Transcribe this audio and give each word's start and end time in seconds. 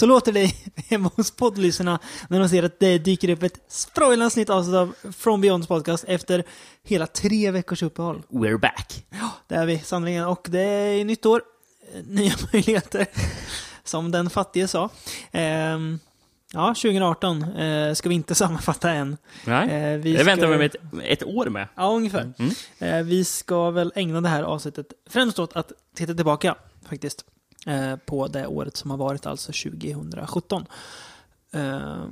Så 0.00 0.06
låter 0.06 0.32
det 0.32 0.52
hemma 0.88 1.10
hos 1.16 1.30
poddlyssnarna 1.30 1.98
när 2.28 2.40
de 2.40 2.48
ser 2.48 2.62
att 2.62 2.80
det 2.80 2.98
dyker 2.98 3.28
upp 3.28 3.42
ett 3.42 3.60
sprojlans 3.68 4.36
nytt 4.36 4.50
avsnitt 4.50 4.74
av 4.74 4.94
From 5.12 5.40
Beyonds 5.40 5.68
podcast 5.68 6.04
efter 6.08 6.44
hela 6.82 7.06
tre 7.06 7.50
veckors 7.50 7.82
uppehåll. 7.82 8.22
We're 8.28 8.58
back. 8.58 9.06
Ja, 9.10 9.30
det 9.48 9.54
är 9.54 9.66
vi 9.66 9.78
sannerligen. 9.78 10.24
Och 10.26 10.46
det 10.50 10.60
är 10.60 11.04
nytt 11.04 11.26
år, 11.26 11.42
eh, 11.94 12.00
nya 12.06 12.32
möjligheter, 12.52 13.06
som 13.84 14.10
den 14.10 14.30
fattige 14.30 14.68
sa. 14.68 14.88
Ehm, 15.32 15.98
ja, 16.52 16.66
2018 16.68 17.42
eh, 17.42 17.94
ska 17.94 18.08
vi 18.08 18.14
inte 18.14 18.34
sammanfatta 18.44 18.90
än. 18.90 19.16
Nej, 19.44 19.68
Eh, 19.70 19.98
vi 19.98 20.12
det 20.16 20.22
väntar 20.24 20.46
ska- 20.46 20.52
vi 20.52 20.58
med 20.58 20.66
ett, 20.66 21.20
ett 21.20 21.28
år 21.28 21.46
med. 21.46 21.68
Ja, 21.74 21.90
ungefär. 21.90 22.32
Mm. 22.38 22.52
Eh, 22.78 23.02
vi 23.06 23.24
ska 23.24 23.70
väl 23.70 23.92
ägna 23.94 24.20
det 24.20 24.28
här 24.28 24.42
avsnittet 24.42 24.86
främst 25.10 25.38
åt 25.38 25.56
att 25.56 25.72
titta 25.94 26.14
tillbaka, 26.14 26.54
faktiskt, 26.88 27.24
på 28.06 28.28
det 28.28 28.46
året 28.46 28.76
som 28.76 28.90
har 28.90 28.98
varit, 28.98 29.26
alltså 29.26 29.52
2017. 29.52 30.66
Eh, 31.52 32.04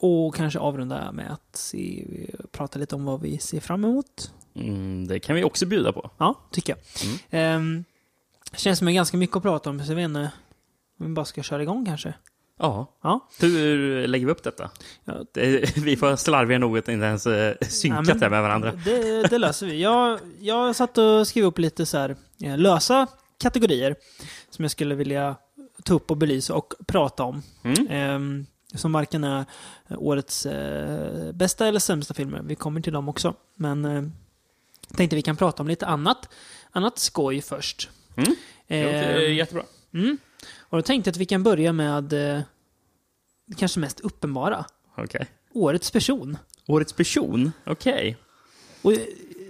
och 0.00 0.34
kanske 0.34 0.58
avrunda 0.58 1.12
med 1.12 1.32
att 1.32 1.56
se, 1.56 2.04
prata 2.52 2.78
lite 2.78 2.94
om 2.94 3.04
vad 3.04 3.20
vi 3.20 3.38
ser 3.38 3.60
fram 3.60 3.84
emot. 3.84 4.32
Mm, 4.54 5.06
det 5.08 5.18
kan 5.20 5.36
vi 5.36 5.44
också 5.44 5.66
bjuda 5.66 5.92
på. 5.92 6.10
Ja, 6.18 6.34
tycker 6.50 6.76
jag. 6.76 7.10
Mm. 7.32 7.84
Eh, 8.52 8.56
känns 8.56 8.78
som 8.78 8.86
det 8.86 8.92
är 8.92 8.94
ganska 8.94 9.16
mycket 9.16 9.36
att 9.36 9.42
prata 9.42 9.70
om, 9.70 9.80
så 9.84 9.90
jag 9.92 9.96
vet 9.96 10.04
inte 10.04 10.30
om 11.00 11.06
vi 11.06 11.12
bara 11.12 11.24
ska 11.24 11.42
köra 11.42 11.62
igång 11.62 11.86
kanske. 11.86 12.14
Ja. 12.58 12.86
Ja. 13.02 13.28
Hur 13.40 14.06
lägger 14.06 14.26
vi 14.26 14.32
upp 14.32 14.42
detta? 14.42 14.70
Ja. 15.04 15.14
Det, 15.32 15.76
vi 15.76 15.96
får 15.96 16.16
slarviga 16.16 16.58
nog 16.58 16.78
att 16.78 16.88
inte 16.88 17.06
ens 17.06 17.26
eh, 17.26 17.54
synkat 17.68 17.98
Ja, 18.08 18.14
men- 18.14 18.20
det 18.20 18.30
med 18.30 18.42
varandra. 18.42 18.72
Det, 18.84 19.22
det 19.22 19.38
löser 19.38 19.66
vi. 19.66 19.82
Jag, 19.82 20.18
jag 20.40 20.76
satt 20.76 20.98
och 20.98 21.26
skrev 21.28 21.44
upp 21.44 21.58
lite 21.58 21.86
så 21.86 21.98
här, 21.98 22.16
eh, 22.42 22.58
lösa 22.58 23.06
kategorier 23.44 23.96
som 24.50 24.64
jag 24.64 24.70
skulle 24.70 24.94
vilja 24.94 25.36
ta 25.84 25.94
upp 25.94 26.10
och 26.10 26.16
belysa 26.16 26.54
och 26.54 26.74
prata 26.86 27.22
om. 27.22 27.42
Mm. 27.62 27.86
Ehm, 27.90 28.46
som 28.74 28.92
varken 28.92 29.24
är 29.24 29.44
årets 29.90 30.46
eh, 30.46 31.32
bästa 31.32 31.66
eller 31.66 31.80
sämsta 31.80 32.14
filmer. 32.14 32.42
Vi 32.42 32.54
kommer 32.54 32.80
till 32.80 32.92
dem 32.92 33.08
också. 33.08 33.34
Men 33.54 33.84
eh, 33.84 34.02
tänkte 34.96 35.16
vi 35.16 35.22
kan 35.22 35.36
prata 35.36 35.62
om 35.62 35.68
lite 35.68 35.86
annat, 35.86 36.28
annat 36.70 36.98
skoj 36.98 37.40
först. 37.42 37.90
Mm. 38.16 38.34
Ehm, 38.68 39.34
jättebra. 39.34 39.64
mm. 39.94 40.18
Och 40.58 40.78
då 40.78 40.82
tänkte 40.82 41.08
jag 41.08 41.12
att 41.12 41.20
vi 41.20 41.26
kan 41.26 41.42
börja 41.42 41.72
med 41.72 42.12
eh, 42.12 42.40
det 43.46 43.54
kanske 43.56 43.80
mest 43.80 44.00
uppenbara. 44.00 44.64
Okej. 44.96 45.26
Årets 45.54 45.90
person. 45.90 46.38
Årets 46.66 46.92
person? 46.92 47.52
Okej. 47.66 48.16
Och, 48.82 48.92
eh, 48.92 48.98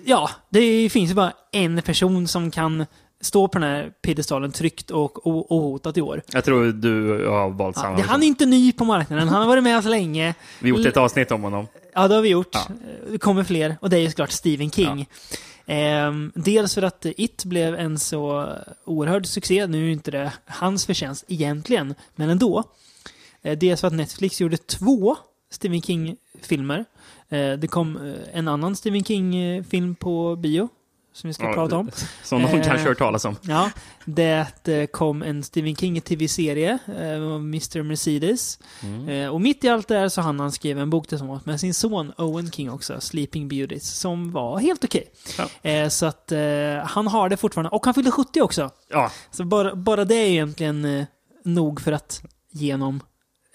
ja, 0.05 0.31
det 0.51 0.89
finns 0.91 1.11
ju 1.11 1.15
bara 1.15 1.33
en 1.53 1.83
person 1.83 2.29
som 2.29 2.51
kan 2.51 2.87
stå 3.25 3.49
på 3.49 3.59
den 3.59 3.69
här 3.69 3.93
piedestalen 4.03 4.53
tryggt 4.53 4.91
och 4.91 5.27
ohotat 5.27 5.97
i 5.97 6.01
år. 6.01 6.23
Jag 6.33 6.45
tror 6.45 6.73
du 6.73 7.27
har 7.29 7.51
valt 7.51 7.77
samma. 7.77 7.99
Ja, 7.99 8.05
han 8.09 8.23
är 8.23 8.27
inte 8.27 8.47
ny 8.47 8.73
på 8.73 8.85
marknaden, 8.85 9.29
han 9.29 9.41
har 9.41 9.49
varit 9.49 9.65
med 9.65 9.79
oss 9.79 9.85
länge. 9.85 10.35
Vi 10.61 10.71
har 10.71 10.79
gjort 10.79 10.87
ett 10.87 10.97
avsnitt 10.97 11.31
om 11.31 11.43
honom. 11.43 11.67
Ja, 11.95 12.09
det 12.09 12.15
har 12.15 12.23
vi 12.23 12.29
gjort. 12.29 12.49
Ja. 12.53 12.67
Det 13.11 13.19
kommer 13.19 13.45
fler. 13.45 13.77
Och 13.81 13.91
det 13.91 13.97
är 13.97 14.01
ju 14.01 14.09
såklart 14.09 14.31
Stephen 14.31 14.71
King. 14.71 15.09
Ehm, 15.67 16.33
dels 16.35 16.75
för 16.75 16.83
att 16.83 17.07
It 17.17 17.45
blev 17.45 17.75
en 17.75 17.99
så 17.99 18.49
oerhörd 18.85 19.27
succé. 19.27 19.67
Nu 19.67 19.79
är 19.79 19.87
ju 19.87 19.93
inte 19.93 20.11
det 20.11 20.33
hans 20.47 20.87
förtjänst 20.87 21.25
egentligen, 21.29 21.95
men 22.15 22.31
ändå. 22.31 22.65
Eh, 23.43 23.59
dels 23.59 23.81
för 23.81 23.89
att 23.89 23.95
Netflix 23.95 24.41
gjorde 24.41 24.57
två 24.57 25.17
Stephen 25.51 25.83
King-filmer. 25.83 26.85
Eh, 27.29 27.53
det 27.53 27.71
kom 27.71 27.97
eh, 27.97 28.39
en 28.39 28.49
annan 28.49 28.77
Stephen 28.77 29.05
King-film 29.05 29.95
på 29.95 30.37
bio, 30.37 30.69
som 31.15 31.29
vi 31.29 31.35
ska 31.35 31.45
Ja, 31.45 31.55
prata 31.55 31.77
om. 31.77 31.91
Som 32.23 32.43
någon 32.43 32.51
Eh, 32.61 32.65
kanske 32.67 32.89
hört 32.89 32.99
talas 32.99 33.25
om. 33.25 33.37
Ja, 33.43 33.71
det 34.05 34.69
eh, 34.69 34.87
kom 34.87 35.23
en 35.23 35.43
Stephen 35.43 35.77
King-tv-serie, 35.77 36.79
eh, 36.87 37.15
Mr. 37.35 37.83
Mercedes. 37.83 38.59
Mm. 38.83 39.09
Eh, 39.09 39.29
och 39.29 39.41
mitt 39.41 39.65
i 39.65 39.69
allt 39.69 39.89
det 39.89 39.99
här 39.99 40.09
så 40.09 40.21
hann 40.21 40.41
han 40.41 40.53
skriva 40.53 40.83
en 40.83 40.91
bok 40.91 41.07
tillsammans 41.09 41.47
med 41.47 41.61
sin 41.61 41.75
son 41.75 42.13
Owen 42.19 42.51
King 42.51 42.71
också, 42.71 43.01
Sleeping 43.01 43.49
Beauties, 43.49 43.99
som 43.99 44.33
var 44.33 44.59
helt 44.59 44.85
okej. 44.85 45.11
Ja. 45.39 45.71
Eh, 45.71 45.89
så 45.89 46.07
att 46.07 46.33
eh, 46.33 46.39
han 46.85 47.07
har 47.07 47.29
det 47.29 47.37
fortfarande. 47.37 47.71
Och 47.71 47.85
han 47.85 47.95
fyllde 47.95 48.11
70 48.11 48.41
också. 48.41 48.71
Ja, 48.91 49.11
Så 49.31 49.45
bara, 49.45 49.75
bara 49.75 50.05
det 50.05 50.15
är 50.15 50.29
egentligen 50.29 50.85
eh, 50.85 51.05
nog 51.45 51.81
för 51.81 51.93
att 51.93 52.23
ge 52.53 52.73
honom 52.73 53.01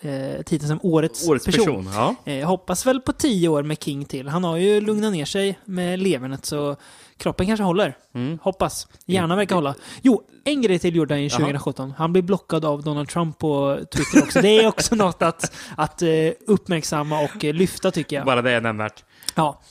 eh, 0.02 0.41
titeln 0.44 0.68
som 0.68 0.80
årets, 0.84 1.28
årets 1.28 1.46
person. 1.46 1.66
person. 1.66 1.90
Ja. 1.94 2.16
Eh, 2.26 2.38
jag 2.40 2.47
hoppas 2.47 2.86
väl 2.86 3.02
på 3.02 3.14
10 3.14 3.47
år 3.47 3.64
med 3.64 3.84
King 3.84 4.06
till. 4.06 4.28
Han 4.28 4.44
har 4.44 4.58
ju 4.58 4.81
lugnat 4.81 5.12
ner 5.14 5.26
sig 5.26 5.59
med 5.66 6.00
levernet 6.00 6.46
så 6.46 6.76
kroppen 7.19 7.47
kanske 7.47 7.63
håller. 7.63 7.97
Mm. 8.16 8.40
Hoppas. 8.41 8.88
Hjärnan 9.06 9.38
verkar 9.38 9.56
hålla. 9.56 9.75
Jo, 10.02 10.24
en 10.44 10.62
grej 10.62 10.80
till 10.80 10.96
gjorde 10.96 11.13
han 11.13 11.24
Jaha. 11.24 11.30
2017. 11.30 11.94
Han 11.97 12.12
blev 12.13 12.24
blockad 12.25 12.66
av 12.66 12.84
Donald 12.84 13.09
Trump 13.09 13.38
på 13.38 13.80
Twitter 13.96 14.24
också. 14.24 14.41
Det 14.41 14.47
är 14.63 14.68
också 14.68 14.96
något 15.06 15.22
att, 15.22 15.56
att 15.78 16.02
eh, 16.02 16.09
uppmärksamma 16.47 17.19
och 17.24 17.46
eh, 17.46 17.53
lyfta 17.53 17.91
tycker 17.91 18.16
jag. 18.16 18.25
Bara 18.25 18.41
det 18.41 18.52
är 18.52 18.62
nämnvärt. 18.62 19.03
Ja. 19.35 19.62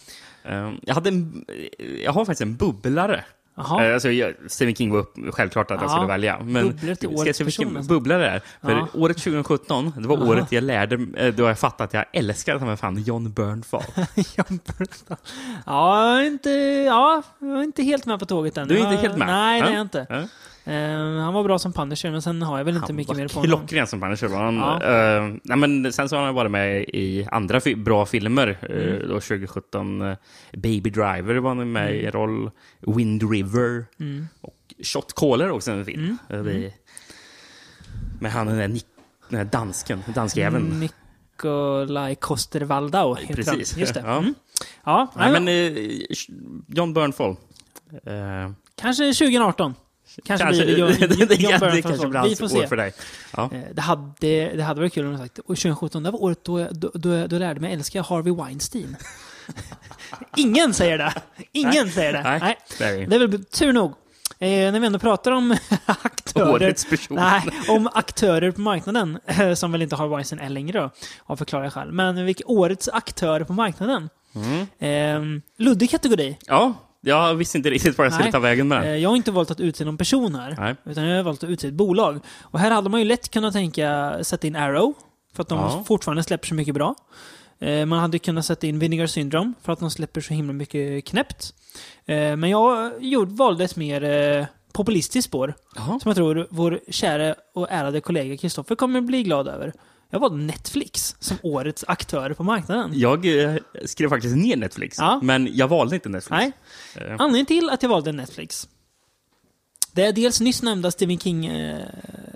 Eh, 0.44 0.72
Jag, 0.82 0.94
hade 0.94 1.08
en, 1.08 1.44
jag 2.04 2.12
har 2.12 2.24
faktiskt 2.24 2.40
en 2.42 2.56
bubblare. 2.56 3.24
Jaha. 3.58 3.84
Eh, 3.86 3.94
Alltså, 3.94 4.10
jag, 4.10 4.34
Stephen 4.46 4.74
King 4.74 4.92
var 4.92 4.98
upp, 4.98 5.14
självklart 5.32 5.70
att 5.70 5.80
jag 5.80 5.90
Ja, 5.90 5.94
skulle 5.94 6.06
välja. 6.08 6.38
Men 6.42 6.66
bubblor 6.68 6.94
till 6.94 7.08
årets 7.08 7.38
se 7.38 7.44
vilken 7.44 7.64
person, 7.64 7.76
alltså. 7.76 7.92
bubblare 7.94 8.22
det 8.22 8.28
är? 8.28 8.40
För 8.62 8.70
Ja. 8.70 8.88
året 8.94 9.16
2017, 9.18 9.92
det 9.96 10.08
var 10.08 10.16
Aha. 10.16 10.26
året 10.26 10.52
jag 10.52 10.64
lärde, 10.64 11.06
eh, 11.16 11.34
då 11.34 11.42
jag 11.42 11.58
fattade 11.58 11.84
att 11.84 11.94
jag 11.94 12.04
älskade 12.12 12.58
som 12.58 12.76
fan 12.76 13.02
John 13.02 13.32
Bernthal. 13.32 13.82
Jan 14.36 14.60
Bernthal. 14.78 15.16
ja, 15.66 16.22
inte, 16.22 16.50
ja, 16.86 17.22
jag 17.38 17.58
är 17.58 17.62
inte 17.62 17.82
helt 17.82 18.06
med 18.06 18.18
på 18.18 18.26
tåget 18.26 18.56
än. 18.56 18.68
Du 18.68 18.74
är 18.78 18.90
inte 18.92 19.02
helt 19.02 19.16
med? 19.18 19.26
Nej, 19.26 19.60
det 19.62 19.66
är 19.66 19.70
Ja. 19.70 19.76
jag 19.76 19.82
inte. 19.82 20.06
Ja. 20.08 20.22
Eh, 20.68 21.22
han 21.24 21.34
var 21.34 21.44
bra 21.44 21.58
som 21.58 21.72
Punisher, 21.72 22.10
men 22.10 22.22
sen 22.22 22.42
har 22.42 22.58
jag 22.58 22.64
väl 22.64 22.74
inte 22.74 22.86
Han 22.86 22.96
mycket 22.96 23.16
mer 23.16 23.28
på 23.28 23.40
honom. 23.40 23.58
klockren 23.58 23.86
som 23.86 24.00
Punisher 24.00 24.28
var 24.28 24.44
han. 24.44 24.56
Ja. 24.56 24.82
Eh, 24.82 25.34
nej, 25.44 25.56
men 25.58 25.92
sen 25.92 26.08
så 26.08 26.16
har 26.16 26.24
han 26.24 26.34
varit 26.34 26.50
med 26.50 26.82
i 26.82 27.26
andra 27.32 27.60
fi- 27.60 27.74
bra 27.76 28.06
filmer. 28.06 28.58
eh, 28.62 28.94
Mm. 28.94 29.08
2017, 29.20 30.02
eh, 30.02 30.16
Baby 30.52 30.90
Driver 30.90 31.34
var 31.36 31.54
han 31.54 31.72
med 31.72 31.94
i 31.96 32.10
roll. 32.10 32.50
Wind 32.80 33.30
River. 33.32 33.84
Mm. 34.00 34.28
Och 34.40 34.74
Shot 34.82 35.12
Caller 35.14 35.50
också 35.50 35.70
en 35.70 35.84
film. 35.84 36.18
Mm. 36.30 36.46
Eh, 36.64 36.72
Med 38.20 38.32
han 38.32 38.46
den 38.46 38.56
där, 38.58 38.68
Nick, 38.68 38.86
den 39.28 39.38
där 39.38 39.44
dansken, 39.44 40.02
danskjäveln. 40.14 40.80
Nikolaj 40.80 42.14
Koster-Waldau 42.14 43.16
Precis. 43.34 43.76
Just 43.76 43.94
det. 43.94 44.00
Ja. 44.06 44.18
Mm. 44.18 44.34
Ja, 44.84 45.12
Nej, 45.16 45.40
men 45.40 45.48
John 46.66 46.92
Bernthal. 46.94 47.30
Eh, 48.04 48.50
kanske 48.80 49.04
2018. 49.04 49.74
Kanske, 50.24 50.44
kanske, 50.46 50.64
blir 50.64 50.74
det 50.74 50.80
John, 50.80 50.92
det, 51.00 51.06
det, 51.26 51.34
John 51.34 51.50
Bernthal. 51.60 51.82
kanske 51.82 52.06
blir 52.08 52.18
hans 52.20 52.40
år 52.54 52.66
för 52.66 52.76
dig. 52.76 52.92
Ja. 53.36 53.50
Eh, 53.52 53.60
Det 53.74 53.80
hade, 53.80 54.12
det 54.56 54.62
hade 54.62 54.80
varit 54.80 54.92
kul 54.94 55.04
om 55.06 55.10
jag 55.12 55.20
sagt 55.20 55.38
och 55.38 55.44
2017, 55.46 56.02
det 56.02 56.10
var 56.10 56.22
året 56.22 56.44
då 56.44 56.60
jag, 56.60 56.74
då, 56.76 56.90
då, 56.94 57.14
jag- 57.14 57.28
då 57.28 57.34
jag 57.36 57.40
lärde 57.40 57.60
mig 57.60 57.72
älska 57.72 58.02
Harvey 58.02 58.34
Weinstein. 58.34 58.96
Ingen 60.36 60.74
säger 60.74 60.98
det! 60.98 61.12
Ingen 61.52 61.90
säger 61.90 62.12
det. 62.12 62.22
Nej, 62.22 62.40
Nej. 62.40 62.56
det 62.78 62.84
är 62.84 63.06
Det 63.06 63.16
är 63.16 63.20
väl 63.26 63.44
tur 63.44 63.72
nog. 63.72 63.90
Eh, 64.40 64.48
när 64.72 64.80
vi 64.80 64.86
ändå 64.86 64.98
pratar 64.98 65.30
om 65.32 65.56
aktörer. 65.86 66.74
Nej, 67.14 67.42
om 67.68 67.88
aktörer 67.94 68.50
på 68.50 68.60
marknaden, 68.60 69.18
eh, 69.26 69.54
som 69.54 69.72
väl 69.72 69.82
inte 69.82 69.96
Harvey 69.96 70.10
Weinstein 70.16 70.40
är 70.40 70.48
längre 70.48 70.80
då, 70.80 70.90
av 71.24 71.36
förklarliga 71.36 71.70
skäl. 71.70 71.92
Men 71.92 72.24
vilka 72.24 72.44
årets 72.46 72.88
aktörer 72.88 73.44
på 73.44 73.52
marknaden? 73.52 74.08
Mm. 74.34 74.66
Eh, 75.36 75.40
luddig 75.58 75.90
kategori. 75.90 76.36
Ja, 76.46 76.74
jag 77.00 77.34
visste 77.34 77.58
inte 77.58 77.70
riktigt 77.70 77.98
var 77.98 78.04
jag 78.04 78.12
skulle 78.12 78.24
Nej. 78.24 78.32
ta 78.32 78.38
vägen 78.38 78.68
med 78.68 78.78
Eh, 78.78 78.84
den. 78.84 79.00
jag 79.02 79.08
har 79.10 79.16
inte 79.16 79.30
valt 79.30 79.50
att 79.50 79.60
utse 79.60 79.84
någon 79.84 79.96
person 79.96 80.34
här. 80.34 80.54
Nej. 80.58 80.74
Utan 80.86 81.04
jag 81.04 81.16
har 81.16 81.22
valt 81.22 81.44
att 81.44 81.50
utse 81.50 81.68
ett 81.68 81.74
bolag. 81.74 82.20
Och 82.42 82.58
här 82.58 82.70
hade 82.70 82.90
man 82.90 83.00
ju 83.00 83.06
lätt 83.06 83.28
kunnat 83.30 83.52
tänka 83.52 84.18
sätta 84.22 84.46
in 84.46 84.56
Arrow. 84.56 84.94
För 85.34 85.42
att 85.42 85.48
de 85.48 85.58
Ja. 85.58 85.84
fortfarande 85.86 86.22
släpper 86.22 86.46
så 86.46 86.54
mycket 86.54 86.74
bra. 86.74 86.94
Eh, 87.60 87.86
man 87.86 87.98
hade 87.98 88.18
kunnat 88.18 88.44
sätta 88.46 88.66
in 88.66 88.78
Vinegar 88.78 89.06
Syndrome. 89.06 89.52
För 89.62 89.72
att 89.72 89.80
de 89.80 89.90
släpper 89.90 90.20
så 90.20 90.34
himla 90.34 90.52
mycket 90.52 91.04
knäppt. 91.04 91.54
Eh, 92.06 92.36
men 92.36 92.50
jag 92.50 92.92
gjorde, 93.04 93.34
valde 93.34 93.64
ett 93.64 93.76
mer 93.76 94.04
eh, 94.04 94.46
populistiskt 94.72 95.28
spår. 95.28 95.54
Jaha. 95.76 95.86
Som 96.00 96.08
jag 96.08 96.16
tror 96.16 96.46
vår 96.50 96.80
kära 96.90 97.34
och 97.54 97.66
ärade 97.70 98.00
kollega 98.00 98.36
Kristoffer 98.36 98.74
kommer 98.74 99.00
bli 99.00 99.22
glad 99.22 99.48
över. 99.48 99.72
Jag 100.10 100.20
valde 100.20 100.36
Netflix 100.44 101.16
som 101.20 101.36
årets 101.42 101.84
aktör 101.88 102.32
på 102.34 102.42
marknaden. 102.42 102.90
Jag 102.94 103.42
eh, 103.42 103.54
skrev 103.84 104.08
faktiskt 104.08 104.36
ner 104.36 104.56
Netflix, 104.56 104.96
Ja. 104.98 105.20
men 105.22 105.48
jag 105.52 105.68
valde 105.68 105.94
inte 105.94 106.08
Netflix. 106.08 106.30
Nej. 106.30 106.52
Eh, 107.08 107.12
Anledningen 107.18 107.46
till 107.46 107.70
att 107.70 107.82
jag 107.82 107.90
valde 107.90 108.12
Netflix. 108.12 108.68
Det 109.92 110.04
är 110.04 110.12
dels 110.12 110.40
nyss 110.40 110.62
nämnda 110.62 110.90
Stephen 110.90 111.18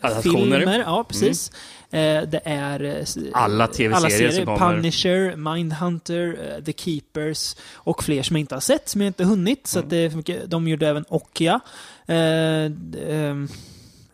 Adaptioner. 0.03 0.23
King-filmer. 0.23 0.79
ja, 0.87 1.05
precis. 1.09 1.51
Eh, 1.91 2.23
det 2.23 2.41
är 2.45 2.85
eh, 2.85 2.91
s- 2.93 3.19
Alla 3.33 3.67
TV-serier 3.67 4.31
som 4.31 4.47
kommer. 4.47 4.75
Punisher, 4.77 5.37
Mindhunter, 5.37 6.37
eh, 6.59 6.65
The 6.65 6.73
Keepers 6.73 7.57
och 7.75 8.05
fler 8.05 8.23
som 8.23 8.37
jag 8.37 8.41
inte 8.41 8.55
har 8.55 8.61
sett, 8.61 8.89
som 8.89 9.01
jag 9.01 9.07
inte 9.09 9.23
har 9.25 9.31
hunnit. 9.31 9.67
Så 9.67 9.79
att 9.79 9.91
det 9.91 9.97
är 9.97 10.11
för 10.11 10.17
mycket. 10.17 10.51
De 10.51 10.69
gjorde 10.69 10.89
även 10.89 11.05
Okja. 11.09 11.61
Eh, 12.07 12.15
d- 12.71 12.99
ehm, 13.09 13.49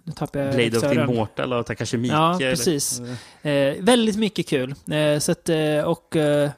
nu 0.08 0.14
tappar 0.14 0.40
jag 0.40 0.54
Blade 0.54 0.76
of 0.76 0.82
regissören. 0.82 1.10
Immortal 1.10 1.52
och 1.52 1.66
Takashi 1.66 1.96
Miike. 1.96 2.14
Ja, 2.14 2.36
precis. 2.40 3.00
Eh, 3.42 3.74
väldigt 3.80 4.16
mycket 4.16 4.48
kul. 4.48 4.74
Eh, 4.90 5.18
så 5.18 5.32
att, 5.32 5.48
eh, 5.48 5.80
och 5.84 6.16
eh, 6.16 6.50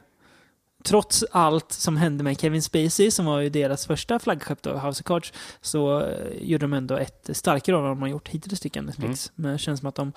trots 0.83 1.25
allt 1.31 1.71
som 1.71 1.97
hände 1.97 2.23
med 2.23 2.39
Kevin 2.39 2.61
Spacey, 2.61 3.11
som 3.11 3.25
var 3.25 3.39
ju 3.39 3.49
deras 3.49 3.87
första 3.87 4.19
flaggskepp 4.19 4.61
då, 4.61 4.73
House 4.73 5.01
of 5.01 5.05
Cards, 5.05 5.33
så 5.61 5.99
eh, 6.01 6.07
gjorde 6.41 6.63
de 6.63 6.73
ändå 6.73 6.95
ett 6.97 7.29
starkare 7.33 7.75
av 7.75 7.81
vad 7.81 7.91
de 7.91 8.01
har 8.01 8.09
gjort 8.09 8.27
hittills 8.27 8.59
tycker 8.59 8.79
jag, 8.79 8.85
Netflix. 8.85 9.31
Men 9.35 9.51
det 9.51 9.57
känns 9.57 9.79
som 9.79 9.89
att 9.89 9.95
de 9.95 10.13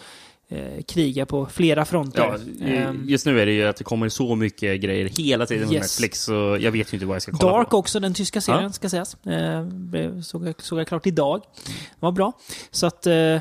eh, 0.49 0.83
krigar 0.89 1.25
på 1.25 1.47
flera 1.47 1.85
fronter. 1.85 2.39
Ja, 2.61 2.67
Ehm, 2.67 3.05
just 3.09 3.27
nu 3.27 3.41
är 3.41 3.47
det 3.47 3.53
ju 3.53 3.65
att 3.67 3.77
det 3.77 3.85
kommer 3.85 4.09
så 4.09 4.35
mycket 4.37 4.81
grejer 4.81 5.09
hela 5.09 5.47
tiden 5.47 5.69
på 5.69 5.75
Yes. 5.75 5.83
Netflix, 5.83 6.23
så 6.25 6.57
jag 6.61 6.73
vet 6.73 6.93
ju 6.93 6.97
inte 6.97 7.07
vad 7.07 7.15
jag 7.15 7.23
ska 7.23 7.33
kolla 7.33 7.53
Dark 7.53 7.71
på. 7.71 7.77
också, 7.77 8.01
den 8.01 8.15
tyska 8.15 8.41
serien 8.41 8.63
Ja. 8.63 8.73
ska 8.73 8.89
sägas. 8.89 9.17
Eh, 9.27 9.65
blev- 9.65 10.23
såg, 10.23 10.49
jag, 10.49 10.63
såg 10.63 10.79
jag 10.81 10.89
klart 10.89 11.07
idag. 11.07 11.43
Det 11.67 11.73
var 12.01 12.13
bra. 12.13 12.33
Så 12.71 12.87
att, 12.87 13.07
eh, 13.07 13.39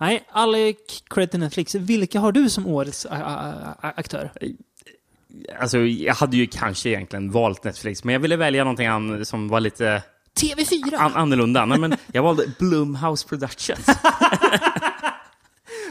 nej, 0.00 0.24
all 0.32 0.54
cred 1.10 1.30
till 1.30 1.40
Netflix. 1.40 1.74
Vilka 1.74 2.20
har 2.20 2.32
du 2.32 2.50
som 2.50 2.66
årets 2.66 3.06
aktör? 3.80 4.32
Alltså, 5.60 5.78
jag 5.78 6.14
hade 6.14 6.36
ju 6.36 6.46
kanske 6.46 6.88
egentligen 6.88 7.30
valt 7.30 7.64
Netflix, 7.64 8.04
men 8.04 8.12
jag 8.12 8.20
ville 8.20 8.36
välja 8.36 8.64
någonting 8.64 9.24
som 9.24 9.48
var 9.48 9.60
lite 9.60 10.02
TV4! 10.40 10.96
an 10.98 11.12
annorlunda. 11.14 11.64
Nej, 11.66 11.78
men 11.78 11.94
jag 12.12 12.22
valde 12.22 12.44
Blumhouse 12.58 13.28
Productions. 13.28 13.86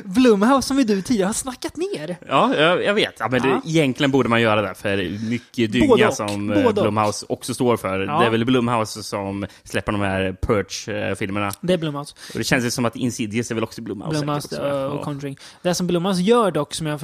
Blumhouse 0.04 0.68
som 0.68 0.78
vi 0.78 0.84
du 0.84 1.02
tidigare 1.02 1.28
har 1.28 1.34
snackat 1.34 1.76
ner. 1.78 2.18
Ja, 2.28 2.56
jag, 2.56 2.84
jag 2.84 2.94
vet. 2.94 3.14
Ja, 3.20 3.28
men 3.30 3.42
Ja. 3.44 3.62
Det, 3.66 3.70
egentligen 3.70 4.12
borde 4.12 4.30
man 4.30 4.42
göra 4.42 4.62
det, 4.62 4.74
för 4.76 4.98
mycket 5.30 5.72
Både 5.72 5.80
dynga 5.80 6.08
och. 6.08 6.14
som 6.14 6.48
Både 6.48 6.60
eh, 6.62 6.68
och. 6.68 6.74
Blumhouse 6.74 7.26
också 7.30 7.54
står 7.54 7.78
för. 7.78 8.00
Ja. 8.00 8.20
Det 8.20 8.26
är 8.26 8.30
väl 8.30 8.46
Blumhouse 8.46 9.04
som 9.04 9.46
släpper 9.64 9.92
de 9.92 10.02
här 10.02 10.38
Purge-filmerna. 10.42 11.52
Det 11.62 11.74
är 11.74 11.78
Blumhouse. 11.78 12.16
Och 12.34 12.38
det 12.38 12.44
känns 12.44 12.66
ju 12.66 12.72
som 12.72 12.86
att 12.86 12.96
Insidious 12.96 13.52
är 13.52 13.56
väl 13.56 13.64
också 13.64 13.82
Blumhouse. 13.82 14.18
Blumhouse 14.20 14.48
också. 14.48 14.68
eh, 14.68 14.84
och 14.84 14.96
Ja. 15.00 15.04
Conjuring. 15.04 15.38
Det 15.62 15.74
som 15.76 15.88
Blumhouse 15.88 16.22
gör 16.22 16.52
dock, 16.52 16.74
som 16.74 16.88
jag 16.88 17.00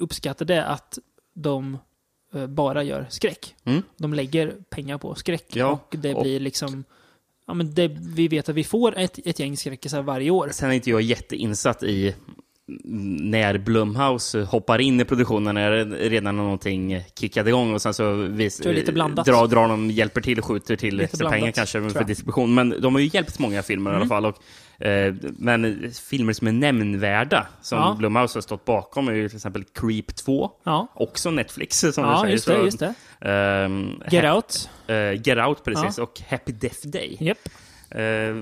uppskattar, 0.00 0.44
det 0.46 0.54
är 0.54 0.62
att 0.64 0.98
de 1.34 1.78
eh, 2.34 2.46
bara 2.46 2.82
gör 2.82 3.06
skräck. 3.10 3.54
Mm. 3.64 3.82
De 3.96 4.14
lägger 4.14 4.54
pengar 4.70 4.98
på 4.98 5.14
skräck. 5.14 5.46
Ja, 5.48 5.66
och 5.66 5.94
det 5.98 6.14
och- 6.14 6.22
blir 6.22 6.40
liksom... 6.40 6.84
Ja, 7.48 7.54
men 7.54 7.74
det, 7.74 7.88
vi 8.00 8.28
vet 8.28 8.48
att 8.48 8.54
vi 8.54 8.64
får 8.64 8.98
ett, 8.98 9.18
ett 9.24 9.38
gäng 9.38 9.56
skräckisar 9.56 10.02
varje 10.02 10.30
år. 10.30 10.48
Sen 10.52 10.70
är 10.70 10.74
inte 10.74 10.90
jag 10.90 11.02
jätteinsatt 11.02 11.82
i 11.82 12.14
när 13.20 13.58
Blumhouse 13.58 14.42
hoppar 14.42 14.78
in 14.78 15.00
i 15.00 15.04
produktionen 15.04 15.54
när 15.54 15.84
redan 15.84 16.36
någonting 16.36 17.00
kickade 17.20 17.50
igång 17.50 17.74
och 17.74 17.82
sen 17.82 17.94
så 17.94 18.12
vis, 18.14 18.58
drar, 18.58 19.46
drar 19.46 19.68
de, 19.68 19.90
hjälper 19.90 20.20
till 20.20 20.38
och 20.38 20.44
skjuter 20.44 20.76
till 20.76 20.96
Lite 20.96 21.24
pengar 21.24 21.50
kanske 21.50 21.90
för 21.90 22.04
distribution. 22.04 22.54
Men 22.54 22.74
de 22.80 22.94
har 22.94 23.00
ju 23.00 23.10
hjälpt 23.12 23.38
många 23.38 23.62
filmer 23.62 23.90
i 23.90 23.94
alla 23.94 23.96
Mm. 23.96 24.08
fall. 24.08 24.26
Och, 24.26 24.36
eh, 24.78 25.14
men 25.38 25.90
filmer 26.10 26.32
som 26.32 26.46
är 26.46 26.52
nämnvärda, 26.52 27.46
som 27.62 27.78
Ja. 27.78 27.94
Blumhouse 27.98 28.36
har 28.36 28.42
stått 28.42 28.64
bakom, 28.64 29.08
är 29.08 29.12
ju 29.12 29.28
till 29.28 29.36
exempel 29.36 29.64
Creep 29.64 30.16
2. 30.16 30.50
Ja, 30.64 30.86
Också 30.94 31.30
Netflix, 31.30 31.78
som 31.80 31.90
du 31.92 32.00
ja 32.10 32.20
säger. 32.20 32.32
just 32.32 32.46
det. 32.46 32.54
Så, 32.58 32.64
Just 32.64 32.78
det. 32.78 32.94
ehm, 33.20 34.02
Get 34.10 34.24
Ha- 34.24 34.34
Out. 34.34 34.70
eh, 34.86 35.12
Get 35.28 35.38
Out, 35.46 35.64
precis. 35.64 35.98
Och 35.98 36.20
Happy 36.30 36.52
Death 36.52 36.86
Day. 36.86 37.16
Japp. 37.20 37.38
Eh, 37.90 38.36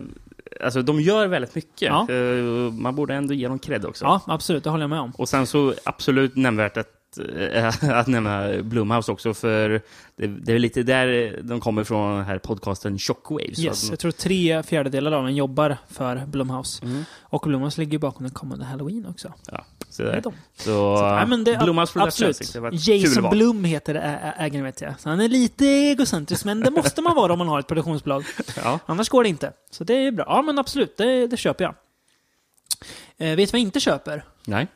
alltså, 0.64 0.82
de 0.82 1.00
gör 1.00 1.26
väldigt 1.26 1.54
mycket. 1.54 1.82
Ja. 1.88 2.10
Eh, 2.10 2.72
man 2.72 2.94
borde 2.94 3.14
ändå 3.14 3.34
ge 3.34 3.48
dem 3.48 3.58
cred 3.58 3.84
också. 3.84 4.04
Ja, 4.04 4.20
absolut. 4.26 4.64
Det 4.64 4.70
håller 4.70 4.82
jag 4.82 4.90
med 4.90 5.00
om. 5.00 5.10
Och 5.18 5.28
sen 5.28 5.46
så 5.46 5.74
absolut 5.84 6.36
nämnvärt 6.36 6.76
att, 6.76 6.88
äh, 7.18 7.90
att 7.98 8.06
nämna 8.06 8.62
Blumhouse 8.62 9.12
också, 9.12 9.34
för 9.34 9.68
det, 10.16 10.26
det 10.26 10.52
är 10.52 10.58
lite 10.58 10.82
där 10.82 11.38
de 11.42 11.60
kommer 11.60 11.84
från 11.84 12.16
den 12.16 12.24
här 12.24 12.38
podcasten 12.38 12.98
Shockwave. 12.98 13.54
så 13.54 13.62
Yes, 13.62 13.84
att- 13.84 13.90
jag 13.90 13.98
tror 13.98 14.10
tre 14.10 14.62
fjärdedelar 14.62 15.12
av 15.12 15.24
den 15.24 15.34
jobbar 15.36 15.76
för 15.88 16.26
Blumhouse. 16.26 16.84
Mm. 16.84 17.04
Och 17.20 17.42
Blumhouse 17.46 17.80
ligger 17.80 17.98
bakom 17.98 18.22
den 18.22 18.32
kommande 18.34 18.64
Halloween 18.64 19.06
också. 19.06 19.32
ja, 19.52 19.64
så 19.90 20.02
där. 20.02 20.20
de. 20.20 20.32
Så, 20.56 21.02
nej, 21.14 21.26
men 21.26 21.44
det, 21.44 21.58
Blumhouse 21.62 21.92
Productions, 21.92 22.40
absolut. 22.40 22.86
Jason. 22.88 23.30
Blum 23.30 23.64
heter 23.64 23.94
ägaren 24.38 24.64
vet 24.64 24.80
jag. 24.80 25.00
Så 25.00 25.08
han 25.08 25.20
är 25.20 25.28
lite 25.28 25.66
egocentrisk, 25.66 26.44
men 26.44 26.60
det 26.60 26.70
måste 26.70 27.02
man 27.02 27.16
vara 27.16 27.32
om 27.32 27.38
man 27.38 27.48
har 27.48 27.60
ett 27.60 27.66
produktionsbolag. 27.66 28.24
Ja. 28.56 28.78
Annars 28.86 29.08
går 29.08 29.22
det 29.22 29.28
inte. 29.28 29.52
Så 29.70 29.84
det 29.84 29.94
är 29.94 30.12
bra. 30.12 30.24
Ja, 30.28 30.42
men 30.42 30.58
absolut. 30.58 30.96
Det, 30.96 31.26
det 31.26 31.36
köper 31.36 31.64
jag. 31.64 31.74
Eh, 33.18 33.36
vet 33.36 33.48
du 33.48 33.52
vad 33.52 33.60
jag 33.60 33.60
inte 33.60 33.80
köper? 33.80 34.24
Nej. 34.46 34.66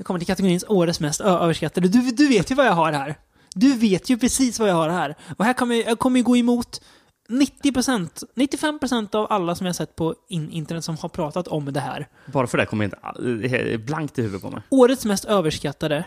Jag 0.00 0.06
kommer 0.06 0.20
till 0.20 0.26
kategorins 0.26 0.64
årets 0.68 1.00
mest 1.00 1.20
överskattade. 1.20 1.88
Du, 1.88 2.10
du 2.10 2.28
vet 2.28 2.50
ju 2.50 2.54
vad 2.54 2.66
jag 2.66 2.72
har 2.72 2.92
här. 2.92 3.14
Du 3.54 3.74
vet 3.74 4.10
ju 4.10 4.18
precis 4.18 4.58
vad 4.58 4.68
jag 4.68 4.74
har 4.74 4.88
här. 4.88 5.16
Och 5.38 5.44
här 5.44 5.52
kommer 5.52 5.74
jag, 5.74 5.98
kommer 5.98 6.22
gå 6.22 6.36
emot 6.36 6.82
90%, 7.28 8.24
95% 8.36 9.16
av 9.16 9.26
alla 9.32 9.54
som 9.54 9.66
jag 9.66 9.76
sett 9.76 9.96
på 9.96 10.14
in 10.28 10.50
internet 10.50 10.84
som 10.84 10.96
har 10.96 11.08
pratat 11.08 11.48
om 11.48 11.72
det 11.72 11.80
här. 11.80 12.08
Bara 12.26 12.46
för 12.46 12.58
det 12.58 12.66
kommer 12.66 12.84
inte 12.84 13.78
blankt 13.78 14.18
i 14.18 14.22
huvudet 14.22 14.42
på 14.42 14.50
mig. 14.50 14.62
Årets 14.70 15.04
mest 15.04 15.24
överskattade, 15.24 16.04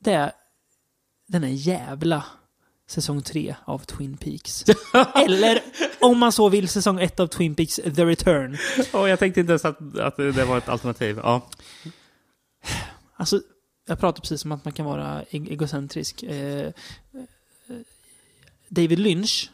det 0.00 0.12
är 0.12 0.32
den 1.28 1.42
här 1.42 1.50
jävla 1.50 2.24
säsong 2.88 3.22
3 3.22 3.54
av 3.64 3.78
Twin 3.78 4.16
Peaks. 4.16 4.64
Eller 5.14 5.60
om 6.00 6.18
man 6.18 6.32
så 6.32 6.48
vill, 6.48 6.68
säsong 6.68 7.00
1 7.00 7.20
av 7.20 7.26
Twin 7.26 7.54
Peaks 7.54 7.74
The 7.74 8.04
Return. 8.04 8.56
Oh, 8.92 9.10
jag 9.10 9.18
tänkte 9.18 9.40
inte 9.40 9.50
ens 9.50 9.64
att, 9.64 9.98
att 9.98 10.16
det 10.16 10.44
var 10.44 10.58
ett 10.58 10.68
alternativ. 10.68 11.20
Ja. 11.22 11.48
Alltså, 13.16 13.40
jag 13.86 14.00
pratar 14.00 14.20
precis 14.20 14.44
om 14.44 14.52
att 14.52 14.64
man 14.64 14.72
kan 14.72 14.86
vara 14.86 15.22
e- 15.22 15.26
egocentrisk. 15.30 16.22
Eh, 16.22 16.66
eh, 16.66 16.72
David 18.68 18.98
Lynch, 18.98 19.50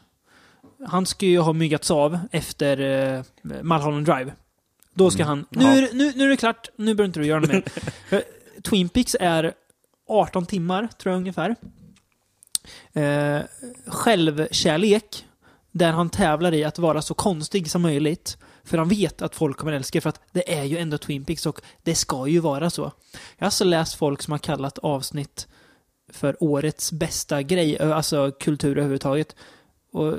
han 0.87 1.05
ska 1.05 1.25
ju 1.25 1.39
ha 1.39 1.53
myggats 1.53 1.91
av 1.91 2.19
efter 2.31 2.79
eh, 2.79 3.23
Mulholland 3.41 4.05
Drive. 4.05 4.33
Då 4.93 5.11
ska 5.11 5.23
Mm. 5.23 5.27
han... 5.27 5.45
Nu, 5.49 5.65
är, 5.65 5.81
det- 5.81 5.93
nu, 5.93 6.13
nu 6.15 6.23
är 6.23 6.29
det 6.29 6.37
klart, 6.37 6.69
nu 6.75 6.85
behöver 6.95 7.05
inte 7.07 7.19
du 7.19 7.25
göra 7.25 7.39
något 7.39 7.49
mer. 7.51 7.63
För 8.09 8.23
Twin 8.61 8.89
Peaks 8.89 9.15
är 9.19 9.53
18 10.07 10.45
timmar, 10.45 10.87
tror 10.97 11.11
jag 11.13 11.17
ungefär. 11.19 11.55
Eh, 12.93 13.41
självkärlek, 13.87 15.25
där 15.71 15.91
han 15.91 16.09
tävlar 16.09 16.53
i 16.53 16.63
att 16.63 16.79
vara 16.79 17.01
så 17.01 17.13
konstig 17.13 17.71
som 17.71 17.81
möjligt. 17.81 18.37
För 18.65 18.77
han 18.77 18.89
vet 18.89 19.21
att 19.21 19.35
folk 19.35 19.57
kommer 19.57 19.73
älska 19.73 19.97
det, 19.97 20.01
för 20.01 20.09
att 20.09 20.21
det 20.31 20.53
är 20.59 20.63
ju 20.63 20.77
ändå 20.77 20.97
Twin 20.97 21.25
Peaks 21.25 21.45
och 21.45 21.61
det 21.83 21.95
ska 21.95 22.27
ju 22.27 22.39
vara 22.39 22.69
så. 22.69 22.81
Jag 23.11 23.19
har 23.37 23.45
alltså 23.45 23.63
läst 23.63 23.95
folk 23.95 24.21
som 24.21 24.31
har 24.31 24.39
kallat 24.39 24.77
avsnitt 24.77 25.47
för 26.09 26.43
årets 26.43 26.91
bästa 26.91 27.41
grej, 27.41 27.79
alltså 27.79 28.31
kultur 28.39 28.71
överhuvudtaget. 28.77 29.35
Och 29.91 30.13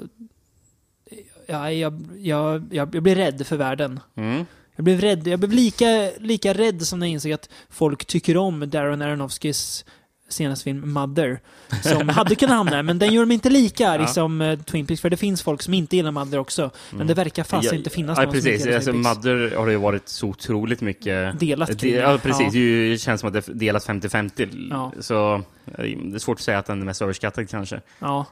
ja, 1.46 1.72
jag, 1.72 2.04
jag, 2.18 2.66
jag, 2.70 2.94
jag 2.94 3.02
blir 3.02 3.16
rädd 3.16 3.46
för 3.46 3.56
världen. 3.56 4.00
Mm. 4.14 4.44
Jag 4.76 4.84
blev 4.84 5.00
rädd. 5.00 5.26
Jag 5.26 5.38
blev 5.38 5.52
lika, 5.52 6.10
lika 6.18 6.54
rädd 6.54 6.86
som 6.86 6.98
när 6.98 7.06
jag 7.06 7.12
insåg 7.12 7.32
att 7.32 7.48
folk 7.70 8.04
tycker 8.04 8.36
om 8.36 8.70
Darren 8.70 9.02
Aronofskys 9.02 9.84
senaste 10.28 10.64
film 10.64 10.92
Mother. 10.92 11.40
Som 11.82 12.08
hade 12.08 12.34
kunnat 12.34 12.56
hamna 12.56 12.82
men 12.82 12.98
den 12.98 13.12
gör 13.12 13.24
mig 13.24 13.34
inte 13.34 13.50
lika 13.50 13.96
Ja. 13.96 14.06
som 14.06 14.40
eh, 14.40 14.58
Twin 14.58 14.86
Peaks. 14.86 15.00
För 15.02 15.10
det 15.10 15.16
finns 15.16 15.42
folk 15.42 15.62
som 15.62 15.74
inte 15.74 15.96
gillar 15.96 16.10
Mother 16.10 16.38
också. 16.38 16.70
Men 16.90 17.06
det 17.06 17.14
verkar 17.14 17.44
fast 17.44 17.64
Ja, 17.72 17.74
inte 17.78 17.90
finnas 17.90 18.18
ja, 18.18 18.24
någon 18.24 18.32
som 18.32 18.42
precis. 18.42 18.52
inte 18.60 18.64
gillar 18.64 18.76
Alltså. 18.76 18.92
Mother 19.30 19.56
har 19.56 19.68
ju 19.68 19.76
varit 19.76 20.08
så 20.08 20.26
otroligt 20.28 20.80
mycket... 20.80 21.40
Delat 21.40 21.78
kring 21.80 21.94
ja, 21.94 22.18
precis. 22.22 22.54
Ja. 22.54 22.60
Det 22.60 22.98
känns 23.00 23.20
som 23.20 23.28
att 23.28 23.46
det 23.46 23.52
delas 23.54 23.88
50-50. 23.88 24.66
Ja. 24.70 24.92
Så 25.00 25.34
eh, 25.34 25.42
det 25.84 26.14
är 26.14 26.18
svårt 26.18 26.38
att 26.38 26.44
säga 26.44 26.58
att 26.58 26.66
den 26.66 26.80
är 26.80 26.84
mest 26.86 27.02
överskattad 27.02 27.50
kanske. 27.50 27.80
Ja. 27.98 28.26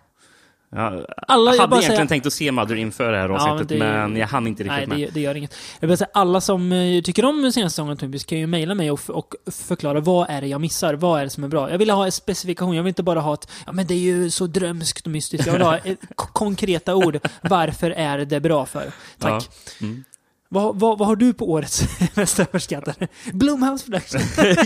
Ja, 0.77 0.81
Alla, 1.29 1.51
jag 1.51 1.57
jag 1.57 1.61
hade 1.61 1.71
bara 1.71 1.77
egentligen 1.81 1.83
säger- 1.97 2.07
tänkt 2.09 2.27
att 2.27 2.33
se 2.33 2.53
Mother 2.53 2.75
inför 2.75 3.13
det 3.13 3.19
här 3.19 3.29
Ja, 3.29 3.35
avsnittet, 3.53 3.79
men 3.79 3.89
det- 3.89 4.09
men 4.09 4.17
jag 4.17 4.27
hann 4.27 4.47
inte 4.47 4.63
riktigt 4.63 4.79
Nej, 4.79 4.87
med. 4.87 4.99
det, 4.99 5.11
det 5.15 5.21
gör 5.21 5.35
inget. 5.35 5.55
Jag 5.81 5.89
vill 5.89 5.99
säga, 5.99 6.09
alla 6.15 6.41
som 6.41 6.73
eh, 6.73 7.03
tycker 7.03 7.25
om 7.25 7.53
senaste 7.53 7.61
säsongen 7.71 7.97
Peaks 7.97 8.25
kan 8.25 8.39
ju 8.39 8.47
mejla 8.47 8.75
mig 8.75 8.91
och, 8.91 9.01
och 9.11 9.35
förklara 9.53 10.01
vad 10.01 10.31
är 10.31 10.41
det 10.41 10.47
jag 10.47 10.61
missar, 10.61 10.95
vad 10.95 11.21
är 11.21 11.25
det 11.25 11.31
som 11.31 11.45
är 11.45 11.49
bra. 11.49 11.71
Jag 11.71 11.79
vill 11.79 11.91
ha 11.91 12.05
en 12.05 12.13
specifikation, 12.13 12.77
jag 12.77 12.83
vill 12.83 12.89
inte 12.89 13.03
bara 13.03 13.21
ha 13.21 13.35
ett 13.35 13.49
ja 13.67 13.73
men 13.73 13.87
det 13.87 13.95
är 13.95 13.99
ju 13.99 14.31
så 14.31 14.47
drömskt 14.47 15.07
och 15.07 15.13
mystiskt. 15.13 15.47
Jag 15.47 15.53
vill 15.53 15.63
ha 15.63 15.79
konkreta 16.17 16.95
ord. 16.95 17.19
Varför 17.43 17.91
är 17.91 18.19
det 18.19 18.41
bra 18.41 18.67
för? 18.67 18.85
Tack. 19.19 19.49
Ja. 19.81 19.87
Mm. 19.87 20.05
Vad, 20.49 20.81
vad, 20.81 20.99
vad 20.99 21.09
har 21.09 21.17
du 21.17 21.33
på 21.33 21.51
årets 21.51 21.85
mest 22.15 22.39
överskattade? 22.41 23.09
Blumhouse 23.33 23.85
Production. 23.91 24.21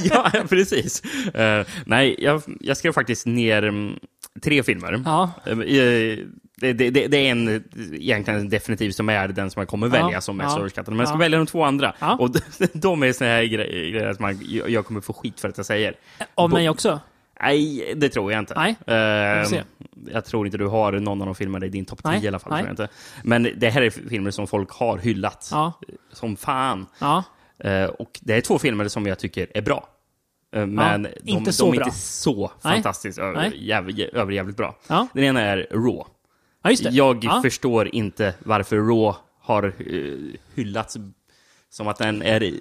ja, 0.11 0.31
precis. 0.49 1.03
Eh, 1.35 1.67
nej, 1.87 2.15
jag, 2.19 2.43
jag 2.61 2.77
skrev 2.77 2.93
faktiskt 2.93 3.27
ner 3.27 3.62
mm, 3.62 3.95
tre 4.42 4.62
filmer. 4.62 5.02
Ja, 5.04 5.30
Eh, 5.47 6.18
det, 6.61 6.73
det, 6.73 6.90
det, 6.90 7.16
är 7.16 7.30
en 7.30 7.64
egentligen 7.92 8.49
definitivt 8.49 8.95
som 8.97 9.09
är 9.09 9.28
den 9.28 9.50
som 9.50 9.61
jag 9.61 9.68
kommer 9.68 9.87
Ja, 9.87 9.90
välja 10.04 10.21
som 10.21 10.37
mest 10.37 10.50
ja, 10.52 10.59
överskattad. 10.59 10.95
Men 10.95 10.99
jag 10.99 11.09
ska 11.09 11.14
ja. 11.14 11.18
välja 11.21 11.38
de 11.38 11.47
två 11.47 11.64
andra. 11.64 11.95
Ja. 11.99 12.16
Och 12.21 12.30
de 12.73 13.02
är 13.02 13.12
såna 13.12 13.30
här 13.30 13.42
gre- 13.42 13.90
grejer 13.90 14.12
som 14.14 14.23
man, 14.23 14.40
jag 14.73 14.87
kommer 14.87 15.00
få 15.00 15.12
skit 15.12 15.40
för 15.40 15.49
att 15.49 15.57
jag 15.57 15.66
säger. 15.66 15.95
av 16.35 16.50
mig 16.50 16.68
också. 16.68 17.00
Nej, 17.42 17.92
det 17.97 18.09
tror 18.09 18.33
jag 18.33 18.38
inte. 18.38 18.54
Nej, 18.87 19.47
se. 19.47 19.62
jag 20.12 20.25
tror 20.25 20.47
inte 20.47 20.59
du 20.59 20.66
har 20.66 20.92
någon 20.92 21.21
av 21.21 21.26
de 21.26 21.35
filmerna 21.35 21.66
i 21.66 21.68
din 21.68 21.85
topp 21.85 22.02
10 22.02 22.11
Nej, 22.11 22.25
i 22.25 22.28
alla 22.28 22.38
fall. 22.38 22.52
nej. 22.52 22.61
Tror 22.62 22.68
jag 22.68 22.73
inte. 22.73 22.88
Men 23.23 23.49
det 23.57 23.71
här 23.71 23.83
är 23.83 23.90
filmer 23.90 24.30
som 24.30 24.47
folk 24.47 24.71
har 24.71 24.99
hyllat 24.99 25.49
Ja, 25.52 25.73
som 26.12 26.37
fan. 26.37 26.87
ja. 26.99 27.25
Eh, 27.64 27.85
och 27.85 28.11
det 28.21 28.35
är 28.35 28.40
två 28.40 28.59
filmer 28.59 28.88
som 28.88 29.07
jag 29.07 29.18
tycker 29.18 29.47
är 29.54 29.62
bra. 29.62 29.88
Eh, 30.57 30.67
men 30.67 31.02
de, 31.02 31.31
inte 31.31 31.45
de 31.45 31.52
så 31.52 31.73
är 31.73 31.76
bra. 31.76 31.85
inte 31.87 31.97
så 31.99 32.50
fantastiskt 32.62 33.19
överjävligt 33.19 34.57
bra. 34.57 34.76
Ja, 34.88 35.07
Den 35.14 35.25
ena 35.25 35.40
är 35.40 35.67
Raw. 35.71 36.05
ja. 36.62 36.90
Jag 36.90 37.25
ja. 37.25 37.40
förstår 37.43 37.95
inte 37.95 38.35
varför 38.45 38.76
Raw 38.76 39.19
har 39.40 39.73
uh, 39.87 40.31
hyllats 40.55 40.97
som 41.71 41.88
att 41.88 41.99
den 41.99 42.23
är 42.23 42.52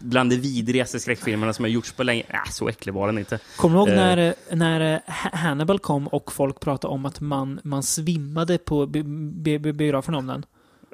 bland 0.00 0.30
de 0.30 0.36
vidrigaste 0.36 1.00
skräckfilmerna 1.00 1.52
som 1.52 1.64
har 1.64 1.70
gjorts 1.70 1.92
på 1.92 2.02
länge. 2.02 2.22
Äh, 2.28 2.50
så 2.50 2.68
äcklig 2.68 2.92
var 2.94 3.06
den 3.06 3.18
inte. 3.18 3.38
Kommer 3.56 3.74
du 3.74 3.80
ihåg 3.80 3.88
Eh. 3.88 3.94
när, 3.96 4.34
när 4.56 4.94
eh, 4.94 5.00
Ha- 5.06 5.36
Hannibal 5.38 5.78
kom 5.78 6.06
och 6.08 6.32
folk 6.32 6.60
pratade 6.60 6.94
om 6.94 7.06
att 7.06 7.20
man, 7.20 7.60
man 7.64 7.82
svimmade 7.82 8.58
på 8.58 8.86
bi- 8.86 9.02
bi- 9.42 9.58
bi- 9.58 9.72
biografen 9.72 10.14
om 10.14 10.26
den? 10.26 10.44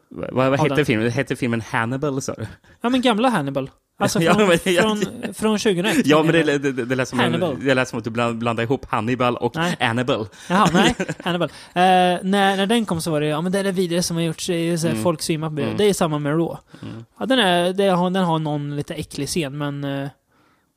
Vad, 0.08 0.34
vad 0.34 0.58
Ja, 0.58 0.62
hette 0.62 0.84
filmen? 0.84 1.10
Hette 1.10 1.36
filmen 1.36 1.60
Hannibal, 1.60 2.22
sa 2.22 2.34
du? 2.34 2.46
Ja, 2.80 2.88
men 2.88 3.00
gamla 3.00 3.28
Hannibal. 3.28 3.70
Alltså 4.00 4.20
Ja, 4.22 4.34
från, 4.34 4.48
men 4.48 4.58
jag- 4.64 4.82
från, 4.82 4.98
från 5.34 5.58
2001. 5.58 6.06
Ja, 6.06 6.22
men 6.22 6.32
det, 6.32 6.42
det, 6.42 6.58
det, 6.72 6.84
det, 6.84 6.94
lät 6.94 7.08
som 7.08 7.20
en, 7.20 7.58
det 7.64 7.74
lät 7.74 7.88
som 7.88 7.98
att 7.98 8.04
du 8.04 8.10
bland, 8.10 8.38
blandade 8.38 8.64
ihop 8.64 8.84
Hannibal 8.90 9.36
och 9.36 9.56
Nej. 9.56 9.76
Annibal. 9.80 10.26
Jaha, 10.48 10.68
nej. 10.72 10.94
Hannibal. 11.24 11.48
Eh, 11.48 11.80
när, 11.82 12.56
när 12.56 12.66
den 12.66 12.84
kom 12.86 13.00
så 13.00 13.10
var 13.10 13.20
det, 13.20 13.26
ja 13.26 13.40
men 13.40 13.52
det 13.52 13.58
är 13.58 13.64
det 13.64 13.72
vidare 13.72 14.02
som 14.02 14.16
har 14.16 14.22
gjorts, 14.24 14.46
så 14.46 14.52
Mm. 14.88 15.02
folk 15.02 15.22
svimmar 15.22 15.50
på. 15.50 15.62
Mm. 15.62 15.76
Det 15.76 15.84
är 15.84 15.94
samma 15.94 16.18
med 16.18 16.32
Raw. 16.32 16.56
Mm. 16.82 17.04
Ja, 17.18 17.26
den, 17.26 17.38
är, 17.38 17.72
det 17.72 17.88
har, 17.88 18.10
den 18.10 18.24
har 18.24 18.38
någon 18.38 18.76
lite 18.76 18.94
äcklig 18.94 19.28
scen, 19.28 19.58
men 19.58 19.84
eh, 19.84 20.08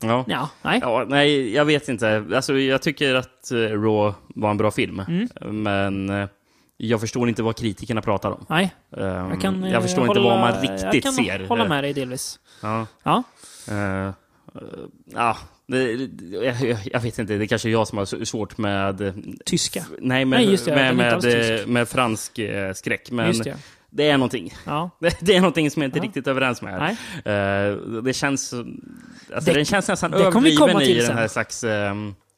Ja. 0.02 0.24
ja, 0.28 0.48
nej. 0.62 0.78
Ja, 0.82 1.04
nej, 1.08 1.54
jag 1.54 1.64
vet 1.64 1.88
inte. 1.88 2.24
Alltså, 2.34 2.58
jag 2.58 2.82
tycker 2.82 3.14
att 3.14 3.50
eh, 3.50 3.56
Raw 3.56 4.14
var 4.34 4.50
en 4.50 4.56
bra 4.56 4.70
film. 4.70 5.02
Mm. 5.08 5.28
Men 5.64 6.10
jag 6.88 7.00
förstår 7.00 7.28
inte 7.28 7.42
vad 7.42 7.56
kritikerna 7.56 8.02
pratar 8.02 8.30
om. 8.30 8.46
Nej, 8.48 8.74
Um, 8.90 9.02
jag 9.06 9.40
kan 9.40 9.62
jag 9.64 9.72
eh, 9.74 9.80
förstår 9.80 10.06
hålla, 10.06 10.10
inte 10.20 10.20
vad 10.20 10.40
man 10.40 10.54
Jag 10.64 10.84
riktigt 10.84 11.02
kan 11.04 11.12
ser. 11.12 11.46
hålla 11.48 11.68
med 11.68 11.84
dig 11.84 11.92
delvis. 11.92 12.38
Ja. 12.62 12.86
Ja. 13.02 13.22
Det, 15.66 15.96
det- 16.06 16.24
jag, 16.36 16.60
jag, 16.60 16.78
jag 16.92 17.00
vet 17.00 17.18
inte. 17.18 17.34
Det 17.34 17.44
är 17.44 17.46
kanske 17.46 17.70
jag 17.70 17.88
som 17.88 17.98
har 17.98 18.24
svårt 18.24 18.58
med... 18.58 19.14
Tyska. 19.44 19.84
Nej, 20.00 20.24
med, 20.24 20.38
Nej, 20.40 20.50
just 20.50 20.64
det, 20.64 20.70
med, 20.74 20.88
är 20.88 20.92
med, 20.92 21.60
eh, 21.60 21.66
med 21.66 21.88
fransk 21.88 22.40
skräck. 22.74 23.10
Men 23.10 23.26
Just 23.26 23.44
det. 23.44 23.56
det 23.90 24.08
är 24.08 24.16
någonting. 24.18 24.54
Ja. 24.66 24.90
Det, 25.20 25.36
är 25.36 25.40
någonting 25.40 25.70
som 25.70 25.82
jag 25.82 25.88
inte 25.88 25.98
är 25.98 26.00
Ja. 26.00 26.04
riktigt 26.04 26.26
överens 26.26 26.62
med. 26.62 26.78
Nej. 26.78 26.96
här. 27.24 27.70
Eh, 27.70 27.76
det 28.02 28.12
känns... 28.12 28.52
Alltså, 28.52 29.50
Det- 29.50 29.52
den 29.56 29.64
känns 29.64 29.88
nästan 29.88 30.10
det 30.10 30.30
kommer 30.32 30.50
vi 30.50 30.56
komma 30.56 30.70
överdriven 30.70 30.82
i 30.82 30.86
till 30.86 30.96
den 30.98 31.06
sen. 31.06 31.16
här 31.18 31.28
slags... 31.28 31.64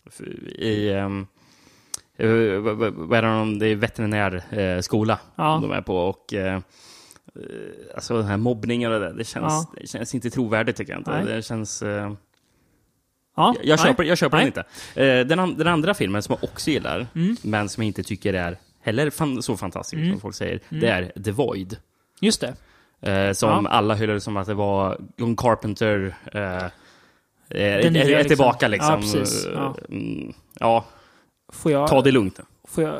f- 0.06 0.20
I... 0.58 0.90
Um, 0.90 1.26
vad, 2.60 2.76
vad, 2.94 3.18
är 3.18 3.22
det, 3.22 3.28
de- 3.28 3.58
det 3.58 3.66
är 3.66 3.76
veterinärskola 3.76 5.18
Ja. 5.36 5.58
de 5.62 5.70
är 5.72 5.80
på 5.82 5.96
och 5.96 6.34
eh, 6.34 6.54
eh, 6.54 6.60
alltså 7.94 8.16
den 8.16 8.26
här 8.26 8.36
mobbningen 8.36 8.92
och 8.92 9.00
det, 9.00 9.12
det 9.12 9.24
känns, 9.24 9.44
Ja. 9.52 9.80
det 9.80 9.86
känns 9.86 10.14
inte 10.14 10.30
trovärdigt 10.30 10.76
tycker 10.76 10.92
jag 10.92 11.00
inte. 11.00 11.10
Nej. 11.10 11.24
Det 11.36 11.42
känns... 11.42 11.82
eh, 11.82 12.12
ja. 13.36 13.54
jag, 13.62 13.80
köper, 13.80 14.04
jag 14.04 14.18
köper 14.18 14.36
den 14.38 14.46
inte. 14.46 14.60
Eh, 14.94 15.26
den, 15.26 15.56
den 15.58 15.66
andra 15.66 15.94
filmen 15.94 16.22
som 16.22 16.36
jag 16.40 16.50
också 16.50 16.70
gillar, 16.70 17.06
Mm. 17.14 17.36
men 17.42 17.68
som 17.68 17.82
jag 17.82 17.86
inte 17.86 18.02
tycker 18.02 18.34
är 18.34 18.58
heller 18.80 19.10
fan, 19.10 19.42
så 19.42 19.56
fantastisk 19.56 19.94
Mm. 20.00 20.10
som 20.12 20.20
folk 20.20 20.34
säger, 20.34 20.60
Mm. 20.68 20.80
det 20.80 20.88
är 20.88 21.22
The 21.24 21.30
Void. 21.30 21.76
Just 22.20 22.40
det. 22.40 22.54
Eh, 23.10 23.32
som 23.32 23.64
Ja. 23.64 23.70
alla 23.70 23.94
hyllade 23.94 24.20
som 24.20 24.36
att 24.36 24.46
det 24.46 24.54
var 24.54 25.00
John 25.16 25.36
Carpenter 25.36 26.16
eh, 26.32 26.40
eh, 26.44 26.70
är, 27.48 27.90
nya, 27.90 28.02
är 28.02 28.08
liksom. 28.08 28.28
tillbaka 28.28 28.68
liksom. 28.68 29.00
Precis. 29.00 29.46
Ja. 29.54 29.74
Eh, 29.88 29.94
mm, 29.96 30.32
ja, 30.60 30.84
Får 31.52 31.72
jag... 31.72 31.88
ta 31.88 32.02
det 32.02 32.10
lugnt. 32.10 32.40
Får 32.68 32.84
jag... 32.84 32.94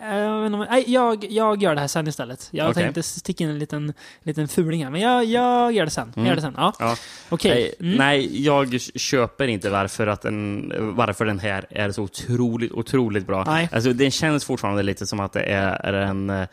Eh, 0.00 0.16
Jag, 0.16 0.50
nej, 0.52 0.84
jag, 0.86 1.24
jag 1.30 1.62
gör 1.62 1.74
det 1.74 1.80
här 1.80 1.88
sen 1.88 2.06
istället. 2.08 2.48
Jag 2.50 2.70
Okej. 2.70 2.82
tänkte 2.82 3.02
sticka 3.02 3.44
in 3.44 3.50
en 3.50 3.58
liten, 3.58 3.92
liten 4.22 4.48
fuling 4.48 4.84
här, 4.84 4.90
men 4.90 5.00
jag, 5.00 5.24
jag 5.24 5.72
gör 5.72 5.84
det 5.84 5.90
sen. 5.90 6.08
Jag 6.14 6.16
Mm. 6.18 6.28
gör 6.28 6.36
det 6.36 6.42
sen. 6.42 6.54
Ja. 6.56 6.72
Ja. 6.78 6.96
Nej, 7.44 7.74
Mm. 7.80 7.96
nej, 7.98 8.44
jag 8.44 8.80
köper 8.80 9.48
inte 9.48 9.70
varför, 9.70 10.06
att 10.06 10.22
den, 10.22 10.72
varför 10.96 11.24
den 11.24 11.38
här 11.38 11.66
är 11.70 11.90
så 11.90 12.02
otroligt, 12.02 12.72
otroligt 12.72 13.26
bra. 13.26 13.44
Nej. 13.44 13.68
Alltså, 13.72 13.92
den 13.92 14.10
känns 14.10 14.44
fortfarande 14.44 14.82
lite 14.82 15.06
som 15.06 15.20
att 15.20 15.32
det 15.32 15.42
är, 15.42 15.92
en 15.92 16.30
eh, 16.30 16.46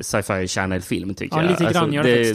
sci-fi 0.00 0.48
channel-film, 0.48 1.14
tycker 1.14 1.36
Ja, 1.36 1.42
jag. 1.42 1.50
lite 1.60 1.72
grann 1.72 1.92
gör 1.92 2.02
det 2.02 2.34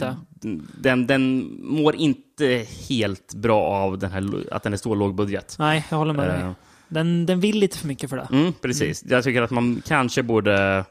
Den, 0.80 1.06
den 1.06 1.50
mår 1.62 1.96
inte 1.96 2.66
helt 2.88 3.34
bra 3.34 3.62
av 3.66 3.98
den 3.98 4.10
här, 4.12 4.46
att 4.50 4.62
den 4.62 4.72
är 4.72 4.76
stor 4.76 4.96
låg 4.96 5.14
budget. 5.14 5.56
Nej, 5.58 5.86
jag 5.90 5.98
håller 5.98 6.12
med 6.12 6.28
dig. 6.28 6.40
Eh, 6.40 6.52
Den, 6.88 7.26
den 7.26 7.40
vill 7.40 7.58
lite 7.58 7.78
för 7.78 7.86
mycket 7.88 8.10
för 8.10 8.16
det. 8.16 8.28
Mm, 8.32 8.52
precis. 8.52 9.04
Jag 9.08 9.24
tycker 9.24 9.42
att 9.42 9.50
man 9.50 9.82
kanske 9.86 10.22
borde 10.22 10.84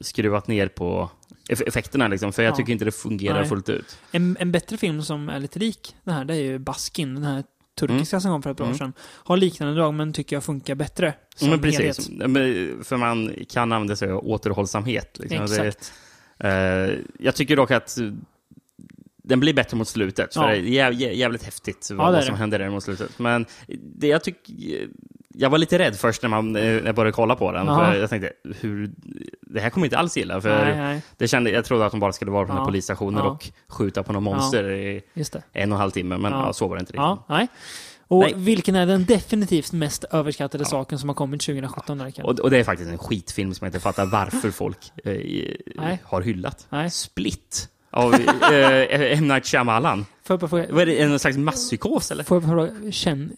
skruvat 0.00 0.48
ner 0.48 0.68
på 0.68 1.10
eff- 1.48 1.62
effekterna, 1.66 2.08
liksom, 2.08 2.32
för 2.32 2.42
jag 2.42 2.52
Ja. 2.52 2.56
tycker 2.56 2.72
inte 2.72 2.84
det 2.84 2.92
fungerar 2.92 3.40
Nej. 3.40 3.48
fullt 3.48 3.68
ut. 3.68 3.98
En, 4.12 4.36
en 4.40 4.52
bättre 4.52 4.76
film 4.76 5.02
som 5.02 5.28
är 5.28 5.38
lite 5.40 5.58
lik 5.58 5.96
den 6.04 6.14
här, 6.14 6.24
det 6.24 6.34
är 6.34 6.40
ju 6.40 6.58
Baskin, 6.58 7.14
den 7.14 7.24
här 7.24 7.44
turkiska 7.80 8.20
som 8.20 8.30
kom 8.30 8.42
för 8.42 8.50
ett 8.50 8.56
par 8.56 8.64
år 8.64 8.68
Mm. 8.68 8.78
sedan. 8.78 8.92
Har 9.00 9.36
liknande 9.36 9.74
drag, 9.74 9.94
men 9.94 10.12
tycker 10.12 10.36
jag 10.36 10.44
funkar 10.44 10.74
bättre. 10.74 11.14
Som 11.36 11.50
Men 11.50 11.60
precis. 11.60 11.78
helhet. 12.08 12.28
Men, 12.30 12.84
För 12.84 12.96
man 12.96 13.34
kan 13.48 13.72
använda 13.72 13.96
sig 13.96 14.10
av 14.10 14.26
återhållsamhet. 14.28 15.16
Liksom. 15.20 15.46
Det, 15.46 15.66
Exakt. 15.68 15.92
eh, 16.38 16.50
jag 17.18 17.34
tycker 17.34 17.56
dock 17.56 17.70
att 17.70 17.98
eh, 17.98 18.04
den 19.30 19.40
blir 19.40 19.54
bättre 19.54 19.76
mot 19.76 19.88
slutet. 19.88 20.34
För 20.34 20.40
Ja. 20.40 20.48
det 20.48 20.56
är 20.56 20.60
jäv, 20.62 20.92
jä- 20.92 21.12
jävligt 21.12 21.42
häftigt 21.42 21.86
Ja, 21.90 21.96
vad, 21.96 22.06
det 22.06 22.10
är 22.10 22.12
vad 22.12 22.24
som 22.24 22.34
det. 22.34 22.38
händer 22.38 22.58
där 22.58 22.70
mot 22.70 22.82
slutet. 22.84 23.18
Men 23.18 23.46
det 23.96 24.06
jag 24.06 24.24
tycker... 24.24 24.54
Jag 25.34 25.50
var 25.50 25.58
lite 25.58 25.78
rädd 25.78 25.96
först 25.96 26.22
när, 26.22 26.28
man, 26.28 26.56
eh, 26.56 26.62
när 26.62 26.86
jag 26.86 26.94
började 26.94 27.12
kolla 27.12 27.36
på 27.36 27.52
den. 27.52 27.66
Ja. 27.66 27.78
För 27.78 27.94
jag 27.94 28.10
tänkte, 28.10 28.32
hur, 28.60 28.90
det 29.40 29.60
här 29.60 29.70
kommer 29.70 29.84
jag 29.84 29.88
inte 29.88 29.98
alls 29.98 30.16
gilla. 30.16 30.40
För 30.40 30.64
Nej, 30.64 30.76
nej, 30.76 31.02
det 31.16 31.28
kände, 31.28 31.50
jag 31.50 31.64
trodde 31.64 31.86
att 31.86 31.90
de 31.90 32.00
bara 32.00 32.12
skulle 32.12 32.30
vara 32.30 32.46
på 32.46 32.52
Ja. 32.52 32.64
polisstationen 32.64 33.24
Ja. 33.24 33.30
och 33.30 33.50
skjuta 33.68 34.02
på 34.02 34.12
någon 34.12 34.22
monster 34.22 34.70
i 34.70 35.02
det. 35.14 35.34
en 35.52 35.72
och 35.72 35.76
en 35.76 35.80
halv 35.80 35.90
timme. 35.90 36.16
Men 36.18 36.32
Ja. 36.32 36.46
ja. 36.46 36.52
så 36.52 36.68
var 36.68 36.76
det 36.76 36.80
inte 36.80 36.92
riktigt. 36.92 37.00
Ja, 37.00 37.24
nej. 37.28 37.48
Och 38.08 38.20
Nej. 38.20 38.32
vilken 38.36 38.74
är 38.76 38.86
den 38.86 39.04
definitivt 39.04 39.72
mest 39.72 40.04
överskattade 40.04 40.64
Ja. 40.64 40.68
saken 40.70 40.98
som 40.98 41.08
har 41.08 41.14
kommit 41.16 41.40
2017 41.40 41.98
där 41.98 42.04
Rickard? 42.04 42.24
Och, 42.24 42.38
och 42.40 42.50
det 42.50 42.58
är 42.58 42.64
faktiskt 42.64 42.90
en 42.90 42.98
skitfilm 42.98 43.54
som 43.54 43.64
jag 43.64 43.68
inte 43.68 43.80
fattar 43.80 44.06
varför 44.06 44.50
folk 44.50 44.78
eh, 45.04 45.98
har 46.04 46.20
hyllat. 46.22 46.66
Nej. 46.70 46.90
Split 46.90 47.68
av 47.90 48.14
eh, 48.14 49.18
M. 49.18 49.28
Night 49.28 49.46
Shyamalan. 49.46 50.06
Får 50.24 50.34
jag 50.34 50.40
bara 50.40 50.48
fråga, 50.48 50.66
Vad 50.70 50.82
är 50.82 50.86
det, 50.86 51.00
en 51.02 51.18
slags 51.18 51.36
masspsykos 51.36 52.10
eller? 52.10 52.24
får 52.24 52.36
jag 52.36 52.42
bara 52.42 52.66
fråga 52.68 52.92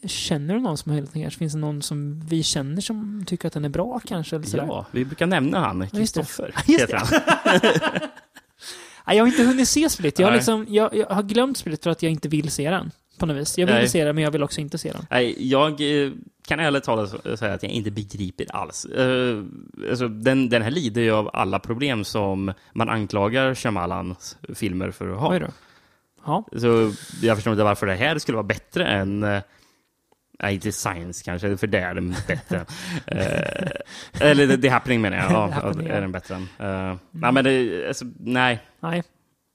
känner 0.08 0.54
du 0.54 0.60
någon 0.60 0.76
som 0.78 0.90
har 0.90 0.96
hyllat 0.96 1.12
den 1.12 1.22
kanske? 1.22 1.38
Finns 1.38 1.52
det 1.52 1.58
någon 1.58 1.82
som 1.82 2.20
vi 2.20 2.42
känner 2.42 2.80
som 2.80 3.24
tycker 3.26 3.46
att 3.46 3.52
den 3.54 3.64
är 3.64 3.68
bra 3.68 4.00
kanske? 4.06 4.36
Eller 4.36 4.46
sådär? 4.46 4.64
Ja, 4.68 4.86
vi 4.90 5.04
brukar 5.04 5.26
nämna 5.26 5.58
han, 5.60 5.78
det. 5.78 5.88
Kristoffer. 5.88 6.54
Just 6.66 6.80
heter 6.80 6.96
han. 6.96 7.08
Nej, 9.06 9.16
jag 9.16 9.24
har 9.24 9.28
inte 9.28 9.42
hunnit 9.42 9.68
se 9.68 9.88
Split. 9.90 10.18
Jag 10.18 10.26
har, 10.26 10.30
Nej. 10.30 10.38
liksom, 10.38 10.66
jag, 10.68 10.94
jag 10.94 11.06
har 11.06 11.22
glömt 11.22 11.58
Split 11.58 11.82
för 11.82 11.90
att 11.90 12.02
jag 12.02 12.12
inte 12.12 12.28
vill 12.28 12.50
se 12.50 12.70
den. 12.70 12.90
På 13.22 13.26
något 13.26 13.36
vis. 13.36 13.58
Jag 13.58 13.66
vill 13.66 13.74
Nej. 13.74 13.88
se 13.88 14.04
den, 14.04 14.14
men 14.14 14.24
jag 14.24 14.30
vill 14.30 14.42
också 14.42 14.60
inte 14.60 14.78
se 14.78 14.92
den. 14.92 15.06
Nej, 15.10 15.50
jag 15.50 15.70
eh, 15.70 16.12
kan 16.46 16.60
ärligt 16.60 16.84
talat 16.84 17.38
säga 17.38 17.54
att 17.54 17.62
jag 17.62 17.72
inte 17.72 17.90
begriper 17.90 18.46
alls. 18.50 18.86
Uh, 18.98 19.44
alltså, 19.90 20.08
den, 20.08 20.48
den 20.48 20.62
här 20.62 20.70
lider 20.70 21.02
ju 21.02 21.10
av 21.10 21.30
alla 21.32 21.58
problem 21.58 22.04
som 22.04 22.52
man 22.72 22.88
anklagar 22.88 23.54
Shyamalans 23.54 24.36
filmer 24.54 24.90
för 24.90 25.08
att 25.12 25.20
ha. 25.20 25.40
Ja. 26.26 26.44
Så 26.56 26.92
jag 27.22 27.36
förstår 27.36 27.52
inte 27.52 27.64
varför 27.64 27.86
det 27.86 27.94
här 27.94 28.18
skulle 28.18 28.36
vara 28.36 28.46
bättre 28.46 28.86
än... 28.86 29.22
eh, 29.22 29.42
Nej, 30.42 30.54
inte 30.54 30.72
Science 30.72 31.24
kanske, 31.24 31.56
för 31.56 31.66
det 31.66 31.78
är 31.78 31.94
den 31.94 32.14
bättre. 32.28 32.64
Eh, 33.06 34.30
eller 34.30 34.56
The, 34.56 34.68
Happening 34.68 35.00
menar 35.00 35.16
jag. 35.16 35.32
Ja, 35.32 35.70
är 35.88 36.00
den 36.00 36.12
bättre 36.12 36.34
än. 36.34 36.42
Eh, 36.42 36.96
Nej, 37.10 37.32
men 37.32 37.44
det, 37.44 37.88
alltså, 37.88 38.04
nej, 38.18 38.60
Nej. 38.80 39.02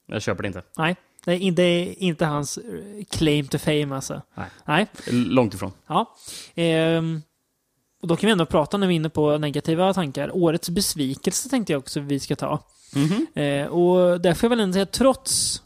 jag 0.07 0.21
köper 0.21 0.43
det 0.43 0.47
inte. 0.47 0.61
Nej. 0.77 0.95
Det 1.27 1.33
är, 1.33 1.39
in- 1.39 1.55
det 1.55 1.63
är 1.63 2.03
inte 2.03 2.25
hans 2.25 2.57
eh, 2.57 2.63
claim 3.09 3.47
to 3.47 3.57
fame 3.57 3.95
alltså. 3.95 4.21
Nej. 4.35 4.47
Nej. 4.65 4.87
Långt 5.11 5.53
ifrån. 5.53 5.71
Ja. 5.87 6.15
Ehm, 6.55 7.21
och 8.01 8.07
då 8.07 8.15
kan 8.15 8.27
vi 8.27 8.31
ändå 8.31 8.45
prata 8.45 8.77
när 8.77 8.87
vi 8.87 8.93
är 8.93 8.95
inne 8.95 9.09
på 9.09 9.37
negativa 9.37 9.93
tankar. 9.93 10.35
Årets 10.35 10.69
besvikelse 10.69 11.49
tänkte 11.49 11.73
jag 11.73 11.79
också 11.79 11.99
vi 11.99 12.19
ska 12.19 12.35
ta. 12.35 12.59
Mhm. 12.95 13.27
Eh, 13.43 13.67
och 13.67 14.21
där 14.21 14.33
får 14.33 14.45
jag 14.47 14.49
väl 14.49 14.59
ändå 14.59 14.73
säga, 14.73 14.85
trots 14.85 15.61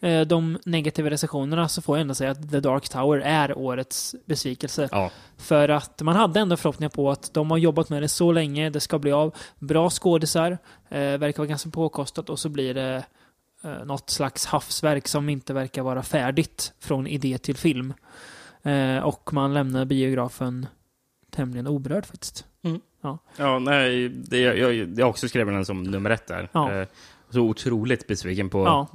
eh, 0.00 0.20
de 0.20 0.58
negativa 0.64 1.10
recensionerna 1.10 1.68
så 1.68 1.82
får 1.82 1.96
jag 1.96 2.00
ändå 2.00 2.14
säga 2.14 2.30
att 2.30 2.50
The 2.50 2.60
Dark 2.60 2.88
Tower 2.88 3.18
är 3.18 3.58
årets 3.58 4.14
besvikelse. 4.26 4.88
Ja. 4.92 5.10
För 5.38 5.68
att 5.68 6.02
man 6.02 6.16
hade 6.16 6.40
ändå 6.40 6.56
förhoppningar 6.56 6.90
på 6.90 7.10
att 7.10 7.34
de 7.34 7.50
har 7.50 7.58
jobbat 7.58 7.88
med 7.88 8.02
det 8.02 8.08
så 8.08 8.32
länge, 8.32 8.70
det 8.70 8.80
ska 8.80 8.98
bli 8.98 9.12
av. 9.12 9.34
Bra 9.58 9.90
skådisar, 9.90 10.58
eh, 10.88 10.98
verkar 10.98 11.38
vara 11.38 11.48
ganska 11.48 11.70
påkostat 11.70 12.30
och 12.30 12.38
så 12.38 12.48
blir 12.48 12.74
det 12.74 13.04
eh, 13.64 13.84
något 13.84 14.10
slags 14.10 14.46
havsverk 14.46 15.08
som 15.08 15.28
inte 15.28 15.54
verkar 15.54 15.82
vara 15.82 16.02
färdigt 16.02 16.72
från 16.80 17.06
idé 17.06 17.38
till 17.38 17.56
film. 17.56 17.94
Eh, 18.62 18.98
och 18.98 19.32
man 19.32 19.54
lämnar 19.54 19.84
biografen 19.84 20.66
tämligen 21.30 21.66
oberörd 21.66 22.06
faktiskt. 22.06 22.46
Ja, 23.36 23.58
nej, 23.58 24.08
det, 24.08 24.38
jag, 24.38 24.58
jag, 24.58 24.98
jag 24.98 25.08
också 25.08 25.28
skrev 25.28 25.46
den 25.46 25.64
som 25.64 25.82
nummer 25.82 26.10
ett 26.10 26.26
där. 26.26 26.48
Ja. 26.52 26.72
Eh, 26.72 26.86
så 27.30 27.40
otroligt 27.40 28.06
besviken 28.06 28.50
på... 28.50 28.64
Ja, 28.64 28.88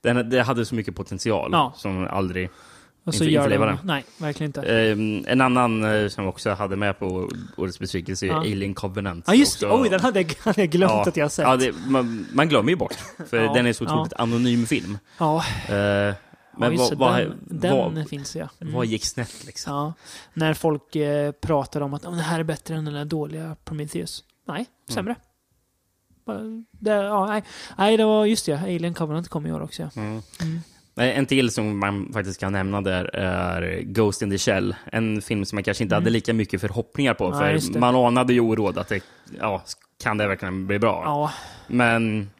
Den, 0.00 0.30
det 0.30 0.42
hade 0.42 0.64
så 0.64 0.74
mycket 0.74 0.96
potential 0.96 1.50
Ja. 1.52 1.72
som 1.76 2.06
aldrig... 2.10 2.50
och 3.06 3.14
så 3.14 3.24
Inför- 3.24 3.32
gör 3.32 3.40
införliva 3.42 3.66
de... 3.66 3.76
den. 3.76 3.86
Nej, 3.86 4.04
verkligen 4.18 4.48
inte. 4.48 4.62
Eh, 4.62 5.32
en 5.32 5.40
annan 5.40 5.84
eh, 5.84 6.08
som 6.08 6.24
jag 6.24 6.28
också 6.28 6.50
hade 6.50 6.76
med 6.76 6.98
på 6.98 7.30
årets 7.56 7.78
besvikelse 7.78 8.26
är 8.26 8.30
Ja. 8.30 8.36
Alien 8.38 8.74
Covenant. 8.74 9.24
Ja, 9.28 9.34
just 9.34 9.60
det. 9.60 9.70
Oj, 9.70 9.88
den 9.88 10.00
hade 10.00 10.20
jag, 10.20 10.34
hade 10.40 10.60
jag 10.60 10.70
glömt 10.70 10.92
Ja. 10.92 11.04
att 11.08 11.16
jag 11.16 11.32
sett. 11.32 11.42
Ja, 11.42 11.56
det, 11.56 11.72
man, 11.86 12.26
man 12.32 12.48
glömmer 12.48 12.70
ju 12.70 12.76
bort, 12.76 12.94
för 13.30 13.36
Ja, 13.36 13.52
den 13.54 13.66
är 13.66 13.72
så 13.72 13.84
otroligt 13.84 14.12
anonym 14.12 14.66
film. 14.66 14.98
Ja, 15.18 15.44
Eh, 15.68 16.14
men 16.58 16.72
just 16.72 16.90
vad, 16.94 16.98
vad, 16.98 17.18
den, 17.20 17.38
den 17.60 17.76
vad, 17.76 18.08
finns 18.08 18.36
ja. 18.36 18.48
Mm. 18.60 18.74
vad 18.74 18.86
gick 18.86 19.04
snett 19.04 19.44
liksom? 19.46 19.72
Ja, 19.72 19.92
när 20.34 20.54
folk 20.54 20.96
eh, 20.96 21.32
pratar 21.32 21.80
om 21.80 21.94
att 21.94 22.06
"Åh, 22.06 22.16
det 22.16 22.22
här 22.22 22.40
är 22.40 22.44
bättre 22.44 22.74
än 22.74 22.84
den 22.84 22.94
där 22.94 23.04
dåliga 23.04 23.56
Prometheus. 23.64 24.24
Nej, 24.48 24.56
Mm. 24.56 24.66
sämre. 24.94 25.14
bara- 26.26 26.62
det, 26.70 26.90
ja, 26.90 27.26
nej, 27.26 27.42
nej, 27.78 27.96
det 27.96 28.04
var 28.04 28.24
just 28.26 28.46
det. 28.46 28.52
Alien 28.60 28.94
Covenant 28.94 29.28
kom 29.28 29.46
i 29.46 29.52
år 29.52 29.60
också. 29.62 29.82
Ja. 29.94 30.00
Mm. 30.02 30.20
Mm. 30.96 31.08
Nej, 31.08 31.18
En 31.18 31.26
till 31.26 31.50
som 31.50 31.78
man 31.78 32.12
faktiskt 32.12 32.40
kan 32.40 32.52
nämna 32.52 32.80
där 32.80 33.16
är 33.16 33.82
Ghost 33.82 34.22
in 34.22 34.30
the 34.30 34.38
Shell. 34.38 34.74
En 34.92 35.22
film 35.22 35.44
som 35.44 35.56
man 35.56 35.62
kanske 35.62 35.84
inte 35.84 35.94
hade 35.94 36.10
lika 36.10 36.34
mycket 36.34 36.60
förhoppningar 36.60 37.14
på. 37.14 37.26
Mm. 37.26 37.54
Ja, 37.54 37.60
för 37.72 37.78
man 37.78 37.96
anade 37.96 38.32
ju 38.32 38.40
oråd 38.40 38.78
att 38.78 38.88
det, 38.88 39.04
ja, 39.40 39.64
kan 40.02 40.18
det 40.18 40.28
verkligen 40.28 40.66
bli 40.66 40.78
bra? 40.78 41.02
Ja, 41.04 41.32
Men 41.66 42.30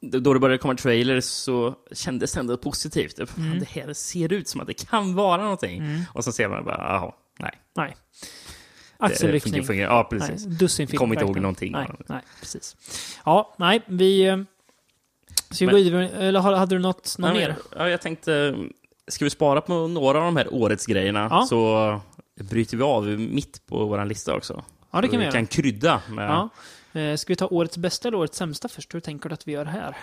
då 0.00 0.34
det 0.34 0.40
började 0.40 0.58
komma 0.58 0.74
trailers 0.74 1.24
så 1.24 1.74
kändes 1.92 2.32
det 2.32 2.40
ändå 2.40 2.56
positivt. 2.56 3.18
Mm. 3.36 3.58
Det 3.58 3.68
här 3.68 3.92
ser 3.92 4.32
ut 4.32 4.48
som 4.48 4.60
att 4.60 4.66
det 4.66 4.86
kan 4.86 5.14
vara 5.14 5.42
någonting. 5.42 5.82
Och 6.12 6.24
så 6.24 6.32
ser 6.32 6.48
man 6.48 6.64
bara, 6.64 6.76
jaha, 6.78 7.12
nej. 7.38 7.52
nej. 7.76 7.96
Axelryckning. 8.98 9.78
Ja, 9.78 10.06
precis. 10.10 10.44
dussinfilm. 10.44 10.98
Kommer 10.98 11.14
inte 11.14 11.24
ihåg 11.24 11.40
någonting. 11.40 11.72
Nej, 11.72 11.88
nej, 12.06 12.20
precis. 12.40 12.76
Ja, 13.24 13.54
nej, 13.58 13.82
vi... 13.86 14.44
eh, 15.50 15.54
Ska 15.54 15.66
vi 15.66 15.72
Men- 15.72 15.74
gå 15.74 15.82
vidare? 15.84 16.08
Eller 16.08 16.40
har- 16.40 16.52
hade 16.56 16.74
du 16.74 16.78
något, 16.78 17.14
något 17.18 17.34
mer? 17.34 17.56
ja, 17.76 17.88
jag 17.88 18.00
tänkte, 18.00 18.54
ska 19.08 19.24
vi 19.24 19.30
spara 19.30 19.60
på 19.60 19.86
några 19.88 20.18
av 20.18 20.24
de 20.24 20.36
här 20.36 20.54
årets 20.54 20.86
grejerna 20.86 21.28
Ja. 21.30 21.46
så 21.48 22.00
bryter 22.40 22.76
vi 22.76 22.82
av 22.82 23.04
mitt 23.06 23.66
på 23.66 23.84
vår 23.86 24.04
lista 24.04 24.34
också. 24.34 24.62
Ja, 24.90 25.00
det 25.00 25.06
Så 25.06 25.10
kan 25.10 25.18
vi 25.20 25.24
göra. 25.24 25.32
kan 25.34 25.46
krydda 25.46 26.00
med... 26.10 26.30
Ja. 26.30 26.48
Eh, 27.00 27.16
Ska 27.16 27.32
vi 27.32 27.36
ta 27.36 27.46
årets 27.46 27.76
bästa 27.76 28.08
eller 28.08 28.18
årets 28.18 28.38
sämsta 28.38 28.68
först? 28.68 28.94
Hur 28.94 29.00
tänker 29.00 29.28
du 29.28 29.32
att 29.32 29.48
vi 29.48 29.52
gör 29.52 29.64
här? 29.64 29.96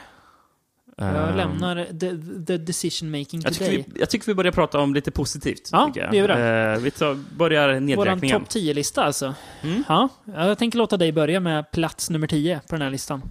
Jag 0.97 1.29
ehm, 1.29 1.37
lämnar 1.37 1.85
the, 1.85 2.45
the 2.45 2.57
decision 2.57 3.11
making 3.11 3.41
jag 3.41 3.53
tycker, 3.53 3.71
vi, 3.71 3.85
jag 3.99 4.09
tycker 4.09 4.25
vi 4.27 4.33
börjar 4.33 4.51
prata 4.51 4.79
om 4.79 4.93
lite 4.93 5.11
positivt. 5.11 5.69
Ja, 5.71 5.91
det 5.93 5.99
gör 5.99 6.11
vi 6.11 6.33
det. 6.33 6.73
Eh, 6.73 6.79
vi 6.79 6.91
tar, 6.91 7.17
börjar 7.37 7.79
nedräkningen. 7.79 8.39
topp 8.39 8.49
10-lista 8.49 9.03
alltså. 9.03 9.33
Mm. 9.61 9.83
Ja, 9.87 10.09
jag 10.25 10.57
tänker 10.57 10.77
låta 10.77 10.97
dig 10.97 11.11
börja 11.11 11.39
med 11.39 11.71
plats 11.71 12.09
nummer 12.09 12.27
10 12.27 12.59
på 12.69 12.75
den 12.75 12.81
här 12.81 12.89
listan. 12.89 13.21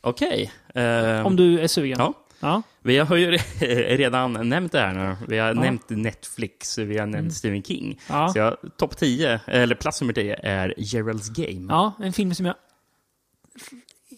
Okej. 0.00 0.52
ehm, 0.74 1.26
Om 1.26 1.36
du 1.36 1.60
är 1.60 1.66
sugen. 1.68 1.96
Ja. 1.98 2.14
Ja. 2.40 2.62
Vi 2.82 2.98
har 2.98 3.16
ju 3.16 3.30
redan 3.96 4.48
nämnt 4.48 4.72
det 4.72 4.80
här 4.80 4.94
nu. 4.94 5.16
Vi 5.28 5.38
har 5.38 5.48
Ja. 5.48 5.54
nämnt 5.54 5.90
Netflix, 5.90 6.78
vi 6.78 6.98
har 6.98 7.06
nämnt 7.06 7.18
Mm. 7.20 7.30
Stephen 7.30 7.62
King. 7.62 8.00
Ja. 8.08 8.28
Så 8.28 8.38
jag, 8.38 8.56
topp 8.76 8.96
10, 8.96 9.40
eller 9.46 9.74
plats 9.74 10.00
nummer 10.00 10.12
10, 10.12 10.36
är 10.42 10.74
Gerald's 10.78 11.32
Game. 11.46 11.72
ja, 11.72 11.92
en 12.02 12.12
film 12.12 12.34
som 12.34 12.46
jag 12.46 12.54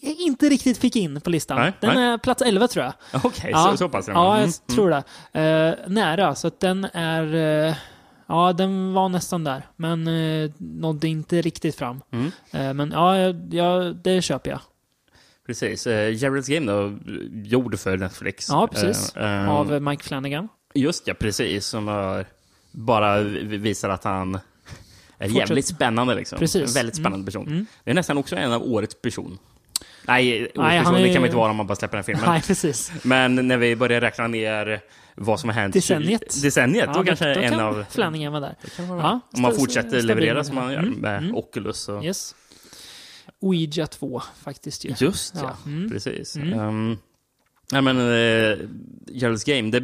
inte 0.01 0.49
riktigt 0.49 0.77
fick 0.77 0.95
in 0.95 1.21
på 1.21 1.29
listan. 1.29 1.59
Nej, 1.59 1.73
den 1.79 1.95
nej. 1.95 2.03
är 2.03 2.17
plats 2.17 2.41
11 2.41 2.67
tror 2.67 2.85
jag. 2.85 2.93
Okej, 3.25 3.49
Ja. 3.51 3.67
så, 3.71 3.77
så 3.77 3.89
pass. 3.89 4.07
Ja, 4.07 4.13
jag 4.35 4.37
Mm, 4.39 4.51
tror 4.75 4.89
det. 4.89 5.03
Eh, 5.41 5.89
nära, 5.91 6.35
så 6.35 6.47
att 6.47 6.59
den 6.59 6.85
är... 6.93 7.35
eh, 7.67 7.75
ja, 8.27 8.53
den 8.53 8.93
var 8.93 9.09
nästan 9.09 9.43
där. 9.43 9.63
Men 9.75 10.07
uh, 10.07 10.51
nådde 10.57 11.07
inte 11.07 11.41
riktigt 11.41 11.75
fram. 11.75 12.01
Mm. 12.11 12.31
Eh, 12.51 12.73
men 12.73 12.91
ja, 12.91 13.17
jag, 13.17 13.53
jag, 13.53 13.95
det 13.95 14.21
köper 14.21 14.51
jag. 14.51 14.59
Precis. 15.47 15.87
Uh, 15.87 15.91
Gerald's 15.93 16.49
Game 16.53 16.71
då, 16.71 16.97
gjord 17.43 17.79
för 17.79 17.97
Netflix. 17.97 18.49
Ja, 18.49 18.67
precis. 18.67 19.15
Eh, 19.15 19.43
eh, 19.43 19.49
Av 19.49 19.81
Mike 19.81 20.03
Flanagan. 20.03 20.47
Just 20.73 21.07
ja, 21.07 21.13
precis. 21.13 21.65
Som 21.65 22.23
bara 22.71 23.19
visar 23.43 23.89
att 23.89 24.03
han 24.03 24.35
är 24.35 24.39
Fortsätt. 25.29 25.49
jävligt 25.49 25.65
spännande. 25.67 26.15
Liksom. 26.15 26.39
Precis. 26.39 26.67
En 26.69 26.73
väldigt 26.73 26.95
spännande 26.95 27.25
person. 27.25 27.47
Mm. 27.47 27.65
Det 27.83 27.91
är 27.91 27.95
nästan 27.95 28.17
också 28.17 28.35
en 28.35 28.53
av 28.53 28.63
årets 28.63 29.01
person. 29.01 29.37
Nej, 30.07 30.51
Nej, 30.55 30.79
person, 30.79 30.95
är- 30.95 31.01
det 31.01 31.13
kan 31.13 31.21
man 31.21 31.25
inte 31.27 31.37
vara 31.37 31.51
om 31.51 31.57
man 31.57 31.67
bara 31.67 31.75
släpper 31.75 31.97
den 31.97 32.03
filmen. 32.03 32.23
Nej, 32.27 32.41
precis. 32.41 32.91
Men 33.03 33.47
när 33.47 33.57
vi 33.57 33.75
börjar 33.75 34.01
räkna 34.01 34.27
ner 34.27 34.81
vad 35.15 35.39
som 35.39 35.49
har 35.49 35.55
hänt... 35.55 35.73
Decenniet. 35.73 36.41
Decenniet, 36.43 36.85
Ja, 36.87 36.93
då 36.93 37.03
kanske 37.03 37.33
då 37.33 37.39
en 37.39 37.49
kan 37.49 37.59
av... 37.59 37.85
Flanagan 37.89 38.31
vara 38.31 38.41
där. 38.41 38.55
Vara 38.87 38.99
Ja, 39.01 39.19
Om 39.35 39.41
man 39.41 39.55
fortsätter 39.55 40.01
leverera 40.01 40.43
som 40.43 40.55
man 40.55 40.71
gör 40.73 40.79
Mm, 40.79 40.93
med 40.93 41.17
mm. 41.17 41.35
Oculus. 41.35 41.89
Och... 41.89 42.05
Yes. 42.05 42.35
Ouija 43.43 43.87
2, 43.87 44.21
faktiskt 44.43 44.85
ju. 44.85 44.93
Just 44.99 45.35
ja, 45.35 45.41
Ja, 45.65 45.71
mm. 45.71 45.89
precis. 45.89 46.35
Mm. 46.35 46.59
Um, 46.59 46.97
nej 47.71 47.81
men, 47.81 47.97
uh, 47.97 48.57
Gerald's 49.07 49.47
Game, 49.47 49.71
det 49.71 49.77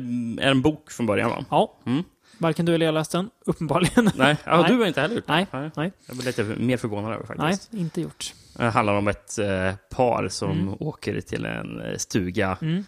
är 0.43 0.51
en 0.51 0.61
bok 0.61 0.91
från 0.91 1.05
början 1.05 1.29
va? 1.29 1.45
Ja. 1.49 1.77
Mm. 1.85 2.03
Varken 2.37 2.65
du 2.65 2.75
eller 2.75 2.85
jag 2.85 2.93
läst 2.93 3.11
den, 3.11 3.29
uppenbarligen. 3.45 4.11
Nej, 4.15 4.37
ja, 4.45 4.61
Nej. 4.61 4.71
du 4.71 4.77
har 4.77 4.85
inte 4.85 5.01
heller 5.01 5.15
gjort 5.15 5.27
det? 5.27 5.47
Nej, 5.53 5.71
nej. 5.75 5.91
Jag 6.07 6.15
blir 6.17 6.25
lite 6.25 6.43
mer 6.43 6.77
förvånad 6.77 7.13
över 7.13 7.35
Nej, 7.37 7.51
faktiskt. 7.51 7.73
inte 7.73 8.01
gjort. 8.01 8.33
Det 8.57 8.63
handlar 8.69 8.93
om 8.93 9.07
ett 9.07 9.39
eh, 9.39 9.73
par 9.89 10.27
som 10.29 10.51
Mm. 10.51 10.73
åker 10.79 11.21
till 11.21 11.45
en 11.45 11.81
eh, 11.81 11.97
stuga 11.97 12.57
Mm. 12.61 12.85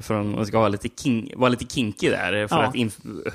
För 0.00 0.14
att 0.20 0.36
de 0.36 0.46
ska 0.46 0.58
vara 0.58 0.68
lite, 0.68 0.88
king, 1.02 1.32
vara 1.36 1.48
lite 1.48 1.64
kinky 1.74 2.10
där. 2.10 2.46
För 2.48 2.56
Ja. 2.56 2.62
att 2.62 2.74
inf- 2.74 3.32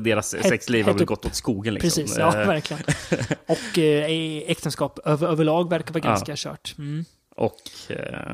deras 0.00 0.34
Het- 0.34 0.46
sexliv 0.48 0.84
har 0.86 0.92
väl 0.92 1.04
gått 1.04 1.26
åt 1.26 1.34
skogen. 1.34 1.74
Liksom. 1.74 1.88
Precis, 2.02 2.18
ja, 2.18 2.40
Eh, 2.40 2.46
verkligen. 2.48 2.82
Och 3.46 3.78
eh, 3.78 4.42
äktenskap 4.50 4.98
över, 5.04 5.28
överlag 5.28 5.70
verkar 5.70 5.94
vara 5.94 6.04
Ja. 6.04 6.08
ganska 6.10 6.32
kört. 6.36 6.74
Mm. 6.78 7.04
och 7.36 7.60
eh, 7.88 8.32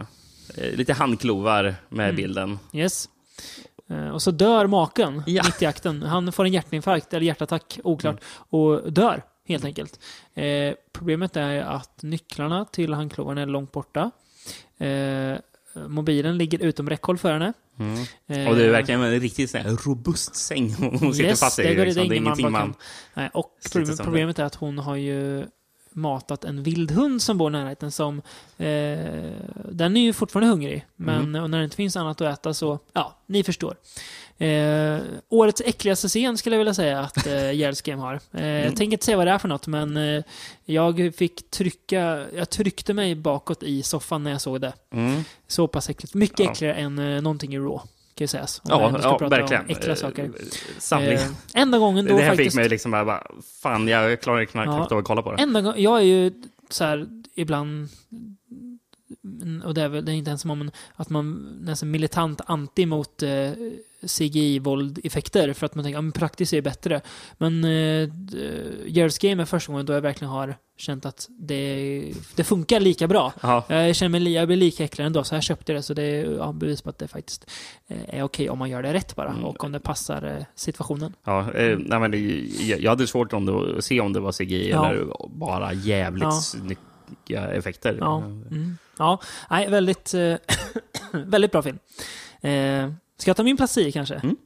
eh, 0.57 0.73
lite 0.77 0.93
handklovar 0.93 1.75
med 1.88 2.05
Mm. 2.05 2.16
bilden. 2.16 2.59
Yes. 2.73 3.09
Eh, 3.90 4.09
Och 4.09 4.23
så 4.23 4.31
dör 4.31 4.66
maken 4.66 5.23
Ja. 5.27 5.43
mitt 5.47 5.62
i 5.62 5.66
akten. 5.66 6.03
Han 6.03 6.33
får 6.33 6.45
en 6.45 6.53
hjärtinfarkt, 6.53 7.14
eller 7.14 7.27
hjärtattack, 7.27 7.79
oklart, 7.85 8.14
Mm. 8.21 8.25
och 8.62 8.93
dör 8.93 9.23
helt 9.49 9.64
enkelt. 9.64 10.01
Eh, 10.35 10.75
problemet 10.93 11.37
är 11.37 11.61
att 11.61 12.03
nycklarna 12.03 12.64
till 12.64 12.95
handklovarna 12.95 13.40
är 13.43 13.47
långt 13.47 13.73
borta. 13.73 14.11
Eh, 14.79 15.37
mobilen 15.88 16.38
ligger 16.38 16.59
utom 16.62 16.88
räckhåll 16.90 17.19
för 17.19 17.33
henne. 17.33 17.53
Mm. 17.81 17.99
Eh, 18.29 18.49
Och 18.49 18.57
det 18.57 18.64
är 18.64 18.71
verkligen 18.71 19.01
en 19.01 19.21
riktigt 19.21 19.51
sån 19.51 19.61
robust 19.85 20.37
säng 20.37 20.75
hon 21.01 21.14
sitter 21.14 21.29
yes, 21.29 21.40
fast 21.40 21.59
i. 21.59 21.62
det, 21.62 21.75
går, 21.75 21.85
liksom. 21.85 22.09
det 22.09 22.14
är 22.14 22.16
ingen 22.16 22.25
man 22.25 22.38
ingenting 22.40 22.53
man... 22.53 22.62
kan... 22.62 22.75
Nej, 23.14 23.31
och 23.35 23.57
sliter 23.61 23.71
problem, 23.73 23.87
sönder. 23.87 24.05
problemet 24.05 24.38
är 24.38 24.45
att 24.45 24.55
hon 24.55 24.79
har 24.79 24.97
ju 24.97 25.47
matat 25.93 26.45
en 26.45 26.62
vild 26.62 26.90
hund 26.90 27.23
som 27.23 27.38
bor 27.38 27.49
i 27.51 27.53
närheten 27.53 27.90
som... 27.90 28.19
Eh, 28.59 28.99
den 29.73 29.97
är 29.97 30.01
ju 30.01 30.12
fortfarande 30.12 30.51
hungrig, 30.51 30.87
men 30.97 31.35
Mm. 31.37 31.51
när 31.51 31.59
det 31.59 31.64
inte 31.64 31.77
finns 31.77 31.97
annat 31.97 32.21
att 32.21 32.38
äta 32.38 32.55
så... 32.55 32.79
Ja, 32.93 33.23
ni 33.27 33.45
förstår. 33.45 33.77
Eh, 34.40 34.98
årets 35.29 35.61
äckligaste 35.64 36.09
scen 36.09 36.38
skulle 36.38 36.57
jag 36.57 36.59
vilja 36.59 36.74
säga 36.74 37.00
att 37.00 37.26
eh, 37.26 37.33
Game 37.85 38.03
har. 38.03 38.14
Eh, 38.33 38.46
Jag 38.46 38.61
Mm. 38.61 38.74
tänker 38.74 38.92
inte 38.92 39.05
säga 39.05 39.16
vad 39.16 39.26
det 39.26 39.31
är 39.31 39.38
för 39.38 39.48
något, 39.48 39.66
men 39.66 39.96
eh, 39.96 40.22
jag 40.64 41.12
fick 41.16 41.50
trycka... 41.50 42.24
Jag 42.35 42.50
tryckte 42.50 42.94
mig 42.94 43.14
bakåt 43.14 43.62
i 43.62 43.83
soffan 43.83 44.24
när 44.24 44.31
jag 44.31 44.40
såg 44.40 44.61
det. 44.61 44.72
Mm. 44.92 45.22
Så 45.46 45.68
pass 45.68 45.90
äckligt. 45.90 46.14
Mycket 46.14 46.40
Ja. 46.40 46.50
äckligare 46.53 46.74
än 46.74 46.98
eh, 46.98 47.22
någonting 47.22 47.55
i 47.55 47.59
Raw, 47.59 47.79
kan 48.14 48.24
ju 48.24 48.26
sägas. 48.26 48.61
Om 48.64 48.70
Ja, 48.70 48.90
ja 49.03 49.18
prata 49.18 49.29
verkligen. 49.29 49.62
Om 49.64 49.70
äckliga 49.70 49.96
saker. 49.96 50.24
Eh, 50.24 50.31
Samling. 50.79 51.12
Eh, 51.12 51.20
enda 51.55 51.79
gången 51.79 52.07
då 52.07 52.16
det 52.16 52.22
här 52.22 52.29
faktiskt... 52.31 52.50
fick 52.50 52.57
mig 52.57 52.68
liksom 52.68 52.90
bara, 52.90 53.05
bara, 53.05 53.26
fan 53.62 53.88
jag 53.88 54.20
klarar 54.20 54.44
knappt 54.44 54.66
Ja. 54.66 54.87
av 54.90 54.98
att 54.98 55.05
kolla 55.05 55.22
på 55.22 55.33
det. 55.33 55.42
Enda 55.42 55.61
gång, 55.61 55.74
jag 55.76 55.98
är 55.98 56.05
ju 56.05 56.33
så 56.70 56.85
här 56.85 57.07
ibland, 57.35 57.88
och 59.64 59.74
det 59.74 59.83
är 59.83 59.88
väl 59.88 60.05
det 60.05 60.12
är 60.12 60.14
inte 60.16 60.29
ens 60.31 60.44
om 60.44 60.70
att 60.96 61.11
man 61.11 61.59
nästan 61.61 61.90
militant 61.90 62.40
anti 62.46 62.87
mot 62.87 63.22
eh, 63.22 63.50
CGI-våld-effekter 64.07 65.53
för 65.53 65.67
att 65.67 65.75
man 65.75 65.85
tänker 65.85 66.09
att 66.09 66.15
praktiskt 66.15 66.53
är 66.53 66.63
bättre. 66.63 67.01
Men 67.39 67.65
eh, 67.65 68.09
Gerald's 68.87 69.29
Game 69.29 69.43
är 69.43 69.47
första 69.47 69.73
gången 69.73 69.87
då 69.87 69.93
jag 69.93 70.01
verkligen 70.01 70.31
har 70.33 70.57
känt 70.77 71.07
att 71.07 71.29
det, 71.39 72.13
det 72.37 72.45
funkar 72.45 72.81
lika 72.81 73.09
bra. 73.09 73.33
Ja, 73.43 73.65
Jag 73.69 73.97
känner 73.97 74.21
mig 74.21 74.33
jag 74.33 74.47
blir 74.49 74.57
lika 74.57 74.85
äcklig 74.85 75.05
ändå, 75.05 75.25
så 75.25 75.35
jag 75.35 75.43
köpte 75.43 75.73
det. 75.73 75.83
Så 75.83 75.95
det 75.95 76.03
är 76.03 76.37
ja, 76.37 76.53
bevis 76.53 76.83
på 76.83 76.91
att 76.91 76.99
det 76.99 77.09
faktiskt 77.09 77.51
eh, 77.89 78.19
är 78.19 78.23
okej 78.23 78.51
om 78.51 78.59
man 78.59 78.71
gör 78.71 78.83
det 78.83 78.93
rätt 78.93 79.17
bara. 79.17 79.31
Mm. 79.31 79.45
Och 79.45 79.65
om 79.65 79.73
det 79.73 79.81
passar 79.81 80.37
eh, 80.39 80.45
situationen. 80.55 81.15
ja 81.25 81.53
eh, 81.53 81.79
nej, 81.79 82.01
men 82.01 82.11
det, 82.11 82.19
jag, 82.81 82.91
hade 82.91 83.07
svårt 83.07 83.33
om 83.33 83.47
det, 83.47 83.79
att 83.79 83.85
se 83.85 84.01
om 84.01 84.13
det 84.13 84.21
var 84.21 84.33
CGI 84.33 84.71
Ja. 84.71 84.91
eller 84.91 85.29
bara 85.29 85.73
jävligt 85.73 86.23
Ja. 86.25 86.31
snygga 86.33 87.51
effekter. 87.53 87.97
Ja, 88.01 88.19
mm. 88.23 88.79
ja. 88.99 89.21
Nej, 89.51 89.69
väldigt, 89.71 90.15
eh, 90.15 90.35
väldigt 91.13 91.53
bra 91.53 91.63
film. 91.63 91.79
Eh, 92.41 92.93
ska 93.21 93.29
jag 93.29 93.37
ta 93.37 93.43
min 93.43 93.57
plats 93.57 93.75
10 93.75 93.93
kanske? 93.93 94.15
Mm. 94.15 94.37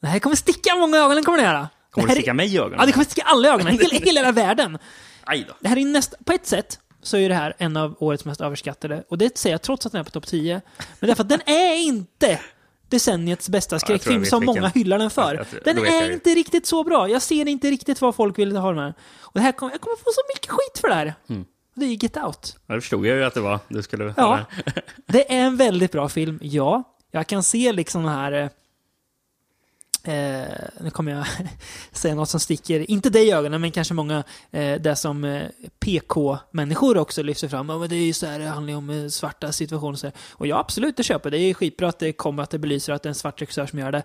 Det 0.00 0.06
här 0.06 0.18
kommer 0.18 0.36
sticka 0.36 0.74
många 0.74 0.96
i 0.96 1.00
ögonen, 1.00 1.24
kommer 1.24 1.38
det 1.38 1.44
göra. 1.44 1.68
Kommer 1.90 2.08
det 2.08 2.14
sticka 2.14 2.30
är, 2.30 2.34
mig 2.34 2.54
i 2.54 2.58
ögonen? 2.58 2.76
Ja, 2.80 2.86
det 2.86 2.92
kommer 2.92 3.04
sticka 3.04 3.22
alla 3.26 3.48
i 3.48 3.50
ögonen. 3.50 3.78
Hela, 3.78 4.04
hela, 4.04 4.32
världen. 4.32 4.78
Aj 5.24 5.44
då. 5.48 5.54
Det 5.60 5.68
här 5.68 5.78
är 5.78 5.84
nästa, 5.84 6.16
på 6.24 6.32
ett 6.32 6.46
sätt 6.46 6.78
så 7.02 7.16
är 7.16 7.28
det 7.28 7.34
här 7.34 7.54
en 7.58 7.76
av 7.76 7.96
årets 7.98 8.24
mest 8.24 8.40
överskattade. 8.40 9.04
Och 9.08 9.18
det 9.18 9.38
säger 9.38 9.54
jag 9.54 9.62
trots 9.62 9.86
att 9.86 9.92
den 9.92 10.00
är 10.00 10.04
på 10.04 10.10
topp 10.10 10.26
10. 10.26 10.60
Men 11.00 11.08
därför 11.08 11.22
att 11.22 11.28
den 11.28 11.40
är 11.46 11.76
inte 11.76 12.40
decenniets 12.88 13.48
bästa 13.48 13.78
skräckfilm 13.78 14.20
vet 14.20 14.28
som 14.28 14.44
många 14.44 14.68
hyllar 14.68 14.98
den 14.98 15.10
för. 15.10 15.34
Ja, 15.34 15.44
tror- 15.44 15.60
den 15.64 15.86
är 15.86 16.06
ju. 16.06 16.12
inte 16.12 16.30
riktigt 16.30 16.66
så 16.66 16.84
bra. 16.84 17.08
Jag 17.08 17.22
ser 17.22 17.48
inte 17.48 17.70
riktigt 17.70 18.00
vad 18.00 18.14
folk 18.14 18.38
vill 18.38 18.56
ha 18.56 18.68
den 18.72 18.78
här. 18.78 18.94
Och 19.20 19.32
det 19.34 19.40
här 19.40 19.52
kommer, 19.52 19.72
jag 19.72 19.80
kommer 19.80 19.96
få 19.96 20.10
så 20.14 20.20
mycket 20.34 20.50
skit 20.50 20.80
för 20.80 20.88
det 20.88 20.94
här. 20.94 21.14
Mm. 21.28 21.44
Det 21.74 21.84
är 21.84 21.88
Get 21.88 22.16
Out. 22.16 22.56
Ja, 22.66 22.74
Det 22.74 22.80
förstod 22.80 23.06
jag 23.06 23.16
ju 23.16 23.24
att 23.24 23.34
det 23.34 23.40
var. 23.40 23.58
Du 23.68 23.82
skulle 23.82 24.14
Ja. 24.16 24.40
Det 25.06 25.32
är 25.32 25.40
en 25.40 25.56
väldigt 25.56 25.92
bra 25.92 26.08
film, 26.08 26.38
ja. 26.42 26.82
Jag 27.14 27.26
kan 27.26 27.42
se 27.42 27.72
liksom 27.72 28.02
den 28.02 28.12
här... 28.12 28.32
eh, 28.32 30.14
eh 30.14 30.48
nu 30.80 30.90
kommer 30.90 31.12
jag 31.12 31.26
säga 31.92 32.14
något 32.14 32.28
som 32.28 32.40
sticker, 32.40 32.90
inte 32.90 33.10
dig 33.10 33.28
i 33.28 33.32
ögonen, 33.32 33.60
men 33.60 33.70
kanske 33.70 33.94
många, 33.94 34.24
eh, 34.50 34.80
det 34.80 34.96
som 34.96 35.24
eh, 35.24 35.48
PK-människor 35.78 36.98
också 36.98 37.22
lyfter 37.22 37.48
fram. 37.48 37.70
Oh, 37.70 37.80
men 37.80 37.88
det 37.88 37.96
är 37.96 38.06
ju 38.06 38.12
så 38.12 38.26
här, 38.26 38.38
det 38.38 38.46
handlar 38.46 38.70
ju 38.70 38.76
om 38.76 38.90
eh, 38.90 39.08
svarta 39.08 39.52
situationer. 39.52 39.96
Så 39.96 40.06
här. 40.06 40.14
Och 40.30 40.46
ja, 40.46 40.58
absolut, 40.58 40.96
det 40.96 41.02
köper. 41.02 41.30
Det 41.30 41.38
är 41.38 41.54
skitbra 41.54 41.88
att 41.88 41.98
det 41.98 42.12
kommer, 42.12 42.42
att 42.42 42.50
det 42.50 42.58
belyser 42.58 42.92
att 42.92 43.02
det 43.02 43.06
är 43.06 43.10
en 43.10 43.14
svart 43.14 43.40
regissör 43.40 43.66
som 43.66 43.78
gör 43.78 43.92
det. 43.92 44.02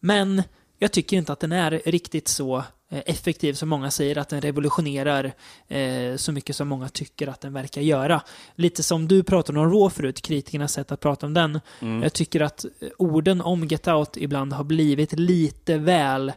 Men 0.00 0.42
jag 0.78 0.92
tycker 0.92 1.16
inte 1.16 1.32
att 1.32 1.40
den 1.40 1.52
är 1.52 1.82
riktigt 1.84 2.28
så 2.28 2.64
effektiv 2.90 3.52
som 3.52 3.68
många 3.68 3.90
säger, 3.90 4.18
att 4.18 4.28
den 4.28 4.40
revolutionerar 4.40 5.32
eh, 5.68 6.16
så 6.16 6.32
mycket 6.32 6.56
som 6.56 6.68
många 6.68 6.88
tycker 6.88 7.28
att 7.28 7.40
den 7.40 7.52
verkar 7.52 7.80
göra. 7.80 8.22
Lite 8.54 8.82
som 8.82 9.08
du 9.08 9.22
pratade 9.22 9.60
om 9.60 9.70
Raw 9.70 9.94
förut, 9.94 10.22
kritikernas 10.22 10.72
sätt 10.72 10.92
att 10.92 11.00
prata 11.00 11.26
om 11.26 11.34
den. 11.34 11.60
Mm. 11.80 12.02
Jag 12.02 12.12
tycker 12.12 12.40
att 12.40 12.64
eh, 12.64 12.88
orden 12.98 13.40
om 13.40 13.64
Get 13.64 13.88
Out 13.88 14.16
ibland 14.16 14.52
har 14.52 14.64
blivit 14.64 15.12
lite 15.12 15.78
väl 15.78 16.32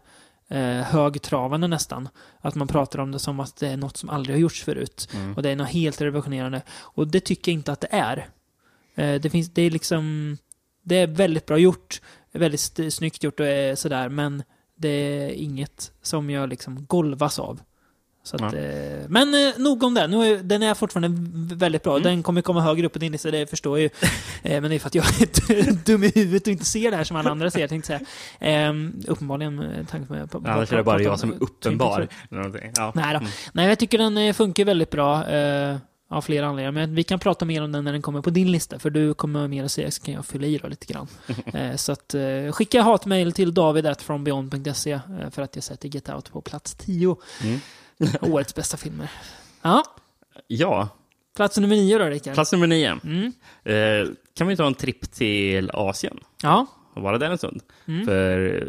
eh, 0.50 0.82
högtravande 0.82 1.68
nästan. 1.68 2.10
Att 2.42 2.56
man 2.56 2.68
pratar 2.68 3.00
om 3.00 3.12
det 3.12 3.20
som 3.20 3.40
att 3.40 3.56
det 3.56 3.68
är 3.68 3.78
något 3.78 3.98
som 3.98 4.10
aldrig 4.10 4.36
har 4.36 4.42
gjorts 4.42 4.64
förut. 4.64 5.10
Mm. 5.14 5.36
Och 5.36 5.44
det 5.44 5.50
är 5.50 5.56
något 5.56 5.70
helt 5.70 6.02
revolutionerande. 6.02 6.62
Och 6.72 7.08
det 7.08 7.20
tycker 7.20 7.52
jag 7.52 7.60
inte 7.60 7.72
att 7.72 7.82
det 7.82 7.90
är. 7.92 8.28
Eh, 8.96 9.22
det, 9.22 9.30
finns, 9.30 9.54
det 9.54 9.62
är 9.62 9.72
liksom... 9.72 10.38
Det 10.84 10.96
är 10.96 11.08
väldigt 11.08 11.46
bra 11.46 11.58
gjort. 11.58 12.02
Väldigt 12.32 12.94
snyggt 12.94 13.24
gjort 13.24 13.40
och 13.40 13.46
eh, 13.46 13.76
sådär. 13.76 14.10
Men 14.10 14.44
det 14.82 14.90
är 14.90 15.30
inget 15.30 15.92
som 16.02 16.30
jag 16.30 16.50
liksom 16.50 16.86
golvas 16.86 17.40
av. 17.40 17.60
Så 18.24 18.36
att, 18.36 18.54
Ja. 18.54 18.60
eh, 18.60 19.06
men 19.10 19.34
eh, 19.34 19.54
nog 19.58 19.84
om 19.84 19.94
det. 19.94 20.08
Nu 20.08 20.26
är, 20.26 20.38
den 20.44 20.64
är 20.64 20.74
fortfarande 20.74 21.10
väldigt 21.56 21.84
bra. 21.84 21.92
Mm. 21.94 22.04
Den 22.04 22.24
kommer 22.24 22.42
komma 22.42 22.62
högre 22.62 22.86
upp 22.86 22.94
på 22.94 23.00
din 23.00 23.12
lista, 23.12 23.32
det 23.32 23.50
förstår 23.50 23.80
jag 23.80 23.84
ju. 23.84 23.90
Eh, 24.44 24.62
men 24.62 24.70
det 24.70 24.76
är 24.76 24.80
för 24.80 24.88
att 24.88 24.96
jag 24.96 25.06
är 25.06 25.72
dum 25.86 26.04
i 26.04 26.12
huvudet 26.16 26.42
och 26.48 26.52
inte 26.54 26.66
ser 26.66 26.92
det 26.92 26.98
här 26.98 27.04
som 27.04 27.18
alla 27.18 27.32
andra 27.32 27.52
ser, 27.52 27.68
tänkte 27.68 27.94
jag 27.94 28.02
säga. 28.40 28.70
Eh, 28.70 28.74
uppenbarligen 29.08 29.56
med 29.56 29.90
tanke 29.90 30.28
på... 30.28 30.38
Annars 30.38 30.72
är 30.72 30.78
det 30.78 30.84
bara 30.84 31.02
jag 31.02 31.20
som 31.20 31.30
är 31.30 31.34
tänker 31.34 31.46
uppenbar. 31.46 32.08
Ja. 32.76 32.92
Nej 32.96 33.14
då. 33.14 33.20
Mm. 33.20 33.30
Nej, 33.54 33.68
jag 33.70 33.80
tycker 33.80 33.98
den 33.98 34.18
eh, 34.18 34.34
funkar 34.34 34.66
väldigt 34.66 34.90
bra. 34.90 35.28
Eh, 35.30 35.78
av 36.12 36.22
flera 36.22 36.48
anledningar. 36.48 36.72
Men 36.72 36.96
vi 36.96 37.04
kan 37.04 37.20
prata 37.20 37.46
mer 37.46 37.64
om 37.64 37.72
den 37.72 37.84
när 37.84 37.92
den 37.92 38.02
kommer 38.02 38.22
på 38.22 38.30
din 38.30 38.52
lista. 38.52 38.80
För 38.80 38.90
du 38.90 39.14
kommer 39.14 39.48
mer 39.48 39.64
att 39.64 39.72
säga, 39.72 39.92
så 39.92 40.02
kan 40.04 40.14
jag 40.14 40.26
fylla 40.26 40.48
i 40.48 40.58
då 40.58 40.68
lite 40.68 40.94
grann. 40.94 41.08
eh, 41.54 41.76
så 41.76 41.92
att 41.92 42.14
eh, 42.14 42.52
skicka 42.52 42.82
hatmejl 42.82 43.34
till 43.34 43.54
david.frombeyond.se 43.54 44.92
eh, 44.92 45.30
för 45.32 45.42
att 45.42 45.56
jag 45.56 45.64
sätter 45.64 45.90
Get 45.90 46.10
Out 46.10 46.32
på 46.32 46.42
plats 46.42 46.76
10. 46.76 47.18
Mm. 47.44 47.60
Årets 48.22 48.56
bästa 48.56 48.78
filmer. 48.78 49.12
Ja, 49.62 49.84
ja, 50.48 50.90
plats 51.36 51.58
nummer 51.58 51.76
9 51.76 51.98
då 51.98 52.06
Rickard. 52.06 52.34
plats 52.34 52.52
nummer 52.52 52.68
nio. 52.68 53.00
Mm. 53.04 53.34
Eh, 53.64 54.14
kan 54.34 54.48
vi 54.48 54.58
ta 54.58 54.68
en 54.68 54.74
tripp 54.74 55.12
till 55.12 55.72
Asien 55.74 56.20
Ja. 56.44 56.66
och 56.94 57.02
vara 57.02 57.18
där 57.18 57.30
en 57.32 57.38
stund? 57.38 57.62
Mm. 57.88 58.06
För 58.06 58.68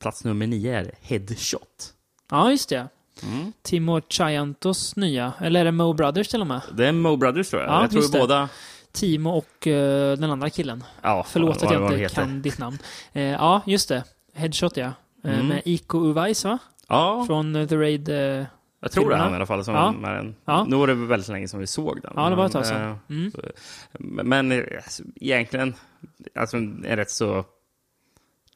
plats 0.00 0.24
nummer 0.24 0.46
nio 0.46 0.78
är 0.78 0.92
Headshot. 1.00 1.92
ja, 2.30 2.50
just 2.50 2.68
det. 2.68 2.88
Mm. 3.22 3.52
Timo 3.62 4.00
Chayantos 4.08 4.96
nya. 4.96 5.32
Eller 5.40 5.60
är 5.60 5.64
det 5.64 5.72
Mo 5.72 5.92
Brothers 5.92 6.28
till 6.28 6.40
och 6.40 6.46
med? 6.46 6.60
Det 6.72 6.86
är 6.86 6.92
Mo 6.92 7.16
Brothers 7.16 7.50
tror 7.50 7.62
jag. 7.62 7.70
Ja, 7.70 7.80
jag 7.82 7.90
tror 7.90 8.12
det. 8.12 8.18
båda... 8.18 8.48
Timo 8.92 9.30
och 9.30 9.66
eh, 9.66 10.16
den 10.18 10.30
andra 10.30 10.50
killen. 10.50 10.84
Ja, 11.02 11.26
Förlåt 11.28 11.62
vad- 11.62 11.72
att 11.72 11.80
jag 11.80 11.92
inte 12.00 12.14
kan 12.14 12.42
ditt 12.42 12.58
namn. 12.58 12.78
Eh, 13.12 13.22
ja, 13.22 13.60
just 13.66 13.88
det. 13.88 14.04
Headshot 14.34 14.76
ja. 14.76 14.84
Eh, 15.24 15.34
Mm. 15.34 15.46
Med 15.48 15.62
Iko 15.64 15.98
Uwais 16.06 16.44
va? 16.44 16.58
Ja, 16.88 17.24
Från 17.26 17.66
The 17.68 17.76
Raid. 17.76 18.08
Jag 18.08 18.92
tror 18.92 19.04
det 19.04 19.10
filmerna. 19.10 19.22
han 19.22 19.32
i 19.32 19.36
alla 19.36 19.46
fall. 19.46 19.64
Som 19.64 19.74
Ja. 19.74 19.94
är 20.08 20.14
en, 20.14 20.34
Ja. 20.44 20.64
Nu 20.68 20.76
var 20.76 20.86
det 20.86 20.94
väldigt 20.94 21.28
länge 21.28 21.48
sedan 21.48 21.60
vi 21.60 21.66
såg 21.66 22.02
den. 22.02 22.12
ja, 22.16 22.30
det 22.30 22.36
var 22.36 22.46
ett 22.46 22.52
tag 22.52 22.66
sedan. 22.66 22.98
Mm. 23.10 23.32
Men 23.98 24.52
alltså, 24.76 25.02
egentligen, 25.20 25.74
alltså 26.34 26.56
en 26.56 26.84
rätt 26.88 27.10
så 27.10 27.44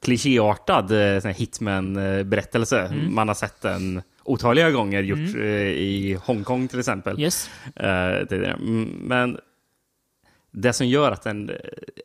klichéartad 0.01 0.91
Hitman-berättelse. 1.35 2.79
Mm. 2.79 3.15
Man 3.15 3.27
har 3.27 3.35
sett 3.35 3.61
den 3.61 4.01
otaliga 4.23 4.71
gånger, 4.71 5.03
gjort 5.03 5.19
Mm. 5.19 5.41
eh, 5.41 5.47
i 5.61 6.17
Hongkong 6.23 6.67
till 6.67 6.79
exempel. 6.79 7.19
Yes. 7.19 7.49
Eh. 7.75 8.37
Mm, 8.39 8.83
Men 9.01 9.37
det 10.51 10.73
som 10.73 10.87
gör 10.87 11.11
att 11.11 11.21
den 11.23 11.51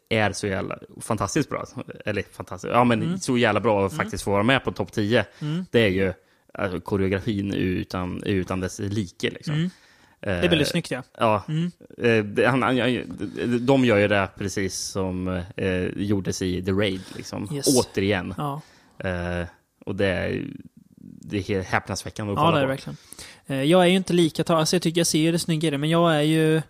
är 0.08 0.32
så 0.32 0.46
jävla 0.46 0.78
fantastiskt 1.00 1.48
bra, 1.50 1.64
eller 2.04 2.22
fantastiskt, 2.32 2.72
ja 2.72 2.84
men 2.84 3.02
Mm. 3.02 3.18
så 3.18 3.38
jävla 3.38 3.60
bra 3.60 3.86
att 3.86 3.96
faktiskt 3.96 4.24
få 4.24 4.30
vara 4.30 4.42
med 4.42 4.64
på 4.64 4.72
topp 4.72 4.92
10, 4.92 5.24
Mm. 5.40 5.64
det 5.70 5.80
är 5.80 5.88
ju 5.88 6.12
alltså, 6.54 6.80
koreografin 6.80 7.54
utan, 7.54 8.22
utan 8.22 8.60
dess 8.60 8.78
like. 8.78 9.30
Liksom. 9.30 9.54
Mm. 9.54 9.70
Eh, 10.20 10.40
Det 10.40 10.46
är 10.46 10.48
väldigt 10.48 10.68
snyggt 10.68 10.90
ja. 10.90 11.02
Ja, 11.18 11.44
Mm. 11.48 12.36
eh, 12.38 12.50
han, 12.50 12.62
han, 12.62 12.76
de 13.66 13.84
gör 13.84 13.96
ju 13.98 14.08
det 14.08 14.28
precis 14.38 14.74
som 14.78 15.28
eh, 15.56 15.84
gjordes 15.96 16.42
i 16.42 16.62
The 16.62 16.72
Raid. 16.72 17.00
Liksom. 17.16 17.48
Yes. 17.54 17.66
Återigen. 17.78 18.34
Ja, 18.38 18.60
Eh, 18.98 19.46
och 19.86 19.96
det 19.96 20.06
är, 20.06 20.44
det 21.28 21.50
är 21.50 21.62
häpnadsväckande 21.62 22.32
att 22.32 22.38
ja 22.38 22.42
kolla 22.44 22.56
det 22.56 22.58
är 22.58 22.60
det 22.60 22.66
på. 22.66 22.70
verkligen. 22.90 22.96
Eh, 23.46 23.62
Jag 23.62 23.82
är 23.82 23.86
ju 23.86 23.96
inte 23.96 24.12
lika 24.12 24.54
alltså 24.54 24.76
jag 24.76 24.82
tycker 24.82 25.00
jag 25.00 25.06
ser 25.06 25.32
det 25.32 25.38
snyggare, 25.38 25.78
men 25.78 25.90
jag 25.90 26.16
är 26.16 26.20
ju... 26.22 26.62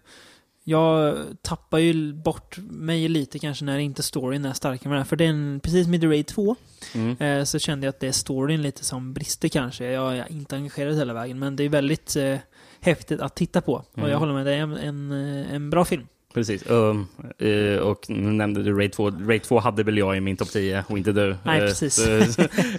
Jag 0.68 1.16
tappar 1.42 1.78
ju 1.78 2.12
bort 2.12 2.56
mig 2.58 3.08
lite 3.08 3.38
kanske 3.38 3.64
när 3.64 3.78
inte 3.78 4.02
storyn 4.02 4.44
är 4.44 4.52
starkare 4.52 4.88
med 4.88 4.98
den. 4.98 5.06
För 5.06 5.16
den, 5.16 5.60
precis 5.62 5.86
med 5.86 6.00
The 6.00 6.06
Raid 6.06 6.26
2, 6.26 6.56
Mm. 6.94 7.16
eh, 7.20 7.44
så 7.44 7.58
kände 7.58 7.86
jag 7.86 7.90
att 7.92 8.00
det 8.00 8.06
är 8.08 8.12
storyn 8.12 8.62
lite 8.62 8.84
som 8.84 9.12
brister 9.14 9.48
kanske. 9.48 9.84
Jag 9.84 10.16
är 10.16 10.32
inte 10.32 10.56
engagerad 10.56 10.96
hela 10.96 11.12
vägen, 11.14 11.38
men 11.38 11.56
det 11.56 11.64
är 11.64 11.68
väldigt 11.68 12.16
eh, 12.16 12.36
häftigt 12.80 13.20
att 13.20 13.34
titta 13.36 13.60
på. 13.60 13.72
Och 13.74 13.98
Mm. 13.98 14.10
jag 14.10 14.18
håller 14.18 14.32
med, 14.34 14.46
det 14.46 14.54
är 14.54 14.58
en, 14.58 14.72
en, 14.76 15.12
eh, 15.44 15.54
en 15.54 15.70
bra 15.70 15.84
film. 15.84 16.06
Precis. 16.36 16.70
Um, 16.70 17.06
eh, 17.38 17.78
och 17.78 18.10
nu 18.10 18.30
nämnde 18.32 18.62
du 18.62 18.78
Raid 18.78 18.92
2. 18.92 19.10
Raid 19.10 19.42
2 19.42 19.58
hade 19.60 19.82
väl 19.82 19.98
jag 19.98 20.16
i 20.16 20.20
min 20.20 20.36
topp 20.36 20.48
10 20.50 20.84
och 20.88 20.98
inte 20.98 21.12
du. 21.12 21.36
Nej, 21.44 21.60
Eh, 21.60 21.66
precis. 21.66 21.98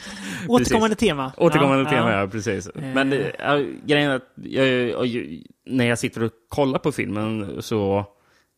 Återkommande 0.47 0.95
tema. 0.95 1.31
Återkommande 1.37 1.83
Ja, 1.83 1.89
tema, 1.89 2.11
ja. 2.11 2.19
ja. 2.19 2.27
precis. 2.27 2.67
Eh. 2.67 2.81
Men 2.93 3.11
ja, 3.39 3.63
grejen 3.85 4.11
är 4.11 4.15
att 4.15 4.29
jag, 4.35 4.93
när 5.65 5.85
jag 5.85 5.99
sitter 5.99 6.23
och 6.23 6.31
kollar 6.49 6.79
på 6.79 6.91
filmen 6.91 7.61
så 7.61 8.05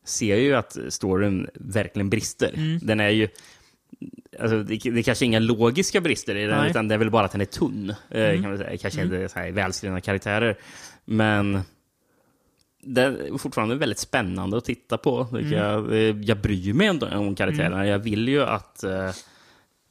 ser 0.06 0.30
jag 0.30 0.40
ju 0.40 0.54
att 0.54 0.76
storyn 0.88 1.48
verkligen 1.54 2.10
brister. 2.10 2.52
Mm. 2.56 2.78
Den 2.82 3.00
är 3.00 3.08
ju... 3.08 3.28
Alltså, 4.40 4.62
det, 4.62 4.76
det 4.90 4.98
är 4.98 5.02
kanske 5.02 5.24
inga 5.24 5.38
logiska 5.38 6.00
brister 6.00 6.36
i 6.36 6.46
den, 6.46 6.58
Nej. 6.58 6.70
utan 6.70 6.88
det 6.88 6.94
är 6.94 6.98
väl 6.98 7.10
bara 7.10 7.24
att 7.24 7.32
den 7.32 7.40
är 7.40 7.44
tunn. 7.44 7.94
Mm. 8.10 8.42
Kan 8.42 8.50
man 8.50 8.58
säga. 8.58 8.78
Kanske 8.78 9.00
Mm. 9.00 9.14
inte 9.14 9.32
så 9.32 9.38
här 9.38 9.50
välskrivna 9.50 10.00
karaktärer. 10.00 10.56
Men 11.04 11.60
det 12.82 13.02
är 13.02 13.38
fortfarande 13.38 13.74
väldigt 13.76 13.98
spännande 13.98 14.56
att 14.56 14.64
titta 14.64 14.98
på. 14.98 15.28
Mm. 15.32 15.52
Jag, 15.52 15.92
Eh, 15.92 16.16
jag 16.20 16.40
bryr 16.40 16.72
mig 16.74 16.86
ändå 16.86 17.08
om 17.08 17.34
karaktärerna. 17.34 17.86
Jag 17.86 17.98
vill 17.98 18.28
ju 18.28 18.42
att, 18.42 18.84
eh, 18.84 19.08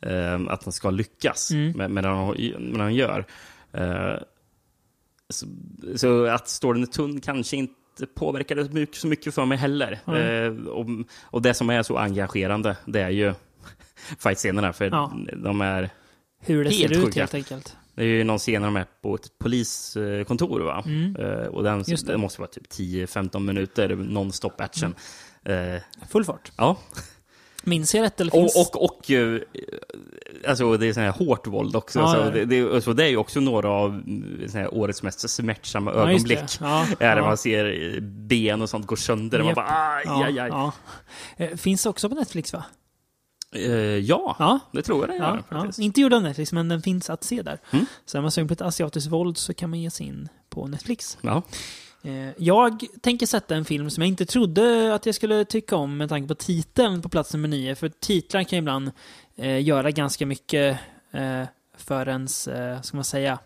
eh, 0.01 0.39
att 0.49 0.61
den 0.61 0.73
ska 0.73 0.89
lyckas 0.89 1.51
Mm. 1.51 1.71
med, 1.77 1.91
med, 1.91 2.03
det 2.03 2.07
de, 2.09 2.27
med 2.59 2.79
det 2.79 2.83
de 2.83 2.93
gör. 2.93 3.25
Eh, 3.73 4.15
så, 5.29 5.45
så 5.95 6.25
att 6.25 6.47
storyn 6.49 6.83
är 6.83 6.87
tunn 6.87 7.21
kanske 7.21 7.57
inte 7.57 8.05
påverkade 8.15 8.65
så 8.65 8.71
mycket, 8.71 8.95
så 8.95 9.07
mycket 9.07 9.33
för 9.35 9.45
mig 9.45 9.57
heller. 9.57 9.99
Nej. 10.05 10.45
Eh, 10.45 10.53
och, 10.67 10.85
och 11.21 11.41
det 11.41 11.53
som 11.53 11.69
är 11.69 11.83
så 11.83 11.97
engagerande, 11.97 12.77
det 12.85 13.01
är 13.01 13.09
ju 13.09 13.33
fight-scenerna. 14.19 14.73
För 14.73 14.85
Ja. 14.85 15.13
de 15.35 15.61
är, 15.61 15.89
Hur 16.41 16.63
det 16.63 16.69
Helt 16.69 16.81
ser 16.93 16.99
ut 16.99 17.05
sjuka. 17.05 17.19
helt 17.19 17.33
enkelt. 17.33 17.75
Det 17.99 18.05
är 18.05 18.07
ju 18.07 18.23
någon 18.23 18.39
scen 18.39 18.61
när 18.61 18.67
de 18.67 18.75
är 18.75 18.85
på 19.01 19.15
ett 19.15 19.37
poliskontor. 19.39 20.59
Va? 20.59 20.83
Mm. 20.85 21.15
Eh, 21.15 21.47
och 21.47 21.63
den, 21.63 21.83
det 22.05 22.17
måste 22.17 22.41
vara 22.41 22.51
typ 22.51 22.67
10-15 22.71 23.39
minuter 23.39 23.89
non-stop 23.95 24.51
action. 24.57 24.95
Eh, 25.45 25.81
Full 26.09 26.25
fart. 26.25 26.51
ja, 26.57 26.77
Minns 27.63 27.95
jag 27.95 28.01
rätt 28.03 28.21
eller 28.21 28.31
finns... 28.31 28.55
och, 28.55 28.75
och, 28.75 28.83
och 28.83 29.11
eh, 29.11 29.41
alltså 30.47 30.77
det 30.77 30.87
är 30.87 30.93
sån 30.93 31.03
här 31.03 31.11
hårt 31.11 31.47
våld 31.47 31.75
också. 31.75 31.99
Ja, 31.99 32.13
så 32.13 32.17
ja. 32.19 32.29
det, 32.29 32.45
det, 32.45 32.81
så 32.81 32.93
det 32.93 33.03
är 33.03 33.09
ju 33.09 33.17
också 33.17 33.39
några 33.39 33.69
av 33.69 33.89
mm, 33.89 34.67
årets 34.71 35.03
mest 35.03 35.29
smärtsamma 35.29 35.91
Ja, 35.93 36.09
ögonblick. 36.09 36.39
Ja, 36.61 36.85
Är 36.99 37.15
när 37.15 37.17
ja. 37.17 37.25
man 37.27 37.37
ser 37.37 37.99
ben 38.01 38.61
och 38.61 38.69
sånt 38.69 38.87
gå 38.87 38.95
sönder. 38.95 39.39
och 39.39 39.45
Man 39.45 39.53
bara 39.53 39.67
aj, 39.95 40.05
aj, 40.07 40.39
aj. 40.39 40.49
ja. 40.49 40.71
Finns 41.57 41.85
också 41.85 42.09
på 42.09 42.15
Netflix 42.15 42.53
va? 42.53 42.63
Eh, 43.55 43.61
ja, 43.97 44.35
Ja. 44.39 44.59
det 44.71 44.81
tror 44.81 44.99
jag 44.99 45.09
det 45.09 45.15
gör 45.15 45.43
Ja, 45.49 45.67
ja. 45.77 45.83
Inte 45.83 46.01
gjord 46.01 46.13
av 46.13 46.21
Netflix, 46.23 46.51
men 46.53 46.69
den 46.69 46.81
finns 46.81 47.09
att 47.09 47.23
se 47.23 47.41
där. 47.41 47.59
Mm. 47.71 47.85
Så 48.05 48.17
är 48.17 48.21
man 48.21 48.31
sugen 48.31 48.47
på 48.47 48.53
ett 48.53 48.61
asiatiskt 48.61 49.09
våld 49.11 49.37
så 49.37 49.53
kan 49.53 49.69
man 49.69 49.79
ge 49.79 49.89
sig 49.91 50.05
in 50.07 50.29
på 50.49 50.67
Netflix. 50.67 51.17
Ja. 51.21 51.41
Eh, 52.01 52.29
Jag 52.37 52.83
tänker 53.01 53.25
sätta 53.25 53.55
en 53.55 53.65
film 53.65 53.89
som 53.89 54.01
jag 54.03 54.07
inte 54.07 54.25
trodde 54.25 54.95
att 54.95 55.05
jag 55.05 55.15
skulle 55.15 55.45
tycka 55.45 55.75
om 55.75 55.97
med 55.97 56.09
tanke 56.09 56.27
på 56.27 56.35
titeln 56.35 57.01
på 57.01 57.09
plats 57.09 57.33
nummer 57.33 57.47
nio. 57.47 57.75
För 57.75 57.89
titlar 57.89 58.43
kan 58.43 58.59
ibland 58.59 58.91
eh, 59.35 59.61
göra 59.63 59.91
ganska 59.91 60.25
mycket 60.25 60.77
eh, 61.11 61.43
för 61.77 62.09
ens, 62.09 62.47
eh, 62.47 62.81
ska 62.81 62.97
man 62.97 63.03
säga, 63.03 63.39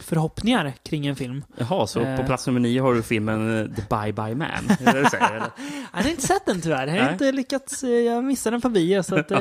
förhoppningar 0.00 0.72
kring 0.82 1.06
en 1.06 1.16
film. 1.16 1.44
Jaha, 1.56 1.86
så 1.86 2.00
Eh. 2.00 2.16
på 2.16 2.24
plats 2.26 2.46
nummer 2.46 2.60
nio 2.60 2.80
har 2.82 2.94
du 2.94 3.02
filmen 3.02 3.58
eh, 3.60 3.66
The 3.66 3.82
Bye 3.90 4.12
Bye 4.12 4.34
Man? 4.34 4.50
Är 4.80 4.92
det 4.92 5.02
det 5.02 5.10
säger? 5.10 5.32
Jag 5.92 6.02
har 6.02 6.10
inte 6.10 6.22
sett 6.26 6.46
den 6.46 6.60
tyvärr. 6.60 6.86
Jag 6.86 7.04
har 7.04 7.12
inte 7.12 7.32
lyckats, 7.32 7.82
eh, 7.84 7.90
jag 7.90 8.24
missade 8.24 8.54
den 8.54 8.60
på 8.60 8.68
bio, 8.68 9.02
så 9.02 9.18
att, 9.18 9.30
eh, 9.30 9.38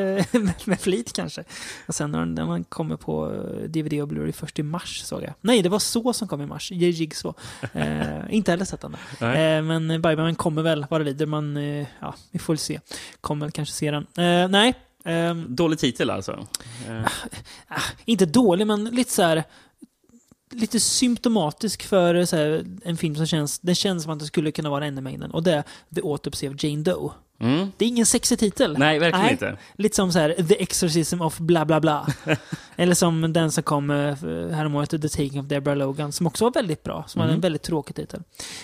med, 0.66 0.80
flit 0.80 1.14
kanske. 1.14 1.44
Och 1.88 1.96
sen 1.96 2.12
när 2.12 2.26
den, 2.26 2.64
kommer 2.64 2.96
på 2.98 3.32
eh, 3.34 3.70
DVD 3.70 3.94
och 4.02 4.08
Blu-ray 4.10 4.32
först 4.32 4.60
i 4.60 4.64
mars 4.64 5.02
såg 5.04 5.24
jag. 5.24 5.34
Nej, 5.42 5.62
det 5.62 5.70
var 5.70 5.80
så 5.80 6.14
som 6.14 6.28
kom 6.28 6.42
i 6.42 6.46
mars. 6.46 6.72
Jigsaw. 6.72 7.42
Eh, 7.74 8.08
inte 8.30 8.52
heller 8.52 8.66
sett 8.66 8.82
den. 8.82 8.96
Eh, 9.20 9.62
men 9.64 9.88
Bye 9.88 10.00
Bye 10.00 10.16
Man 10.16 10.36
kommer 10.36 10.62
väl 10.62 10.86
vara 10.90 11.04
vidare. 11.04 11.28
Man, 11.28 11.58
eh, 11.58 11.88
ja, 12.00 12.16
vi 12.32 12.40
får 12.40 12.54
väl 12.54 12.58
se. 12.60 12.80
Kommer 13.22 13.46
väl 13.46 13.52
kanske 13.52 13.74
se 13.74 13.92
den. 13.92 14.08
Eh, 14.18 14.48
nej, 14.50 14.74
ehm, 15.06 15.56
Dålig 15.56 15.80
titel 15.80 16.10
alltså. 16.10 16.48
Eh, 16.88 17.06
ah, 17.68 17.82
inte 18.06 18.26
dålig, 18.26 18.68
men 18.68 18.86
lite 18.86 19.12
så 19.12 19.22
här 19.24 19.44
lite 20.52 20.80
symptomatisk 20.80 21.84
för 21.84 22.26
så 22.26 22.36
här, 22.36 22.66
en 22.84 22.98
film 22.98 23.16
som 23.16 23.26
känns, 23.26 23.60
den 23.60 23.76
känns 23.76 24.04
som 24.04 24.12
att 24.12 24.20
det 24.20 24.26
skulle 24.26 24.52
kunna 24.52 24.70
vara 24.70 24.86
enda 24.86 25.02
mängden. 25.02 25.32
Och 25.32 25.44
det 25.44 25.54
är 25.54 25.64
The 25.96 26.02
Autopsy 26.02 26.50
of 26.50 26.64
Jane 26.64 26.84
Doe. 26.84 27.12
Mm. 27.40 27.72
Det 27.78 27.86
är 27.86 27.90
ingen 27.90 28.06
sexig 28.06 28.40
titel. 28.40 28.76
Nej, 28.78 29.00
verkligen 29.00 29.30
inte. 29.30 29.58
Lite 29.76 29.96
som 29.96 30.12
så 30.12 30.20
här, 30.20 30.34
The 30.48 30.62
Exorcism 30.64 31.22
of 31.22 31.38
bla 31.38 31.66
bla 31.66 31.80
bla. 31.80 32.08
Eller 32.76 32.96
som 32.96 33.34
den 33.34 33.52
som 33.52 33.64
kom 33.64 33.90
eh, 33.92 33.96
häromåret, 34.52 34.90
The 34.90 34.98
Taking 35.10 35.40
of 35.40 35.46
Deborah 35.46 35.78
Logan, 35.78 36.12
som 36.12 36.28
också 36.28 36.44
var 36.44 36.52
väldigt 36.52 36.84
bra. 36.84 37.04
Som 37.08 37.22
hade 37.22 37.32
en 37.32 37.36
Mm. 37.36 37.42
väldigt 37.42 37.64
tråkig 37.64 37.96
titel. 37.96 38.22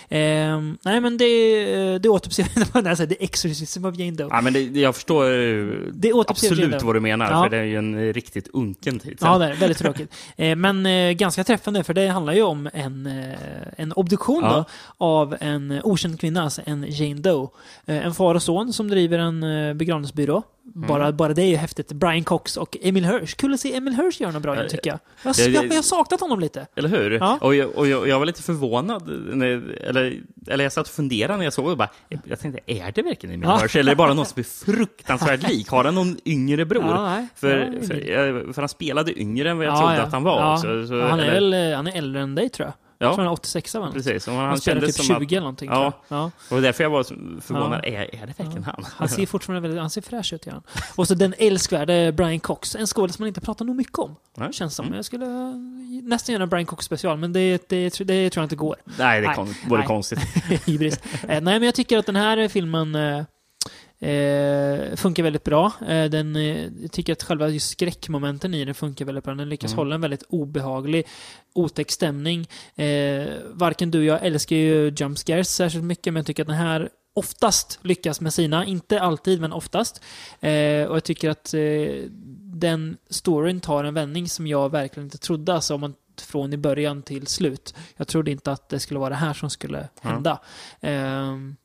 Ehm, 0.08 0.78
nej, 0.82 1.00
men 1.00 1.16
det, 1.18 1.98
det 1.98 2.08
återuppser... 2.08 2.46
när 2.82 2.90
jag 2.90 2.96
säger 2.96 3.14
The 3.14 3.24
Exorcism 3.24 3.84
of 3.84 3.96
Jane 3.98 4.10
Doe. 4.16 4.28
Ja, 4.30 4.40
men 4.40 4.52
det, 4.52 4.60
jag 4.60 4.94
förstår 4.94 5.24
eh, 5.24 5.66
Det 5.92 6.12
absolut 6.28 6.82
vad 6.82 6.96
du 6.96 7.00
menar, 7.00 7.30
Ja. 7.30 7.42
för 7.42 7.50
det 7.50 7.58
är 7.58 7.64
ju 7.64 7.76
en 7.76 8.12
riktigt 8.12 8.48
unken 8.52 8.98
titel. 8.98 9.16
Ja, 9.20 9.38
det 9.38 9.44
är 9.46 9.54
väldigt 9.54 9.78
tråkigt. 9.78 10.14
Eh, 10.36 10.56
men 10.56 10.86
eh, 10.86 11.12
ganska 11.12 11.44
träffande, 11.44 11.84
för 11.84 11.94
det 11.94 12.06
handlar 12.08 12.32
ju 12.32 12.42
om 12.42 12.68
en, 12.72 13.06
eh, 13.06 13.38
en 13.76 13.92
obduktion 13.92 14.42
Ja. 14.42 14.52
då, 14.56 14.64
av 15.06 15.36
en 15.40 15.80
okänd 15.84 16.20
kvinna, 16.20 16.42
alltså 16.42 16.62
en 16.64 16.86
Jane 16.88 17.20
Doe. 17.20 17.48
Eh, 17.86 18.06
en 18.06 18.14
far 18.14 18.34
och 18.34 18.42
son 18.42 18.61
som 18.70 18.88
driver 18.88 19.18
en 19.18 19.42
eh, 19.42 19.74
begravningsbyrå. 19.74 20.42
Mm. 20.74 20.88
Bara, 20.88 21.12
bara 21.12 21.34
det 21.34 21.42
är 21.42 21.46
ju 21.46 21.56
häftigt. 21.56 21.92
Brian 21.92 22.24
Cox 22.24 22.56
och 22.56 22.76
Emil 22.82 23.04
Hirsch. 23.04 23.36
Kul 23.36 23.54
att 23.54 23.60
se 23.60 23.76
Emil 23.76 23.94
Hirsch 23.94 24.20
göra 24.20 24.32
något 24.32 24.42
bra 24.42 24.54
igen, 24.56 24.68
tycker 24.68 24.90
jag. 24.90 24.98
Jag, 25.22 25.34
det- 25.36 25.46
jag, 25.48 25.64
jag 25.64 25.74
har 25.74 25.82
saknat 25.82 26.20
honom 26.20 26.40
lite. 26.40 26.66
Eller 26.76 26.88
hur? 26.88 27.10
Ja. 27.10 27.38
Och, 27.40 27.54
jag, 27.54 27.70
och 27.78 27.86
jag, 27.88 28.08
jag 28.08 28.18
var 28.18 28.26
lite 28.26 28.42
förvånad, 28.42 29.02
när, 29.36 29.46
eller, 29.88 30.20
eller 30.46 30.64
jag 30.64 30.72
satt 30.72 30.86
och 30.86 30.92
funderade 30.92 31.36
när 31.38 31.44
jag 31.44 31.52
såg 31.52 31.70
det. 31.70 31.76
Bara, 31.76 31.90
jag 32.24 32.40
tänkte, 32.40 32.60
är 32.66 32.92
det 32.94 33.02
verkligen 33.02 33.34
Emil 33.34 33.48
Ja. 33.48 33.56
Hirsch? 33.58 33.76
Eller 33.76 33.90
är 33.90 33.94
det 33.94 33.98
bara 33.98 34.14
någon 34.14 34.26
som 34.26 34.40
är 34.40 34.44
fruktansvärt 34.74 35.48
lik? 35.48 35.68
Har 35.68 35.84
han 35.84 35.94
någon 35.94 36.16
yngre 36.24 36.64
bror? 36.64 36.84
Ja, 36.84 37.04
nej. 37.10 37.26
För, 37.34 37.58
Ja, 37.80 37.86
för, 37.86 38.10
jag- 38.10 38.54
för 38.54 38.62
han 38.62 38.68
spelade 38.68 39.20
yngre 39.20 39.50
än 39.50 39.56
vad 39.58 39.66
jag 39.66 39.74
Ja, 39.74 39.78
trodde 39.80 40.02
att 40.02 40.12
han 40.12 40.22
var 40.22 40.40
Ja. 40.40 40.56
Så, 40.58 40.94
Ja, 40.94 41.08
han, 41.08 41.20
är 41.20 41.24
eller- 41.24 41.32
väl, 41.60 41.70
eh, 41.72 41.76
han 41.76 41.86
är 41.86 41.98
äldre 41.98 42.22
än 42.22 42.34
dig, 42.34 42.48
tror 42.48 42.66
jag. 42.68 42.74
Jag 43.02 43.14
tror 43.14 43.24
Ja, 43.24 43.28
han 43.28 43.32
är 43.32 43.32
86 43.32 43.74
va? 43.74 43.90
precis. 43.92 44.28
Och 44.28 44.34
Han, 44.34 44.44
han 44.48 44.58
spelar 44.60 44.80
typ 44.80 44.94
som 44.94 45.04
20 45.04 45.12
att, 45.14 45.32
eller 45.32 45.40
någonting. 45.40 45.70
Ja. 45.70 45.92
Ja. 46.08 46.30
och 46.50 46.62
därför 46.62 46.84
jag 46.84 46.90
var 46.90 47.04
förvånad. 47.40 47.84
Är, 47.84 48.14
är 48.14 48.26
det 48.26 48.38
verkligen 48.38 48.64
han? 48.64 48.84
Han 48.96 49.08
ser 49.08 49.26
fortfarande 49.26 49.60
väldigt, 49.60 49.80
han 49.80 49.90
ser 49.90 50.02
fräsch 50.02 50.32
ut, 50.32 50.46
han. 50.50 50.62
Och 50.94 51.08
så 51.08 51.14
den 51.14 51.34
älskvärde 51.38 52.12
Brian 52.12 52.40
Cox, 52.40 52.76
en 52.76 52.86
skådis 52.86 53.18
man 53.18 53.28
inte 53.28 53.40
pratar 53.40 53.64
nog 53.64 53.76
mycket 53.76 53.98
om. 53.98 54.16
Nej. 54.36 54.52
Känns 54.52 54.74
som. 54.74 54.86
Mm. 54.86 54.96
Jag 54.96 55.04
skulle 55.04 55.26
eh, 55.26 55.54
nästan 56.02 56.32
göra 56.32 56.42
en 56.42 56.48
Brian 56.48 56.66
Cox 56.66 56.84
special, 56.86 57.18
men 57.18 57.32
det, 57.32 57.68
det, 57.68 57.98
det, 57.98 58.04
det 58.04 58.30
tror 58.30 58.42
jag 58.42 58.44
inte 58.44 58.56
går. 58.56 58.76
Nej, 58.98 59.20
det 59.20 59.46
vore 59.68 59.82
konstigt. 59.82 60.18
Hybris. 60.66 60.98
Eh, 61.12 61.28
nej, 61.28 61.40
men 61.40 61.62
jag 61.62 61.74
tycker 61.74 61.98
att 61.98 62.06
den 62.06 62.16
här 62.16 62.48
filmen 62.48 62.94
eh, 64.02 64.96
funkar 64.96 65.22
väldigt 65.22 65.44
bra. 65.44 65.72
Eh, 65.88 66.04
den, 66.04 66.36
eh, 66.36 66.66
jag 66.82 66.92
tycker 66.92 67.12
att 67.12 67.22
själva 67.22 67.48
just 67.48 67.70
skräckmomenten 67.70 68.54
i 68.54 68.64
den 68.64 68.74
funkar 68.74 69.04
väldigt 69.04 69.24
bra. 69.24 69.34
Den 69.34 69.48
lyckas 69.48 69.70
Mm. 69.72 69.78
hålla 69.78 69.94
en 69.94 70.00
väldigt 70.00 70.22
obehaglig, 70.28 71.06
otäck 71.54 71.90
stämning. 71.90 72.46
Eh, 72.74 73.26
varken 73.52 73.90
du 73.90 73.98
och 73.98 74.04
jag 74.04 74.26
älskar 74.26 74.56
ju 74.56 74.92
jump 74.96 75.18
scares 75.18 75.54
särskilt 75.54 75.84
mycket, 75.84 76.12
men 76.12 76.20
jag 76.20 76.26
tycker 76.26 76.42
att 76.42 76.48
den 76.48 76.56
här 76.56 76.88
oftast 77.14 77.78
lyckas 77.82 78.20
med 78.20 78.34
sina. 78.34 78.64
Inte 78.66 79.00
alltid, 79.00 79.40
men 79.40 79.52
oftast. 79.52 80.02
Eh, 80.40 80.84
och 80.86 80.96
jag 80.96 81.04
tycker 81.04 81.30
att 81.30 81.54
eh, 81.54 81.60
den 82.54 82.96
storyn 83.10 83.60
tar 83.60 83.84
en 83.84 83.94
vändning 83.94 84.28
som 84.28 84.46
jag 84.46 84.70
verkligen 84.72 85.06
inte 85.06 85.18
trodde. 85.18 85.54
Alltså 85.54 85.74
om 85.74 85.80
man 85.80 85.94
från 86.20 86.52
i 86.52 86.56
början 86.56 87.02
till 87.02 87.26
slut. 87.26 87.74
Jag 87.96 88.08
trodde 88.08 88.30
inte 88.30 88.52
att 88.52 88.68
det 88.68 88.80
skulle 88.80 89.00
vara 89.00 89.10
det 89.10 89.16
här 89.16 89.32
som 89.34 89.50
skulle 89.50 89.88
hända. 90.00 90.38
Ehm, 90.80 91.56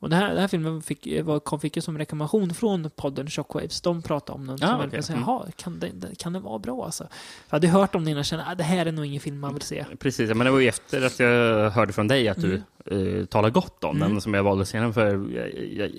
och 0.00 0.10
det 0.10 0.16
här, 0.16 0.28
den 0.28 0.38
här 0.38 0.48
filmen 0.48 0.82
fick, 0.82 1.06
var, 1.22 1.40
kom, 1.40 1.60
fick 1.60 1.76
ju 1.76 1.82
som 1.82 1.98
rekommendation 1.98 2.54
från 2.54 2.90
podden 2.96 3.30
Shockwaves. 3.30 3.80
De 3.80 4.02
pratade 4.02 4.38
om 4.38 4.46
den. 4.46 4.58
Ja, 4.60 4.66
som 4.68 4.78
verkligen 4.78 5.02
säger, 5.02 5.20
Mm. 5.20 5.52
kan, 5.56 5.78
den- 5.80 6.14
kan 6.18 6.32
den 6.32 6.42
vara 6.42 6.58
bra 6.58 6.84
alltså? 6.84 7.04
Jag 7.48 7.54
hade 7.56 7.68
hört 7.68 7.94
om 7.94 8.02
den 8.04 8.08
innan 8.08 8.18
och 8.18 8.24
kände, 8.24 8.44
ah, 8.48 8.54
det 8.54 8.64
här 8.64 8.86
är 8.86 8.92
nog 8.92 9.06
ingen 9.06 9.20
film 9.20 9.40
man 9.40 9.52
vill 9.54 9.62
se. 9.62 9.84
Precis, 9.98 10.28
men 10.34 10.44
det 10.44 10.50
var 10.50 10.58
ju 10.60 10.68
efter 10.68 11.06
att 11.06 11.20
jag 11.20 11.70
hörde 11.70 11.92
från 11.92 12.08
dig 12.08 12.28
att 12.28 12.40
du 12.40 12.62
Mm. 12.86 13.18
eh, 13.18 13.24
talade 13.24 13.52
gott 13.52 13.84
om 13.84 13.96
Mm. 13.96 14.08
den 14.12 14.20
som 14.20 14.34
jag 14.34 14.42
valde 14.42 14.62
att 14.62 14.68
se 14.68 14.80
den 14.80 14.94
för. 14.94 15.06
Jag, 15.06 15.54
jag, 15.72 15.90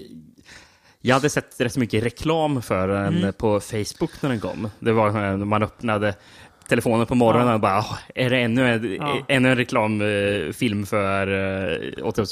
jag 1.02 1.16
hade 1.16 1.30
sett 1.30 1.62
rätt 1.62 1.78
mycket 1.78 2.04
reklam 2.04 2.62
för 2.62 2.88
den 2.88 3.18
Mm. 3.18 3.34
på 3.34 3.60
Facebook 3.60 4.22
när 4.22 4.30
den 4.30 4.40
kom. 4.40 4.70
Det 4.80 4.92
var 4.92 5.12
när 5.12 5.38
man 5.38 5.64
öppnade 5.64 6.16
telefonen 6.72 7.06
på 7.08 7.16
morgonen 7.16 7.48
Ja. 7.48 7.54
och 7.54 7.60
bara, 7.62 7.80
"Åh, 7.80 7.98
är 8.16 8.30
det 8.30 8.38
ännu 8.38 8.70
en, 8.74 8.96
Ja. 8.96 9.18
ännu 9.28 9.50
en 9.52 9.56
reklamfilm 9.58 10.86
för 10.86 11.28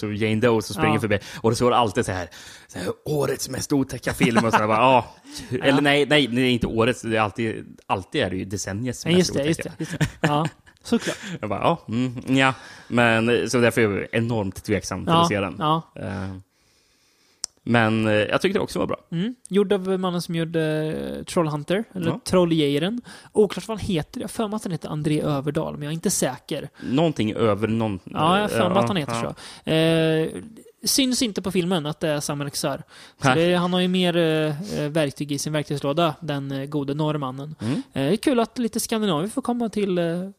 uh, 0.05 0.15
Jane 0.15 0.35
Doe 0.41 0.61
som 0.61 0.73
springer 0.73 0.95
Ja. 0.95 0.99
förbi? 1.01 1.19
Och 1.41 1.49
det 1.49 1.55
står 1.55 1.71
alltid 1.71 2.05
så 2.05 2.11
här, 2.11 2.29
så 2.67 2.79
här 2.79 2.87
årets 3.05 3.49
mest 3.49 3.73
otäcka 3.73 4.13
film 4.13 4.45
och 4.45 4.51
så 4.51 4.57
här, 4.57 4.67
bara, 4.67 4.77
ja. 4.77 5.05
Eller 5.63 5.81
nej, 5.81 6.05
nej, 6.05 6.27
det 6.27 6.41
är 6.41 6.51
inte 6.51 6.67
årets, 6.67 7.01
det 7.01 7.17
är 7.17 7.21
alltid, 7.21 7.77
alltid 7.87 8.21
är 8.21 8.29
det 8.29 8.35
ju 8.37 8.45
decenniets 8.45 9.05
mest 9.05 9.17
just 9.17 9.33
det, 9.33 9.39
otäcka. 9.49 9.71
just 9.79 9.91
det, 9.91 9.97
just 9.99 9.99
det. 10.21 10.27
Ja, 10.27 10.47
såklart. 10.83 11.17
Jag 11.41 11.49
bara, 11.49 11.59
ja, 11.61 11.85
mm, 11.87 12.37
ja. 12.37 12.53
Men 12.87 13.49
så 13.49 13.57
därför 13.57 13.81
är 13.81 13.99
jag 13.99 14.07
enormt 14.11 14.63
tveksam 14.63 15.05
till 15.05 15.13
Ja, 15.13 15.21
att 15.21 15.27
se 15.27 15.39
den. 15.39 15.55
ja. 15.59 15.91
Eh, 15.99 16.35
Men 17.69 18.07
eh, 18.07 18.13
jag 18.13 18.41
tyckte 18.41 18.59
det 18.59 18.63
också 18.63 18.79
var 18.79 18.87
bra. 18.87 18.97
Mm. 19.11 19.35
Gjord 19.49 19.73
av 19.73 19.99
mannen 19.99 20.21
som 20.21 20.35
gjorde 20.35 20.93
uh, 21.17 21.23
Trollhunter, 21.23 21.83
eller 21.93 22.07
Ja. 22.07 22.19
Trolljägaren. 22.25 23.01
Oklart 23.31 23.67
vad 23.67 23.79
han 23.79 23.87
heter. 23.87 24.21
Jag 24.21 24.31
för 24.31 24.47
mig 24.47 24.55
att 24.55 24.63
han 24.63 24.71
heter 24.71 24.89
André 24.89 25.21
Överdal, 25.21 25.73
men 25.73 25.83
jag 25.83 25.89
är 25.89 25.93
inte 25.93 26.09
säker. 26.09 26.69
Någonting 26.83 27.33
över 27.33 27.67
någon... 27.67 27.99
Ja, 28.03 28.39
jag 28.39 28.51
för 28.51 28.69
mig 28.69 28.77
att 28.77 28.87
han 28.87 28.97
heter 28.97 29.23
ja. 29.23 29.35
så. 29.63 29.71
Eh, 29.71 30.27
syns 30.83 31.21
inte 31.21 31.41
på 31.41 31.51
filmen 31.51 31.85
att 31.85 31.99
det 31.99 32.07
är 32.07 32.83
Nej. 33.23 33.35
det, 33.35 33.55
han 33.55 33.73
har 33.73 33.79
ju 33.79 33.87
mer 33.87 34.17
eh, 34.17 34.79
eh, 34.79 34.89
verktyg 34.89 35.31
i 35.31 35.37
sin 35.37 35.53
verktygslåda, 35.53 36.15
den 36.19 36.51
eh, 36.51 36.65
gode 36.65 36.93
norrmannen. 36.93 37.55
Mm. 37.61 37.73
Eh, 37.73 37.81
det 37.93 38.01
är 38.01 38.15
kul 38.15 38.39
att 38.39 38.57
lite 38.57 38.79
Skandinavier 38.79 39.29
får 39.29 39.41
komma 39.41 39.69
till 39.69 39.97
eh, 39.97 40.29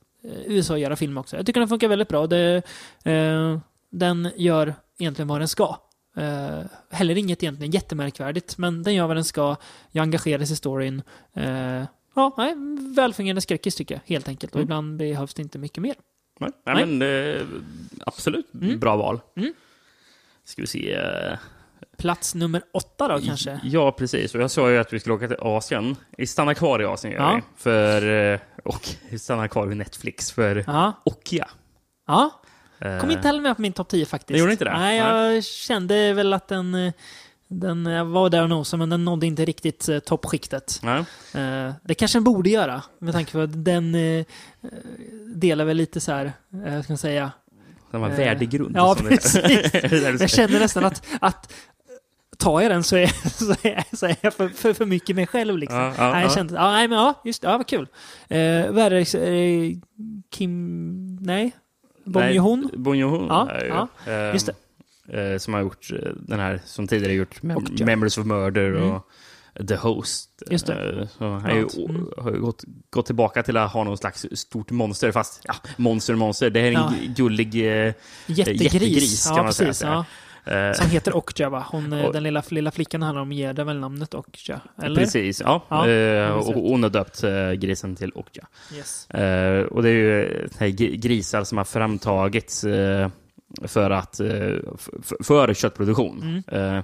USA 0.46 0.72
och 0.72 0.78
göra 0.78 0.96
film 0.96 1.18
också. 1.18 1.36
Jag 1.36 1.46
tycker 1.46 1.60
den 1.60 1.68
funkar 1.68 1.88
väldigt 1.88 2.08
bra. 2.08 2.26
Det, 2.26 2.62
eh, 3.04 3.58
den 3.90 4.30
gör 4.36 4.74
egentligen 4.98 5.28
vad 5.28 5.40
den 5.40 5.48
ska. 5.48 5.76
Eh, 6.20 6.64
heller 6.90 7.18
inget 7.18 7.42
egentligen 7.42 7.70
jättemärkvärdigt, 7.72 8.58
men 8.58 8.82
den 8.82 8.94
gör 8.94 9.06
vad 9.06 9.16
den 9.16 9.24
ska. 9.24 9.56
Jag 9.90 10.02
engageras 10.02 10.50
i 10.50 10.56
storyn. 10.56 11.02
Eh, 11.34 11.84
ja, 12.14 12.34
nej, 12.36 12.54
välfungerande 12.96 13.40
skräckis 13.40 13.74
tycker 13.74 13.94
jag, 13.94 14.02
helt 14.14 14.28
enkelt. 14.28 14.52
Och 14.52 14.58
Mm. 14.60 14.64
ibland 14.66 14.96
behövs 14.96 15.34
det 15.34 15.42
inte 15.42 15.58
mycket 15.58 15.82
mer. 15.82 15.94
Nej, 16.40 16.50
nej, 16.66 16.74
Nej. 16.74 16.86
men 16.86 17.34
eh, 17.36 17.42
absolut 18.06 18.54
Mm. 18.54 18.78
bra 18.78 18.96
val. 18.96 19.20
Mm. 19.36 19.54
Ska 20.44 20.62
vi 20.62 20.66
se. 20.66 20.98
Plats 21.98 22.34
nummer 22.34 22.62
åtta 22.72 23.08
då 23.08 23.20
kanske? 23.20 23.60
Ja, 23.64 23.92
precis. 23.92 24.34
Och 24.34 24.40
jag 24.40 24.50
sa 24.50 24.70
ju 24.70 24.78
att 24.78 24.92
vi 24.92 25.00
skulle 25.00 25.14
åka 25.14 25.28
till 25.28 25.36
Asien. 25.40 25.96
Vi 26.16 26.26
stannar 26.26 26.54
kvar 26.54 26.82
i 26.82 26.84
Asien 26.84 27.12
gör 27.12 27.20
Ja. 27.20 27.34
vi. 27.36 27.42
För, 27.56 28.40
och 28.64 28.88
vi 29.10 29.18
stannar 29.18 29.48
kvar 29.48 29.66
vid 29.66 29.76
Netflix 29.76 30.32
för 30.32 30.64
Ja. 30.66 30.92
Okja. 31.04 31.48
ja. 32.06 32.40
Eh, 32.80 32.98
Kom 33.00 33.10
inte 33.10 33.28
heller 33.28 33.40
med 33.40 33.56
på 33.56 33.62
min 33.62 33.72
topp 33.72 33.88
10 33.88 34.06
faktiskt. 34.06 34.28
Det 34.28 34.38
gjorde 34.38 34.52
inte 34.52 34.64
det? 34.64 34.78
Nej, 34.78 34.98
jag 34.98 35.44
kände 35.44 36.12
väl 36.12 36.32
att 36.32 36.48
den, 36.48 36.74
eh, 36.74 36.92
den 37.48 38.12
var 38.12 38.30
där 38.30 38.42
och 38.42 38.48
nosade, 38.48 38.78
men 38.78 38.90
den 38.90 39.04
nådde 39.04 39.26
inte 39.26 39.44
riktigt 39.44 39.88
eh, 39.88 39.98
toppskiktet. 39.98 40.80
Nej. 40.82 40.98
Eh, 41.34 41.72
det 41.84 41.94
kanske 41.94 42.16
den 42.18 42.24
borde 42.24 42.50
göra, 42.50 42.82
med 42.98 43.14
tanke 43.14 43.32
på 43.32 43.40
att 43.40 43.64
den 43.64 43.94
eh, 43.94 44.24
delar 45.34 45.64
väl 45.64 45.76
lite 45.76 46.00
så 46.00 46.12
här, 46.12 46.32
eh, 46.66 46.82
ska 46.82 46.92
man 46.92 46.98
säga? 46.98 47.32
Den 47.90 48.00
var 48.00 48.08
Eh, 48.10 48.16
värdegrund. 48.16 48.76
ja, 48.76 48.96
precis. 49.08 49.34
Jag 50.20 50.30
känner 50.30 50.60
nästan 50.60 50.84
att, 50.84 51.02
att 51.20 51.52
tar 52.38 52.60
jag 52.60 52.70
den 52.70 52.82
så 52.82 52.96
är, 52.96 53.06
så 53.44 53.50
är, 53.68 53.96
så 53.96 54.06
är 54.06 54.16
jag 54.20 54.34
för, 54.34 54.48
för, 54.48 54.72
för 54.72 54.86
mycket 54.86 55.16
mig 55.16 55.26
själv 55.26 55.58
liksom. 55.58 55.78
Ja, 55.78 55.94
ja, 55.98 56.12
nej, 56.12 56.22
jag 56.22 56.30
ja. 56.30 56.34
kände, 56.34 56.54
ja, 56.54 56.70
nej, 56.70 56.88
men 56.88 56.98
ja, 56.98 57.22
just 57.24 57.42
det, 57.42 57.48
ja, 57.48 57.56
vad 57.56 57.66
kul. 57.66 57.86
Eh, 58.28 58.70
vad 58.70 58.78
är 58.78 58.90
det, 58.90 59.80
Kim, 60.30 61.16
nej? 61.16 61.52
Bong 62.12 62.22
Nej, 62.22 62.36
Joon? 62.36 62.70
Bong 62.76 62.94
Joon 62.96 63.26
Ja, 63.28 63.50
är 63.50 63.62
ju, 63.64 63.68
ja, 63.68 63.88
ehm, 64.06 64.32
just 64.32 64.48
eh, 65.08 65.38
som 65.38 65.54
har 65.54 65.60
gjort 65.60 65.90
eh, 65.92 66.08
den 66.16 66.40
här, 66.40 66.60
som 66.64 66.86
tidigare 66.86 67.12
gjort 67.14 67.42
Mem- 67.42 67.56
Och 67.56 67.62
ja. 67.76 67.86
Memories 67.86 68.18
of 68.18 68.26
Murder 68.26 68.70
Mm. 68.70 68.90
och 68.90 69.06
The 69.68 69.76
Host. 69.76 70.42
Just 70.50 70.66
det. 70.66 71.00
Eh, 71.00 71.08
Så 71.18 71.24
han 71.28 71.56
ju, 71.56 71.68
mm. 71.86 72.08
har 72.18 72.30
ju 72.32 72.40
gått, 72.40 72.64
gått 72.90 73.06
tillbaka 73.06 73.42
till 73.42 73.56
att 73.56 73.72
ha 73.72 73.84
någon 73.84 73.98
slags 73.98 74.26
stort 74.32 74.70
monster, 74.70 75.12
fast 75.12 75.40
ja, 75.44 75.54
monster 75.76 76.14
monster. 76.14 76.50
Det 76.50 76.60
här 76.60 76.66
är 76.66 76.72
en 76.72 76.82
Ja. 76.82 76.92
gullig 77.16 77.54
eh, 77.54 77.94
Jättegris. 78.26 78.62
jättegris, 78.74 79.26
kan 79.26 79.36
ja, 79.36 79.42
man 79.42 79.52
säga 79.52 79.68
precis. 79.68 79.84
att 79.84 80.06
det 80.44 80.68
eh, 80.68 80.72
Som 80.72 80.86
heter 80.90 81.16
Okja, 81.16 81.48
va? 81.48 81.66
Hon, 81.70 81.92
eh, 81.92 82.04
Och- 82.04 82.12
den 82.12 82.22
lilla, 82.22 82.42
lilla 82.48 82.70
flickan 82.70 83.02
handlar 83.02 83.22
om 83.22 83.32
ger 83.32 83.52
den 83.52 83.66
väl 83.66 83.78
namnet 83.78 84.14
Okja? 84.14 84.60
Eller? 84.82 85.00
Precis, 85.00 85.40
ja. 85.40 85.62
Ja, 85.68 85.88
Eh, 85.88 86.30
och 86.30 86.54
hon 86.54 86.82
har 86.82 86.90
döpt 86.90 87.22
eh, 87.24 87.52
grisen 87.52 87.96
till 87.96 88.12
Okja. 88.14 88.46
Yes. 88.76 89.10
Eh, 89.10 89.62
och 89.64 89.82
det 89.82 89.88
är 89.88 89.92
ju 89.92 90.48
eh, 90.60 90.66
grisar 90.96 91.44
som 91.44 91.58
har 91.58 91.64
framtagits 91.64 92.60
för, 93.62 93.90
att, 93.90 94.20
eh, 94.20 94.28
f- 94.74 95.12
för 95.20 95.54
köttproduktion. 95.54 96.42
Mm. 96.52 96.82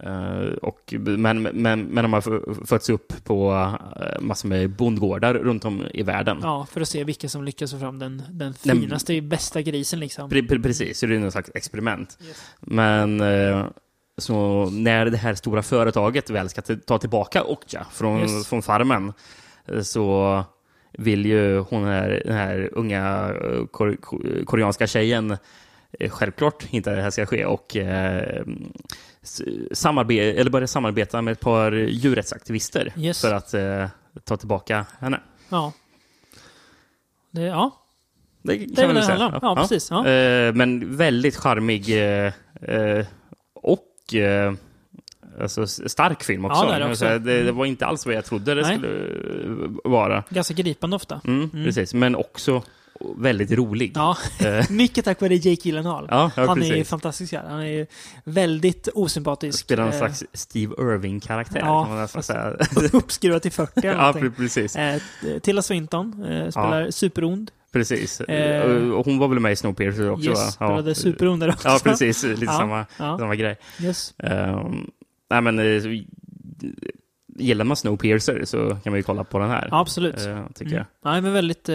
Eh, 0.00 0.52
och, 0.62 0.94
men, 0.98 1.42
men, 1.42 1.82
men 1.84 2.04
de 2.04 2.12
har 2.12 2.64
fötts 2.66 2.90
upp 2.90 3.24
på 3.24 3.52
eh, 4.00 4.20
massor 4.20 4.48
med 4.48 4.70
bondgårdar 4.70 5.34
runt 5.34 5.64
om 5.64 5.86
i 5.94 6.02
världen. 6.02 6.38
Ja, 6.42 6.66
för 6.70 6.80
att 6.80 6.88
se 6.88 7.04
vilka 7.04 7.28
som 7.28 7.44
lyckas 7.44 7.72
få 7.72 7.78
fram 7.78 7.98
den, 7.98 8.22
den 8.30 8.54
finaste, 8.54 9.20
bästa 9.20 9.62
grisen 9.62 10.00
liksom. 10.00 10.30
Pre- 10.30 10.48
pre- 10.48 10.62
precis, 10.62 11.00
det 11.00 11.06
är 11.06 11.18
någon 11.18 11.32
slags 11.32 11.50
experiment. 11.54 12.18
Yes. 12.28 12.42
Men 12.60 13.20
eh, 13.20 13.66
så 14.18 14.70
när 14.70 15.06
det 15.06 15.16
här 15.16 15.34
stora 15.34 15.62
företaget 15.62 16.30
väl 16.30 16.48
ska 16.48 16.62
ta 16.62 16.98
tillbaka 16.98 17.44
Okja 17.44 17.86
från, 17.92 18.20
Yes. 18.20 18.46
från 18.46 18.62
farmen 18.62 19.12
så 19.82 20.44
vill 20.98 21.26
ju 21.26 21.58
hon 21.58 21.84
här, 21.84 22.22
den 22.26 22.34
här 22.36 22.70
unga 22.72 23.32
kor 23.70 23.96
ko- 24.00 24.22
koreanska 24.46 24.86
tjejen 24.86 25.36
självklart 26.10 26.66
inte 26.70 26.90
att 26.90 26.96
det 26.96 27.02
här 27.02 27.10
ska 27.10 27.26
ske 27.26 27.44
och 27.44 27.76
eh, 27.76 28.42
s- 29.22 29.42
samarbe- 29.72 30.34
eller 30.34 30.50
började 30.50 30.68
samarbeta 30.68 31.22
med 31.22 31.32
ett 31.32 31.40
par 31.40 31.72
djurrättsaktivister 31.72 32.92
Yes. 32.96 33.20
för 33.20 33.34
att 33.34 33.54
eh, 33.54 33.86
ta 34.24 34.36
tillbaka 34.36 34.86
henne. 34.98 35.20
Ja. 35.48 35.72
Det, 37.30 37.42
ja, 37.42 37.84
Det 38.42 38.52
det 38.56 38.66
kan 38.66 38.74
väl 38.74 38.86
man 38.86 38.94
det 38.94 39.00
väl 39.00 39.04
säga. 39.18 39.26
om. 39.26 39.38
Ja, 39.42 39.56
precis. 39.56 39.90
Ja. 39.90 40.06
Eh, 40.08 40.54
men 40.54 40.96
väldigt 40.96 41.36
charmig 41.36 41.88
eh, 41.90 42.32
eh, 42.62 43.06
och 43.54 44.14
eh, 44.14 44.52
alltså, 45.40 45.66
stark 45.66 46.22
film 46.22 46.44
också. 46.44 46.64
Ja, 46.64 46.72
det 46.72 46.78
det 46.78 46.84
också. 46.90 46.96
Så 46.96 47.18
Det, 47.18 47.42
det 47.42 47.52
var 47.52 47.64
inte 47.66 47.86
alls 47.86 48.06
vad 48.06 48.14
jag 48.14 48.24
trodde 48.24 48.54
det 48.54 48.62
Nej. 48.62 48.78
skulle 48.78 48.88
eh, 49.54 49.70
vara. 49.84 50.24
Ganska 50.30 50.54
gripande 50.54 50.96
ofta. 50.96 51.20
Mm, 51.24 51.50
Precis, 51.50 51.94
men 51.94 52.16
också 52.16 52.62
väldigt 53.16 53.50
rolig. 53.50 53.92
Ja, 53.94 54.16
Eh, 54.40 54.64
mycket 54.70 55.04
tack 55.04 55.20
vare 55.20 55.34
Jake 55.34 55.68
Gyllenhaal. 55.68 56.06
ja, 56.10 56.30
ja, 56.36 56.46
Han 56.46 56.58
är 56.62 56.66
ju 56.66 56.70
precis. 56.72 56.88
fantastisk 56.88 57.32
här. 57.32 57.44
Han 57.48 57.60
är 57.60 57.66
ju 57.66 57.86
väldigt 58.24 58.88
osympatisk. 58.94 59.58
Spelar 59.58 59.84
någon 59.84 59.92
Eh, 59.92 59.98
slags 59.98 60.24
Steve 60.32 60.74
Irving-karaktär, 60.78 61.60
ja. 61.60 62.08
Uppskruvad 62.92 63.42
till 63.42 63.52
40 63.52 63.86
eller 63.86 64.02
ja, 64.02 64.14
precis. 64.36 64.76
Eh, 64.76 65.00
Tilda 65.42 65.62
Swinton 65.62 66.24
eh, 66.24 66.50
spelar 66.50 66.90
superond. 66.90 67.50
precis. 67.72 68.20
Eh, 68.20 69.02
hon 69.04 69.18
var 69.18 69.28
väl 69.28 69.38
med 69.40 69.52
i 69.52 69.56
Snowpiercer 69.56 70.10
också? 70.10 70.28
Yes, 70.28 70.38
va? 70.38 70.50
spelade 70.50 70.94
superond 70.94 71.42
där 71.42 71.48
också. 71.48 71.68
Ja, 71.68 71.78
precis. 71.84 72.22
Lite 72.22 72.44
Ja, 72.44 72.52
samma, 72.58 72.86
ja. 72.98 73.18
samma 73.18 73.36
grej. 73.36 73.56
Yes. 73.82 74.14
Um, 74.18 74.90
nej, 75.30 75.40
men 75.40 75.60
gillar 77.38 77.64
man 77.64 77.76
Snowpiercer 77.76 78.44
så 78.44 78.68
kan 78.68 78.92
man 78.92 78.94
ju 78.96 79.02
kolla 79.02 79.24
på 79.24 79.38
den 79.38 79.50
här. 79.50 79.68
Ja, 79.70 79.80
absolut. 79.80 80.16
tycker 80.54 80.72
Mm. 80.72 80.76
jag. 81.02 81.12
Nej, 81.12 81.20
men 81.20 81.32
väldigt, 81.32 81.68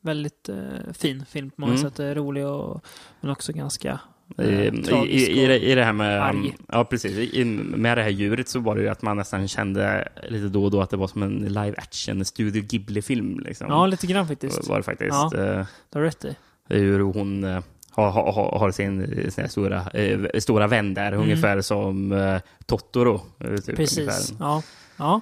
väldigt 0.00 0.48
eh, 0.48 0.92
fin 0.92 1.24
film 1.28 1.50
på 1.50 1.60
många 1.60 1.72
Mm. 1.74 1.90
sätt. 1.90 2.16
Rolig 2.16 2.46
och 2.46 2.84
men 3.20 3.30
också 3.30 3.52
ganska 3.52 4.00
eh, 4.38 4.48
i, 4.48 4.66
i, 5.08 5.42
i, 5.42 5.46
det, 5.46 5.58
I 5.58 5.74
det 5.74 5.84
här 5.84 5.92
med... 5.92 6.22
arg. 6.24 6.56
Ja, 6.68 6.84
precis. 6.84 7.34
I, 7.34 7.44
med 7.44 7.98
det 7.98 8.02
här 8.02 8.10
djuret 8.10 8.48
så 8.48 8.60
var 8.60 8.76
det 8.76 8.82
ju 8.82 8.88
att 8.88 9.02
man 9.02 9.16
nästan 9.16 9.48
kände 9.48 10.08
lite 10.28 10.48
då 10.48 10.64
och 10.64 10.70
då 10.70 10.80
att 10.80 10.90
det 10.90 10.96
var 10.96 11.08
som 11.08 11.22
en 11.22 11.38
live 11.38 11.74
action 11.76 12.24
Studio 12.24 12.62
Ghibli-film. 12.62 13.40
Liksom. 13.40 13.66
Ja, 13.70 13.86
lite 13.86 14.06
grann 14.06 14.28
faktiskt. 14.28 14.68
var 14.68 14.76
det 14.76 14.82
faktiskt. 14.82 15.10
Ja. 15.10 15.30
Eh, 15.38 15.66
Du 15.90 15.98
har 15.98 16.02
rätt 16.04 16.24
i. 16.24 16.36
hur 16.68 17.00
hon 17.00 17.44
eh, 17.44 17.62
har, 17.90 18.10
har, 18.10 18.58
har 18.58 18.70
sin, 18.70 19.06
sin 19.30 19.42
här 19.44 19.48
stora, 19.48 19.90
eh, 19.90 20.20
stora 20.38 20.66
vän 20.66 20.94
där, 20.94 21.06
Mm. 21.12 21.20
ungefär 21.20 21.60
som 21.60 22.12
eh, 22.12 22.40
Totoro. 22.66 23.18
Typ, 23.66 23.76
Precis. 23.76 23.98
ungefär. 23.98 24.36
Ja. 24.38 24.62
Ja. 24.96 25.20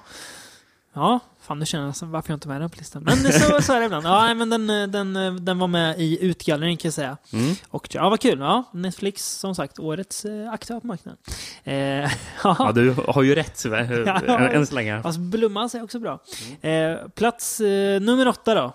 Ja, 0.93 1.19
fan 1.49 1.59
nu 1.59 1.65
känner 1.65 1.85
jag 1.85 1.95
som- 1.95 2.11
varför 2.11 2.29
jag 2.31 2.35
inte 2.37 2.47
med 2.47 2.61
den 2.61 2.69
på 2.69 2.77
listan. 2.77 3.03
Men 3.03 3.17
så, 3.17 3.61
så 3.61 3.73
är 3.73 3.79
det 3.79 3.85
ibland. 3.85 4.05
Ja, 4.05 4.33
men 4.33 4.49
den, 4.49 4.69
eh, 4.69 4.87
den, 4.87 5.15
eh, 5.15 5.33
den 5.33 5.59
var 5.59 5.67
med 5.67 5.99
i 5.99 6.23
utgallringen 6.25 6.77
kan 6.77 6.87
jag 6.89 6.93
säga. 6.93 7.17
Mm. 7.33 7.55
Och 7.69 7.87
ja, 7.91 8.09
vad 8.09 8.19
kul. 8.19 8.39
Ja, 8.39 8.63
Netflix, 8.73 9.25
som 9.39 9.55
sagt, 9.55 9.79
årets 9.79 10.25
eh, 10.25 10.51
aktörer 10.53 10.79
på 10.79 10.87
marknaden. 10.87 11.17
Eh, 11.63 11.75
Ja, 12.43 12.55
ja, 12.59 12.71
du 12.71 12.95
har 13.07 13.23
ju 13.23 13.35
rätt? 13.35 13.65
Ja. 13.65 14.39
än, 14.49 14.67
så 14.67 14.75
länge. 14.75 15.01
Fast 15.01 15.19
Blomman 15.19 15.69
är 15.73 15.83
också 15.83 15.99
bra. 15.99 16.19
Eh, 16.61 16.97
plats 17.15 17.59
eh, 17.59 18.01
nummer 18.01 18.27
åtta 18.27 18.55
då. 18.55 18.73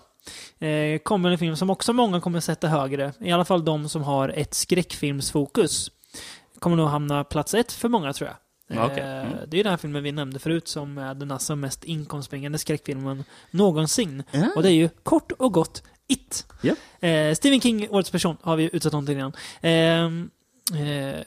Eh, 0.67 0.97
kommer 0.99 1.31
en 1.31 1.37
film 1.37 1.55
som 1.55 1.69
också 1.69 1.93
många 1.93 2.21
kommer 2.21 2.39
sätta 2.39 2.67
högre. 2.67 3.13
I 3.19 3.31
alla 3.31 3.45
fall 3.45 3.65
de 3.65 3.89
som 3.89 4.03
har 4.03 4.29
ett 4.29 4.53
skräckfilmsfokus. 4.53 5.91
Kommer 6.59 6.75
nog 6.77 6.87
hamna 6.89 7.23
plats 7.23 7.53
ett 7.53 7.71
för 7.73 7.89
många 7.89 8.13
tror 8.13 8.29
jag. 8.29 8.37
Okej. 8.69 8.99
Eh, 9.03 9.15
Mm. 9.25 9.37
Det 9.47 9.59
är 9.59 9.63
den 9.63 9.69
här 9.71 9.77
filmen 9.77 10.03
vi 10.03 10.11
nämnde 10.11 10.39
förut 10.39 10.67
som 10.67 10.97
är 10.97 11.13
den 11.13 11.31
alltså 11.31 11.55
mest 11.55 11.83
inkomstbringande 11.83 12.57
skräckfilmen 12.57 13.23
någonsin. 13.51 14.23
Ja. 14.31 14.47
Och 14.55 14.63
det 14.63 14.69
är 14.69 14.73
ju 14.73 14.89
kort 15.03 15.31
och 15.31 15.53
gott 15.53 15.83
It. 16.07 16.45
Ja. 16.61 17.07
Eh, 17.07 17.35
Stephen 17.35 17.61
King, 17.61 17.89
Årets 17.89 18.11
person, 18.11 18.37
har 18.41 18.55
vi 18.55 18.69
utsett 18.73 18.91
någonting 18.93 19.17
innan. 19.17 19.33
Ehm, 19.61 20.29
eh, 20.73 21.21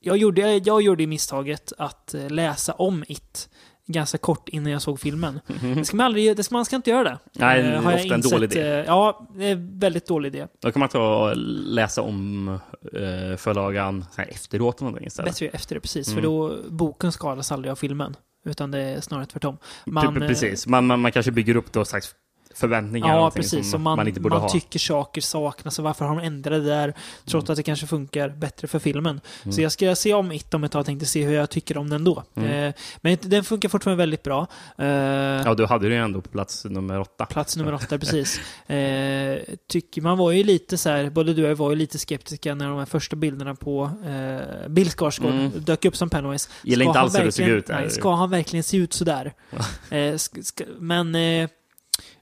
jag, 0.00 0.16
gjorde, 0.16 0.56
jag 0.56 0.82
gjorde 0.82 1.06
misstaget 1.06 1.72
att 1.78 2.14
eh, 2.14 2.30
läsa 2.30 2.72
om 2.72 3.04
It 3.08 3.48
ganska 3.92 4.18
kort 4.18 4.48
innan 4.48 4.72
jag 4.72 4.82
såg 4.82 5.00
filmen. 5.00 5.40
Det 5.76 5.84
ska 5.84 5.96
man, 5.96 6.06
aldrig, 6.06 6.36
det 6.36 6.42
ska, 6.44 6.54
man 6.54 6.64
ska 6.64 6.76
inte 6.76 6.90
göra 6.90 7.04
det. 7.04 7.18
Nej, 7.32 7.58
Eh, 7.60 7.64
det 7.66 7.70
är 7.72 7.76
har 7.80 7.90
jag 7.92 8.00
ofta 8.00 8.14
en 8.14 8.20
dålig 8.20 8.52
idé. 8.52 8.60
eh, 8.78 8.84
Ja, 8.86 9.28
det 9.36 9.44
är 9.44 9.52
en 9.52 9.78
väldigt 9.78 10.06
dålig 10.06 10.34
idé. 10.34 10.46
Då 10.62 10.72
kan 10.72 10.80
man 10.80 10.88
ta 10.88 11.30
och 11.30 11.36
läsa 11.36 12.02
om 12.02 12.48
eh, 12.48 13.36
förlagan 13.36 14.04
efteråt. 14.16 14.80
eller 14.80 14.84
Någonting, 14.84 15.06
istället. 15.06 15.30
Bättre 15.32 15.46
efter 15.46 15.74
det, 15.74 15.80
precis. 15.80 16.08
Mm. 16.08 16.16
För 16.16 16.22
då, 16.22 16.56
boken 16.70 17.12
skadas 17.12 17.52
aldrig 17.52 17.70
av 17.72 17.76
filmen. 17.76 18.16
Utan 18.44 18.70
det 18.70 18.78
är 18.80 19.00
snarare 19.00 19.26
tvärtom. 19.26 19.56
Man, 19.86 20.16
Pre- 20.16 20.22
eh, 20.22 20.28
precis. 20.28 20.66
Man, 20.66 20.86
man, 20.86 21.00
man 21.00 21.12
kanske 21.12 21.32
bygger 21.32 21.56
upp 21.56 21.72
då 21.72 21.84
slags 21.84 22.14
förväntningar. 22.60 23.16
Ja, 23.16 23.30
precis. 23.30 23.70
Som 23.70 23.82
man, 23.82 23.96
man 23.96 24.08
inte 24.08 24.20
borde 24.20 24.34
man 24.34 24.42
ha. 24.42 24.48
tycker 24.48 24.78
saker 24.78 25.20
saknas 25.20 25.78
och 25.78 25.84
varför 25.84 26.04
har 26.04 26.16
de 26.16 26.26
ändrat 26.26 26.62
det 26.64 26.68
där? 26.68 26.94
Trots 27.26 27.44
Mm. 27.48 27.52
att 27.52 27.56
det 27.56 27.62
kanske 27.62 27.86
funkar 27.86 28.28
bättre 28.28 28.68
för 28.68 28.78
filmen. 28.78 29.20
Mm. 29.42 29.52
Så 29.52 29.60
jag 29.60 29.72
ska 29.72 29.94
se 29.94 30.14
om 30.14 30.32
It 30.32 30.54
om 30.54 30.64
ett 30.64 30.72
tag, 30.72 30.86
tänkte 30.86 31.06
se 31.06 31.24
hur 31.24 31.34
jag 31.34 31.50
tycker 31.50 31.78
om 31.78 31.90
den 31.90 32.04
då. 32.04 32.24
Mm. 32.34 32.50
Eh, 32.68 32.74
men 33.00 33.16
den 33.22 33.44
funkar 33.44 33.68
fortfarande 33.68 34.02
väldigt 34.02 34.22
bra. 34.22 34.46
Eh, 34.78 34.86
Ja, 34.86 35.54
du 35.54 35.66
hade 35.66 35.88
det 35.88 35.94
ju 35.94 36.00
ändå 36.00 36.20
på 36.20 36.28
plats 36.28 36.64
nummer 36.64 37.00
åtta. 37.00 37.26
Plats 37.26 37.56
nummer 37.56 37.74
åtta, 37.74 37.98
precis. 37.98 38.40
Eh, 38.70 39.38
tycker 39.68 40.02
man 40.02 40.18
var 40.18 40.30
ju 40.32 40.44
lite 40.44 40.78
så 40.78 40.88
här, 40.90 41.10
både 41.10 41.34
du 41.34 41.44
och 41.44 41.50
jag 41.50 41.56
var 41.56 41.70
ju 41.70 41.76
lite 41.76 41.98
skeptiska 41.98 42.54
när 42.54 42.68
de 42.68 42.78
här 42.78 42.84
första 42.86 43.16
bilderna 43.16 43.54
på 43.54 43.90
eh, 44.06 44.68
Bill 44.68 44.90
Skarsgård 44.90 45.30
Mm. 45.30 45.50
dök 45.56 45.84
upp 45.84 45.96
som 45.96 46.10
Pennywise. 46.10 46.48
Gillar 46.62 46.86
inte 46.86 47.00
alls 47.00 47.18
hur 47.18 47.24
det 47.24 47.32
såg 47.32 47.46
ut. 47.48 47.68
Nej, 47.68 47.90
ska 47.90 48.14
han 48.14 48.30
verkligen 48.30 48.62
se 48.62 48.76
ut 48.76 48.92
sådär? 48.92 49.32
eh, 49.90 50.16
ska, 50.16 50.64
men 50.78 51.14
eh, 51.14 51.48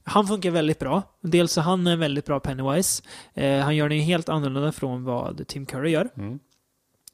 han 0.09 0.27
funkar 0.27 0.51
väldigt 0.51 0.79
bra. 0.79 1.03
Dels 1.21 1.53
så 1.53 1.61
han 1.61 1.87
är 1.87 1.97
väldigt 1.97 2.27
bra 2.27 2.41
Pennywise. 2.41 3.03
Eh, 3.35 3.61
han 3.61 3.77
gör 3.77 3.89
det 3.89 3.99
helt 3.99 4.29
annorlunda 4.29 4.73
från 4.73 5.05
vad 5.05 5.47
Tim 5.47 5.67
Curry 5.67 5.91
gör. 5.91 6.09
Mm. 6.17 6.39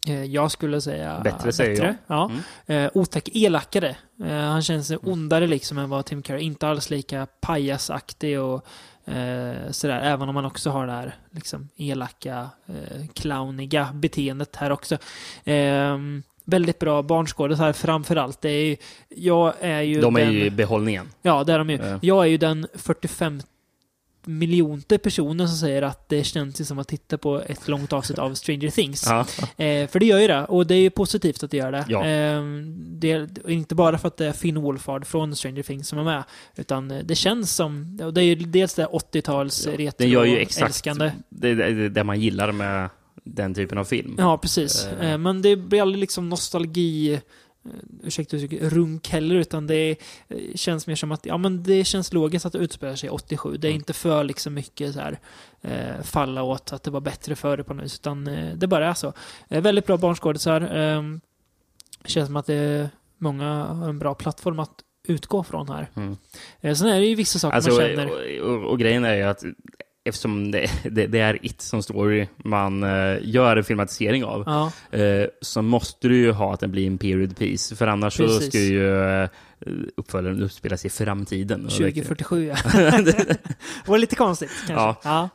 Eh, 0.08 0.24
jag 0.24 0.50
skulle 0.50 0.80
säga 0.80 1.20
Bättre, 1.24 1.52
säger 1.52 1.84
jag. 1.84 1.94
Ja. 2.06 2.30
Mm. 2.66 2.84
Eh, 2.84 2.90
otäck 2.94 3.28
elakare. 3.32 3.96
Eh, 4.24 4.36
han 4.36 4.62
känns 4.62 4.92
ondare 5.02 5.46
liksom 5.46 5.78
än 5.78 5.90
vad 5.90 6.04
Tim 6.04 6.22
Curry. 6.22 6.42
Inte 6.42 6.68
alls 6.68 6.90
lika 6.90 7.26
pajasaktig 7.40 8.40
och 8.40 8.66
eh, 9.08 9.70
sådär. 9.70 10.00
Även 10.00 10.28
om 10.28 10.36
han 10.36 10.44
också 10.44 10.70
har 10.70 10.86
det 10.86 10.92
här 10.92 11.14
liksom 11.30 11.68
elaka, 11.76 12.48
eh, 12.66 13.06
clowniga 13.14 13.88
beteendet 13.94 14.56
här 14.56 14.72
också. 14.72 14.98
Väldigt 16.44 16.78
bra 16.78 17.02
barnskådisar 17.02 17.72
framför 17.72 18.16
allt. 18.16 18.40
Det 18.40 18.50
är 18.50 18.64
ju, 18.64 18.76
jag 19.08 19.54
är 19.60 19.80
ju 19.80 20.00
De 20.00 20.16
är 20.16 20.20
den, 20.20 20.32
ju 20.32 20.44
i 20.44 20.50
behållningen. 20.50 21.06
Ja, 21.22 21.44
det 21.44 21.52
är 21.52 21.58
de 21.58 21.70
ju. 21.70 21.76
Ja. 21.76 21.98
Jag 22.02 22.22
är 22.24 22.28
ju 22.28 22.36
den 22.38 22.66
45 22.74 23.42
miljonte 24.26 24.98
personen 24.98 25.48
som 25.48 25.56
säger 25.56 25.82
att 25.82 26.08
det 26.08 26.24
känns 26.24 26.68
som 26.68 26.78
att 26.78 26.88
titta 26.88 27.18
på 27.18 27.42
ett 27.46 27.68
långt 27.68 27.92
avsnitt 27.92 28.18
av 28.18 28.34
Stranger 28.34 28.70
Things. 28.70 29.06
Ja. 29.08 29.20
Eh, 29.64 29.88
för 29.88 29.98
det 30.00 30.06
gör 30.06 30.18
ju 30.20 30.26
det, 30.26 30.44
och 30.44 30.66
det 30.66 30.74
är 30.74 30.80
ju 30.80 30.90
positivt 30.90 31.42
att 31.42 31.50
det 31.50 31.56
gör 31.56 31.72
det. 31.72 31.84
Ja. 31.88 32.04
Eh, 32.06 32.42
det 32.76 33.12
är 33.12 33.50
inte 33.50 33.74
bara 33.74 33.98
för 33.98 34.08
att 34.08 34.16
det 34.16 34.26
är 34.26 34.32
Finn 34.32 34.60
Wolfhard 34.60 35.06
från 35.06 35.36
Stranger 35.36 35.62
Things 35.62 35.88
som 35.88 35.98
är 35.98 36.04
med, 36.04 36.24
utan 36.56 36.90
eh, 36.90 36.98
det 37.04 37.14
känns 37.14 37.54
som, 37.54 38.00
och 38.02 38.14
det 38.14 38.20
är 38.20 38.24
ju 38.24 38.34
dels 38.34 38.74
det 38.74 38.86
80-tals 38.86 39.66
Ja. 39.66 39.72
retro 39.78 39.96
Den 39.98 40.10
gör 40.10 40.24
ju 40.24 40.38
exakt 40.38 40.84
det, 40.84 41.54
det, 41.54 41.88
det 41.88 42.04
man 42.04 42.20
gillar 42.20 42.52
med 42.52 42.88
den 43.24 43.54
typen 43.54 43.78
av 43.78 43.84
film. 43.84 44.14
Ja, 44.18 44.38
precis. 44.38 44.86
Eh, 44.86 45.18
men 45.18 45.42
det 45.42 45.56
blir 45.56 45.82
aldrig 45.82 46.00
liksom 46.00 46.28
nostalgi, 46.28 47.12
eh, 47.14 47.20
ursäkta 48.02 48.36
uttrycket, 48.36 48.72
runk 48.72 49.08
heller, 49.08 49.34
utan 49.34 49.66
det 49.66 49.96
känns 50.54 50.86
mer 50.86 50.94
som 50.94 51.12
att, 51.12 51.26
ja 51.26 51.36
men 51.36 51.62
det 51.62 51.84
känns 51.84 52.12
logiskt 52.12 52.46
att 52.46 52.52
det 52.52 52.58
utspelar 52.58 52.96
sig 52.96 53.10
87. 53.10 53.56
Det 53.56 53.66
är 53.68 53.70
Mm. 53.70 53.80
inte 53.80 53.92
för 53.92 54.24
liksom 54.24 54.54
mycket 54.54 54.94
så 54.94 55.00
här 55.00 55.18
eh, 55.62 56.02
falla 56.02 56.42
åt 56.42 56.72
att 56.72 56.82
det 56.82 56.90
var 56.90 57.00
bättre 57.00 57.36
förr 57.36 57.62
på 57.62 57.74
något 57.74 57.84
vis, 57.84 57.98
utan 57.98 58.26
eh, 58.26 58.54
det 58.54 58.66
bara 58.66 58.88
är 58.90 58.94
så. 58.94 59.12
Eh, 59.48 59.62
väldigt 59.62 59.86
bra 59.86 59.96
barnskådisar. 59.96 60.60
Eh, 60.76 61.02
känns 62.04 62.26
som 62.26 62.36
att 62.36 62.46
det 62.46 62.54
är 62.54 62.88
många 63.18 63.64
har 63.64 63.88
en 63.88 63.98
bra 63.98 64.14
plattform 64.14 64.58
att 64.58 64.74
utgå 65.08 65.42
från 65.44 65.68
här. 65.68 65.90
Mm. 65.94 66.16
Sen 66.76 66.86
är 66.88 67.00
det 67.00 67.06
ju 67.06 67.14
vissa 67.14 67.38
saker 67.38 67.56
Alltså, 67.56 67.70
man 67.70 67.80
känner. 67.80 68.40
och, 68.42 68.50
och, 68.54 68.70
och 68.70 68.78
grejen 68.78 69.04
är 69.04 69.14
ju 69.14 69.22
att 69.22 69.42
eftersom 70.04 70.50
det, 70.50 70.70
det, 70.90 71.06
det 71.06 71.18
är 71.20 71.46
It 71.46 71.60
som 71.62 71.82
story 71.82 72.26
man 72.36 72.82
eh, 72.82 73.16
gör 73.22 73.56
en 73.56 73.64
filmatisering 73.64 74.24
av, 74.24 74.42
Ja, 74.46 74.98
eh, 74.98 75.26
så 75.40 75.62
måste 75.62 76.08
du 76.08 76.16
ju 76.16 76.32
ha 76.32 76.54
att 76.54 76.60
den 76.60 76.70
blir 76.70 76.86
en 76.86 76.98
period 76.98 77.36
piece. 77.38 77.76
För 77.76 77.86
annars 77.86 78.14
så 78.16 78.22
Precis. 78.26 78.48
ska 78.48 78.58
ju 78.58 79.00
eh, 79.22 79.28
uppföljaren 79.96 80.42
utspela 80.42 80.76
sig 80.76 80.88
i 80.88 80.90
framtiden. 80.90 81.64
Och 81.64 81.70
det- 81.70 81.76
2047 81.76 82.46
ja. 82.46 82.56
det 83.04 83.36
var 83.86 83.98
lite 83.98 84.16
konstigt 84.16 84.50
kanske. 84.66 85.08
Ja. 85.08 85.28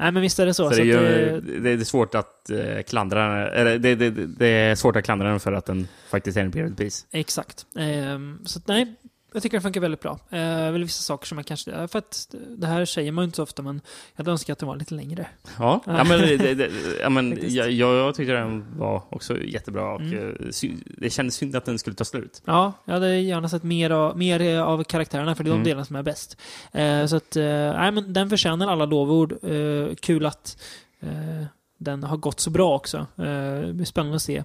Nej 0.00 0.12
men 0.12 0.22
visst 0.22 0.38
är 0.38 0.46
det 0.46 0.54
så. 0.54 0.68
Så 0.70 0.76
så 0.76 0.82
det, 0.82 0.92
är 0.92 1.30
ju, 1.30 1.36
eh, 1.36 1.42
det 1.62 1.70
är 1.70 1.84
svårt 1.84 2.14
att 2.14 2.50
eh, 2.50 2.82
klandra 2.82 3.50
eller 3.50 3.78
det, 3.78 3.94
det, 3.94 4.10
det 4.10 4.46
är 4.46 4.74
svårt 4.74 4.96
att 4.96 5.04
klandra 5.04 5.28
den 5.30 5.40
för 5.40 5.52
att 5.52 5.66
den 5.66 5.88
faktiskt 6.10 6.36
är 6.36 6.40
en 6.40 6.52
period 6.52 6.76
piece. 6.76 7.06
Exakt. 7.12 7.66
Ehm, 7.78 8.38
så 8.44 8.58
att, 8.58 8.68
nej, 8.68 8.94
jag 9.38 9.42
tycker 9.42 9.56
det 9.56 9.62
funkar 9.62 9.80
väldigt 9.80 10.00
bra. 10.00 10.12
Uh, 10.32 10.72
väl 10.72 10.84
vissa 10.84 11.02
saker 11.02 11.26
som 11.26 11.38
jag 11.38 11.46
kanske... 11.46 11.88
För 11.88 11.98
att 11.98 12.34
det 12.56 12.66
här 12.66 12.84
säger 12.84 13.12
man 13.12 13.22
ju 13.22 13.24
inte 13.24 13.36
så 13.36 13.42
ofta, 13.42 13.62
men 13.62 13.80
jag 14.14 14.18
hade 14.24 14.30
önskat 14.30 14.52
att 14.52 14.58
den 14.58 14.68
var 14.68 14.76
lite 14.76 14.94
längre. 14.94 15.26
Ja, 15.58 15.80
ja 15.86 16.04
men, 16.04 16.20
det, 16.20 16.54
det, 16.54 16.70
ja, 17.00 17.08
men 17.08 17.38
jag, 17.42 17.70
jag, 17.70 18.14
tyckte 18.14 18.32
den 18.32 18.78
var 18.78 19.02
också 19.10 19.38
jättebra 19.42 19.94
och 19.94 20.00
Mm. 20.00 20.28
eh, 20.62 20.70
det 20.84 21.10
kändes 21.10 21.34
synd 21.34 21.56
att 21.56 21.64
den 21.64 21.78
skulle 21.78 21.96
ta 21.96 22.04
slut. 22.04 22.42
Ja, 22.44 22.72
jag 22.84 22.94
hade 22.94 23.16
gärna 23.20 23.48
sett 23.48 23.62
mer 23.62 23.90
av, 23.90 24.18
mer 24.18 24.58
av 24.60 24.84
karaktärerna, 24.84 25.34
för 25.34 25.44
det 25.44 25.48
är 25.48 25.52
de 25.52 25.54
Mm. 25.56 25.64
delarna 25.64 25.84
som 25.84 25.96
är 25.96 26.02
bäst. 26.02 26.36
Eh, 26.72 27.06
så 27.06 27.16
att, 27.16 27.36
eh, 27.36 27.44
nej 27.44 27.92
men 27.92 28.12
den 28.12 28.30
förtjänar 28.30 28.68
alla 28.68 28.84
lovord. 28.86 29.32
Eh, 29.32 29.94
kul 29.94 30.26
att 30.26 30.58
eh, 31.00 31.44
den 31.78 32.02
har 32.02 32.16
gått 32.16 32.40
så 32.40 32.50
bra 32.50 32.74
också. 32.76 32.98
Eh, 32.98 33.60
det 33.66 33.72
blir 33.74 33.84
spännande 33.86 34.16
att 34.16 34.22
se 34.22 34.42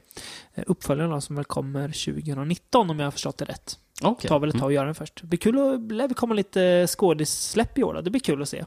eh, 0.54 0.64
uppföljaren 0.68 1.12
då, 1.12 1.22
som 1.22 1.36
väl 1.36 1.46
kommer 1.46 1.88
2019 1.88 2.90
om 2.90 3.00
jag 3.00 3.06
har 3.06 3.12
förstått 3.12 3.38
det 3.38 3.46
rätt. 3.46 3.80
Det 4.22 4.28
tar 4.28 4.40
väl 4.40 4.50
ett 4.50 4.54
Mm. 4.56 4.62
tag 4.62 4.68
att 4.68 4.74
göra 4.74 4.86
den 4.86 4.96
först. 4.96 5.22
Det 5.22 5.28
blir 5.28 5.40
kul 5.40 5.60
att 5.60 5.92
lär 5.92 6.08
väl 6.08 6.16
komma 6.16 6.34
lite 6.34 6.88
skådissläpp 6.88 7.78
i 7.78 7.84
år 7.84 7.94
då. 7.94 8.02
Det 8.02 8.10
blir 8.10 8.22
kul 8.22 8.42
att 8.42 8.50
se 8.50 8.66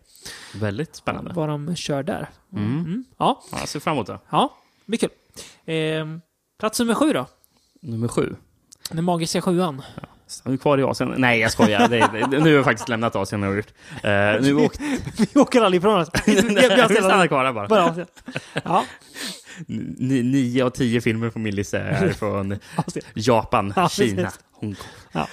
Väldigt 0.55 0.97
spännande. 0.97 1.33
vad 1.35 1.49
de 1.49 1.77
kör 1.77 2.03
där. 2.03 2.31
Mm. 2.53 3.05
Ja, 3.19 3.43
Ja, 3.53 3.59
jag 3.61 3.69
ser 3.69 3.81
fram 3.81 3.95
emot 3.97 4.07
det. 4.07 4.19
ja, 4.31 4.55
det 4.87 4.91
blir 4.91 4.99
kul. 4.99 5.11
Eh, 5.65 6.19
plats 6.59 6.79
nummer 6.81 6.95
sju 6.95 7.13
då. 7.13 7.27
Nummer 7.83 8.09
sju. 8.09 8.37
Den 8.91 9.05
magiska 9.05 9.43
sjuan. 9.43 9.83
Stannar 10.27 10.53
vi 10.53 10.59
kvar 10.59 10.79
i 10.79 10.83
Asien? 10.83 11.15
Nej, 11.17 11.41
jag 11.41 11.53
skojar. 11.53 11.89
Det, 11.89 11.99
det, 11.99 12.27
nu 12.39 12.41
har 12.41 12.49
jag 12.49 12.65
faktiskt 12.65 12.89
lämnat 12.89 13.17
Asien. 13.17 13.43
Har 13.43 13.49
jag 13.49 13.57
gjort. 13.57 13.73
Eh, 14.03 14.43
nu 14.43 14.55
åkte... 14.55 14.83
Vi 15.35 15.41
åker 15.41 15.61
aldrig 15.63 15.81
ifrån 15.81 16.01
oss. 16.01 16.09
Vi- 16.27 16.37
stannar 16.95 17.27
kvar 17.27 17.45
här 17.45 17.53
bara. 17.53 17.69
bara 17.69 17.85
Asien. 17.85 18.07
Ja, 18.65 18.85
Ni- 19.67 20.23
Nio 20.23 20.65
av 20.65 20.71
tio 20.71 21.01
filmer 21.01 21.31
på 21.31 21.39
min 21.39 21.55
lista 21.55 21.79
är 21.79 22.09
från 22.13 22.53
Asien. 22.77 23.05
Japan, 23.15 23.73
Ja, 23.77 23.89
Kina. 23.89 24.33
Hongkong. 24.53 24.87
Ja. 25.13 25.29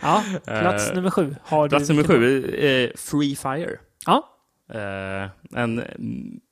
ja, 0.00 0.22
plats 0.44 0.88
Eh, 0.88 0.94
nummer 0.94 1.10
sju. 1.10 1.36
Har 1.44 1.68
Plats 1.68 1.86
du 1.88 1.94
nummer 1.94 2.08
sju, 2.08 2.54
eh, 2.54 2.90
Free 2.96 3.36
Fire. 3.36 3.70
Ja, 4.06 4.28
Eh, 4.74 5.30
en 5.60 5.84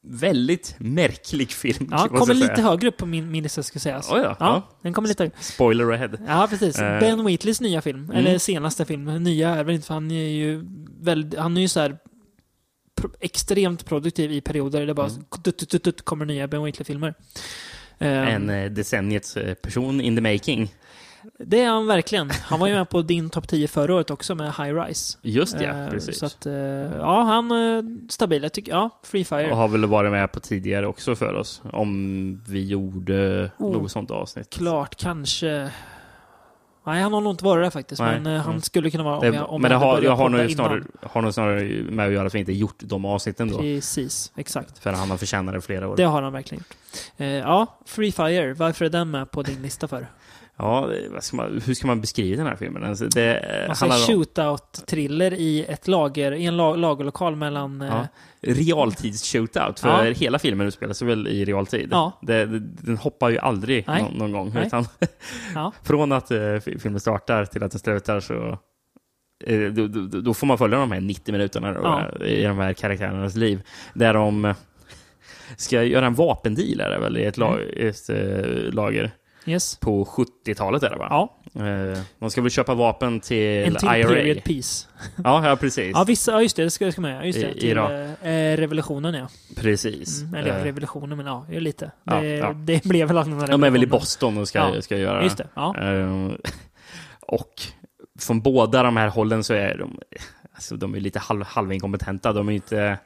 väldigt 0.07 0.77
märklig 0.79 1.51
film. 1.53 1.89
ja 1.91 2.09
kommer 2.09 2.35
lite 2.35 2.55
säga. 2.57 2.69
högre 2.69 2.89
upp 2.89 2.97
på 2.97 3.07
min, 3.07 3.31
min 3.31 3.43
lista 3.43 3.63
ska 3.63 3.79
sägas. 3.79 4.11
Oj 4.13 4.21
då, 4.23 4.37
ja. 4.41 4.63
Den 4.83 4.93
kommer 4.93 5.09
lite 5.09 5.23
högre. 5.23 5.37
Spoiler 5.41 5.93
ahead. 5.93 6.11
Ja, 6.27 6.47
precis. 6.51 6.79
Eh. 6.79 7.01
Ben 7.01 7.25
Wheatleys 7.25 7.61
nya 7.61 7.83
film. 7.83 8.05
Mm. 8.05 8.17
Eller 8.17 8.39
senaste 8.39 8.85
film. 8.85 9.05
Nya 9.23 9.49
är 9.55 9.65
väl 9.65 9.75
inte, 9.75 9.87
för 9.87 9.95
han 9.95 10.11
är 10.11 10.29
ju 10.29 10.65
väldigt, 11.01 11.39
han 11.41 11.57
är 11.57 11.61
ju 11.61 11.69
så 11.69 11.81
här 11.81 11.97
pro, 13.01 13.11
extremt 13.21 13.85
produktiv 13.87 14.33
i 14.33 14.41
perioder. 14.41 14.81
där 14.81 14.87
Det 14.87 14.95
bara 14.95 15.07
Mm. 15.09 15.25
dutt, 15.45 15.71
dutt, 15.71 15.83
dutt, 15.85 16.03
kommer 16.05 16.25
nya 16.25 16.49
Ben 16.49 16.63
Wheatley-filmer. 16.65 17.15
Ehm, 17.99 18.29
En 18.29 18.51
eh, 18.51 18.71
decenniets 18.71 19.39
person 19.63 20.01
in 20.01 20.17
the 20.17 20.23
making. 20.33 20.75
Det 21.39 21.61
är 21.61 21.69
han 21.69 21.87
verkligen. 21.87 22.31
Han 22.31 22.61
var 22.61 22.67
ju 22.67 22.75
med 22.75 22.89
på 22.89 23.03
din 23.03 23.31
topp 23.31 23.49
10 23.49 23.69
förra 23.69 23.95
året 23.95 24.11
också 24.11 24.35
med 24.35 24.47
High 24.47 24.75
Rise. 24.75 25.19
Just 25.23 25.61
ja, 25.61 25.69
Eh, 25.69 25.89
precis. 25.91 26.19
Så 26.19 26.27
att, 26.27 26.47
eh, 26.47 26.53
ja, 26.99 27.23
han 27.23 27.51
är 27.51 27.85
stabil. 28.11 28.43
Jag 28.43 28.53
tycker, 28.53 28.73
ja, 28.73 28.91
Free 29.03 29.25
Fire. 29.25 29.51
Och 29.51 29.57
har 29.57 29.69
väl 29.69 29.85
varit 29.85 30.11
med 30.11 30.33
på 30.33 30.41
tidigare 30.41 30.87
också 30.87 31.17
för 31.17 31.35
oss. 31.35 31.63
Om 31.73 32.43
vi 32.49 32.65
gjorde 32.67 33.51
Oh. 33.59 33.73
något 33.73 33.91
sånt 33.91 34.11
avsnitt. 34.11 34.51
Klart, 34.51 34.97
kanske. 34.97 35.71
Nej, 36.87 37.03
han 37.03 37.13
har 37.13 37.21
nog 37.21 37.33
inte 37.33 37.45
varit 37.45 37.65
där 37.65 37.71
faktiskt. 37.71 38.01
Nej. 38.03 38.21
Men 38.21 38.35
eh, 38.37 38.41
han 38.43 38.51
Mm. 38.51 38.63
skulle 38.63 38.91
kunna 38.91 39.05
vara 39.05 39.15
om 39.19 39.21
Det, 39.31 39.37
jag, 39.37 39.51
om 39.51 39.63
men 39.63 39.71
jag 39.71 39.79
har, 39.79 40.03
jag 40.03 40.17
har 40.17 40.29
nog 40.29 40.51
snarare, 40.51 40.83
har 41.03 41.23
nog 41.23 41.35
snarare 41.35 41.65
med 41.91 42.07
att 42.07 42.13
göra 42.13 42.27
att 42.27 42.35
vi 42.35 42.39
inte 42.39 42.53
gjort 42.53 42.77
de 42.79 43.05
avsnitten 43.05 43.49
då. 43.51 43.59
Precis, 43.59 44.33
exakt. 44.37 44.79
För 44.79 44.93
han 44.93 45.11
har 45.11 45.17
förtjänat 45.17 45.55
det 45.55 45.61
flera 45.61 45.89
år. 45.89 45.97
Det 45.97 46.05
har 46.05 46.23
han 46.23 46.33
verkligen 46.33 46.59
gjort. 46.69 46.77
Eh, 47.17 47.27
ja, 47.27 47.67
Free 47.87 48.13
Fire. 48.13 48.55
Varför 48.55 48.85
är 48.85 48.89
den 48.89 49.11
med 49.11 49.31
på 49.31 49.43
din 49.43 49.63
lista 49.63 49.89
för? 49.89 50.07
Ja, 50.57 50.91
ska 51.21 51.37
man, 51.37 51.61
hur 51.67 51.75
ska 51.75 51.87
man 51.87 52.01
beskriva 52.01 52.37
den 52.37 52.47
här 52.47 52.57
filmen? 52.57 52.85
Alltså, 52.85 53.07
det 53.07 53.37
eh, 53.39 53.69
Alltså 53.69 53.85
handlar 53.85 54.07
shootout-thriller 54.07 55.35
i 55.35 55.65
ett 55.69 55.89
lager, 55.89 56.33
i 56.33 56.47
en 56.47 56.57
la- 56.57 56.77
lagerlokal 56.77 57.37
mellan... 57.37 57.83
eh, 57.83 57.89
ja, 57.89 58.07
realtids-shootout. 58.55 59.81
För 59.81 60.05
Ja. 60.07 60.13
hela 60.13 60.39
filmen 60.39 60.67
utspelar 60.67 60.93
sig 60.95 61.09
väl 61.09 61.29
i 61.29 61.45
realtid. 61.45 61.89
Ja. 61.93 62.19
Det, 62.23 62.47
det, 62.47 62.59
den 62.59 62.97
hoppar 62.97 63.31
ju 63.31 63.39
aldrig 63.39 63.85
Nej. 63.87 64.05
någon, 64.15 64.33
gång. 64.33 64.51
Nej. 64.55 64.67
Utan 64.67 64.87
Ja. 65.55 65.73
från 65.83 66.13
att 66.13 66.31
eh, 66.31 66.57
fi- 66.59 66.79
filmen 66.79 67.01
startar 67.01 67.45
till 67.45 67.63
att 67.63 67.71
den 67.71 67.81
slutar 67.81 68.21
så 68.21 68.59
eh, 69.47 69.61
då, 69.61 69.87
då, 69.87 70.21
då 70.21 70.35
får 70.35 70.47
man 70.47 70.59
följa 70.59 70.79
de 70.79 70.93
här 70.93 71.01
90 71.01 71.33
minuterna 71.33 71.73
då, 71.73 71.81
Ja. 71.83 72.25
i 72.27 72.43
de 72.43 72.59
här 72.59 72.73
karaktärernas 72.73 73.35
liv. 73.37 73.63
Där 73.95 74.15
de 74.15 74.45
eh, 74.45 74.55
ska 75.57 75.83
göra 75.83 76.07
en 76.07 76.15
vapendeal 76.15 76.81
är 76.81 76.91
det 76.91 76.99
väl 76.99 77.17
i 77.19 77.25
ett, 77.25 77.37
la, 77.37 77.55
Mm. 77.59 77.89
ett 77.89 78.11
eh, 78.11 78.73
lager. 78.75 79.11
Yes. 79.47 79.77
På 79.77 80.05
70-talet 80.05 80.83
är 80.83 80.91
det 80.91 80.97
va? 80.97 81.07
Ja, 81.11 81.41
Eh, 81.57 81.99
de 82.19 82.31
ska 82.31 82.43
väl 82.43 82.51
köpa 82.51 82.75
vapen 82.75 83.21
till 83.21 83.65
en 83.65 83.75
till 83.75 83.89
IRA. 83.89 84.09
period 84.09 84.45
piece. 84.45 84.89
Ja, 85.25 85.49
ja, 85.49 85.57
precis. 85.57 85.91
Ja, 85.95 86.05
vissa, 86.05 86.33
ja 86.33 86.43
just 86.43 86.57
det, 86.57 86.63
det 86.65 86.71
ska, 86.71 86.85
det 86.85 86.93
ska 86.93 87.01
med. 87.01 87.27
Just 87.27 87.41
det, 87.41 87.51
I- 87.51 87.61
till 87.61 87.69
Irak. 87.69 87.91
eh, 88.23 88.57
revolutionen 88.57 89.15
ja. 89.15 89.29
Precis. 89.57 90.21
Mm, 90.23 90.35
eller 90.35 90.59
Eh, 90.59 90.65
revolutionen, 90.65 91.17
men 91.17 91.27
ja, 91.27 91.47
lite. 91.49 91.91
Ja, 92.05 92.21
Det, 92.21 92.27
ja. 92.29 92.53
det 92.53 92.85
blev 92.85 93.09
väl 93.09 93.29
någon 93.29 93.47
de 93.47 93.63
är 93.65 93.71
väl 93.71 93.83
i. 93.83 93.87
Boston 93.87 94.39
och 94.39 94.49
ska, 94.49 94.83
ska 94.83 94.97
göra 94.97 95.23
Just 95.23 95.37
det, 95.39 95.47
ja. 95.55 95.77
Eh, 95.79 96.31
och 97.21 97.63
från 98.21 98.41
båda 98.41 98.83
de 98.83 98.97
här 98.97 99.09
hållen 99.09 99.45
så 99.45 99.55
är 99.55 99.79
de, 99.79 99.99
alltså 100.55 100.77
de 100.77 100.95
är 100.95 101.01
lite 101.01 101.19
halv, 101.19 101.43
halvinkompetenta. 101.45 102.33
De 102.33 102.49
är 102.49 102.53
inte... 102.53 102.99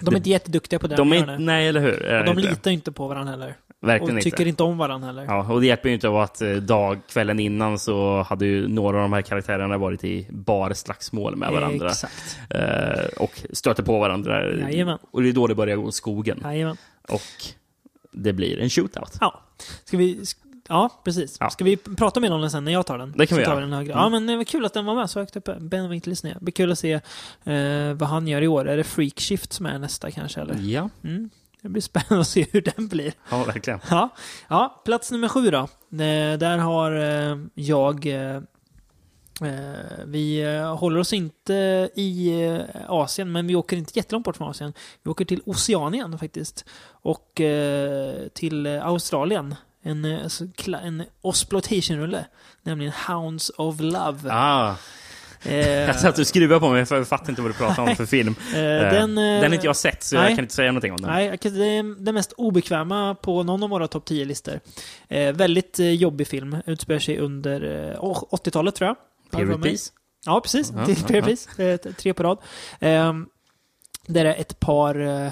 De 0.00 0.14
är 0.14 0.16
inte 0.16 0.30
jätteduktiga 0.30 0.78
på 0.78 0.86
det 0.86 0.96
De 0.96 1.10
de 1.10 1.16
är 1.16 1.20
inte, 1.20 1.38
nej, 1.38 1.68
eller 1.68 1.80
hur? 1.80 2.18
Och 2.18 2.24
de 2.34 2.38
litar 2.38 2.70
inte 2.70 2.92
på 2.92 3.08
varandra 3.08 3.30
heller. 3.30 3.54
Verkligen 3.86 4.02
Och 4.14 4.18
inte. 4.18 4.30
tycker 4.30 4.46
inte 4.46 4.62
om 4.62 4.78
varandra 4.78 5.06
heller. 5.06 5.24
Ja, 5.24 5.52
och 5.52 5.60
det 5.60 5.66
hjälper 5.66 5.88
ju 5.88 5.94
inte 5.94 6.08
av 6.08 6.16
att 6.16 6.40
eh, 6.42 6.50
dag, 6.52 6.98
kvällen 7.08 7.40
innan 7.40 7.78
så 7.78 8.22
hade 8.22 8.46
ju 8.46 8.68
några 8.68 8.96
av 8.96 9.02
de 9.02 9.12
här 9.12 9.22
karaktärerna 9.22 9.78
varit 9.78 10.04
i 10.04 10.26
bar 10.30 10.72
slagsmål 10.72 11.36
med 11.36 11.52
varandra. 11.52 11.88
Exakt. 11.88 12.38
Eh, 12.50 13.04
och 13.22 13.42
stöter 13.52 13.82
på 13.82 13.98
varandra. 13.98 14.54
Jajamän. 14.56 14.98
Och 15.10 15.22
det 15.22 15.28
är 15.28 15.32
då 15.32 15.46
det 15.46 15.54
börjar 15.54 15.76
gå 15.76 15.82
åt 15.84 15.94
skogen. 15.94 16.40
Jajamän. 16.44 16.76
Och 17.08 17.20
det 18.12 18.32
blir 18.32 18.58
en 18.60 18.70
shootout. 18.70 19.16
Ja. 19.20 19.40
Ska 19.84 19.96
vi... 19.96 20.24
Ja, 20.68 21.00
precis. 21.04 21.36
Ja. 21.40 21.50
Ska 21.50 21.64
vi 21.64 21.76
prata 21.76 22.20
mer 22.20 22.32
om 22.32 22.40
den 22.40 22.50
sen 22.50 22.64
när 22.64 22.72
jag 22.72 22.86
tar 22.86 22.98
den? 22.98 23.12
Det 23.16 23.26
kan 23.26 23.36
så 23.36 23.40
vi 23.40 23.44
tar 23.44 23.52
göra. 23.52 23.60
den 23.60 23.72
högre. 23.72 23.92
Mm. 23.92 24.02
Ja, 24.02 24.08
men 24.08 24.26
det 24.26 24.36
var 24.36 24.44
kul 24.44 24.64
att 24.64 24.74
den 24.74 24.84
var 24.84 24.94
med 24.94 25.10
så 25.10 25.18
högt 25.20 25.36
uppe. 25.36 25.56
Ben 25.60 25.88
Winkleys 25.90 26.22
nya. 26.24 26.34
Det 26.34 26.40
blir 26.40 26.52
kul 26.52 26.72
att 26.72 26.78
se 26.78 26.92
eh, 27.44 27.92
vad 27.94 28.08
han 28.08 28.28
gör 28.28 28.42
i 28.42 28.48
år. 28.48 28.68
Är 28.68 28.76
det 28.76 28.84
Freakshift 28.84 29.52
som 29.52 29.66
är 29.66 29.78
nästa 29.78 30.10
kanske? 30.10 30.40
Eller? 30.40 30.54
Ja, 30.60 30.88
Mm. 31.04 31.30
Det 31.64 31.68
blir 31.68 31.82
spännande 31.82 32.20
att 32.20 32.28
se 32.28 32.46
hur 32.52 32.60
den 32.60 32.88
blir. 32.88 33.12
ja 33.30 33.44
verkligen. 33.44 33.80
Ja, 33.90 34.08
ja 34.48 34.82
plats 34.84 35.10
nummer 35.10 35.28
sju 35.28 35.50
då. 35.50 35.58
Eh, 35.58 36.38
där 36.38 36.58
har 36.58 36.92
eh, 36.92 37.38
jag... 37.54 38.06
Eh, 38.06 38.40
vi 40.04 40.44
håller 40.78 41.00
oss 41.00 41.12
inte 41.12 41.54
i 41.94 42.32
Asien, 42.88 43.32
men 43.32 43.46
vi 43.46 43.56
åker 43.56 43.76
inte 43.76 43.92
jättelångt 43.94 44.24
bort 44.24 44.36
från 44.36 44.50
Asien. 44.50 44.72
Vi 45.02 45.10
åker 45.10 45.24
till 45.24 45.42
Oceanien 45.46 46.18
faktiskt. 46.18 46.64
Och 46.86 47.40
till 48.34 48.66
Australien. 48.66 49.54
En, 49.82 50.04
en 50.84 51.04
Osploitation-rulle. 51.20 52.26
Nämligen 52.62 52.92
Hounds 53.08 53.50
of 53.56 53.80
Love. 53.80 54.30
Ah, 54.30 54.74
jag 55.86 56.00
satt 56.00 56.18
och 56.18 56.26
skruvade 56.26 56.60
på 56.60 56.68
mig 56.68 56.86
för 56.86 56.96
jag 56.96 57.08
fattar 57.08 57.30
inte 57.30 57.42
vad 57.42 57.50
du 57.50 57.54
pratar 57.54 57.82
om 57.82 57.96
för 57.96 58.06
film. 58.06 58.34
eh, 58.54 58.60
Eh, 58.60 58.80
den, 58.92 59.18
eh, 59.18 59.24
den 59.24 59.42
har 59.42 59.54
inte 59.54 59.66
jag 59.66 59.76
sett 59.76 60.02
så 60.02 60.16
nej. 60.16 60.24
jag 60.24 60.36
kan 60.36 60.44
inte 60.44 60.54
säga 60.54 60.72
någonting 60.72 60.92
om 60.92 60.96
den. 61.00 61.10
Nej, 61.10 61.38
det 61.42 61.48
är 61.64 62.04
den 62.04 62.14
mest 62.14 62.32
obekväma 62.32 63.14
på 63.14 63.42
någon 63.42 63.62
av 63.62 63.70
våra 63.70 63.88
topp 63.88 64.08
10-listor. 64.08 64.60
Eh, 65.08 65.32
väldigt 65.32 65.78
eh, 65.78 65.90
jobbig 65.90 66.26
film. 66.28 66.56
Utspelar 66.66 67.00
sig 67.00 67.18
under 67.18 67.90
eh, 67.92 67.96
åh, 68.04 68.22
80-talet 68.30 68.74
tror 68.74 68.86
jag. 68.88 68.96
Period 69.30 69.62
piece? 69.62 69.92
Ja, 70.26 70.40
precis. 70.40 70.72
Ja, 70.76 70.84
ja, 70.88 70.94
Period. 71.08 71.38
Eh, 71.58 71.76
t- 71.76 71.92
Tre 71.92 72.14
på 72.14 72.22
rad. 72.22 72.38
Eh, 72.80 73.12
där 74.06 74.24
är 74.24 74.34
ett 74.34 74.60
par, 74.60 75.00
eh, 75.24 75.30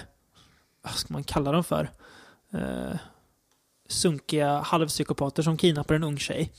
vad 0.85 0.95
ska 0.95 1.13
man 1.13 1.25
kalla 1.25 1.53
dem 1.53 1.65
för? 1.65 1.91
Sunkiga 3.93 4.59
halvpsykopater 4.59 5.43
som 5.43 5.57
kidnappar 5.57 5.95
en 5.95 6.05
ung 6.05 6.19
tjej. 6.19 6.53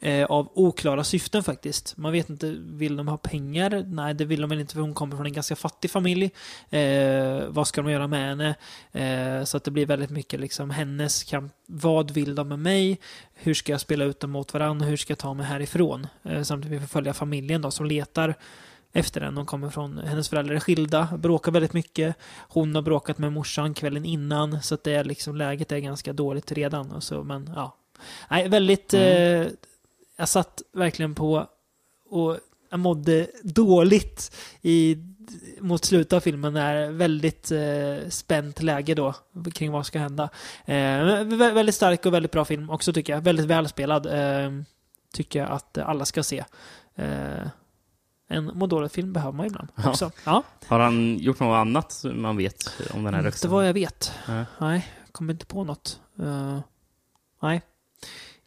Eh, 0.00 0.24
av 0.24 0.48
oklara 0.54 1.04
syften 1.04 1.42
faktiskt. 1.42 1.96
Man 1.96 2.12
vet 2.12 2.30
inte, 2.30 2.56
vill 2.58 2.96
de 2.96 3.08
ha 3.08 3.16
pengar? 3.16 3.84
Nej, 3.86 4.14
det 4.14 4.24
vill 4.24 4.40
de 4.40 4.50
väl 4.50 4.60
inte 4.60 4.74
för 4.74 4.80
hon 4.80 4.94
kommer 4.94 5.16
från 5.16 5.26
en 5.26 5.32
ganska 5.32 5.56
fattig 5.56 5.90
familj. 5.90 6.30
Eh, 6.70 7.42
vad 7.48 7.68
ska 7.68 7.82
de 7.82 7.90
göra 7.90 8.06
med 8.06 8.28
henne? 8.28 8.54
Eh, 8.92 9.44
så 9.44 9.56
att 9.56 9.64
det 9.64 9.70
blir 9.70 9.86
väldigt 9.86 10.10
mycket 10.10 10.40
liksom 10.40 10.70
hennes 10.70 11.24
kamp. 11.24 11.52
Vad 11.66 12.10
vill 12.10 12.34
de 12.34 12.48
med 12.48 12.58
mig? 12.58 13.00
Hur 13.34 13.54
ska 13.54 13.72
jag 13.72 13.80
spela 13.80 14.04
ut 14.04 14.20
dem 14.20 14.30
mot 14.30 14.54
varandra? 14.54 14.86
Hur 14.86 14.96
ska 14.96 15.10
jag 15.10 15.18
ta 15.18 15.34
mig 15.34 15.46
härifrån? 15.46 16.06
Eh, 16.22 16.42
samtidigt 16.42 16.76
vi 16.76 16.80
får 16.80 16.88
följa 16.88 17.14
familjen 17.14 17.62
då 17.62 17.70
som 17.70 17.86
letar 17.86 18.34
efter 18.92 19.20
den. 19.20 19.34
De 19.34 19.46
kommer 19.46 19.70
från, 19.70 19.98
hennes 19.98 20.28
föräldrar 20.28 20.54
är 20.54 20.60
skilda, 20.60 21.08
bråkar 21.18 21.52
väldigt 21.52 21.72
mycket. 21.72 22.16
Hon 22.48 22.74
har 22.74 22.82
bråkat 22.82 23.18
med 23.18 23.32
morsan 23.32 23.74
kvällen 23.74 24.04
innan, 24.04 24.62
så 24.62 24.74
att 24.74 24.84
det 24.84 24.92
är 24.94 25.04
liksom, 25.04 25.36
läget 25.36 25.72
är 25.72 25.78
ganska 25.78 26.12
dåligt 26.12 26.52
redan. 26.52 26.90
Och 26.92 27.02
så, 27.02 27.24
men 27.24 27.50
ja. 27.54 27.76
Nej, 28.30 28.48
väldigt... 28.48 28.94
Mm. 28.94 29.42
Eh, 29.42 29.48
jag 30.16 30.28
satt 30.28 30.62
verkligen 30.72 31.14
på 31.14 31.46
och 32.10 32.38
jag 32.70 32.80
mådde 32.80 33.26
dåligt 33.42 34.36
i, 34.62 34.96
mot 35.60 35.84
slutet 35.84 36.12
av 36.12 36.20
filmen. 36.20 36.52
När 36.52 36.90
väldigt 36.90 37.50
eh, 37.50 38.08
spänt 38.08 38.62
läge 38.62 38.94
då 38.94 39.14
kring 39.54 39.72
vad 39.72 39.78
som 39.86 39.88
ska 39.88 39.98
hända. 39.98 40.28
Eh, 40.64 40.74
vä- 40.74 41.54
väldigt 41.54 41.74
stark 41.74 42.06
och 42.06 42.14
väldigt 42.14 42.32
bra 42.32 42.44
film 42.44 42.70
också 42.70 42.92
tycker 42.92 43.12
jag. 43.12 43.20
Väldigt 43.20 43.46
välspelad. 43.46 44.06
Eh, 44.06 44.52
tycker 45.12 45.38
jag 45.38 45.50
att 45.50 45.78
alla 45.78 46.04
ska 46.04 46.22
se. 46.22 46.44
Eh, 46.94 47.46
en 48.28 48.44
må 48.54 48.66
dåligt-film 48.66 49.12
behöver 49.12 49.36
man 49.36 49.46
ibland 49.46 49.68
Ja. 49.74 49.88
också. 49.90 50.10
Ja, 50.24 50.42
Har 50.66 50.80
han 50.80 51.18
gjort 51.18 51.40
något 51.40 51.56
annat 51.56 52.04
man 52.14 52.36
vet 52.36 52.72
om 52.94 53.04
den 53.04 53.14
här 53.14 53.20
inte 53.20 53.28
rösten? 53.30 53.50
vad 53.50 53.68
jag 53.68 53.72
vet. 53.74 54.12
Nej. 54.58 54.88
Jag 55.04 55.12
kommer 55.12 55.32
inte 55.32 55.46
på 55.46 55.64
något. 55.64 56.00
Eh, 56.22 56.58
nej. 57.42 57.62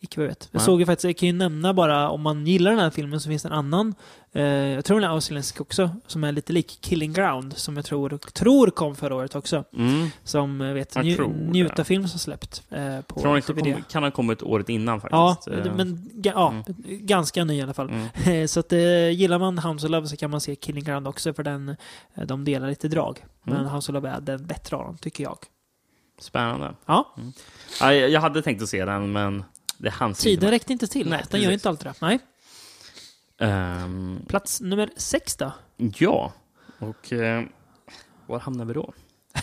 Icke 0.03 0.19
vad 0.19 0.25
jag 0.25 0.29
vet. 0.29 0.49
Jag 0.51 0.61
såg 0.61 0.79
ju 0.79 0.85
faktiskt, 0.85 1.03
jag 1.03 1.17
kan 1.17 1.27
ju 1.27 1.33
nämna 1.33 1.73
bara 1.73 2.09
om 2.09 2.21
man 2.21 2.47
gillar 2.47 2.71
den 2.71 2.79
här 2.79 2.89
filmen 2.89 3.19
så 3.21 3.29
finns 3.29 3.43
det 3.43 3.49
en 3.49 3.53
annan, 3.53 3.95
eh, 4.33 4.43
jag 4.43 4.85
tror 4.85 4.99
den 4.99 5.09
är 5.09 5.13
australiensisk 5.13 5.61
också, 5.61 5.89
som 6.07 6.23
är 6.23 6.31
lite 6.31 6.53
lik 6.53 6.77
Killing 6.81 7.13
Ground, 7.13 7.57
som 7.57 7.75
jag 7.75 7.85
tror, 7.85 8.17
tror 8.33 8.69
kom 8.69 8.95
förra 8.95 9.15
året 9.15 9.35
också. 9.35 9.63
Mm. 9.77 10.07
Som 10.23 10.61
eh, 10.61 10.73
vet, 10.73 10.95
Jag 10.95 11.05
nju. 11.05 11.27
Njuta-film 11.27 12.07
som 12.07 12.19
släppt 12.19 12.63
eh, 12.69 13.01
på 13.01 13.19
Tror 13.19 13.53
DVD. 13.53 13.73
kom, 13.73 13.83
kan 13.89 14.03
ha 14.03 14.11
kommit 14.11 14.43
året 14.43 14.69
innan 14.69 15.01
Ja, 15.11 15.35
faktiskt. 15.41 15.65
Eh, 15.67 15.75
men 15.75 16.09
ja, 16.23 16.49
Mm. 16.51 16.63
ganska 17.05 17.43
ny 17.43 17.53
i 17.57 17.61
alla 17.61 17.73
fall. 17.73 17.89
Mm. 18.23 18.47
Så 18.47 18.59
att, 18.59 18.73
eh, 18.73 19.09
gillar 19.09 19.39
man 19.39 19.57
House 19.59 19.85
of 19.85 19.91
Love 19.91 20.07
så 20.07 20.15
kan 20.17 20.31
man 20.31 20.41
se 20.41 20.55
Killing 20.55 20.83
Ground 20.83 21.07
också 21.07 21.33
för 21.33 21.43
den, 21.43 21.69
eh, 22.15 22.25
de 22.25 22.45
delar 22.45 22.69
lite 22.69 22.87
drag. 22.87 23.25
Men 23.43 23.57
Mm. 23.57 23.71
House 23.73 23.91
of 23.91 23.93
Love 23.93 24.09
är 24.09 24.21
den 24.21 24.45
bättre 24.45 24.75
av 24.75 24.83
dem, 24.85 24.97
tycker 24.97 25.23
jag. 25.23 25.37
Spännande. 26.19 26.73
Ja, 26.85 27.15
Ja, 27.81 27.93
jag 27.93 28.09
jag 28.09 28.21
hade 28.21 28.41
tänkt 28.41 28.61
att 28.61 28.69
se 28.69 28.85
den, 28.85 29.11
men 29.11 29.43
det 29.81 29.93
inte. 30.01 30.21
tiden 30.21 30.49
räckte 30.49 30.73
inte 30.73 30.87
till. 30.87 31.09
Nej, 31.09 31.17
den 31.19 31.27
precis. 31.27 31.43
gör 31.43 31.49
ju 31.49 31.53
inte 31.53 31.69
alltid 31.69 31.87
det. 31.87 31.93
Nej. 32.01 32.19
Ehm, 33.39 34.19
Plats 34.27 34.61
nummer 34.61 34.89
sex 34.97 35.35
då? 35.35 35.51
ja, 35.77 36.33
och 36.79 37.13
eh, 37.13 37.43
var 38.27 38.39
hamnar 38.39 38.65
vi 38.65 38.73
då? 38.73 38.93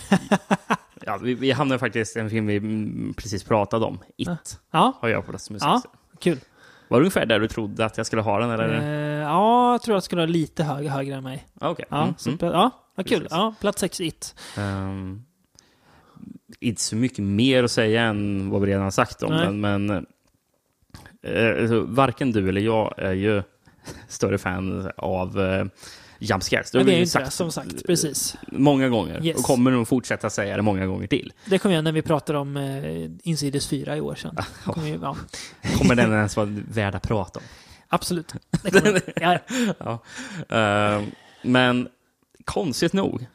ja, 1.05 1.17
vi, 1.17 1.33
vi 1.33 1.51
hamnar 1.51 1.77
faktiskt 1.77 2.15
i 2.15 2.19
en 2.19 2.29
film 2.29 2.45
vi 2.47 2.55
mm, 2.55 3.13
precis 3.17 3.43
pratade 3.43 3.85
om. 3.85 3.99
It 4.17 4.59
Ja, 4.71 4.97
har 5.01 5.09
jag 5.09 5.25
på 5.25 5.31
plats 5.31 5.49
nummer 5.49 5.65
Ja. 5.65 5.81
sex. 5.81 5.93
kul. 6.19 6.39
Var 6.87 6.97
det 6.97 7.01
ungefär 7.01 7.25
där 7.25 7.39
du 7.39 7.47
trodde 7.47 7.85
att 7.85 7.97
jag 7.97 8.05
skulle 8.05 8.21
ha 8.21 8.39
den? 8.39 8.49
Eller? 8.51 8.79
Eh, 8.81 9.23
ja, 9.23 9.71
jag 9.71 9.81
tror 9.81 9.95
att 9.95 10.01
det 10.01 10.05
skulle 10.05 10.21
vara 10.21 10.29
lite 10.31 10.63
högre, 10.63 10.89
högre 10.89 11.15
än 11.15 11.23
mig. 11.23 11.47
Ah, 11.59 11.69
Okej. 11.69 11.85
Ja, 11.89 12.01
Mm, 12.03 12.13
så, 12.17 12.29
mm. 12.29 12.37
ja 12.41 12.71
vad 12.95 13.07
kul. 13.07 13.17
Precis. 13.19 13.31
Ja, 13.31 13.53
plats 13.61 13.79
sex, 13.79 14.01
It. 14.01 14.35
Ehm, 14.57 15.21
inte 16.59 16.81
så 16.81 16.95
mycket 16.95 17.19
mer 17.23 17.63
att 17.63 17.71
säga 17.71 18.01
än 18.03 18.49
vad 18.49 18.61
vi 18.61 18.67
redan 18.67 18.83
har 18.83 18.91
sagt 18.91 19.23
om 19.23 19.31
Nej. 19.33 19.45
den, 19.45 19.59
men 19.61 20.05
alltså, 21.61 21.81
varken 21.81 22.31
du 22.31 22.49
eller 22.49 22.61
jag 22.61 22.93
är 22.97 23.13
ju 23.13 23.43
större 24.07 24.37
fan 24.37 24.91
av 24.97 25.41
eh, 25.41 25.65
jump 26.19 26.43
scares. 26.43 26.71
Det 26.71 26.77
har 26.77 26.85
vi 26.85 26.91
ju 26.91 26.97
inte 27.01 27.19
det, 27.19 27.25
sagt 27.25 27.33
som 27.35 27.51
sagt. 27.51 27.85
Precis. 27.87 28.37
många 28.51 28.89
gånger 28.89 29.25
Yes. 29.25 29.37
och 29.37 29.43
kommer 29.43 29.71
nog 29.71 29.87
fortsätta 29.87 30.29
säga 30.29 30.55
det 30.55 30.61
många 30.61 30.85
gånger 30.85 31.07
till. 31.07 31.33
Det 31.45 31.59
kommer 31.59 31.75
jag 31.75 31.83
när 31.83 31.91
vi 31.91 32.01
pratar 32.01 32.33
om 32.33 32.57
eh, 32.57 33.09
Insidious 33.23 33.67
4 33.67 33.97
i 33.97 34.01
år 34.01 34.15
sedan. 34.15 34.35
Ju, 34.85 34.99
ja, 35.01 35.15
Kommer 35.77 35.95
den 35.95 36.13
ens 36.13 36.37
vara 36.37 36.47
värd 36.71 36.95
att 36.95 37.07
prata 37.07 37.39
om? 37.39 37.45
absolut. 37.91 38.33
Ja, 39.15 39.39
Ja. 39.79 40.03
Ehm, 40.57 41.11
men 41.41 41.87
konstigt 42.45 42.93
nog 42.93 43.25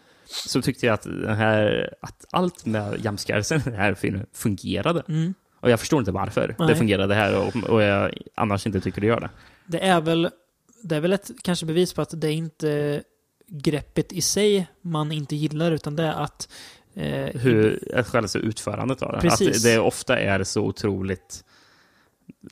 så 0.46 0.62
tyckte 0.62 0.86
jag 0.86 0.94
att, 0.94 1.02
den 1.02 1.36
här, 1.36 1.90
att 2.02 2.24
allt 2.30 2.66
med 2.66 3.04
jump 3.04 3.20
scaresen 3.20 3.60
i 3.60 3.62
den 3.64 3.74
här 3.74 3.94
filmen 3.94 4.26
fungerade. 4.32 5.02
mm. 5.08 5.34
Och 5.64 5.70
jag 5.70 5.80
förstår 5.80 5.98
inte 5.98 6.12
varför 6.12 6.54
Nej. 6.58 6.68
det 6.68 6.76
fungerade 6.76 7.14
här 7.14 7.38
och, 7.38 7.56
och 7.56 7.82
jag 7.82 8.12
annars 8.34 8.66
inte 8.66 8.80
tycker 8.80 9.00
det 9.00 9.06
gör 9.06 9.20
det. 9.20 9.30
Det 9.66 9.84
är 9.84 10.00
väl, 10.00 10.30
det 10.82 10.96
är 10.96 11.00
väl 11.00 11.12
ett 11.12 11.30
kanske 11.42 11.66
bevis 11.66 11.92
på 11.92 12.02
att 12.02 12.20
det 12.20 12.28
är 12.28 12.32
inte 12.32 13.02
greppet 13.48 14.12
i 14.12 14.22
sig 14.22 14.66
man 14.80 15.12
inte 15.12 15.36
gillar, 15.36 15.72
utan 15.72 15.96
det 15.96 16.02
är 16.02 16.12
att 16.12 16.48
eh, 16.94 17.40
Hur, 17.40 18.02
själva 18.04 18.28
utförandet 18.34 19.02
av 19.02 19.12
det. 19.12 19.20
Precis. 19.20 19.56
Att 19.56 19.62
det 19.62 19.78
ofta 19.78 20.18
är 20.18 20.44
så 20.44 20.62
otroligt 20.62 21.44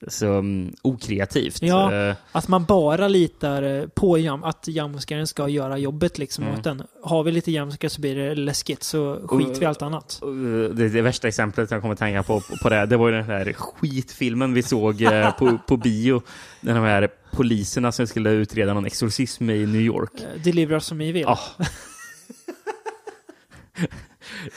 så 0.08 0.26
um, 0.26 0.72
okreativt. 0.82 1.62
Ja. 1.62 1.94
Eh, 1.94 2.14
Att 2.32 2.48
man 2.48 2.64
bara 2.64 3.08
litar 3.08 3.62
eh, 3.62 3.86
på 3.86 4.18
jam, 4.18 4.44
att 4.44 4.68
jamskaren 4.68 5.26
ska 5.26 5.48
göra 5.48 5.78
jobbet 5.78 6.18
liksom 6.18 6.44
Mm. 6.44 6.58
åt 6.58 6.64
den. 6.64 6.82
Har 7.02 7.22
vi 7.24 7.32
lite 7.32 7.50
jamskare 7.52 7.90
så 7.90 8.00
blir 8.00 8.16
det 8.16 8.34
läskigt, 8.34 8.82
så 8.82 9.20
skiter 9.28 9.54
vi 9.54 9.62
i 9.62 9.66
allt 9.66 9.82
annat. 9.82 10.18
och 10.22 10.34
det, 10.74 10.88
det 10.88 11.02
värsta 11.02 11.28
exemplet 11.28 11.70
jag 11.70 11.80
kommer 11.80 11.92
att 11.92 11.98
tänka 11.98 12.22
på, 12.22 12.40
på 12.62 12.68
det, 12.68 12.86
det 12.86 12.96
var 12.96 13.08
ju 13.08 13.14
den 13.14 13.24
här 13.24 13.52
skitfilmen 13.52 14.54
vi 14.54 14.62
såg 14.62 15.04
på, 15.38 15.58
på 15.66 15.76
bio. 15.76 16.22
Den 16.60 16.76
här 16.76 17.08
poliserna 17.30 17.92
som 17.92 18.06
skulle 18.06 18.30
utreda 18.30 18.74
någon 18.74 18.86
exorcism 18.86 19.50
i 19.50 19.66
New 19.66 19.80
York. 19.80 20.10
Deliver 20.44 20.74
us 20.74 20.88
from 20.88 21.00
evil. 21.00 21.22
Ja. 21.22 21.38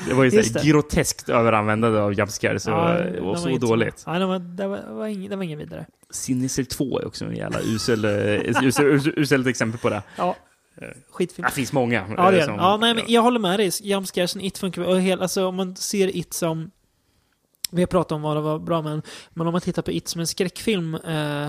Det 0.07 0.13
var 0.13 0.23
ju 0.23 0.31
så 0.31 0.37
Just 0.37 0.55
här 0.55 0.63
det. 0.63 0.69
groteskt 0.69 1.29
överanvändande 1.29 1.99
av 1.99 2.27
scares 2.27 2.63
så, 2.63 2.69
Ja, 2.69 2.93
det 2.93 3.21
var 3.21 3.35
så 3.35 3.49
inte 3.49 3.65
dåligt. 3.65 4.03
Ja, 4.05 4.19
det 4.19 4.25
var, 4.25 4.39
det 4.39 4.67
var, 4.67 4.77
det 4.77 4.93
var, 4.93 5.07
ing, 5.07 5.29
det 5.29 5.35
var 5.35 5.43
ingen 5.43 5.59
vidare. 5.59 5.85
Sinister 6.09 6.63
2 6.63 6.99
är 6.99 7.07
också 7.07 7.25
en 7.25 7.35
jävla 7.35 7.59
usel, 7.61 8.05
eh, 8.05 8.11
usel, 8.63 8.85
usel, 8.85 9.13
uselt 9.17 9.47
exempel 9.47 9.79
på 9.79 9.89
det. 9.89 10.03
Ja. 10.17 10.35
Skitfilm. 11.11 11.45
Det 11.45 11.55
finns 11.55 11.73
många. 11.73 12.05
Ja, 12.17 12.31
det 12.31 12.41
eh, 12.41 12.47
den. 12.47 12.55
Ja, 12.55 12.77
nej, 12.77 12.95
men 12.95 13.03
jag 13.07 13.21
håller 13.21 13.39
med 13.39 13.59
dig. 13.59 13.71
Jumpscaresen, 13.81 14.41
It 14.41 14.57
funkar 14.57 14.81
och 14.81 15.01
hel, 15.01 15.21
alltså, 15.21 15.45
Om 15.45 15.55
man 15.55 15.75
ser 15.75 16.15
It 16.15 16.33
som... 16.33 16.71
Vi 17.71 17.81
har 17.81 17.87
pratat 17.87 18.11
om 18.11 18.21
vad 18.21 18.37
det 18.37 18.41
var 18.41 18.59
bra 18.59 18.81
men, 18.81 19.01
men 19.29 19.47
om 19.47 19.51
man 19.51 19.61
tittar 19.61 19.81
på 19.81 19.91
It 19.91 20.07
som 20.07 20.21
en 20.21 20.27
skräckfilm 20.27 20.95
eh, 20.95 21.47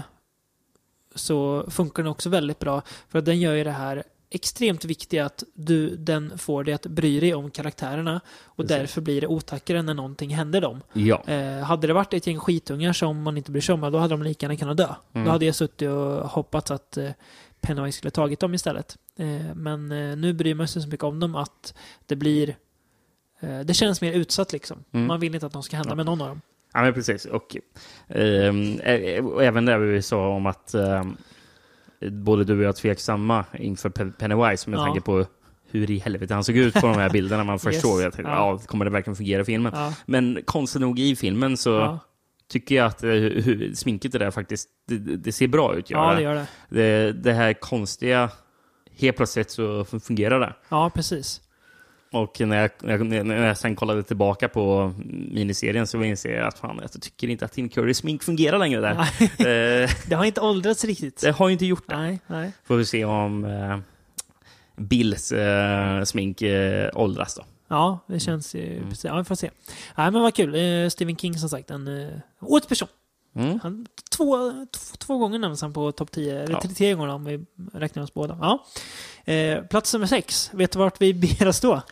så 1.15 1.67
funkar 1.71 2.03
den 2.03 2.13
också 2.13 2.29
väldigt 2.29 2.59
bra. 2.59 2.83
För 3.09 3.19
att 3.19 3.25
den 3.25 3.41
gör 3.41 3.55
ju 3.55 3.65
det 3.65 3.71
här 3.71 4.03
extremt 4.37 4.85
viktiga 4.85 5.25
att 5.27 5.43
du, 5.55 5.97
den 5.97 6.39
får 6.39 6.65
dig 6.65 6.75
att 6.75 6.87
bry 6.87 7.21
dig 7.21 7.35
om 7.35 7.51
karaktärerna 7.51 8.21
och 8.45 8.57
Precis. 8.57 8.69
därför 8.77 9.01
blir 9.01 9.21
det 9.21 9.27
otackare 9.27 9.83
när 9.83 9.95
någonting 9.95 10.31
händer 10.35 10.61
dem. 10.61 10.81
Ja. 10.93 11.23
Eh, 11.27 11.59
hade 11.65 11.87
det 11.87 11.93
varit 11.93 12.15
ett 12.15 12.27
gäng 12.27 12.39
skitungar 12.41 12.93
som 12.93 13.23
man 13.23 13.37
inte 13.37 13.51
bryr 13.51 13.61
sig 13.63 13.73
om, 13.73 13.81
då 13.81 13.99
hade 13.99 14.15
de 14.15 14.23
lika 14.23 14.47
gärna 14.47 14.57
kunnat 14.57 14.77
dö. 14.77 14.89
Mm. 15.13 15.25
Då 15.27 15.31
hade 15.33 15.45
jag 15.45 15.55
suttit 15.55 15.89
och 15.89 16.31
hoppats 16.31 16.71
att 16.71 16.97
eh, 16.97 17.11
Pennywise 17.61 17.99
skulle 17.99 18.11
tagit 18.11 18.41
dem 18.41 18.55
istället. 18.55 18.97
Eh, 19.19 19.55
men 19.55 19.93
eh, 19.93 20.17
nu 20.17 20.33
bryr 20.33 20.55
man 20.55 20.69
sig 20.69 20.83
så 20.83 20.89
mycket 20.89 21.05
om 21.05 21.21
dem 21.21 21.35
att 21.35 21.75
det 22.07 22.17
blir... 22.17 22.57
Eh, 23.41 23.61
det 23.61 23.75
känns 23.75 24.01
mer 24.01 24.13
utsatt 24.13 24.53
liksom. 24.53 24.85
Mm. 24.93 25.07
Man 25.07 25.21
vill 25.21 25.35
inte 25.35 25.47
att 25.47 25.55
något 25.55 25.65
ska 25.65 25.77
hända 25.77 25.91
Ja. 25.91 25.95
med 25.97 26.07
någon 26.07 26.21
av 26.21 26.29
dem. 26.29 26.41
ja, 26.75 26.83
men 26.83 26.95
precis. 26.95 27.25
Och, 27.25 27.57
ehm, 28.09 28.75
och 29.27 29.45
även 29.45 29.65
det 29.65 29.79
vi 29.79 30.03
sa 30.03 30.29
om 30.29 30.47
att 30.47 30.75
ehm, 30.75 31.17
både 32.13 32.45
du 32.45 32.57
och 32.59 32.63
jag 32.63 32.69
är 32.69 32.73
tveksamma 32.73 33.45
inför 33.59 33.89
Pe- 33.91 34.13
Pennywise 34.13 34.71
med 34.71 34.79
Ja. 34.79 34.85
tanke 34.85 35.01
på 35.01 35.27
hur 35.71 35.91
i 35.91 35.99
helvete 35.99 36.35
han 36.35 36.45
såg 36.45 36.57
ut 36.57 36.75
på 36.75 36.81
de 36.87 36.95
här 36.97 37.11
bilderna. 37.11 37.45
Man 37.45 37.59
först 37.59 37.75
Yes. 37.75 37.83
såg 37.83 38.03
att 38.03 38.19
ja. 38.19 38.25
Ja. 38.25 38.59
kommer 38.67 38.85
det 38.85 38.91
verkligen 38.91 39.17
fungera 39.17 39.43
i 39.43 39.45
filmen? 39.45 39.73
Ja, 39.77 39.95
Men 40.07 40.39
konstigt 40.45 40.81
nog 40.81 40.99
i 40.99 41.17
filmen 41.17 41.57
så 41.57 41.71
ja. 41.71 41.99
tycker 42.49 42.75
jag 42.75 42.87
att 42.87 43.03
eh, 43.03 43.11
hur, 43.11 43.75
sminket 43.75 44.13
det 44.13 44.19
där 44.19 44.31
faktiskt, 44.31 44.69
det, 44.89 44.97
det 44.99 45.33
ser 45.33 45.49
bra 45.49 45.75
ut. 45.77 45.91
ja, 45.91 46.15
det. 46.15 46.23
gör 46.23 46.35
det. 46.35 46.47
det, 46.69 47.13
det 47.13 47.33
här 47.33 47.53
konstiga, 47.53 48.31
helt 48.99 49.17
plötsligt 49.17 49.51
så 49.51 49.85
fungerar 49.85 50.41
det. 50.41 50.55
Ja, 50.69 50.91
precis. 50.95 51.41
Och 52.13 52.41
när 52.41 52.57
jag, 52.57 52.71
när 52.83 53.17
jag, 53.17 53.27
när 53.27 53.47
jag 53.47 53.59
sen 53.59 53.77
kollade 53.77 54.03
tillbaka 54.03 54.49
på 54.49 54.95
miniserien 55.31 55.87
så 55.87 56.03
inser 56.03 56.31
jag 56.31 56.47
att 56.47 56.59
fan, 56.59 56.79
jag 56.83 57.03
tycker 57.03 57.29
inte 57.29 57.45
att 57.45 57.53
Tim 57.53 57.69
Currys 57.69 57.99
smink 57.99 58.23
fungerar 58.23 58.59
längre 58.59 58.81
där. 58.81 58.93
Eh, 59.21 59.91
det 60.07 60.15
har 60.15 60.25
inte 60.25 60.41
åldrats 60.41 60.85
riktigt. 60.85 61.21
det 61.21 61.31
har 61.31 61.49
ju 61.49 61.53
inte 61.53 61.67
gjort 61.67 61.89
det. 61.89 61.97
Nej, 61.97 62.21
nej. 62.27 62.53
Får 62.65 62.77
vi 62.77 62.85
se 62.85 63.05
om 63.05 63.45
eh, 63.45 63.79
Bills 64.77 65.33
eh, 65.33 66.05
smink 66.05 66.43
eh, 66.43 66.91
åldras 66.95 67.35
då. 67.35 67.45
Ja, 67.69 67.99
det 68.07 68.21
känns 68.21 68.55
ju... 68.55 68.77
Mm. 68.77 68.93
Ja, 69.03 69.17
vi 69.17 69.25
får 69.25 69.35
se. 69.35 69.51
Nej, 69.97 70.11
men 70.11 70.23
vad 70.23 70.35
kul. 70.35 70.55
Eh, 70.55 70.89
Stephen 70.89 71.17
King 71.17 71.35
som 71.35 71.49
sagt, 71.49 71.71
en 71.71 71.89
uh, 71.89 72.13
årets 72.41 72.67
person. 72.67 72.89
Mm. 73.37 73.61
Han, 73.63 73.87
två, 74.17 74.53
två, 74.99 75.19
gånger 75.19 75.39
nämns 75.39 75.61
han 75.63 75.73
på 75.73 75.93
topp 75.93 76.11
10, 76.11 76.41
eller 76.43 76.53
Ja. 76.55 76.63
tre, 76.77 76.95
gånger 76.95 77.09
om 77.15 77.25
vi 77.25 77.45
räknar 77.73 78.03
oss 78.03 78.15
båda. 78.15 78.39
Ja. 78.41 78.65
Eh, 79.33 79.63
plats 79.63 79.93
nummer 79.93 80.07
sex. 80.07 80.51
Vet 80.53 80.73
du 80.73 80.79
vart 80.79 81.01
vi 81.01 81.15
beger 81.15 81.49
oss 81.49 81.61
då? 81.61 81.83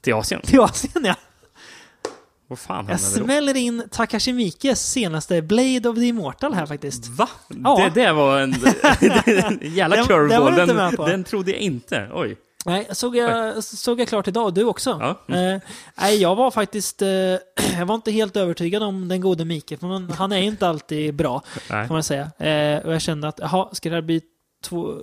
Till 0.00 0.14
Asien. 0.14 0.40
Till 0.44 0.60
Asien 0.60 1.04
ja. 1.04 1.14
Vad 2.48 2.58
fan 2.58 2.86
Jag 2.88 2.96
vi 2.98 3.18
då? 3.18 3.24
smäller 3.24 3.56
in 3.56 3.88
Takashi 3.90 4.32
Miikes 4.32 4.90
senaste 4.92 5.42
Blade 5.42 5.88
of 5.88 5.96
the 5.96 6.04
Immortal 6.04 6.54
här 6.54 6.66
faktiskt. 6.66 7.06
Va? 7.06 7.28
Ja. 7.64 7.90
Det, 7.94 8.02
det 8.02 8.12
var 8.12 8.40
en, 8.40 8.54
en 9.26 9.58
jävla 9.62 9.96
Den- 9.96 10.06
den 10.06 10.06
curveball. 10.06 10.54
Den, 10.54 10.96
på. 10.96 11.06
den 11.06 11.24
trodde 11.24 11.50
jag 11.50 11.60
inte. 11.60 12.10
Oj. 12.14 12.36
Nej, 12.66 12.88
såg 12.90 13.16
jag, 13.16 13.64
såg 13.64 14.00
jag 14.00 14.08
klart 14.08 14.28
idag, 14.28 14.44
och 14.44 14.54
du 14.54 14.64
också. 14.64 14.98
Ja. 15.00 15.34
Mm. 15.34 15.54
Eh, 15.54 15.60
nej, 15.94 16.22
jag 16.22 16.36
var 16.36 16.50
faktiskt, 16.50 17.02
eh, 17.02 17.08
jag 17.78 17.86
var 17.86 17.94
inte 17.94 18.10
helt 18.10 18.36
övertygad 18.36 18.82
om 18.82 19.08
den 19.08 19.20
gode 19.20 19.44
Mike, 19.44 19.76
för 19.76 19.86
man, 19.86 20.10
han 20.10 20.32
är 20.32 20.42
inte 20.42 20.68
alltid 20.68 21.14
bra, 21.14 21.42
Nej. 21.70 21.86
kan 21.86 21.94
man 21.94 22.02
säga. 22.02 22.30
Eh, 22.38 22.86
och 22.86 22.94
jag 22.94 23.02
kände 23.02 23.28
att, 23.28 23.38
jaha, 23.42 23.68
ska 23.72 23.88
det 23.88 23.94
här 23.94 24.02
bli 24.02 24.20
två, 24.64 24.94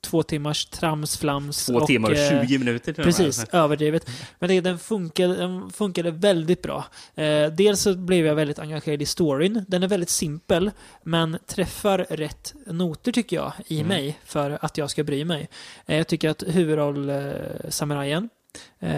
två 0.00 0.22
timmars 0.22 0.66
trams, 0.66 1.18
flams 1.18 1.66
Två 1.66 1.74
och, 1.74 1.86
timmar 1.86 2.10
och 2.10 2.16
eh, 2.16 2.46
20 2.46 2.58
minuter 2.58 2.92
till. 2.92 3.04
Precis, 3.04 3.44
överdrivet. 3.52 4.10
Men 4.38 4.62
den, 4.62 4.78
funkade, 4.78 5.36
den 5.36 5.70
funkade 5.70 6.10
väldigt 6.10 6.62
bra. 6.62 6.84
Eh, 7.14 7.46
dels 7.46 7.80
så 7.80 7.94
blev 7.94 8.26
jag 8.26 8.34
väldigt 8.34 8.58
engagerad 8.58 9.02
i 9.02 9.06
storyn. 9.06 9.64
Den 9.68 9.82
är 9.82 9.88
väldigt 9.88 10.10
simpel, 10.10 10.70
men 11.02 11.38
träffar 11.46 11.98
rätt 11.98 12.54
noter 12.66 13.12
tycker 13.12 13.36
jag 13.36 13.52
i 13.66 13.76
Mm. 13.80 13.88
mig 13.88 14.18
för 14.24 14.58
att 14.60 14.78
jag 14.78 14.90
ska 14.90 15.04
bry 15.04 15.24
mig. 15.24 15.48
Eh, 15.86 15.96
jag 15.96 16.06
tycker 16.06 16.28
att 16.30 16.42
huvudroll 16.46 17.10
eh, 17.10 17.16
samurajen, 17.68 18.28
eh, 18.80 18.90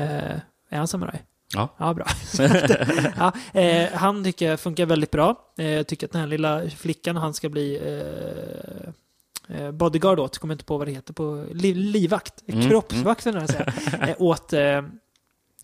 är 0.71 0.79
han 0.79 0.89
samuraj? 0.89 1.23
Ja. 1.55 1.69
Ja, 1.79 1.95
bra. 1.95 2.07
ja, 3.17 3.61
eh, 3.61 3.89
han 3.93 4.25
tycker 4.25 4.51
jag 4.51 4.61
funkar 4.61 4.87
väldigt 4.87 5.11
bra. 5.11 5.53
Eh, 5.59 5.71
jag 5.71 5.87
tycker 5.87 6.07
att 6.07 6.13
den 6.13 6.21
här 6.21 6.29
lilla 6.29 6.71
flickan, 6.71 7.17
han 7.17 7.35
ska 7.35 7.49
bli 7.49 7.77
eh, 7.77 7.93
eh, 8.87 8.93
bodyguard 9.73 10.19
åt, 10.19 10.39
kommer 10.39 10.55
inte 10.55 10.65
på 10.65 10.79
vad 10.79 10.87
det 10.87 10.93
heter, 10.93 11.13
på 11.15 11.47
liv, 11.53 11.77
livvakt, 11.77 12.35
Mm, 12.49 12.69
kroppsvakt 12.69 13.27
vill 13.27 13.35
jag 13.35 13.49
säga, 13.51 13.73
eh, 14.09 14.15
åt, 14.19 14.53
eh, 14.53 14.83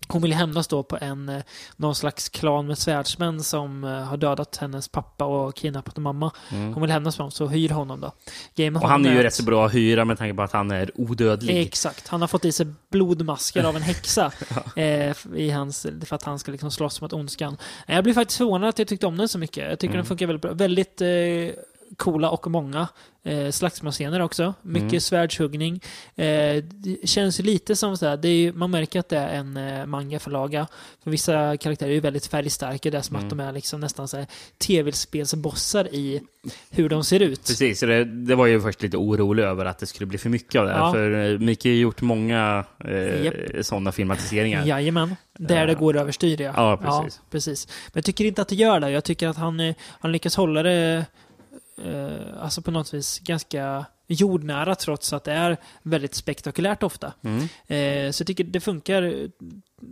hon 0.07 0.21
vill 0.21 0.33
hämnas 0.33 0.67
då 0.67 0.83
på 0.83 0.97
en, 1.01 1.29
eh, 1.29 1.41
någon 1.75 1.95
slags 1.95 2.29
klan 2.29 2.67
med 2.67 2.77
svärdsmän 2.77 3.43
som 3.43 3.83
eh, 3.83 3.89
har 3.89 4.17
dödat 4.17 4.57
hennes 4.57 4.87
pappa 4.87 5.25
och 5.25 5.55
kidnappat 5.55 5.97
mamma. 5.97 6.31
Hon 6.49 6.81
vill 6.81 6.91
hämnas 6.91 7.17
på 7.17 7.23
dem, 7.23 7.31
så 7.31 7.47
hyr 7.47 7.69
honom 7.69 8.01
då. 8.01 8.11
Game 8.55 8.67
Mm. 8.67 8.81
Och 8.81 8.89
han 8.89 9.05
är 9.05 9.13
ju 9.13 9.23
rätt 9.23 9.33
så 9.33 9.43
bra 9.43 9.65
att 9.65 9.73
hyra 9.73 10.05
med 10.05 10.17
tanke 10.17 10.33
på 10.35 10.41
att 10.41 10.51
han 10.51 10.71
är 10.71 10.91
odödlig. 10.95 11.61
Exakt. 11.61 12.07
Han 12.07 12.21
har 12.21 12.27
fått 12.27 12.45
i 12.45 12.51
sig 12.51 12.67
blodmasker 12.91 13.63
av 13.63 13.75
en 13.75 13.81
häxa 13.81 14.31
eh, 14.75 15.15
i 15.35 15.49
hans, 15.49 15.87
för 16.05 16.15
att 16.15 16.23
han 16.23 16.39
ska 16.39 16.51
liksom 16.51 16.71
slåss 16.71 17.01
mot 17.01 17.13
ondskan. 17.13 17.57
Eh, 17.87 17.95
Jag 17.95 18.03
blir 18.03 18.13
faktiskt 18.13 18.37
förvånad 18.37 18.69
att 18.69 18.79
jag 18.79 18.87
tyckte 18.87 19.07
om 19.07 19.17
den 19.17 19.29
så 19.29 19.37
mycket. 19.37 19.69
Jag 19.69 19.79
tycker 19.79 19.95
den 19.95 20.05
funkar 20.05 20.27
väldigt 20.27 20.41
bra. 20.41 20.53
Väldigt 20.53 21.01
eh, 21.01 21.07
coola 21.97 22.29
och 22.29 22.51
många 22.51 22.87
eh, 23.23 23.51
slagsmålsscener 23.51 24.19
också. 24.19 24.53
Mycket 24.61 25.03
svärdshuggning. 25.03 25.81
Eh, 26.15 26.63
det 26.63 27.09
känns 27.09 27.39
lite 27.39 27.75
som 27.75 27.97
så 27.97 28.05
här, 28.07 28.17
det 28.17 28.27
är 28.27 28.53
man 28.53 28.71
märker 28.71 28.99
att 28.99 29.09
det 29.09 29.17
är 29.17 29.37
en 29.37 29.57
eh, 29.57 29.85
mangaförlaga. 29.85 30.67
För 31.03 31.11
vissa 31.11 31.57
karaktärer 31.57 31.89
är 31.89 31.93
ju 31.93 31.99
väldigt 31.99 32.27
färgstarka. 32.27 32.89
Det 32.91 32.97
är 32.97 33.01
som 33.01 33.15
att 33.15 33.29
de 33.29 33.39
är 33.39 33.51
liksom 33.51 33.79
nästan 33.79 34.07
så 34.07 34.17
här 34.17 34.27
tv-spelsbossar 34.57 35.87
i 35.95 36.21
hur 36.69 36.89
de 36.89 37.03
ser 37.03 37.19
ut. 37.19 37.47
Precis, 37.47 37.79
det, 37.79 38.03
det 38.03 38.35
var 38.35 38.45
ju 38.45 38.61
först 38.61 38.81
lite 38.81 38.97
orolig 38.97 39.43
över 39.43 39.65
att 39.65 39.79
det 39.79 39.85
skulle 39.85 40.07
bli 40.07 40.17
för 40.17 40.29
mycket 40.29 40.59
av 40.59 40.65
det 40.65 40.71
här. 40.71 40.79
Ja. 40.79 40.93
För 40.93 41.31
eh, 41.31 41.39
Micke 41.39 41.65
har 41.65 41.71
gjort 41.71 42.01
många 42.01 42.65
eh, 42.85 43.25
Japp. 43.25 43.35
sådana 43.61 43.91
filmatiseringar. 43.91 44.65
Jajamän, 44.65 45.15
där 45.37 45.67
det 45.67 45.75
går 45.75 45.97
överstyr 45.97 46.41
ja. 46.41 46.53
Ja, 46.55 46.77
precis. 46.77 47.21
precis. 47.29 47.67
Men 47.67 47.93
jag 47.95 48.05
tycker 48.05 48.25
inte 48.25 48.41
att 48.41 48.47
det 48.47 48.55
gör 48.55 48.79
det. 48.79 48.91
Jag 48.91 49.03
tycker 49.03 49.27
att 49.27 49.37
han, 49.37 49.59
eh, 49.59 49.75
han 49.99 50.11
lyckas 50.11 50.35
hålla 50.35 50.63
det 50.63 51.05
eh, 51.85 52.43
alltså 52.43 52.61
på 52.61 52.71
något 52.71 52.93
vis 52.93 53.19
ganska 53.19 53.85
jordnära 54.07 54.75
trots 54.75 55.13
att 55.13 55.23
det 55.23 55.31
är 55.33 55.57
väldigt 55.83 56.15
spektakulärt 56.15 56.83
ofta. 56.83 57.13
Mm. 57.21 57.41
Eh, 57.67 58.11
så 58.11 58.21
jag 58.21 58.27
tycker 58.27 58.43
det 58.43 58.59
funkar 58.59 59.29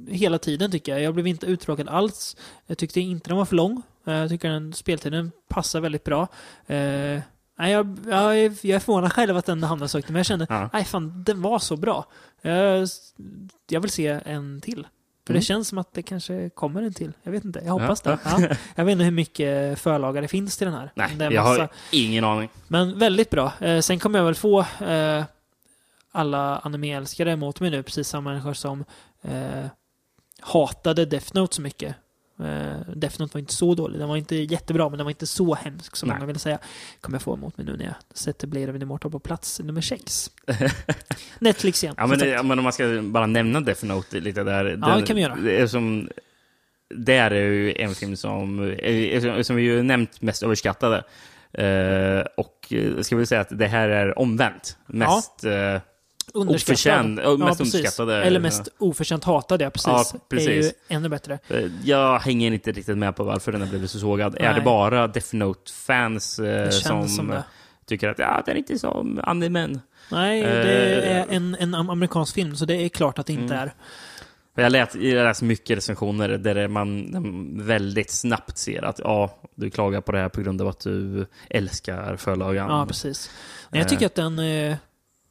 hela 0.07 0.37
tiden 0.39 0.71
tycker 0.71 0.91
jag. 0.91 1.01
Jag 1.01 1.13
blev 1.13 1.27
inte 1.27 1.45
uttråkad 1.45 1.89
alls. 1.89 2.37
Jag 2.65 2.77
tyckte 2.77 2.99
inte 2.99 3.29
den 3.29 3.37
var 3.37 3.45
för 3.45 3.55
lång. 3.55 3.81
Eh, 4.07 4.13
jag 4.13 4.29
tycker 4.29 4.49
den 4.49 4.73
speltiden 4.73 5.31
passar 5.47 5.79
väldigt 5.79 6.03
bra. 6.03 6.21
Eh, 6.67 7.21
nej, 7.59 7.71
jag, 7.71 7.97
jag, 8.07 8.37
jag 8.37 8.65
är 8.75 8.79
förvånad 8.79 9.13
själv 9.13 9.37
att 9.37 9.45
den 9.45 9.63
hamnade 9.63 9.89
så 9.89 9.97
högt, 9.97 10.09
men 10.09 10.15
jag 10.15 10.25
kände, 10.25 10.45
Ja. 10.49 10.69
nej 10.73 10.85
fan, 10.85 11.23
den 11.23 11.41
var 11.41 11.59
så 11.59 11.75
bra. 11.77 12.05
Jag, 12.41 12.87
jag 13.69 13.81
vill 13.81 13.91
se 13.91 14.07
en 14.25 14.61
till. 14.61 14.87
För 15.27 15.33
Mm. 15.33 15.39
det 15.39 15.45
känns 15.45 15.67
som 15.67 15.77
att 15.77 15.93
det 15.93 16.01
kanske 16.01 16.49
kommer 16.49 16.83
en 16.83 16.93
till. 16.93 17.11
Jag 17.23 17.31
vet 17.31 17.45
inte, 17.45 17.61
jag 17.65 17.71
hoppas 17.73 18.01
det. 18.01 18.19
Ja. 18.25 18.41
Jag 18.75 18.85
vet 18.85 18.91
inte 18.91 19.03
hur 19.03 19.11
mycket 19.11 19.79
förlaga 19.79 20.21
det 20.21 20.27
finns 20.27 20.57
till 20.57 20.67
den 20.67 20.73
här. 20.75 20.91
Nej, 20.95 21.33
jag 21.33 21.41
har 21.41 21.69
ingen 21.91 22.23
aning. 22.23 22.49
Men 22.67 22.99
väldigt 22.99 23.29
bra. 23.29 23.53
Eh, 23.59 23.79
sen 23.79 23.99
kommer 23.99 24.19
jag 24.19 24.25
väl 24.25 24.35
få 24.35 24.59
eh, 24.85 25.23
alla 26.11 26.57
anime-älskare 26.57 27.31
emot 27.31 27.59
mig 27.59 27.69
nu, 27.71 27.83
precis 27.83 28.07
samma 28.07 28.29
människor 28.29 28.53
som 28.53 28.85
eh, 29.21 29.65
hatade 30.39 31.05
Death 31.05 31.35
Note 31.35 31.55
så 31.55 31.61
mycket. 31.61 31.95
Eh, 32.39 32.93
Death 32.95 33.19
Note 33.19 33.33
var 33.33 33.39
inte 33.39 33.53
så 33.53 33.75
dålig. 33.75 33.99
Den 33.99 34.09
var 34.09 34.17
inte 34.17 34.35
jättebra, 34.35 34.89
men 34.89 34.97
den 34.97 35.05
var 35.05 35.11
inte 35.11 35.27
så 35.27 35.55
hemsk 35.55 35.95
som 35.95 36.09
Nej. 36.09 36.15
många 36.17 36.27
ville 36.27 36.39
säga. 36.39 36.59
kommer 37.01 37.15
jag 37.15 37.21
få 37.21 37.33
emot 37.33 37.57
mig 37.57 37.65
nu 37.65 37.77
när 37.77 37.85
jag 37.85 37.93
sätter 38.13 38.47
Blade 38.47 38.71
of 38.71 38.77
the 38.77 38.81
Immortal 38.83 39.11
på 39.11 39.19
plats 39.19 39.59
nummer 39.59 39.81
6. 39.81 40.31
Netflix 41.39 41.83
igen. 41.83 41.95
Ja, 41.97 42.07
men, 42.07 42.19
ja, 42.29 42.43
men 42.43 42.59
om 42.59 42.63
man 42.63 42.73
ska 42.73 42.99
bara 43.03 43.25
nämna 43.25 43.61
Death 43.61 43.85
Note 43.85 44.19
lite 44.19 44.43
där. 44.43 44.63
det 44.63 45.05
kan 45.07 45.15
vi 45.15 45.21
göra. 45.21 45.35
Det 45.35 45.57
är 45.61 45.67
som, 45.67 46.09
där 46.95 47.31
är 47.31 47.51
ju 47.51 47.73
en 47.81 47.95
film 47.95 48.15
som, 48.15 48.71
eh, 48.71 49.41
som- 49.43 49.55
vi 49.55 49.61
ju 49.63 49.83
nämnt 49.83 50.21
mest 50.21 50.43
överskattade. 50.43 51.03
Eh, 51.53 52.25
och 52.37 52.73
eh, 52.73 53.01
ska 53.01 53.15
vi 53.15 53.25
säga 53.25 53.41
att 53.41 53.59
det 53.59 53.67
här 53.67 53.89
är 53.89 54.19
omvänt. 54.19 54.77
Mest 54.85 55.43
eh, 55.43 55.81
Underskattad. 56.33 57.19
ja, 57.23 57.37
mest 57.37 57.57
precis. 57.57 57.75
underskattade. 57.75 58.23
Eller 58.23 58.39
mest 58.39 58.67
oförtjänt 58.77 59.23
hatade, 59.23 59.63
ja 59.63 59.69
precis. 59.69 59.87
Ja, 60.13 60.19
Det 60.29 60.35
är 60.35 60.39
ju 60.39 60.45
precis. 60.61 60.73
ännu 60.87 61.09
bättre. 61.09 61.39
Eh, 61.47 61.65
Jag 61.83 62.19
hänger 62.19 62.51
inte 62.51 62.71
riktigt 62.71 62.97
med 62.97 63.15
på 63.15 63.23
varför 63.23 63.51
den 63.51 63.61
har 63.61 63.67
blivit 63.67 63.91
så 63.91 63.99
sågad. 63.99 64.35
Är 64.35 64.39
Nej. 64.43 64.53
det 64.55 64.61
bara 64.61 65.07
Death 65.07 65.35
Note-fans 65.35 66.39
eh, 66.39 66.69
som, 66.69 67.07
som 67.07 67.33
tycker 67.85 68.09
att 68.09 68.19
ja, 68.19 68.43
den 68.45 68.55
är 68.55 68.57
inte 68.59 68.79
som 68.79 69.19
animen? 69.23 69.81
Nej, 70.11 70.41
det 70.41 71.01
Eh, 71.03 71.17
är 71.17 71.25
en, 71.29 71.55
en 71.59 71.75
amerikansk 71.75 72.35
film, 72.35 72.55
så 72.55 72.65
det 72.65 72.75
är 72.75 72.89
klart 72.89 73.19
att 73.19 73.25
det 73.25 73.33
inte 73.33 73.53
Mm. 73.55 73.67
är. 73.67 73.73
Jag 74.59 74.71
läste 74.71 75.45
mycket 75.45 75.77
recensioner 75.77 76.29
där 76.29 76.67
man 76.67 77.11
väldigt 77.65 78.11
snabbt 78.11 78.57
ser 78.57 78.85
att 78.85 78.99
ja, 79.03 79.37
du 79.55 79.69
klagar 79.69 80.01
på 80.01 80.11
det 80.11 80.17
här 80.19 80.29
på 80.29 80.41
grund 80.41 80.61
av 80.61 80.67
att 80.67 80.79
du 80.79 81.25
älskar 81.49 82.15
förlagan. 82.15 82.69
Ja, 82.69 82.85
precis. 82.85 83.31
Nej, 83.69 83.79
jag 83.79 83.85
Eh. 83.85 83.89
tycker 83.89 84.05
att 84.05 84.15
den, 84.15 84.39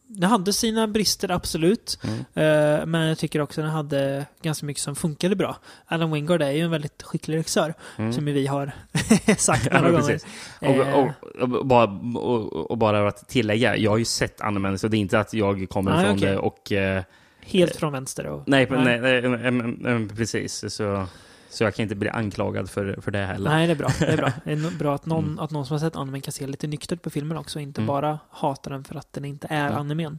den 0.09 0.31
hade 0.31 0.53
sina 0.53 0.87
brister, 0.89 1.31
absolut. 1.31 1.99
Mm. 2.05 2.19
Eh, 2.19 2.87
men 2.87 3.09
jag 3.09 3.19
tycker 3.19 3.41
också 3.41 3.61
att 3.61 3.65
den 3.67 3.73
hade 3.75 4.27
ganska 4.43 4.67
mycket 4.67 4.83
som 4.83 4.97
funkade 4.97 5.37
bra. 5.37 5.57
Alan 5.87 6.13
Wingard 6.13 6.43
är 6.43 6.51
ju 6.51 6.61
en 6.61 6.71
väldigt 6.71 7.03
skicklig 7.03 7.37
regissör, 7.37 7.75
Mm. 7.99 8.13
som 8.13 8.25
vi 8.25 8.47
har 8.47 8.73
sagt 9.39 9.69
Ja, 9.73 9.79
några 9.81 9.91
gånger. 9.91 10.07
precis. 10.07 10.27
Eh, 10.61 10.71
Och, 10.71 11.05
och, 11.43 11.43
och, 11.61 11.67
bara, 11.67 11.85
och, 12.21 12.71
och 12.71 12.79
bara 12.79 13.09
att 13.09 13.29
tillägga, 13.29 13.77
jag 13.77 13.91
har 13.91 13.99
ju 13.99 14.05
sett 14.05 14.41
Animen, 14.41 14.79
så 14.79 14.89
det 14.89 14.97
är 14.97 14.99
inte 14.99 15.21
att 15.21 15.35
jag 15.35 15.67
kommer 15.69 15.91
Nej, 15.91 16.03
ifrån 16.05 16.17
okej. 16.17 16.29
det 16.31 16.39
och... 16.39 16.73
Eh, 16.73 17.03
Helt 17.49 17.77
från 17.77 17.93
vänster. 17.93 18.27
Och, 18.27 18.43
nej, 18.47 18.67
nej, 18.71 19.01
nej, 19.23 19.51
nej, 19.79 20.09
precis. 20.09 20.65
Så, 20.75 21.07
så 21.51 21.65
jag 21.65 21.75
kan 21.75 21.83
inte 21.83 21.95
bli 21.95 22.09
anklagad 22.09 22.71
för, 22.71 22.99
för 23.01 23.11
det 23.11 23.19
heller. 23.19 23.51
Nej, 23.51 23.67
det 23.67 23.73
är 23.73 23.77
bra. 23.77 23.89
Det 23.99 24.07
är 24.07 24.17
bra, 24.17 24.33
det 24.45 24.53
är 24.53 24.79
bra 24.79 24.95
att, 24.95 25.07
någon, 25.07 25.39
att 25.41 25.51
någon 25.51 25.67
som 25.67 25.75
har 25.75 25.79
sett 25.79 25.97
animen 25.97 26.21
kan 26.21 26.33
se 26.33 26.47
lite 26.47 26.67
nyktert 26.67 27.03
på 27.03 27.11
filmen 27.11 27.37
också, 27.39 27.61
inte 27.61 27.81
Mm. 27.81 27.87
bara 27.87 28.19
hata 28.31 28.71
den 28.71 28.85
för 28.85 28.95
att 28.95 29.13
den 29.13 29.25
inte 29.25 29.47
är 29.51 29.71
Ja. 29.71 29.77
animen. 29.77 30.19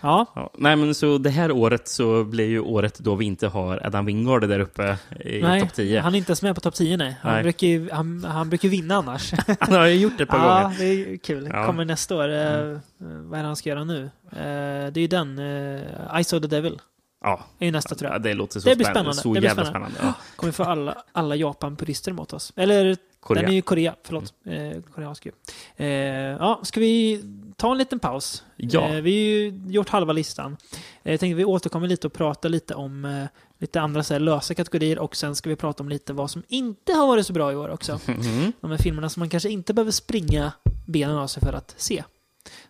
Ja, 0.00 0.26
Ja, 0.34 0.50
nej, 0.58 0.76
men 0.76 0.94
så 0.94 1.18
det 1.18 1.30
här 1.30 1.52
året 1.52 1.88
så 1.88 2.24
blir 2.24 2.48
ju 2.48 2.60
året 2.60 2.98
då 2.98 3.14
vi 3.14 3.24
inte 3.24 3.48
har 3.48 3.86
Adam 3.86 4.04
Wingard 4.06 4.48
där 4.48 4.60
uppe 4.60 4.96
i 5.24 5.42
nej, 5.42 5.60
topp 5.60 5.74
10. 5.74 6.00
han 6.00 6.14
är 6.14 6.18
inte 6.18 6.30
ens 6.30 6.42
med 6.42 6.54
på 6.54 6.60
topp 6.60 6.74
10 6.74 6.96
nej. 6.96 7.16
Han, 7.22 7.32
Nej. 7.32 7.42
Brukar 7.42 7.66
ju, 7.66 7.90
han, 7.90 8.24
han 8.24 8.48
brukar 8.48 8.68
vinna 8.68 8.94
annars. 8.96 9.32
Han 9.60 9.74
har 9.74 9.86
ju 9.86 9.94
gjort 9.94 10.12
det 10.18 10.22
ett 10.22 10.28
par 10.30 10.38
ja, 10.38 10.62
gånger. 10.62 10.78
det 10.78 10.84
är 10.84 11.16
kul. 11.16 11.48
Ja. 11.52 11.66
Kommer 11.66 11.84
nästa 11.84 12.16
år. 12.16 12.28
Eh, 12.28 12.78
vad 12.98 13.38
är 13.38 13.42
det 13.42 13.46
han 13.46 13.56
ska 13.56 13.68
göra 13.68 13.84
nu? 13.84 14.02
Eh, 14.32 14.92
det 14.92 14.96
är 14.96 14.98
ju 14.98 15.06
den, 15.06 15.38
uh, 15.38 16.20
I 16.20 16.24
saw 16.24 16.48
the 16.48 16.56
devil. 16.56 16.78
Ja, 17.24 17.44
är 17.58 17.66
ju 17.66 17.72
nästa 17.72 17.94
tror 17.94 18.08
ja, 18.10 18.14
jag. 18.14 18.22
det 18.22 18.34
låter 18.34 18.60
så 18.60 18.68
Det 18.68 18.76
blir 18.76 18.86
spännande. 18.86 19.14
Så 19.14 19.28
Det 19.34 19.40
blir 19.40 19.48
jävla 19.48 19.64
spännande. 19.64 19.96
spännande. 19.96 20.16
Ja. 20.18 20.24
Kommer 20.36 20.52
få 20.52 20.64
alla, 20.64 21.02
alla 21.12 21.36
Japan-purister 21.36 22.12
mot 22.12 22.32
oss. 22.32 22.52
Eller, 22.56 22.96
Korea. 23.20 23.42
den 23.42 23.50
är 23.50 23.54
ju 23.54 23.62
Korea, 23.62 23.94
förlåt. 24.04 24.34
Eh, 24.44 24.82
koreansk 24.94 25.26
ju. 25.26 25.32
Eh, 25.76 25.86
ja, 25.88 26.60
ska 26.62 26.80
vi 26.80 27.24
ta 27.56 27.72
en 27.72 27.78
liten 27.78 27.98
paus? 27.98 28.44
Ja. 28.56 28.88
Eh, 28.88 29.02
vi 29.02 29.10
har 29.10 29.60
ju 29.66 29.72
gjort 29.72 29.88
halva 29.88 30.12
listan. 30.12 30.56
Eh, 31.02 31.12
jag 31.12 31.20
tänkte 31.20 31.34
vi 31.34 31.44
återkommer 31.44 31.88
lite 31.88 32.06
och 32.06 32.12
pratar 32.12 32.48
lite 32.48 32.74
om 32.74 33.04
eh, 33.04 33.24
lite 33.58 33.80
andra 33.80 34.02
så 34.02 34.14
här, 34.14 34.20
lösa 34.20 34.54
kategorier 34.54 34.98
och 34.98 35.16
sen 35.16 35.36
ska 35.36 35.48
vi 35.50 35.56
prata 35.56 35.82
om 35.82 35.88
lite 35.88 36.12
vad 36.12 36.30
som 36.30 36.42
inte 36.48 36.92
har 36.92 37.06
varit 37.06 37.26
så 37.26 37.32
bra 37.32 37.52
i 37.52 37.56
år 37.56 37.68
också. 37.68 38.00
Mhm. 38.06 38.52
De 38.60 38.70
här 38.70 38.78
filmerna 38.78 39.08
som 39.08 39.20
man 39.20 39.28
kanske 39.28 39.48
inte 39.48 39.74
behöver 39.74 39.92
springa 39.92 40.52
benen 40.86 41.16
av 41.16 41.26
sig 41.26 41.42
för 41.42 41.52
att 41.52 41.74
se. 41.76 42.04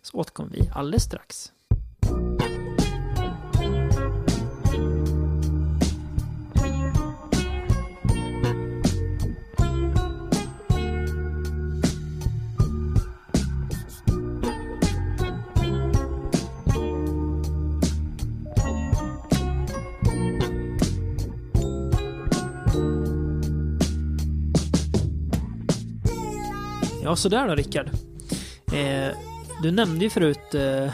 Så 0.02 0.16
återkommer 0.18 0.50
vi 0.50 0.70
alldeles 0.74 1.02
strax. 1.02 1.52
Ja, 27.10 27.16
sådär 27.16 27.48
då 27.48 27.54
Rickard. 27.54 27.90
Eh, 28.72 29.16
du 29.62 29.70
nämnde 29.70 30.04
ju 30.04 30.10
förut 30.10 30.54
eh, 30.54 30.92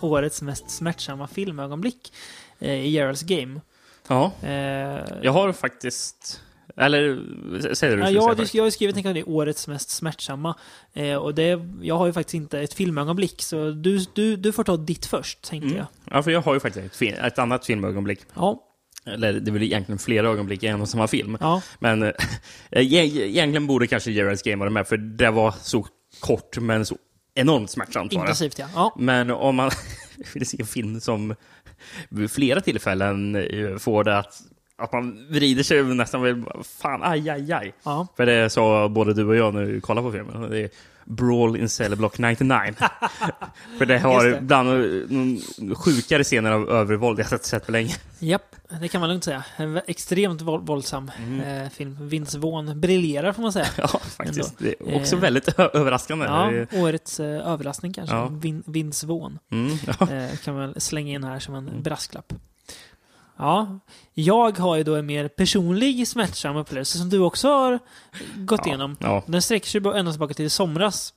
årets 0.04 0.42
mest 0.42 0.70
smärtsamma 0.70 1.26
filmögonblick 1.26 2.12
eh, 2.58 2.72
i 2.74 2.88
Geralds 2.88 3.22
Game. 3.22 3.60
Ja, 4.08 4.32
Eh, 4.42 4.50
jag 5.22 5.32
har 5.32 5.52
faktiskt... 5.52 6.40
Eller, 6.76 7.00
säger 7.74 7.96
du? 7.96 8.02
Ja, 8.02 8.10
jag, 8.10 8.36
säga 8.36 8.48
jag 8.52 8.64
har 8.64 8.70
skrivit 8.70 8.96
en 8.96 9.02
kategori 9.02 9.24
årets 9.32 9.68
mest 9.68 9.90
smärtsamma. 9.90 10.54
Eh, 10.92 11.14
och 11.16 11.34
det, 11.34 11.60
jag 11.82 11.98
har 11.98 12.06
ju 12.06 12.12
faktiskt 12.12 12.34
inte 12.34 12.60
ett 12.60 12.74
filmögonblick, 12.74 13.42
så 13.42 13.70
du, 13.70 13.98
du, 14.14 14.36
du 14.36 14.52
får 14.52 14.64
ta 14.64 14.76
ditt 14.76 15.06
först, 15.06 15.42
tänkte 15.42 15.66
Mm. 15.68 15.78
jag. 15.78 15.86
Ja, 16.10 16.22
för 16.22 16.30
jag 16.30 16.40
har 16.40 16.54
ju 16.54 16.60
faktiskt 16.60 17.02
ett, 17.02 17.18
ett 17.18 17.38
annat 17.38 17.66
filmögonblick. 17.66 18.20
Ja, 18.34 18.62
Eller 19.08 19.32
det 19.32 19.50
är 19.50 19.52
väl 19.52 19.62
egentligen 19.62 19.98
flera 19.98 20.28
ögonblick 20.28 20.62
i 20.62 20.66
en 20.66 20.80
och 20.80 20.88
samma 20.88 21.08
film. 21.08 21.36
ja, 21.40 21.62
Men 21.78 22.02
äh, 22.02 22.12
egentligen 22.70 23.66
borde 23.66 23.86
kanske 23.86 24.10
Gerards 24.10 24.42
Game 24.42 24.56
vara 24.56 24.70
med, 24.70 24.88
för 24.88 24.96
det 24.96 25.30
var 25.30 25.54
så 25.62 25.86
kort 26.20 26.58
men 26.58 26.86
så 26.86 26.96
enormt 27.34 27.70
smärtsamt. 27.70 28.12
Intensivt 28.12 28.58
ja. 28.58 28.68
ja. 28.74 28.94
Men 28.98 29.30
om 29.30 29.56
man 29.56 29.70
vill 30.34 30.46
se 30.46 30.60
en 30.60 30.66
film 30.66 31.00
som 31.00 31.34
vid 32.08 32.30
flera 32.30 32.60
tillfällen 32.60 33.36
eh, 33.36 33.76
får 33.76 34.04
det 34.04 34.18
att, 34.18 34.34
att 34.78 34.92
man 34.92 35.26
vrider 35.30 35.62
sig 35.62 35.82
nästan 35.82 36.46
fan, 36.64 37.00
aj, 37.02 37.30
aj, 37.30 37.52
aj. 37.52 37.74
ja. 37.82 38.06
För 38.16 38.26
det 38.26 38.50
sa 38.50 38.88
både 38.88 39.14
du 39.14 39.26
och 39.26 39.36
jag 39.36 39.54
när 39.54 39.64
vi 39.64 39.80
kollade 39.80 40.06
på 40.06 40.12
filmen. 40.12 40.50
Det 40.50 40.60
är 40.60 40.70
Brawl 41.10 41.56
in 41.56 41.68
Cell 41.68 41.96
Block 41.96 42.18
99. 42.18 42.74
För 43.78 43.86
det 43.86 43.98
har 43.98 44.24
Just 44.26 44.38
det. 44.40 44.44
bland 44.46 44.68
de 45.08 45.40
sjukare 45.74 46.24
scener 46.24 46.50
av 46.50 46.68
övervåld 46.70 47.18
jag 47.18 47.26
sett, 47.28 47.44
sett 47.44 47.66
på 47.66 47.72
länge. 47.72 47.94
Japp, 48.18 48.56
det 48.80 48.88
kan 48.88 49.00
man 49.00 49.10
lugnt 49.10 49.24
säga. 49.24 49.44
En 49.56 49.80
extremt 49.86 50.42
våld, 50.42 50.66
våldsam 50.66 51.10
eh, 51.46 51.68
film. 51.68 52.08
Vince 52.08 52.38
Vaughn 52.38 52.80
briljerar 52.80 53.32
får 53.32 53.42
man 53.42 53.52
säga. 53.52 53.66
Ja, 53.76 53.88
faktiskt. 54.16 54.58
Det 54.58 54.74
är 54.80 54.96
också 54.96 55.16
Eh, 55.16 55.20
väldigt 55.22 55.58
överraskande. 55.58 56.24
Ja, 56.26 56.50
är- 56.50 56.68
årets 56.72 57.20
eh, 57.20 57.48
överraskning 57.52 57.92
kanske. 57.92 58.16
Ja. 58.16 58.28
Vin, 58.28 58.62
Vince 58.66 59.06
Vaughn. 59.06 59.38
Mm, 59.52 59.76
ja. 59.86 60.12
Eh, 60.12 60.36
kan 60.44 60.54
man 60.54 60.74
slänga 60.80 61.12
in 61.14 61.24
här 61.24 61.38
som 61.38 61.54
en 61.54 61.68
Mm. 61.68 61.82
brasklapp. 61.82 62.32
Ja, 63.38 63.78
jag 64.14 64.58
har 64.58 64.76
ju 64.76 64.82
då 64.84 64.94
en 64.96 65.06
mer 65.06 65.28
personlig 65.28 66.08
smärtsam 66.08 66.56
upplevelse 66.56 66.98
som 66.98 67.10
du 67.10 67.18
också 67.18 67.48
har 67.48 67.78
gått 68.36 68.66
igenom. 68.66 68.96
Ja, 69.00 69.22
Den 69.26 69.42
sträcker 69.42 69.66
sig 69.68 69.98
ända 69.98 70.12
tillbaka 70.12 70.34
till 70.34 70.44
i 70.44 70.50
somras. 70.50 71.14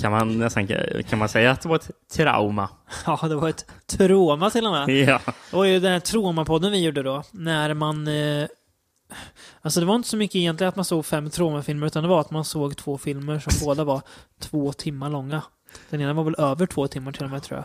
kan 0.00 0.12
man 0.12 0.38
nästan 0.38 0.66
kan 1.08 1.18
man 1.18 1.28
säga 1.28 1.50
att 1.50 1.60
det 1.60 1.68
var 1.68 1.76
ett 1.76 1.90
trauma? 2.12 2.68
Ja, 3.06 3.18
det 3.28 3.34
var 3.34 3.48
ett 3.48 3.66
trauma 3.86 4.50
till 4.50 4.66
och 4.66 4.72
med. 4.72 4.88
Ja. 5.08 5.20
Det 5.50 5.56
var 5.56 5.64
ju 5.64 5.80
den 5.80 5.92
här 5.92 6.00
traumapodden 6.00 6.72
vi 6.72 6.84
gjorde 6.84 7.02
då, 7.02 7.22
när 7.30 7.74
man... 7.74 8.08
Eh, 8.08 8.46
alltså 9.62 9.80
det 9.80 9.86
var 9.86 9.94
inte 9.94 10.08
så 10.08 10.16
mycket 10.16 10.36
egentligen 10.36 10.68
att 10.68 10.76
man 10.76 10.84
såg 10.84 11.06
fem 11.06 11.30
traumafilmer, 11.30 11.86
utan 11.86 12.02
det 12.02 12.08
var 12.08 12.20
att 12.20 12.30
man 12.30 12.44
såg 12.44 12.76
två 12.76 12.98
filmer 12.98 13.38
som 13.38 13.66
båda 13.66 13.84
var 13.84 14.00
två 14.40 14.72
timmar 14.72 15.10
långa. 15.10 15.42
Den 15.90 16.00
ena 16.00 16.12
var 16.12 16.24
väl 16.24 16.34
över 16.38 16.66
två 16.66 16.86
timmar 16.88 17.12
till 17.12 17.24
och 17.24 17.30
med, 17.30 17.42
tror 17.42 17.58
jag. 17.58 17.64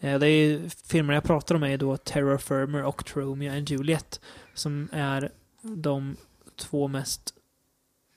Eh, 0.00 0.18
det 0.18 0.26
är 0.26 0.30
ju, 0.30 0.68
filmerna 0.86 1.14
jag 1.16 1.24
pratar 1.24 1.54
om 1.54 1.62
är 1.62 1.76
då 1.78 1.96
Terror 1.96 2.38
Firmer 2.38 2.84
och 2.84 3.16
Romeo 3.16 3.56
and 3.56 3.70
Juliet, 3.70 4.20
som 4.54 4.88
är 4.92 5.30
de 5.62 6.16
två 6.56 6.88
mest 6.88 7.34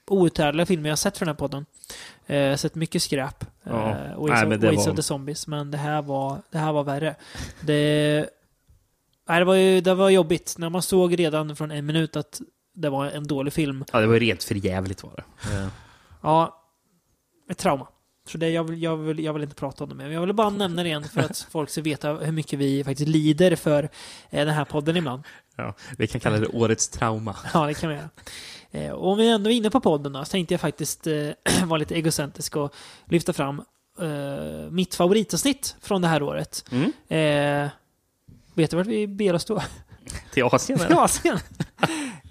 outhärdliga 0.08 0.66
filmer 0.66 0.90
jag 0.90 0.92
har 0.92 0.98
sett 0.98 1.18
för 1.18 1.26
den 1.26 1.34
här 1.36 1.40
podden. 1.40 1.66
Eh, 2.28 2.38
jag 2.38 2.50
har 2.50 2.58
sett 2.58 2.76
mycket 2.76 3.04
skräp. 3.04 3.46
Ja. 3.64 3.90
Eh, 3.90 4.22
Ways, 4.22 4.30
Nej, 4.48 4.58
of, 4.58 4.64
Ways 4.64 4.86
var- 4.86 4.90
of 4.92 4.96
the 4.96 5.04
Zombies, 5.04 5.48
men 5.48 5.72
det 5.72 5.78
här 5.78 6.02
var, 6.02 6.42
det 6.52 6.58
här 6.58 6.74
var 6.74 6.84
värre. 6.84 7.16
Det, 7.62 8.30
nej, 9.28 9.40
det, 9.40 9.46
var 9.46 9.56
ju, 9.56 9.82
det 9.82 9.94
var 9.96 10.10
jobbigt. 10.10 10.56
När 10.58 10.70
man 10.70 10.82
såg 10.82 11.20
redan 11.20 11.56
från 11.56 11.72
en 11.72 11.86
minut 11.86 12.16
att 12.16 12.42
det 12.74 12.90
var 12.90 13.06
en 13.06 13.28
dålig 13.28 13.54
film. 13.54 13.86
ja, 13.94 14.00
det 14.00 14.08
var 14.08 14.14
ju 14.14 14.20
rent 14.20 14.44
för 14.44 14.56
jävligt 14.56 15.04
var 15.04 15.14
det. 15.16 15.24
Ja, 16.22 16.64
ett 17.50 17.58
trauma. 17.58 17.88
Så 18.30 18.38
det, 18.38 18.50
jag, 18.50 18.64
vill, 18.64 18.84
jag, 18.84 18.98
vill, 18.98 19.20
jag 19.20 19.34
vill 19.34 19.44
inte 19.44 19.56
prata 19.56 19.84
om 19.84 19.90
det 19.90 19.96
mer. 19.96 20.04
Men 20.04 20.14
jag 20.14 20.22
vill 20.22 20.34
bara 20.34 20.50
nämna 20.50 20.84
det 20.84 20.90
igen 20.90 21.04
för 21.04 21.22
att 21.22 21.38
folk 21.52 21.70
ska 21.70 21.82
veta 21.82 22.14
hur 22.14 22.32
mycket 22.32 22.60
vi 22.60 22.84
faktiskt 22.84 23.10
lider 23.10 23.56
för 23.56 23.84
eh, 24.30 24.46
den 24.46 24.54
här 24.56 24.66
podden 24.66 24.98
ibland. 24.98 25.24
Ja, 25.56 25.74
vi 25.98 26.08
kan 26.08 26.22
kalla 26.22 26.38
det 26.38 26.48
årets 26.48 26.90
trauma. 26.90 27.36
Ja, 27.54 27.66
det 27.66 27.74
kan 27.74 27.90
vi 27.90 27.96
göra. 27.96 28.10
Eh, 28.72 28.92
och 28.92 29.12
om 29.12 29.18
vi 29.18 29.30
ändå 29.30 29.50
är 29.50 29.54
inne 29.54 29.70
på 29.70 29.80
podden 29.80 30.14
då, 30.14 30.26
så 30.26 30.32
tänkte 30.32 30.54
jag 30.54 30.62
faktiskt 30.62 31.08
eh, 31.08 31.30
vara 31.66 31.78
lite 31.78 31.96
egocentrisk 31.96 32.56
och 32.56 32.74
lyfta 33.06 33.34
fram 33.34 33.62
eh, 34.02 34.72
mitt 34.72 34.96
favoritavsnitt 34.96 35.76
från 35.82 36.02
det 36.02 36.08
här 36.08 36.24
året. 36.24 36.66
Mm. 36.72 36.92
Eh, 37.08 37.70
vet 38.54 38.72
du 38.72 38.78
vart 38.78 38.88
vi 38.88 39.08
ber 39.08 39.34
oss 39.34 39.46
då? 39.46 39.62
Till 40.34 40.44
Asien? 40.44 40.80
Eller? 40.80 41.04
Asien. 41.04 41.40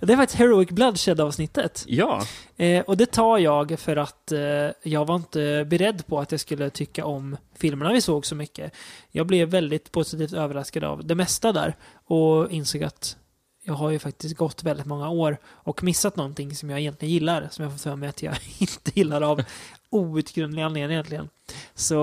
Det 0.01 0.17
var 0.17 0.25
ett 0.25 0.35
Heroic 0.35 0.69
Bloodshed-avsnittet. 0.69 1.85
Ja. 1.87 2.23
Eh, 2.57 2.85
och 2.85 2.97
det 2.97 3.07
tar 3.07 3.39
jag 3.39 3.79
för 3.79 3.97
att 3.97 4.33
eh, 4.33 4.41
jag 4.83 5.05
var 5.05 5.17
inte 5.17 5.67
beredd 5.71 6.07
på 6.07 6.21
att 6.21 6.31
jag 6.31 6.41
skulle 6.41 6.71
tycka 6.71 7.05
om 7.05 7.37
filmerna 7.57 7.93
vi 7.93 8.01
såg 8.01 8.27
så 8.27 8.35
mycket. 8.35 8.73
Jag 9.11 9.27
blev 9.27 9.49
väldigt 9.49 9.93
positivt 9.93 10.33
överraskad 10.33 10.85
av 10.85 11.07
det 11.07 11.15
mesta 11.15 11.53
där 11.53 11.77
och 12.05 12.51
insåg 12.51 12.85
att 12.85 13.17
jag 13.65 13.75
har 13.75 13.91
ju 13.91 13.99
faktiskt 13.99 14.37
gått 14.37 14.63
väldigt 14.63 14.87
många 14.87 15.09
år 15.09 15.39
och 15.47 15.83
missat 15.83 16.17
någonting 16.17 16.55
som 16.55 16.71
jag 16.71 16.81
egentligen 16.81 17.15
gillar, 17.15 17.49
som 17.51 17.63
jag 17.63 17.73
får 17.73 17.79
för 17.79 17.97
mig 17.97 18.09
att 18.09 18.23
jag 18.23 18.35
inte 18.59 18.91
gillar 18.95 19.21
av 19.21 19.43
outgrundlig 19.91 20.63
anledning 20.63 20.93
egentligen. 20.93 21.29
Så 21.75 21.95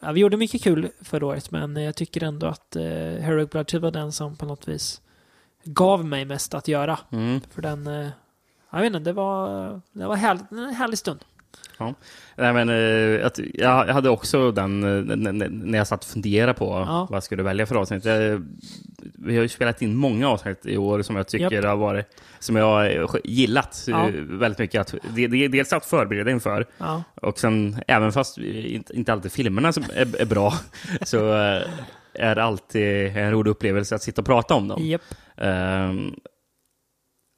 ja, 0.00 0.12
vi 0.12 0.20
gjorde 0.20 0.36
mycket 0.36 0.62
kul 0.62 0.88
förra 1.00 1.26
året, 1.26 1.50
men 1.50 1.76
jag 1.76 1.94
tycker 1.94 2.22
ändå 2.22 2.46
att 2.46 2.76
eh, 2.76 2.82
Heroic 3.20 3.50
Bloodshed 3.50 3.82
var 3.82 3.90
den 3.90 4.12
som 4.12 4.36
på 4.36 4.46
något 4.46 4.68
vis 4.68 5.00
gav 5.66 6.04
mig 6.04 6.24
mest 6.24 6.54
att 6.54 6.68
göra. 6.68 6.98
Mm. 7.12 7.40
För 7.54 7.62
den, 7.62 7.86
eh, 7.86 8.08
jag 8.72 8.78
vet 8.80 8.86
inte, 8.86 8.98
det 8.98 9.12
var, 9.12 9.48
det 9.92 10.06
var 10.06 10.16
härligt, 10.16 10.50
en 10.52 10.58
härlig 10.74 10.98
stund. 10.98 11.20
Nej, 12.36 12.52
men, 12.52 12.68
eh, 12.68 13.30
jag 13.54 13.84
hade 13.86 14.10
också 14.10 14.50
den, 14.52 14.82
eh, 14.82 15.48
när 15.48 15.78
jag 15.78 15.86
satt 15.86 16.04
och 16.04 16.10
funderade 16.10 16.54
på 16.54 16.64
Ja. 16.86 17.06
vad 17.10 17.16
jag 17.16 17.22
skulle 17.22 17.42
välja 17.42 17.66
för 17.66 17.74
avsnitt. 17.74 18.06
Vi 19.14 19.36
har 19.36 19.42
ju 19.42 19.48
spelat 19.48 19.82
in 19.82 19.96
många 19.96 20.28
avsnitt 20.28 20.66
i 20.66 20.76
år 20.76 21.02
som 21.02 21.16
jag 21.16 21.28
tycker 21.28 21.62
har 21.62 21.76
varit, 21.76 22.06
som 22.38 22.56
jag 22.56 22.64
har 22.66 23.20
gillat 23.24 23.84
Ja. 23.86 24.08
väldigt 24.14 24.58
mycket. 24.58 24.80
Att, 24.80 24.94
dels 25.50 25.72
att 25.72 25.86
förbereda 25.86 26.30
inför, 26.30 26.66
Ja, 26.78 27.02
och 27.14 27.38
sen 27.38 27.80
även 27.88 28.12
fast 28.12 28.38
inte, 28.38 29.12
alltid 29.12 29.32
filmerna 29.32 29.72
som 29.72 29.84
är, 29.94 30.24
bra, 30.24 30.52
så 31.02 31.18
är 32.18 32.36
alltid 32.36 33.16
en 33.16 33.30
rolig 33.30 33.50
upplevelse 33.50 33.94
att 33.94 34.02
sitta 34.02 34.20
och 34.22 34.26
prata 34.26 34.54
om 34.54 34.68
dem. 34.68 34.86
japp. 34.86 35.02
Ehm, 35.36 36.14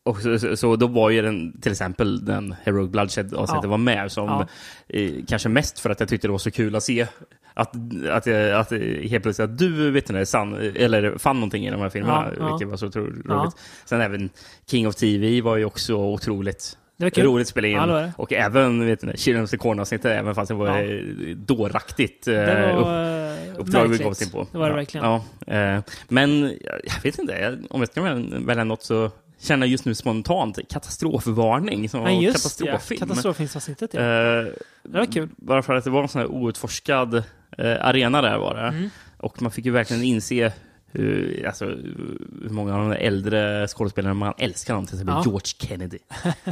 och 0.04 0.16
så, 0.20 0.38
så, 0.38 0.56
så 0.56 0.76
då 0.76 0.86
var 0.86 1.10
ju 1.10 1.22
den, 1.22 1.60
till 1.60 1.72
exempel 1.72 2.24
den 2.24 2.54
Heroic 2.62 2.90
Bloodshed 2.90 3.34
avsnittet 3.34 3.64
Ja. 3.64 3.70
var 3.70 3.78
med 3.78 4.12
som 4.12 4.26
Ja. 4.26 4.46
eh, 4.98 5.10
kanske 5.28 5.48
mest 5.48 5.80
för 5.80 5.90
att 5.90 6.00
jag 6.00 6.08
tyckte 6.08 6.28
det 6.28 6.32
var 6.32 6.38
så 6.38 6.50
kul 6.50 6.76
att 6.76 6.82
se 6.82 7.06
att, 7.54 7.74
att, 8.10 8.26
att 8.54 8.72
eh, 8.72 8.78
helt 9.08 9.22
plötsligt 9.22 9.40
att 9.50 9.58
du 9.58 9.90
vet 9.90 10.08
ni, 10.08 10.26
sann, 10.26 10.54
eller 10.76 11.18
fann 11.18 11.36
någonting 11.36 11.66
i 11.66 11.70
de 11.70 11.80
här 11.80 11.88
filmerna, 11.90 12.32
Ja, 12.38 12.50
vilket 12.50 12.68
var 12.68 12.76
så 12.76 12.86
otroligt 12.86 13.26
roligt. 13.26 13.54
Sen 13.84 14.00
även 14.00 14.30
King 14.70 14.88
of 14.88 14.94
TV 14.94 15.40
var 15.40 15.56
ju 15.56 15.64
också 15.64 15.94
otroligt 15.94 16.78
roligt 17.16 17.44
att 17.44 17.48
spela 17.48 17.68
in. 17.68 17.74
Ja. 17.76 18.10
Och 18.16 18.32
även 18.32 18.86
vet 18.86 19.02
ni, 19.02 19.16
Children 19.16 19.44
of 19.44 19.50
the 19.50 19.56
Corn-avsnittet, 19.56 20.10
även 20.20 20.34
fast 20.34 20.48
det 20.48 20.54
var 20.54 20.78
Ja. 20.78 20.82
ja. 20.82 21.34
dåraktigt 21.36 22.28
eh, 22.28 22.34
Det 22.34 22.72
upp, 22.76 22.84
var 22.84 23.04
eh, 23.04 23.47
uppdrag 23.58 23.88
vi 23.88 24.04
oss 24.04 24.22
in 24.22 24.30
på. 24.30 24.46
Det 24.52 24.58
var 24.58 24.64
det 24.66 24.70
ja. 24.72 24.76
verkligen. 24.76 25.06
Ja, 25.06 25.24
eh, 25.54 25.82
men 26.08 26.42
jag- 26.64 27.02
vet 27.02 27.18
inte, 27.18 27.58
om 27.70 27.80
jag 27.80 27.90
ska 27.90 28.02
välja- 28.02 28.64
något 28.64 28.82
så 28.82 29.10
känner 29.40 29.66
jag 29.66 29.70
just 29.72 29.84
nu 29.84 29.94
spontant 29.94 30.58
katastrofvarning 30.70 31.88
som 31.88 32.00
Ja, 32.02 32.10
just 32.10 32.20
ja. 32.26 32.32
katastroffilm. 32.32 32.98
Katastrofilmsavsnittet, 33.08 33.94
ja. 33.94 34.00
Eh, 34.00 34.44
Det 34.82 34.98
var 34.98 35.12
kul. 35.12 35.28
bara 35.36 35.62
för 35.62 35.74
att 35.74 35.84
det 35.84 35.90
var 35.90 36.02
en 36.02 36.08
sån 36.08 36.20
här 36.20 36.28
outforskad 36.28 37.14
eh, 37.58 37.76
arena 37.80 38.22
där 38.22 38.38
var 38.38 38.54
det. 38.54 38.60
Mm. 38.68 38.90
Och 39.16 39.42
man 39.42 39.50
fick 39.52 39.64
ju 39.64 39.70
verkligen 39.70 40.02
inse 40.02 40.52
hur, 40.92 41.46
alltså, 41.46 41.64
hur 41.64 42.48
många 42.50 42.74
av 42.76 42.88
de 42.90 42.96
äldre 42.96 43.68
skådespelarna 43.68 44.14
man 44.14 44.34
älskar 44.38 44.74
dem, 44.74 44.86
till 44.86 44.94
exempel 44.94 45.14
Ja. 45.14 45.22
George 45.26 45.46
Kennedy. 45.58 45.98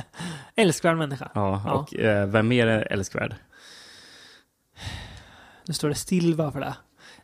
Älskvärd 0.57 0.97
människa. 0.97 1.31
Ja, 1.35 1.63
Ja. 1.67 1.73
och 1.73 1.95
eh, 1.95 2.27
vem 2.27 2.49
mer 2.49 2.67
är 2.67 2.93
älskvärd? 2.93 3.35
Nu 5.69 5.75
står 5.75 5.89
det 5.89 5.95
still 5.95 6.35
bara 6.37 6.53
för 6.53 6.61
det. 6.61 6.75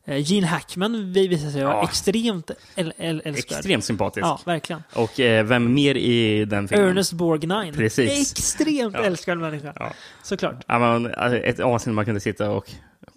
Eh, 0.04 0.32
Gene 0.32 0.46
Hackman 0.46 1.12
vi 1.12 1.28
visar 1.28 1.50
sig 1.50 1.64
vara 1.64 1.74
Ja. 1.74 1.84
extremt 1.84 2.50
äl- 2.76 2.92
äl- 2.98 3.20
älskvärd. 3.24 3.58
Extremt 3.58 3.84
sympatisk. 3.84 4.26
Ja, 4.26 4.40
verkligen. 4.46 4.82
Och 4.94 5.20
eh, 5.20 5.44
vem 5.44 5.74
mer 5.74 5.94
i 5.94 6.44
den 6.44 6.68
filmen? 6.68 6.88
Ernest 6.88 7.12
Borgnine. 7.12 7.72
Precis. 7.72 8.32
Extremt 8.32 8.94
Ja. 8.94 9.00
älskvärd 9.04 9.38
människa. 9.38 9.72
Ja. 9.76 9.92
Såklart. 10.22 10.64
Ja, 10.68 10.78
men, 10.78 11.14
alltså, 11.14 11.38
ett 11.38 11.60
avsnitt 11.60 11.94
man 11.94 12.04
kunde 12.04 12.20
sitta 12.20 12.50
och 12.50 12.70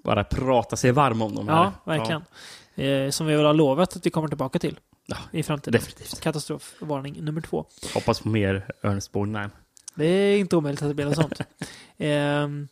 bara 0.03 0.23
prata 0.23 0.75
sig 0.75 0.91
varm 0.91 1.21
om 1.21 1.35
de 1.35 1.47
här. 1.47 1.55
Ja, 1.55 1.73
verkligen. 1.85 2.23
Eh, 2.75 3.09
som 3.11 3.27
vi 3.27 3.35
väl 3.35 3.45
har 3.45 3.53
lovat 3.53 3.95
att 3.95 4.05
vi 4.05 4.09
kommer 4.09 4.27
tillbaka 4.27 4.59
till 4.59 4.79
Ja, 5.07 5.17
i 5.31 5.43
framtiden. 5.43 5.71
definitivt. 5.79 6.19
Katastrofvarning 6.21 7.23
nummer 7.25 7.41
två. 7.41 7.65
Hoppas 7.93 8.19
på 8.19 8.29
mer 8.29 8.65
Ernest 8.81 9.11
Borgnine. 9.11 9.49
Det 9.95 10.05
är 10.05 10.37
inte 10.37 10.55
omöjligt 10.55 10.81
att 10.81 10.87
det 10.89 10.93
blir 10.93 11.05
något 11.05 11.15
sånt. 11.15 11.39
Ehm, 11.97 12.67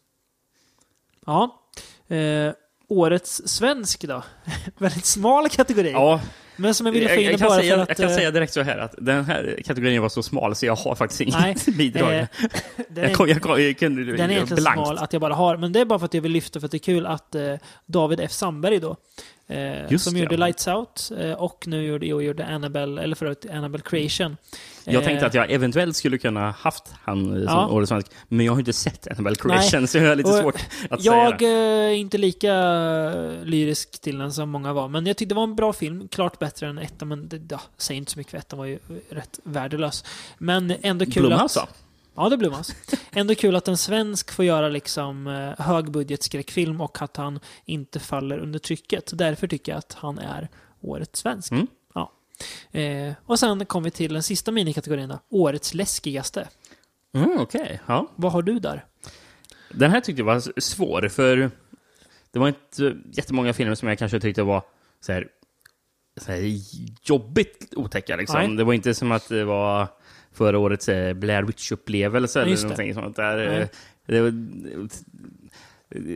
ja. 1.26 1.62
Eh, 2.08 2.52
årets 2.90 3.42
svensk 3.46 4.02
då? 4.08 4.24
Väldigt 4.78 5.06
smal 5.06 5.50
kategori. 5.50 5.92
Ja, 5.92 6.22
Men 6.56 6.74
som 6.74 6.86
jag 6.86 6.94
ville 6.94 7.08
få 7.08 7.14
jag, 7.16 7.22
in 7.24 7.30
jag, 7.32 7.40
kan 7.40 7.48
bara 7.50 7.60
säga, 7.60 7.76
för 7.76 7.82
att... 7.82 7.90
jag 7.90 7.98
kan 7.98 8.10
eh, 8.10 8.16
säga 8.16 8.32
direkt 8.32 8.54
så 8.54 8.62
här 8.62 8.78
att 8.78 8.96
den 8.98 9.26
här 9.26 9.60
kategorin 9.66 10.02
var 10.02 10.10
så 10.10 10.24
smal 10.24 10.56
så 10.56 10.66
jag 10.66 10.76
har 10.76 10.96
faktiskt 10.96 11.22
inget 11.22 11.66
bidrag. 11.78 12.14
eh, 12.20 12.26
den, 12.90 13.12
jag, 13.12 13.30
är, 13.30 13.40
jag, 13.48 13.60
jag 13.62 13.78
kunde 13.78 14.04
den 14.04 14.30
är 14.30 14.34
egentligen 14.34 14.64
blankt. 14.64 14.86
smal 14.88 14.98
att 14.98 15.14
jag 15.14 15.22
bara 15.22 15.34
har. 15.34 15.58
Men 15.58 15.72
det 15.72 15.80
är 15.80 15.86
bara 15.86 16.00
för 16.00 16.06
att 16.06 16.14
jag 16.14 16.22
vill 16.22 16.32
lyfta 16.32 16.60
för 16.60 16.66
att 16.66 16.72
det 16.72 16.78
är 16.78 16.80
kul 16.80 17.06
att 17.06 17.36
eh, 17.36 17.54
David 17.86 18.20
F. 18.20 18.32
Sandberg 18.32 18.80
då, 18.80 18.98
Just 19.90 20.04
som 20.06 20.14
det, 20.14 20.20
gjorde. 20.20 20.38
Lights 20.38 20.68
Out 20.68 21.12
eh, 21.20 21.32
och 21.32 21.68
nu 21.68 21.86
gjorde, 21.86 22.06
jo, 22.06 22.22
gjorde 22.22 22.46
Annabelle, 22.46 23.02
eller 23.02 23.16
förut 23.16 23.46
Annabelle 23.54 23.84
Creation. 23.84 24.38
Jag 24.86 25.04
tänkte 25.04 25.26
Eh, 25.26 25.28
att 25.28 25.34
jag 25.34 25.52
eventuellt 25.52 25.96
skulle 25.96 26.18
kunna 26.18 26.52
haft 26.52 26.84
han 27.04 27.20
eh, 27.32 27.48
som 27.48 27.58
Ja. 27.58 27.68
årets 27.68 27.90
svensk, 27.90 28.08
men 28.28 28.46
jag 28.46 28.54
har 28.54 28.60
inte 28.60 28.74
sett 28.74 29.08
Annabelle 29.08 29.36
Creation 29.36 29.88
så 29.88 29.98
jag 29.98 30.10
har 30.10 30.16
lite 30.16 30.30
Och 30.30 30.36
svårt 30.36 30.56
att 30.90 31.04
Jag 31.04 31.40
säga 31.40 31.52
eh, 31.52 31.90
är 31.90 31.94
inte 31.94 32.18
lika 32.18 32.54
eh, 32.54 33.44
lyrisk 33.46 34.02
till 34.02 34.18
den 34.18 34.34
som 34.34 34.50
många 34.50 34.74
var, 34.74 34.88
men 34.88 35.06
jag 35.06 35.18
tyckte 35.18 35.34
det 35.34 35.38
var 35.38 35.44
en 35.44 35.56
bra 35.56 35.74
film. 35.74 36.08
Klart 36.08 36.40
bättre 36.40 36.68
än 36.68 36.78
ettan, 36.78 37.08
men 37.08 37.28
det, 37.30 37.42
ja, 37.50 37.62
säg 37.78 37.98
inte 37.98 38.12
så 38.12 38.20
mycket 38.20 38.32
för 38.32 38.38
ettan 38.38 38.60
var 38.60 38.66
ju 38.66 38.80
rätt 39.10 39.40
värdelös. 39.44 40.06
Men 40.38 40.74
ändå 40.82 41.06
kul 41.06 41.28
Blomhouse 41.28 41.60
att... 41.62 41.83
Ja, 42.16 42.30
det 42.30 42.36
är 42.36 42.38
Blomhouse. 42.38 42.74
Ändå 43.12 43.36
kul 43.36 43.56
att 43.56 43.68
en 43.68 43.78
svensk 43.78 44.32
får 44.32 44.46
göra 44.46 44.70
liksom 44.70 45.28
eh, 45.28 45.66
högbudgetskräckfilm 45.66 46.82
och 46.82 47.02
att 47.02 47.18
han 47.18 47.40
inte 47.66 48.00
faller 48.00 48.38
under 48.38 48.60
trycket. 48.60 49.12
Därför 49.14 49.48
tycker 49.48 49.72
jag 49.72 49.80
att 49.80 49.94
han 49.94 50.20
är 50.20 50.50
årets 50.82 51.20
svensk. 51.20 51.52
Mm. 51.52 51.68
Ja. 51.94 52.12
Eh, 52.80 53.14
och 53.26 53.40
sen 53.40 53.66
kommer 53.66 53.84
vi 53.84 53.92
till 53.92 54.14
den 54.14 54.24
sista 54.24 54.52
minikategorin 54.52 55.10
då. 55.10 55.20
Årets 55.30 55.74
läskigaste. 55.74 56.48
Mm, 57.14 57.38
Okej, 57.40 57.82
ja. 57.86 58.08
Vad 58.16 58.32
har 58.32 58.42
du 58.42 58.60
där? 58.60 58.86
Den 59.70 59.92
här 59.92 60.02
tyckte 60.02 60.20
jag 60.20 60.26
var 60.26 60.60
svår, 60.60 61.08
för 61.08 61.52
det 62.32 62.40
var 62.40 62.48
inte 62.48 62.96
jättemånga 63.12 63.54
filmer 63.54 63.76
som 63.76 63.88
jag 63.88 63.98
kanske 63.98 64.20
tyckte 64.20 64.44
var 64.44 64.64
så 65.02 65.12
här, 65.12 65.28
så 66.18 66.32
här 66.32 66.60
jobbigt 67.04 67.74
otäcka. 67.76 68.16
Liksom. 68.16 68.56
Det 68.56 68.64
var 68.64 68.74
inte 68.74 68.94
som 68.94 69.12
att 69.12 69.30
det 69.30 69.44
var 69.44 69.88
förra 70.34 70.60
årets 70.60 70.90
eh, 70.90 71.14
Blair 71.14 71.44
Witch-upplevelse 71.44 72.42
eller 72.42 72.56
det. 72.56 72.62
någonting 72.64 72.94
sånt 72.94 73.16
där. 73.16 73.60
Eh, 73.62 73.68
Det 74.06 74.22
var, 74.22 74.34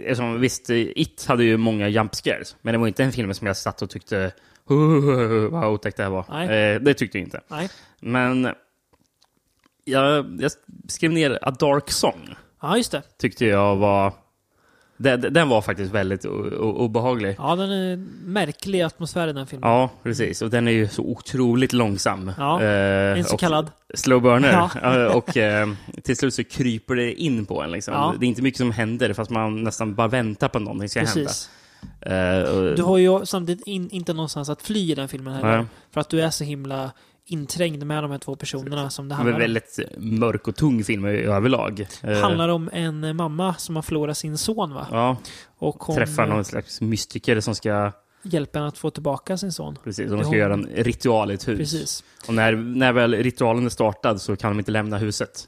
Eftersom, 0.04 0.40
visst, 0.42 0.70
It 0.70 1.26
hade 1.28 1.44
ju 1.44 1.58
många 1.58 1.88
jump 1.90 2.16
scares, 2.16 2.56
men 2.62 2.72
det 2.74 2.78
var 2.78 2.88
inte 2.88 3.04
en 3.04 3.12
film 3.12 3.34
som 3.34 3.48
jag 3.48 3.58
satt 3.58 3.82
och 3.82 3.90
tyckte 3.90 4.32
"Huh, 4.68 5.50
vad 5.50 5.66
otäckt 5.70 5.98
det 5.98 6.04
här 6.04 6.10
var. 6.10 6.26
Nej. 6.30 6.74
Eh, 6.76 6.82
det 6.82 6.94
tyckte 6.94 7.18
jag 7.18 7.26
inte. 7.26 7.42
Nej. 7.48 7.70
Men 8.00 8.50
jag, 9.86 10.38
jag 10.40 10.52
skrev 10.88 11.12
ner 11.12 11.40
A 11.42 11.52
Dark 11.60 11.92
Song. 11.92 12.36
Ja, 12.62 12.78
just 12.78 12.92
det. 12.92 13.02
Tyckte 13.18 13.46
jag 13.46 13.76
var... 13.76 14.14
Den, 14.98 15.22
den 15.34 15.50
var 15.50 15.62
faktiskt 15.62 15.92
väldigt 15.94 16.26
obehaglig. 16.60 17.36
Ja, 17.38 17.56
den 17.56 17.72
är 17.72 17.96
märklig 18.24 18.82
atmosfär 18.82 19.28
i 19.28 19.34
den 19.34 19.48
filmen. 19.48 19.70
Ja, 19.70 19.90
precis. 20.04 20.42
Och 20.42 20.50
den 20.50 20.68
är 20.68 20.72
ju 20.72 20.88
så 20.88 21.02
otroligt 21.02 21.74
långsam. 21.74 22.32
Ja, 22.38 22.62
Eh, 22.64 23.18
en 23.20 23.24
så 23.24 23.38
kallad. 23.38 23.72
Slow 23.94 24.22
burner. 24.22 24.70
Ja. 24.82 25.10
Och 25.14 25.38
eh, 25.38 25.68
till 26.04 26.18
slut 26.18 26.34
så 26.34 26.44
kryper 26.44 26.96
det 26.96 27.14
in 27.14 27.46
på 27.46 27.62
en. 27.64 27.72
Liksom. 27.72 27.94
Ja. 27.94 28.14
Det 28.20 28.26
är 28.26 28.28
inte 28.28 28.42
mycket 28.42 28.58
som 28.58 28.72
händer, 28.72 29.14
fast 29.14 29.32
man 29.32 29.64
nästan 29.64 29.96
bara 29.96 30.08
väntar 30.08 30.48
på 30.48 30.58
att 30.58 30.64
någonting 30.64 30.90
ska 30.90 31.00
Precis. 31.00 31.50
hända. 32.02 32.42
Eh, 32.42 32.50
och- 32.50 32.76
Du 32.76 32.84
har 32.84 32.98
ju 32.98 33.26
samtidigt 33.26 33.68
in, 33.68 33.90
inte 33.90 34.14
någonstans 34.14 34.50
att 34.50 34.62
fly 34.62 34.92
i 34.92 34.96
den 34.96 35.08
filmen 35.08 35.34
heller. 35.34 35.58
Nej. 35.58 35.66
För 35.94 36.02
att 36.02 36.10
du 36.10 36.22
är 36.22 36.30
så 36.30 36.44
himla 36.44 36.92
inträngd 37.28 37.84
med 37.86 38.04
de 38.04 38.12
här 38.12 38.18
två 38.18 38.36
personerna 38.36 38.90
som 38.90 39.10
det 39.10 39.16
handlar 39.16 39.34
om. 39.34 39.40
väldigt 39.40 39.80
mörk 39.98 40.48
och 40.48 40.56
tung 40.56 40.84
film 40.84 41.06
i- 41.08 41.10
överlag. 41.24 41.88
Eh, 42.04 42.18
handlar 42.22 42.50
om 42.50 42.70
en 42.74 43.16
mamma 43.16 43.54
som 43.54 43.76
har 43.76 43.84
förlorat 43.84 44.18
sin 44.18 44.38
son 44.38 44.74
va? 44.74 44.88
Ja, 44.92 45.18
Och 45.58 45.84
hon 45.84 45.96
träffar 45.96 46.24
eh, 46.24 46.30
någon 46.30 46.46
slags 46.46 46.82
mystiker 46.82 47.40
som 47.40 47.56
ska, 47.56 47.92
hjälper 48.24 48.60
henne 48.60 48.68
att 48.68 48.78
få 48.78 48.90
tillbaka 48.90 49.38
sin 49.38 49.52
son. 49.52 49.78
precis, 49.84 50.10
de 50.10 50.18
Det 50.18 50.24
ska 50.24 50.30
har- 50.30 50.36
göra 50.36 50.54
en 50.54 50.66
ritual 50.76 51.32
i 51.32 51.34
ett 51.34 51.48
hus. 51.48 51.58
Precis. 51.58 52.04
Och 52.28 52.34
när, 52.34 52.54
när 52.56 52.94
väl 52.94 53.14
ritualen 53.16 53.66
är 53.66 53.70
startad 53.70 54.22
så 54.22 54.36
kan 54.36 54.52
de 54.52 54.60
inte 54.60 54.72
lämna 54.72 54.98
huset. 54.98 55.48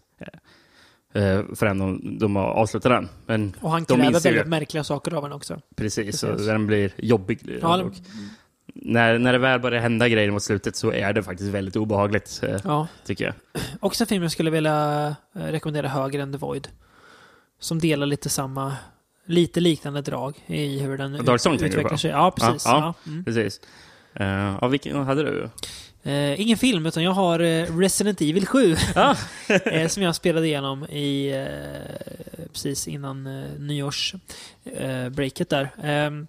Eh, 1.13 1.41
förrän 1.55 1.77
de, 1.79 2.17
de 2.19 2.35
har 2.35 2.43
avslutat 2.43 2.91
den. 2.91 3.09
Men 3.25 3.55
Och 3.61 3.71
han 3.71 3.83
De 3.87 3.95
kräver 3.95 4.11
ju- 4.13 4.19
väldigt 4.19 4.47
märkliga 4.47 4.83
saker 4.83 5.13
av 5.13 5.23
henne 5.23 5.35
också. 5.35 5.59
precis, 5.75 6.19
så 6.19 6.27
Precis. 6.27 6.47
den 6.47 6.67
blir 6.67 6.91
jobbig. 6.97 7.59
Ja, 7.61 7.83
och 7.83 7.93
när, 8.75 9.19
när 9.19 9.33
det 9.33 9.39
väl 9.39 9.59
börjar 9.59 9.81
hända 9.81 10.09
grejer 10.09 10.31
mot 10.31 10.43
slutet 10.43 10.75
så 10.75 10.91
är 10.91 11.13
det 11.13 11.23
faktiskt 11.23 11.49
väldigt 11.49 11.75
obehagligt, 11.75 12.39
eh, 12.43 12.57
ja. 12.63 12.87
tycker 13.05 13.25
jag. 13.25 13.33
Också 13.79 14.03
en 14.03 14.07
film 14.07 14.23
jag 14.23 14.31
skulle 14.31 14.51
vilja 14.51 15.15
eh, 15.35 15.41
rekommendera 15.41 15.87
högre 15.87 16.21
än 16.21 16.31
The 16.31 16.37
Void. 16.37 16.67
Som 17.59 17.79
delar 17.79 18.05
lite 18.05 18.29
samma, 18.29 18.75
lite 19.25 19.59
liknande 19.59 20.01
drag 20.01 20.35
i 20.47 20.79
hur 20.79 20.97
den 20.97 21.25
Dark 21.25 21.41
Song 21.41 21.55
utvecklar 21.55 21.97
sig. 21.97 22.11
Ja, 22.11 22.31
precis. 22.31 22.65
Ja, 22.65 22.71
Ja, 22.71 22.95
ja. 23.05 23.11
Mm. 23.11 23.25
Precis. 23.25 23.61
Uh, 24.19 24.57
ja, 24.61 24.67
vilken 24.67 24.95
hade 24.95 25.23
du? 25.23 25.49
Eh, 26.03 26.41
ingen 26.41 26.57
film, 26.57 26.85
utan 26.85 27.03
jag 27.03 27.11
har 27.11 27.39
eh, 27.39 27.77
Resident 27.77 28.21
Evil 28.21 28.47
7. 28.47 28.75
Ah. 28.95 29.15
eh, 29.65 29.87
som 29.87 30.03
jag 30.03 30.15
spelade 30.15 30.47
igenom 30.47 30.85
i, 30.85 31.31
eh, 31.31 31.45
precis 32.53 32.87
innan 32.87 33.27
eh, 33.27 33.43
nyårsbreaket 33.59 35.49
där. 35.49 35.69
Ehm, 35.83 36.27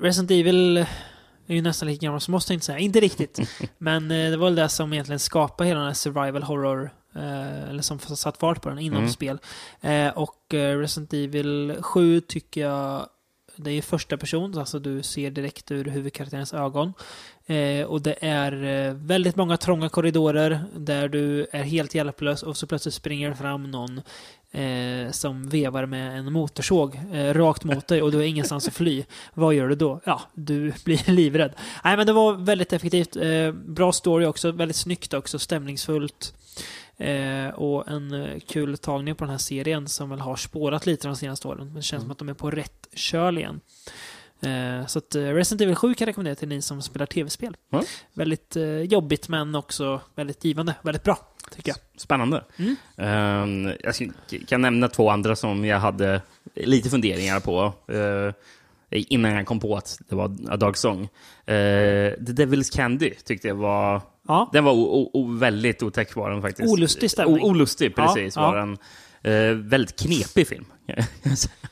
Resident 0.00 0.30
Evil 0.30 0.76
är 1.46 1.54
ju 1.54 1.62
nästan 1.62 1.88
lika 1.88 2.06
gammal 2.06 2.20
som 2.20 2.34
oss, 2.34 2.50
jag 2.50 2.62
säga. 2.62 2.78
Inte 2.78 3.00
riktigt. 3.00 3.38
Men 3.78 4.10
eh, 4.10 4.30
det 4.30 4.36
var 4.36 4.46
väl 4.46 4.54
det 4.54 4.68
som 4.68 4.92
egentligen 4.92 5.18
skapade 5.18 5.68
hela 5.68 5.80
den 5.80 5.86
här 5.88 5.94
survival 5.94 6.42
horror, 6.42 6.90
eh, 7.14 7.68
eller 7.70 7.82
som 7.82 7.98
satt 7.98 8.36
fart 8.36 8.62
på 8.62 8.68
den 8.68 8.78
inom 8.78 8.98
Mm. 8.98 9.10
spel. 9.10 9.38
Eh, 9.80 10.08
och 10.08 10.54
eh, 10.54 10.78
Resident 10.78 11.12
Evil 11.12 11.76
7 11.80 12.20
tycker 12.20 12.60
jag, 12.60 13.06
det 13.56 13.70
är 13.70 13.74
ju 13.74 13.82
första 13.82 14.16
person, 14.16 14.58
alltså 14.58 14.78
du 14.78 15.02
ser 15.02 15.30
direkt 15.30 15.70
ur 15.70 15.84
huvudkaraktärens 15.84 16.54
ögon. 16.54 16.92
Eh, 17.46 17.86
och 17.86 18.02
det 18.02 18.16
är 18.20 18.64
eh, 18.64 18.94
väldigt 18.94 19.36
många 19.36 19.56
trånga 19.56 19.88
korridorer 19.88 20.64
där 20.76 21.08
du 21.08 21.46
är 21.52 21.62
helt 21.62 21.94
hjälplös 21.94 22.42
och 22.42 22.56
så 22.56 22.66
plötsligt 22.66 22.94
springer 22.94 23.34
fram 23.34 23.70
någon 23.70 24.00
eh, 24.56 25.10
som 25.10 25.48
vevar 25.48 25.86
med 25.86 26.18
en 26.18 26.32
motorsåg 26.32 27.00
eh, 27.12 27.34
rakt 27.34 27.64
mot 27.64 27.88
dig 27.88 28.02
och 28.02 28.12
du 28.12 28.16
har 28.16 28.24
ingenstans 28.24 28.68
att 28.68 28.74
fly. 28.74 29.04
Vad 29.34 29.54
gör 29.54 29.68
du 29.68 29.74
då? 29.74 30.00
Ja, 30.04 30.20
du 30.34 30.72
blir 30.84 31.10
livrädd. 31.10 31.52
Nej, 31.84 31.96
men 31.96 32.06
det 32.06 32.12
var 32.12 32.32
väldigt 32.32 32.72
effektivt. 32.72 33.16
Eh, 33.16 33.52
bra 33.52 33.92
story 33.92 34.26
också, 34.26 34.52
väldigt 34.52 34.76
snyggt 34.76 35.14
också, 35.14 35.38
stämningsfullt. 35.38 36.34
Eh, 36.96 37.48
och 37.48 37.88
en 37.88 38.12
eh, 38.12 38.38
kul 38.48 38.78
tagning 38.78 39.14
på 39.14 39.24
den 39.24 39.30
här 39.30 39.38
serien 39.38 39.88
som 39.88 40.10
väl 40.10 40.20
har 40.20 40.36
spårat 40.36 40.86
lite 40.86 41.08
de 41.08 41.16
senaste 41.16 41.48
åren. 41.48 41.66
Men 41.66 41.74
det 41.74 41.82
känns 41.82 42.02
som 42.02 42.10
att 42.10 42.18
de 42.18 42.28
är 42.28 42.34
på 42.34 42.50
rätt 42.50 42.88
köl 42.94 43.38
igen. 43.38 43.60
Eh, 44.40 44.86
så 44.86 44.98
att 44.98 45.14
eh, 45.14 45.22
Resident 45.22 45.60
Evil 45.60 45.74
7 45.74 45.94
kan 45.94 46.04
jag 46.04 46.08
rekommendera 46.08 46.34
till 46.34 46.48
ni 46.48 46.62
som 46.62 46.82
spelar 46.82 47.06
tv-spel. 47.06 47.56
Ja. 47.70 47.82
Väldigt 48.12 48.56
eh, 48.56 48.80
jobbigt 48.80 49.28
men 49.28 49.54
också 49.54 50.00
väldigt 50.14 50.44
givande. 50.44 50.74
Väldigt 50.82 51.02
bra, 51.02 51.18
tycker 51.50 51.70
jag. 51.70 51.76
Spännande. 52.00 52.44
Mm. 52.56 52.76
Ehm, 52.96 53.72
jag 53.82 53.94
kan 54.48 54.60
nämna 54.60 54.88
två 54.88 55.10
andra 55.10 55.36
som 55.36 55.64
jag 55.64 55.78
hade 55.80 56.20
lite 56.54 56.90
funderingar 56.90 57.40
på. 57.40 57.72
eh, 57.92 58.32
innan 58.90 59.32
jag 59.32 59.46
kom 59.46 59.60
på 59.60 59.76
att 59.76 59.98
det 60.08 60.14
var 60.16 60.36
A 60.48 60.56
Dark 60.56 60.76
Song. 60.76 61.02
Eh, 61.02 61.06
The 61.46 62.32
Devil's 62.32 62.76
Candy 62.76 63.10
tyckte 63.24 63.48
jag 63.48 63.54
var... 63.54 64.00
Ja, 64.28 64.50
Den 64.52 64.64
var 64.64 65.38
väldigt 65.38 65.82
otäck 65.82 66.16
var 66.16 66.30
den 66.30 66.42
faktiskt. 66.42 66.68
Olustig 66.72 67.10
stämning. 67.10 67.42
O- 67.42 67.46
olustig, 67.50 67.92
Ja, 67.96 68.02
precis. 68.06 68.36
ja. 68.36 68.42
Var 68.42 68.56
den. 68.58 68.78
Eh, 69.26 69.54
väldigt 69.54 70.00
knepig 70.00 70.48
film. 70.48 70.64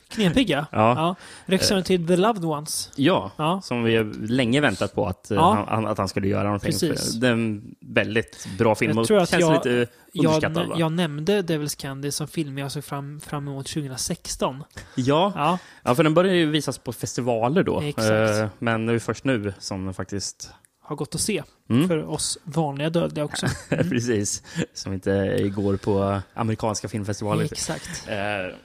knepig 0.09 0.49
ja. 0.49 0.65
Ja. 0.71 1.15
Regissören 1.45 1.83
till 1.83 2.07
The 2.07 2.15
Loved 2.15 2.45
Ones. 2.45 2.91
ja, 2.95 3.31
Ja. 3.37 3.61
som 3.63 3.83
vi 3.83 4.03
länge 4.27 4.61
väntat 4.61 4.93
på 4.95 5.07
att, 5.07 5.31
eh, 5.31 5.35
Ja. 5.37 5.65
han, 5.69 5.87
att 5.87 5.97
han 5.97 6.07
skulle 6.07 6.27
göra 6.27 6.43
någonting. 6.43 6.71
Precis. 6.71 7.13
Det 7.13 7.27
är 7.27 7.31
en 7.31 7.75
väldigt 7.79 8.47
bra 8.57 8.75
film 8.75 8.91
Jag 8.91 8.99
och 9.01 9.07
tror 9.07 9.19
att 9.19 9.29
känns 9.29 9.41
jag- 9.41 9.53
lite 9.65 9.87
underskattad. 10.19 10.63
Jag, 10.63 10.67
va? 10.69 10.75
jag 10.77 10.91
nämnde 10.91 11.41
Devil's 11.41 11.79
Candy 11.81 12.11
som 12.11 12.27
film 12.27 12.57
jag 12.57 12.71
såg 12.71 12.83
fram, 12.83 13.19
fram 13.19 13.47
emot 13.47 13.67
2016. 13.67 14.63
ja, 14.95 15.31
Ja, 15.35 15.57
Ja, 15.83 15.95
för 15.95 16.03
den 16.03 16.13
börjar 16.13 16.33
ju 16.33 16.45
visas 16.45 16.77
på 16.77 16.93
festivaler 16.93 17.63
då. 17.63 17.81
Exakt. 17.81 18.09
Eh, 18.39 18.47
men 18.59 18.85
det 18.85 18.93
är 18.93 18.99
först 18.99 19.23
nu 19.23 19.53
som 19.59 19.85
den 19.85 19.93
faktiskt... 19.93 20.49
har 20.85 20.95
gått 20.95 21.15
att 21.15 21.21
se. 21.21 21.43
Mm. 21.69 21.87
För 21.87 22.05
oss 22.05 22.37
vanliga 22.43 22.89
dödliga 22.89 23.25
också. 23.25 23.47
Precis. 23.69 24.43
Som 24.73 24.93
inte 24.93 25.39
går 25.55 25.77
på 25.77 26.21
amerikanska 26.33 26.87
filmfestivaler. 26.87 27.45
Exakt. 27.45 28.07
Eh, 28.07 28.55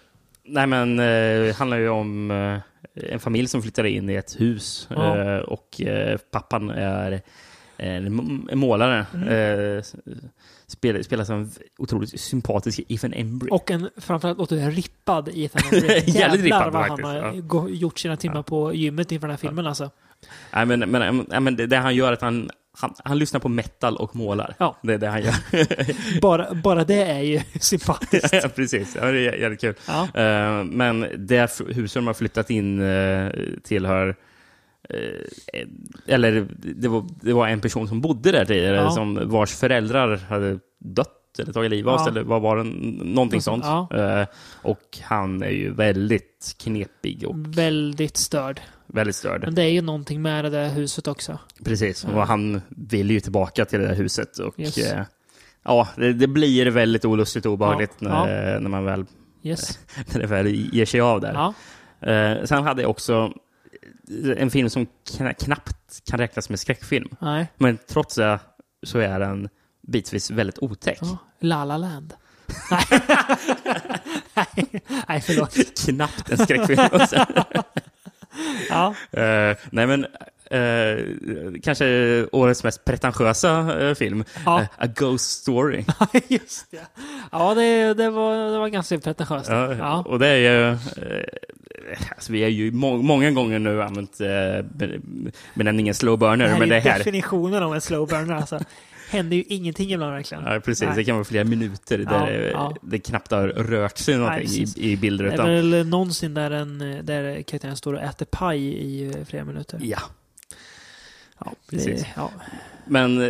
nej, 0.45 0.67
men 0.67 0.97
det 0.97 1.49
eh, 1.49 1.55
handlar 1.55 1.77
ju 1.79 1.89
om 1.89 2.31
eh, 2.31 2.59
en 3.13 3.21
familj 3.21 3.49
som 3.49 3.63
flyttar 3.63 3.85
in 3.85 4.11
i 4.11 4.15
ett 4.15 4.41
hus. 4.41 4.89
Ja. 4.91 5.19
Eh, 5.19 5.39
och 5.39 5.81
eh, 5.81 6.19
pappan 6.31 6.71
är 6.71 7.23
en 7.77 8.49
målare. 8.55 9.07
Mm. 9.15 9.29
Eh, 9.29 9.83
spelar, 11.03 11.25
som 11.25 11.37
en 11.37 11.51
otroligt 11.79 12.21
sympatisk 12.21 12.81
Ethan 12.89 13.13
Embry. 13.13 13.49
Och 13.51 13.71
en, 13.71 13.91
framförallt 13.97 14.49
det 14.49 14.71
rippad 14.71 15.29
Ethan 15.35 15.63
Embry. 15.73 16.03
Jävligt 16.07 16.43
rippad 16.43 16.73
vad 16.73 16.87
faktiskt, 16.87 17.09
han 17.09 17.17
har 17.17 17.43
ja. 17.51 17.69
gjort 17.69 17.99
sina 17.99 18.17
timmar 18.17 18.43
på 18.43 18.75
gymmet 18.75 19.13
inför 19.13 19.27
den 19.27 19.33
här 19.33 19.39
filmen 19.39 19.67
alltså. 19.67 19.91
Nej, 20.55 20.67
men, 20.67 20.81
men, 20.91 21.27
men 21.45 21.57
det, 21.57 21.67
det 21.67 21.77
han 21.77 21.95
gör 21.95 22.09
är 22.09 22.13
att 22.13 22.21
han, 22.21 22.51
han, 22.79 22.95
han 23.05 23.19
lyssnar 23.19 23.41
på 23.41 23.49
metal 23.49 23.97
och 23.97 24.17
målar. 24.17 24.55
Ja. 24.59 24.77
Det 24.83 24.95
är 24.95 24.99
det 24.99 25.09
han 25.09 25.23
gör. 25.23 26.21
Bara, 26.21 26.55
bara 26.55 26.85
det 26.85 27.03
är 27.03 27.21
ju 27.21 27.41
sympatiskt. 27.61 28.33
ja, 28.43 28.49
precis. 28.55 28.97
Ja, 29.01 29.07
det 29.07 29.19
är 29.21 29.33
jä- 29.33 29.41
jävligt 29.41 29.61
kul. 29.61 29.75
Ja. 29.87 30.09
Eh, 30.23 30.65
men 30.65 31.07
det 31.19 31.61
huset 31.69 31.95
de 31.95 32.07
har 32.07 32.15
flyttat 32.15 32.51
in 32.51 32.81
uh, 32.81 33.31
tillhör 33.65 34.17
eh, 34.89 35.67
eller 36.07 36.49
det 36.59 36.89
var, 36.89 37.05
det 37.21 37.33
var 37.33 37.49
en 37.49 37.61
person 37.61 37.89
som 37.89 38.01
bodde 38.01 38.33
där 38.33 38.45
tidigare, 38.45 38.77
Ja. 38.77 38.91
som 38.91 39.29
vars 39.31 39.55
föräldrar 39.55 40.17
hade 40.17 40.59
dött 40.79 41.17
eller 41.39 41.53
tagit 41.53 41.71
livet 41.71 41.93
av 41.93 41.99
sig, 41.99 42.09
eller 42.11 42.23
vad 42.23 42.43
var 42.43 42.57
det? 42.57 42.65
Någonting 43.05 43.43
sånt. 43.43 43.65
och 44.63 44.99
han 45.03 45.43
är 45.43 45.51
ju 45.51 45.75
väldigt 45.75 46.57
knepig 46.63 47.25
och 47.29 47.35
Väldigt 47.59 48.17
störd. 48.17 48.61
Väldigt 48.93 49.17
störd. 49.17 49.45
Men 49.45 49.55
det 49.55 49.63
är 49.63 49.69
ju 49.71 49.81
någonting 49.83 50.23
med 50.23 50.45
det 50.45 50.51
där 50.51 50.69
huset 50.69 51.09
också. 51.09 51.39
Precis, 51.65 52.05
Ja. 52.09 52.15
och 52.21 52.27
han 52.27 52.63
vill 52.69 53.11
ju 53.11 53.21
tillbaka 53.21 53.65
till 53.65 53.81
det 53.81 53.87
där 53.87 53.95
huset. 53.95 54.39
Och, 54.39 54.61
Yes. 54.61 54.79
eh, 54.79 55.03
ja, 55.65 55.89
det, 55.97 56.13
det 56.13 56.27
blir 56.27 56.67
väldigt 56.67 57.05
olustigt 57.05 57.47
och 57.47 57.53
obehagligt 57.53 57.93
Ja. 57.99 58.25
När, 58.27 58.61
när 58.61 58.71
man 58.71 58.85
väl, 58.85 59.05
Yes. 59.43 59.79
när 60.13 60.21
det 60.21 60.27
väl 60.27 60.47
ger 60.75 60.87
sig 60.87 61.01
av 61.01 61.21
där. 61.21 61.33
Ja. 61.33 61.55
Eh, 62.13 62.45
sen 62.45 62.63
hade 62.63 62.83
jag 62.83 62.91
också 62.91 63.33
en 64.37 64.51
film 64.51 64.71
som 64.71 64.87
kna- 65.11 65.35
knappt 65.45 66.05
kan 66.11 66.19
räknas 66.19 66.49
med 66.51 66.61
skräckfilm. 66.61 67.09
Nej. 67.21 67.47
Men 67.59 67.79
trots 67.89 68.15
det 68.15 68.39
så 68.83 68.99
är 68.99 69.21
den 69.21 69.49
bitvis 69.89 70.31
väldigt 70.31 70.59
otäck. 70.59 70.99
Ja. 71.01 71.19
La 71.41 71.65
La 71.65 71.77
Land. 71.77 72.15
Nej. 72.71 72.85
Nej, 75.09 75.21
förlåt. 75.21 75.55
Knappt 75.87 76.31
en 76.31 76.39
skräckfilm. 76.39 76.81
Ja. 78.71 78.95
Eh, 79.13 79.57
nej 79.71 79.87
men 79.87 80.07
Eh, 80.53 81.05
kanske 81.63 81.87
årets 82.33 82.65
mest 82.65 82.85
pretentiösa 82.85 83.81
eh, 83.89 83.95
film. 83.95 84.25
Ja. 84.47 84.67
A 84.77 84.87
Ghost 84.97 85.31
Story. 85.43 85.85
Just 86.29 86.71
det. 86.71 86.79
Ja, 87.33 87.55
det, 87.55 87.95
det, 87.95 88.11
var, 88.11 88.53
det 88.53 88.59
var 88.59 88.69
ganska 88.69 88.99
pretentiöst. 88.99 89.51
Ja. 89.51 90.05
Och 90.07 90.19
det 90.19 90.27
är 90.27 90.37
ju... 90.37 90.77
Alltså 92.15 92.33
vi 92.33 92.43
har 92.43 92.51
ju 92.51 92.73
må 92.73 92.97
många 92.97 93.31
gånger 93.31 93.59
nu 93.59 93.83
använt 93.83 94.21
eh, 94.21 94.27
be- 94.75 95.01
benämningen 95.55 95.95
slow 95.95 96.19
burner, 96.19 96.45
Det 96.45 96.51
här 96.51 96.59
men 96.59 96.69
är 96.69 96.75
det 96.75 96.83
ju 96.85 96.91
här... 96.91 96.99
definitionen 96.99 97.63
av 97.63 97.75
en 97.75 97.81
slow 97.81 98.09
burner. 98.09 98.35
Alltså. 98.35 98.61
Händer 99.11 99.37
ju 99.37 99.43
ingenting 99.49 99.93
ibland 99.93 100.13
verkligen. 100.13 100.45
Ja, 100.45 100.61
precis. 100.61 100.87
Nej. 100.87 100.97
Det 100.97 101.05
kan 101.05 101.15
vara 101.15 101.25
flera 101.25 101.45
minuter 101.45 101.99
där 101.99 102.05
Ja, 102.13 102.27
det, 102.27 102.51
ja. 102.51 102.77
det 102.83 102.99
knappt 102.99 103.31
har 103.31 103.49
rört 103.49 103.99
sig 103.99 104.17
någonting 104.17 104.43
precis. 104.43 104.77
i, 104.77 104.81
i 104.91 104.95
Det 104.95 105.01
bildrutan. 105.01 105.49
är 105.51 105.55
väl 105.55 105.87
någonsin 105.87 106.35
där, 106.35 106.51
en, 106.51 106.79
där 107.03 107.43
karaktären 107.43 107.77
står 107.77 107.93
och 107.95 108.01
äter 108.03 108.27
paj 108.27 108.61
i 108.63 109.07
eh, 109.07 109.25
flera 109.25 109.45
minuter. 109.45 109.79
Ja, 109.83 110.01
Ja, 111.45 111.53
precis. 111.71 112.01
Det, 112.03 112.07
ja. 112.17 112.31
men, 112.87 113.23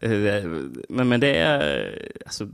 eh, 0.00 0.44
men, 0.88 1.08
men 1.08 1.20
det 1.20 1.36
är... 1.38 1.98
Alltså, 2.26 2.48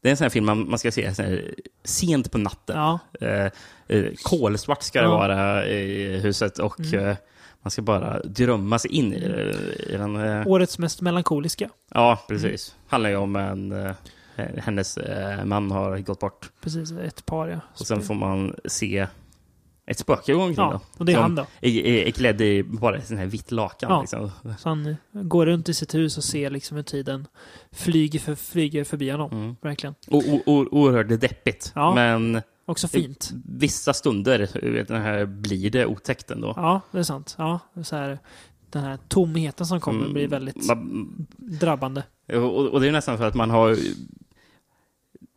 det 0.00 0.08
är 0.08 0.10
en 0.10 0.16
sån 0.16 0.24
här 0.24 0.30
film 0.30 0.46
man, 0.46 0.70
man 0.70 0.78
ska 0.78 0.92
se 0.92 1.08
här, 1.10 1.54
sent 1.84 2.30
på 2.30 2.38
natten. 2.38 2.76
ja, 2.76 2.98
Eh, 3.20 3.50
eh, 3.88 4.04
kolsvart 4.22 4.82
ska 4.82 4.98
det 5.00 5.04
Ja. 5.06 5.10
vara 5.16 5.66
i 5.68 6.18
huset 6.20 6.58
och 6.58 6.80
Mm. 6.80 7.16
Man 7.62 7.70
ska 7.70 7.82
bara 7.82 8.22
drömma 8.22 8.78
sig 8.78 8.90
in 8.90 9.12
i, 9.12 9.16
i 9.88 9.96
den. 9.96 10.16
Eh, 10.16 10.46
årets 10.46 10.78
mest 10.78 11.00
melankoliska. 11.00 11.68
ja, 11.94 12.24
precis. 12.28 12.76
Handlar 12.88 13.10
ju 13.10 13.16
om 13.16 13.36
en... 13.36 13.72
Eh, 13.72 13.92
hennes 14.56 14.96
eh, 14.96 15.44
man 15.44 15.70
har 15.70 15.98
gått 15.98 16.20
bort. 16.20 16.50
Precis, 16.60 16.92
ett 16.92 17.26
par 17.26 17.48
ja. 17.48 17.60
Och 17.80 17.86
sen 17.86 18.02
får 18.02 18.14
man 18.14 18.54
se 18.64 19.06
ett 19.86 19.98
spöke 19.98 20.32
gå 20.32 20.42
omkring 20.42 20.56
Ja, 20.64 20.70
då. 20.72 20.80
och 20.98 21.04
det 21.04 21.12
är 21.12 21.20
han 21.20 21.34
då. 21.34 21.46
Är, 21.60 21.70
är, 21.70 22.06
är 22.06 22.10
klädd 22.10 22.40
i 22.40 22.62
bara 22.62 23.00
sånt 23.00 23.20
här 23.20 23.26
vitt 23.26 23.50
lakan. 23.50 23.90
Ja. 23.90 24.00
Liksom. 24.00 24.30
Så 24.58 24.68
han 24.68 24.86
eh, 24.86 25.22
går 25.22 25.46
runt 25.46 25.68
i 25.68 25.74
sitt 25.74 25.94
hus 25.94 26.16
och 26.18 26.24
ser 26.24 26.50
liksom 26.50 26.76
hur 26.76 26.84
tiden 26.84 27.26
flyger, 27.72 28.18
för, 28.18 28.34
flyger 28.34 28.84
förbi 28.84 29.10
honom. 29.10 29.30
Mm. 29.32 29.56
Verkligen. 29.60 29.94
O, 30.08 30.22
o, 30.26 30.42
o, 30.46 30.66
oerhört 30.70 31.20
deppigt. 31.20 31.72
Ja. 31.74 31.94
Men 31.94 32.42
Också 32.66 32.88
fint. 32.88 33.30
vissa 33.44 33.94
stunder 33.94 34.48
den 34.88 35.02
här, 35.02 35.24
blir 35.26 35.70
det 35.70 35.86
otäckt 35.86 36.30
ändå. 36.30 36.52
Ja, 36.56 36.80
det 36.90 36.98
är 36.98 37.02
sant. 37.02 37.34
Ja, 37.38 37.58
så 37.84 37.96
här, 37.96 38.18
den 38.70 38.82
här 38.82 38.98
tomheten 39.08 39.66
som 39.66 39.80
kommer 39.80 40.00
Mm, 40.00 40.12
blir 40.12 40.28
väldigt 40.28 40.66
Man, 40.66 41.26
drabbande. 41.38 42.02
och, 42.28 42.66
och 42.68 42.80
det 42.80 42.88
är 42.88 42.92
nästan 42.92 43.18
för 43.18 43.24
att 43.24 43.34
man 43.34 43.50
har... 43.50 43.76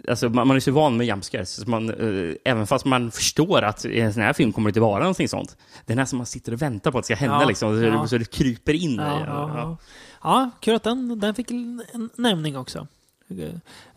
Alltså 0.08 0.30
man, 0.30 0.48
man 0.48 0.56
är 0.56 0.60
så 0.60 0.72
van 0.72 0.98
med 0.98 1.08
jumpscares, 1.08 1.50
så 1.56 1.70
man, 1.70 1.90
eh, 1.90 2.36
även 2.46 2.68
fast 2.68 2.86
man 2.86 3.12
förstår 3.12 3.62
att 3.62 3.86
i 3.86 4.00
en 4.00 4.14
sån 4.14 4.24
här 4.24 4.34
film 4.34 4.54
kommer 4.54 4.68
det 4.68 4.70
inte 4.70 4.80
vara 4.80 5.00
någonting 5.00 5.30
sånt. 5.30 5.58
Det 5.86 5.94
är 5.94 5.98
nästan 5.98 6.18
man 6.18 6.26
sitter 6.26 6.52
och 6.54 6.62
väntar 6.62 6.92
på 6.92 6.98
att 6.98 7.04
det 7.04 7.06
ska 7.06 7.16
hända 7.16 7.42
Ja, 7.42 7.48
liksom, 7.48 7.78
så, 7.80 7.84
ja. 7.86 8.02
det, 8.02 8.08
så 8.08 8.18
det 8.18 8.32
kryper 8.32 8.74
in 8.74 8.96
Ja, 8.96 9.20
ja, 9.26 9.78
ja. 10.24 10.52
kul 10.60 10.76
att 10.76 10.84
den, 10.84 11.20
den 11.20 11.36
fick 11.36 11.52
en 11.52 11.84
nämning 12.16 12.58
också. 12.58 12.88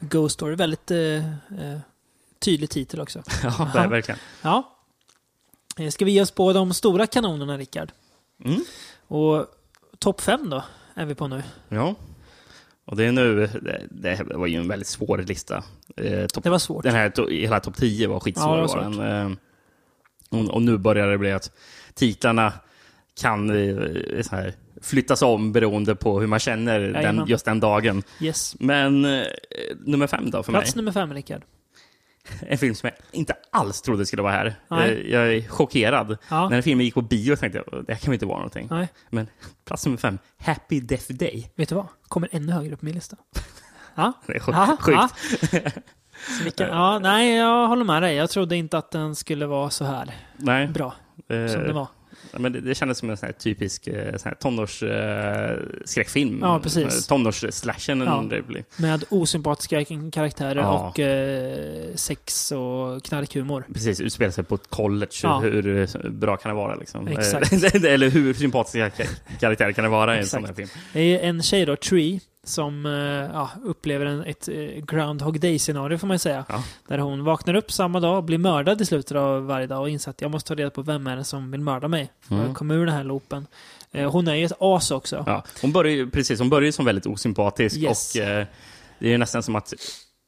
Ghost 0.00 0.34
Story, 0.34 0.54
väldigt 0.54 0.90
eh, 0.90 0.98
eh, 0.98 1.78
tydlig 2.38 2.70
titel 2.70 3.00
också. 3.00 3.22
ja, 3.42 3.70
det 3.72 3.78
är 3.78 3.88
verkligen. 3.88 4.18
Ja. 4.42 4.74
Eh, 5.78 5.88
Ska 5.90 6.04
vi 6.04 6.10
ge 6.12 6.22
oss 6.22 6.30
på 6.30 6.52
de 6.52 6.74
stora 6.74 7.06
kanonerna, 7.06 7.58
Rickard? 7.58 7.92
Mm. 8.44 8.60
Och 9.08 9.46
topp 9.98 10.20
fem 10.20 10.50
då, 10.50 10.64
är 10.94 11.06
vi 11.06 11.14
på 11.14 11.28
nu. 11.28 11.42
Ja. 11.68 11.94
Och 12.84 12.96
det 12.96 13.04
är 13.04 13.12
nu, 13.12 13.46
det, 13.46 13.86
det 13.90 14.24
var 14.24 14.46
ju 14.46 14.56
en 14.58 14.68
väldigt 14.68 14.88
svår 14.88 15.18
lista. 15.18 15.64
Eh, 15.96 16.26
topp 16.26 16.44
Det 16.44 16.50
var 16.50 16.58
svårt. 16.58 16.82
Den 16.82 16.94
här 16.94 17.10
to, 17.10 17.28
hela 17.28 17.60
topp 17.60 17.76
10 17.76 18.06
var 18.06 18.20
skitsvår. 18.20 18.56
Ja, 18.58 18.62
det 18.62 18.74
var 18.74 18.82
var 18.84 18.90
den. 18.90 19.30
Eh, 19.30 19.36
och, 20.30 20.54
och 20.54 20.62
nu 20.62 20.78
börjar 20.78 21.08
det 21.08 21.18
bli 21.18 21.32
att 21.32 21.50
titlarna 21.94 22.52
kan 23.20 23.50
eh, 23.50 24.22
så 24.22 24.36
här, 24.36 24.54
flyttas 24.82 25.22
om 25.22 25.52
beroende 25.52 25.94
på 25.94 26.20
hur 26.20 26.26
man 26.26 26.38
känner 26.38 26.80
den, 26.80 27.24
just 27.26 27.44
den 27.44 27.60
dagen. 27.60 28.02
Yes. 28.20 28.56
Men 28.60 29.04
eh, 29.04 29.26
nummer 29.86 30.06
fem 30.06 30.30
då 30.30 30.42
för 30.42 30.52
Plats 30.52 30.74
mig. 30.74 30.82
nummer 30.82 30.92
fem, 30.92 31.14
Rickard. 31.14 31.42
En 32.48 32.58
film 32.58 32.74
som 32.74 32.86
jag 32.88 33.18
inte 33.20 33.34
alls 33.50 33.82
trodde 33.82 34.06
skulle 34.06 34.22
vara 34.22 34.32
här. 34.32 34.54
Nej. 34.68 34.90
Eh, 34.90 35.12
jag 35.12 35.34
är 35.34 35.48
chockerad. 35.48 36.18
Ja. 36.30 36.42
När 36.42 36.50
den 36.50 36.62
filmen 36.62 36.84
gick 36.84 36.94
på 36.94 37.02
bio 37.02 37.36
tänkte 37.36 37.62
jag 37.66 37.84
det 37.86 37.92
här 37.92 38.00
kan 38.00 38.10
väl 38.10 38.14
inte 38.14 38.26
vara 38.26 38.36
någonting. 38.38 38.68
Nej, 38.70 38.88
Men 39.10 39.26
plats 39.64 39.86
nummer 39.86 39.98
fem, 39.98 40.18
Happy 40.38 40.80
Death 40.80 41.12
Day. 41.12 41.50
vet 41.54 41.68
du 41.68 41.74
vad? 41.74 41.86
Kommer 42.08 42.28
ännu 42.32 42.52
högre 42.52 42.72
upp 42.74 42.80
på 42.80 42.84
min 42.86 42.94
lista. 42.94 43.16
Ja, 43.94 44.12
Det 44.26 44.34
är 44.34 44.40
sjukt. 44.40 44.58
Ja, 44.58 45.08
vilka, 46.42 46.68
ja, 46.68 46.98
nej, 46.98 47.36
jag 47.36 47.68
håller 47.68 47.84
med 47.84 48.02
dig. 48.02 48.14
Jag 48.14 48.30
trodde 48.30 48.56
inte 48.56 48.78
att 48.78 48.90
den 48.90 49.14
skulle 49.14 49.46
vara 49.46 49.70
så 49.70 49.84
här 49.84 50.14
Nej. 50.36 50.68
bra 50.68 50.94
eh, 51.28 51.46
som 51.46 51.62
den 51.62 51.74
var. 51.74 51.88
Men 52.38 52.52
det, 52.52 52.60
det 52.60 52.74
kändes 52.74 52.98
som 52.98 53.10
en 53.10 53.16
sån 53.16 53.26
här 53.26 53.32
typisk 53.32 53.86
eh, 53.86 54.16
sån 54.16 54.28
här 54.28 54.34
tonårsskräckfilm. 54.34 55.52
Eh, 55.52 55.84
skräckfilm. 55.84 56.38
Ja, 56.42 56.60
precis. 56.62 57.06
Tonårsslashen. 57.06 58.00
Ja. 58.00 58.24
Med 58.76 59.04
osympatiska 59.08 59.84
karaktärer 60.12 60.60
Ja. 60.60 60.88
och 60.88 61.00
eh, 61.00 61.94
sex 61.94 62.52
och 62.52 63.04
knarkhumor. 63.04 63.64
Precis, 63.74 64.00
utspelar 64.00 64.30
sig 64.30 64.44
på 64.44 64.54
ett 64.54 64.70
college. 64.70 65.10
Ja. 65.22 65.38
Hur 65.38 65.78
eh, 65.78 66.10
bra 66.10 66.36
kan 66.36 66.48
det 66.50 66.56
vara? 66.56 66.74
Liksom? 66.74 67.08
Exakt. 67.08 67.52
Eh, 67.52 67.84
Eller 67.92 68.10
hur 68.10 68.34
sympatiska 68.34 68.88
ka- 68.88 69.08
karaktärer 69.40 69.72
kan 69.72 69.84
det 69.84 69.90
vara 69.90 70.16
i 70.16 70.18
en 70.18 70.26
sån 70.26 70.44
här 70.44 70.52
film? 70.54 70.68
Det 70.92 71.00
är 71.24 71.28
en 71.28 71.42
tjej 71.42 71.66
då, 71.66 71.76
Tree, 71.76 72.20
som 72.48 72.86
eh, 72.86 72.92
ja, 73.36 73.50
upplever 73.64 74.06
en, 74.06 74.24
ett 74.24 74.48
eh, 74.48 74.54
Groundhog 74.84 75.40
Day-scenario 75.40 75.98
får 75.98 76.06
man 76.06 76.14
ju 76.14 76.18
säga. 76.18 76.44
Ja. 76.48 76.62
Där 76.88 76.98
hon 76.98 77.24
vaknar 77.24 77.54
upp 77.54 77.72
samma 77.72 78.00
dag, 78.00 78.24
blir 78.24 78.38
mördad 78.38 78.80
i 78.80 78.84
slutet 78.86 79.16
av 79.16 79.46
varje 79.46 79.66
dag 79.66 79.80
och 79.80 79.88
inser 79.88 80.10
att 80.10 80.20
jag 80.20 80.30
måste 80.30 80.48
ta 80.48 80.54
reda 80.54 80.70
på 80.70 80.82
vem 80.82 81.06
är 81.06 81.16
det 81.16 81.24
som 81.24 81.50
vill 81.50 81.60
mörda 81.60 81.88
mig. 81.88 82.12
För 82.20 82.34
Mm. 82.34 82.50
att 82.50 82.56
komma 82.56 82.74
ur 82.74 82.86
den 82.86 82.94
här 82.94 83.04
loopen. 83.04 83.46
Eh, 83.92 84.10
hon 84.10 84.28
är 84.28 84.34
ju 84.34 84.44
ett 84.44 84.52
as 84.60 84.90
också. 84.90 85.24
Ja. 85.26 85.44
Hon 85.62 85.72
börjar 85.72 85.92
ju, 85.92 86.10
precis, 86.10 86.38
hon 86.38 86.48
börjar 86.50 86.72
som 86.72 86.84
väldigt 86.84 87.06
osympatisk 87.06 87.76
Yes. 87.76 88.14
och 88.14 88.20
eh, 88.22 88.46
det 88.98 89.06
är 89.06 89.10
ju 89.10 89.18
nästan 89.18 89.42
som 89.42 89.56
att 89.56 89.74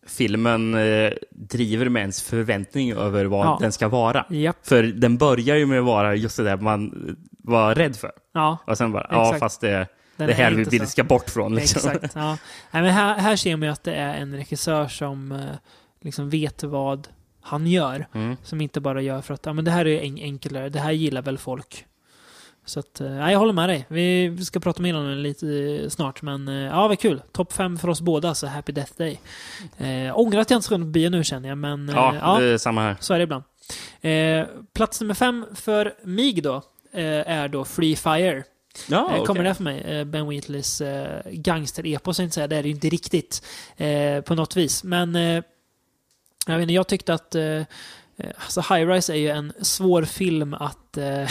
filmen 0.06 0.74
eh, 0.74 1.12
driver 1.30 1.88
med 1.88 2.00
ens 2.00 2.22
förväntning 2.22 2.92
över 2.92 3.24
vad 3.24 3.46
Ja. 3.46 3.58
den 3.60 3.72
ska 3.72 3.88
vara. 3.88 4.26
Japp. 4.30 4.56
För 4.62 4.82
den 4.82 5.16
börjar 5.16 5.56
ju 5.56 5.66
med 5.66 5.78
att 5.78 5.84
vara 5.84 6.14
just 6.14 6.36
det 6.36 6.42
där 6.44 6.56
man 6.56 7.16
var 7.44 7.74
rädd 7.74 7.96
för. 7.96 8.10
Ja, 8.34 8.58
Och 8.66 8.78
sen 8.78 8.92
bara, 8.92 9.06
ja 9.10 9.22
Exakt. 9.24 9.40
fast 9.40 9.60
det, 9.60 9.86
den 10.26 10.36
det 10.36 10.42
är 10.42 10.50
här 10.50 10.56
vi 10.56 10.64
vill 10.64 10.86
ska 10.86 11.04
bort 11.04 11.30
från. 11.30 11.54
Liksom. 11.54 11.90
Exakt. 11.90 12.14
Ja. 12.14 12.38
Nej, 12.70 12.82
men 12.82 12.92
här, 12.92 13.18
här 13.18 13.36
ser 13.36 13.56
man 13.56 13.66
ju 13.66 13.72
att 13.72 13.84
det 13.84 13.94
är 13.94 14.14
en 14.14 14.36
regissör 14.36 14.88
som 14.88 15.32
eh, 15.32 15.38
liksom 16.00 16.30
vet 16.30 16.62
vad 16.62 17.08
han 17.42 17.66
gör. 17.66 18.06
Mm. 18.14 18.36
Som 18.42 18.60
inte 18.60 18.80
bara 18.80 19.02
gör 19.02 19.20
för 19.20 19.34
att 19.34 19.46
ja, 19.46 19.52
men 19.52 19.64
det 19.64 19.70
här 19.70 19.86
är 19.86 20.00
en 20.00 20.18
enklare, 20.18 20.68
det 20.68 20.80
här 20.80 20.92
gillar 20.92 21.22
väl 21.22 21.38
folk. 21.38 21.86
Så 22.64 22.80
att, 22.80 23.00
eh, 23.00 23.10
nej, 23.10 23.32
jag 23.32 23.38
håller 23.38 23.52
med 23.52 23.68
dig. 23.68 23.86
Vi 23.88 24.36
ska 24.44 24.60
prata 24.60 24.82
mer 24.82 24.96
om 24.96 25.04
den 25.04 25.22
lite 25.22 25.46
eh, 25.46 25.88
snart, 25.88 26.22
men 26.22 26.48
eh, 26.48 26.54
ja, 26.54 26.88
vad 26.88 26.98
kul. 26.98 27.22
Topp 27.32 27.52
fem 27.52 27.78
för 27.78 27.88
oss 27.88 28.00
båda, 28.00 28.34
så 28.34 28.46
Happy 28.46 28.72
Death 28.72 28.92
Day. 28.96 29.20
Eh, 29.78 30.18
ångrar 30.18 30.40
att 30.40 30.50
jag 30.50 30.58
inte 30.58 30.66
ska 30.66 30.76
gå 30.76 30.82
på 30.82 30.86
bio 30.86 31.10
nu 31.10 31.24
känner 31.24 31.48
jag, 31.48 31.58
men 31.58 31.88
eh, 31.88 31.94
Ja, 31.94 32.14
ja, 32.20 32.38
det 32.38 32.46
är 32.46 32.58
samma 32.58 32.82
här. 32.82 32.96
så 33.00 33.14
är 33.14 33.18
det 33.18 33.22
ibland. 33.22 33.44
Eh, 34.00 34.46
plats 34.74 35.00
nummer 35.00 35.14
fem 35.14 35.46
för 35.54 35.94
mig 36.04 36.32
då, 36.32 36.56
eh, 36.92 37.04
är 37.30 37.48
då 37.48 37.64
Free 37.64 37.96
Fire. 37.96 38.44
Ja, 38.88 39.16
Eh, 39.16 39.24
Kommer 39.24 39.40
okej. 39.40 39.44
det 39.44 39.54
för 39.54 39.64
mig. 39.64 39.80
Eh, 39.80 40.04
Ben 40.04 40.28
Wheatleys 40.28 40.80
eh, 40.80 41.22
gangster-epos, 41.30 42.20
inte 42.20 42.34
säga. 42.34 42.46
Det 42.46 42.56
är 42.56 42.62
det 42.62 42.68
ju 42.68 42.74
inte 42.74 42.88
riktigt 42.88 43.42
på 44.24 44.34
något 44.34 44.56
vis. 44.56 44.84
Men 44.84 45.14
jag, 45.14 45.42
vet 46.46 46.62
inte, 46.62 46.74
jag 46.74 46.86
tyckte 46.88 47.14
att 47.14 47.34
alltså 48.36 48.60
High 48.74 48.88
Rise 48.88 49.12
är 49.12 49.16
ju 49.16 49.28
en 49.28 49.52
svår 49.62 50.04
film 50.04 50.54
att... 50.54 50.96
Eh, 50.96 51.30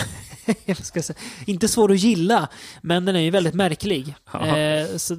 inte 1.46 1.68
svår 1.68 1.92
att 1.92 2.00
gilla, 2.00 2.48
men 2.82 3.06
den 3.06 3.16
är 3.16 3.20
ju 3.20 3.30
väldigt 3.30 3.54
märklig. 3.54 4.16
Eh, 4.34 4.98
så 4.98 5.16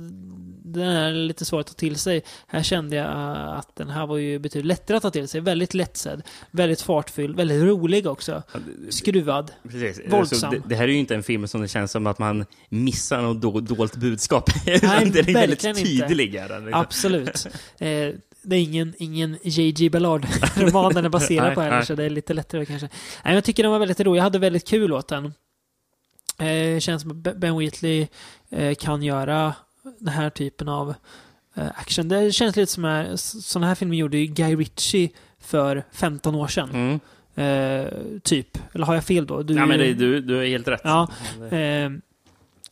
den 0.72 0.88
är 0.88 1.12
lite 1.12 1.44
svår 1.44 1.60
att 1.60 1.66
ta 1.66 1.72
till 1.72 1.96
sig. 1.96 2.22
Här 2.46 2.62
kände 2.62 2.96
jag 2.96 3.06
eh, 3.06 3.58
att 3.58 3.76
den 3.76 3.90
här 3.90 4.06
var 4.06 4.16
ju 4.16 4.38
betydligt 4.38 4.66
lättare 4.66 4.96
att 4.96 5.02
ta 5.02 5.10
till 5.10 5.28
sig. 5.28 5.40
Väldigt 5.40 5.74
lättsedd, 5.74 6.22
väldigt 6.50 6.82
fartfylld, 6.82 7.36
väldigt 7.36 7.62
rolig 7.62 8.06
också. 8.06 8.42
Skruvad. 8.88 9.52
Precis. 9.62 10.00
Våldsam. 10.08 10.50
Det, 10.50 10.62
det 10.66 10.74
här 10.74 10.84
är 10.84 10.88
ju 10.88 10.98
inte 10.98 11.14
en 11.14 11.22
film 11.22 11.48
som 11.48 11.60
det 11.60 11.68
känns 11.68 11.90
som 11.92 12.06
att 12.06 12.18
man 12.18 12.44
missar 12.68 13.22
något 13.22 13.40
do, 13.40 13.60
dolt 13.60 13.96
budskap. 13.96 14.50
Nej, 14.66 14.78
den 14.80 15.28
är 15.28 15.34
väldigt 15.34 15.64
inte. 15.64 15.80
tydlig. 15.80 16.32
Liksom. 16.32 16.70
Absolut. 16.72 17.46
Eh, 17.78 18.08
det 18.42 18.56
är 18.56 18.60
ingen, 18.62 18.94
ingen 18.98 19.38
J.G. 19.42 19.88
Ballard-roman 19.90 20.94
den 20.94 21.04
är 21.04 21.08
baserad 21.08 21.54
på 21.54 21.60
heller, 21.60 21.82
så 21.82 21.94
det 21.94 22.04
är 22.04 22.10
lite 22.10 22.34
lättare 22.34 22.66
kanske. 22.66 22.88
Nej, 23.24 23.34
jag 23.34 23.44
tycker 23.44 23.62
den 23.62 23.72
var 23.72 23.78
väldigt 23.78 24.00
rolig. 24.00 24.18
Jag 24.18 24.22
hade 24.22 24.38
väldigt 24.38 24.68
kul 24.68 24.92
åt 24.92 25.08
den. 25.08 25.34
Eh, 26.38 26.78
känns 26.80 27.02
som 27.02 27.10
att 27.10 27.16
Be- 27.16 27.34
Ben 27.34 27.58
Wheatley 27.58 28.06
eh, 28.50 28.74
kan 28.74 29.02
göra 29.02 29.54
den 29.98 30.08
här 30.08 30.30
typen 30.30 30.68
av 30.68 30.94
eh, 31.54 31.66
action. 31.76 32.08
Det 32.08 32.32
känns 32.32 32.56
lite 32.56 32.72
som 32.72 32.84
att 32.84 33.20
sådana 33.20 33.66
här 33.66 33.74
filmer 33.74 33.96
gjorde 33.96 34.26
Guy 34.26 34.56
Ritchie 34.56 35.10
för 35.38 35.84
15 35.92 36.34
år 36.34 36.48
sedan. 36.48 36.70
Mm. 36.70 37.00
Eh, 37.34 37.88
typ. 38.22 38.58
Eller 38.72 38.86
har 38.86 38.94
jag 38.94 39.04
fel 39.04 39.26
då? 39.26 39.42
Du, 39.42 39.54
Ja, 39.54 39.66
men 39.66 39.78
det, 39.78 39.94
du, 39.94 40.20
du 40.20 40.38
är 40.42 40.46
helt 40.48 40.68
rätt. 40.68 40.80
Ja. 40.84 41.08
Eh, 41.56 41.90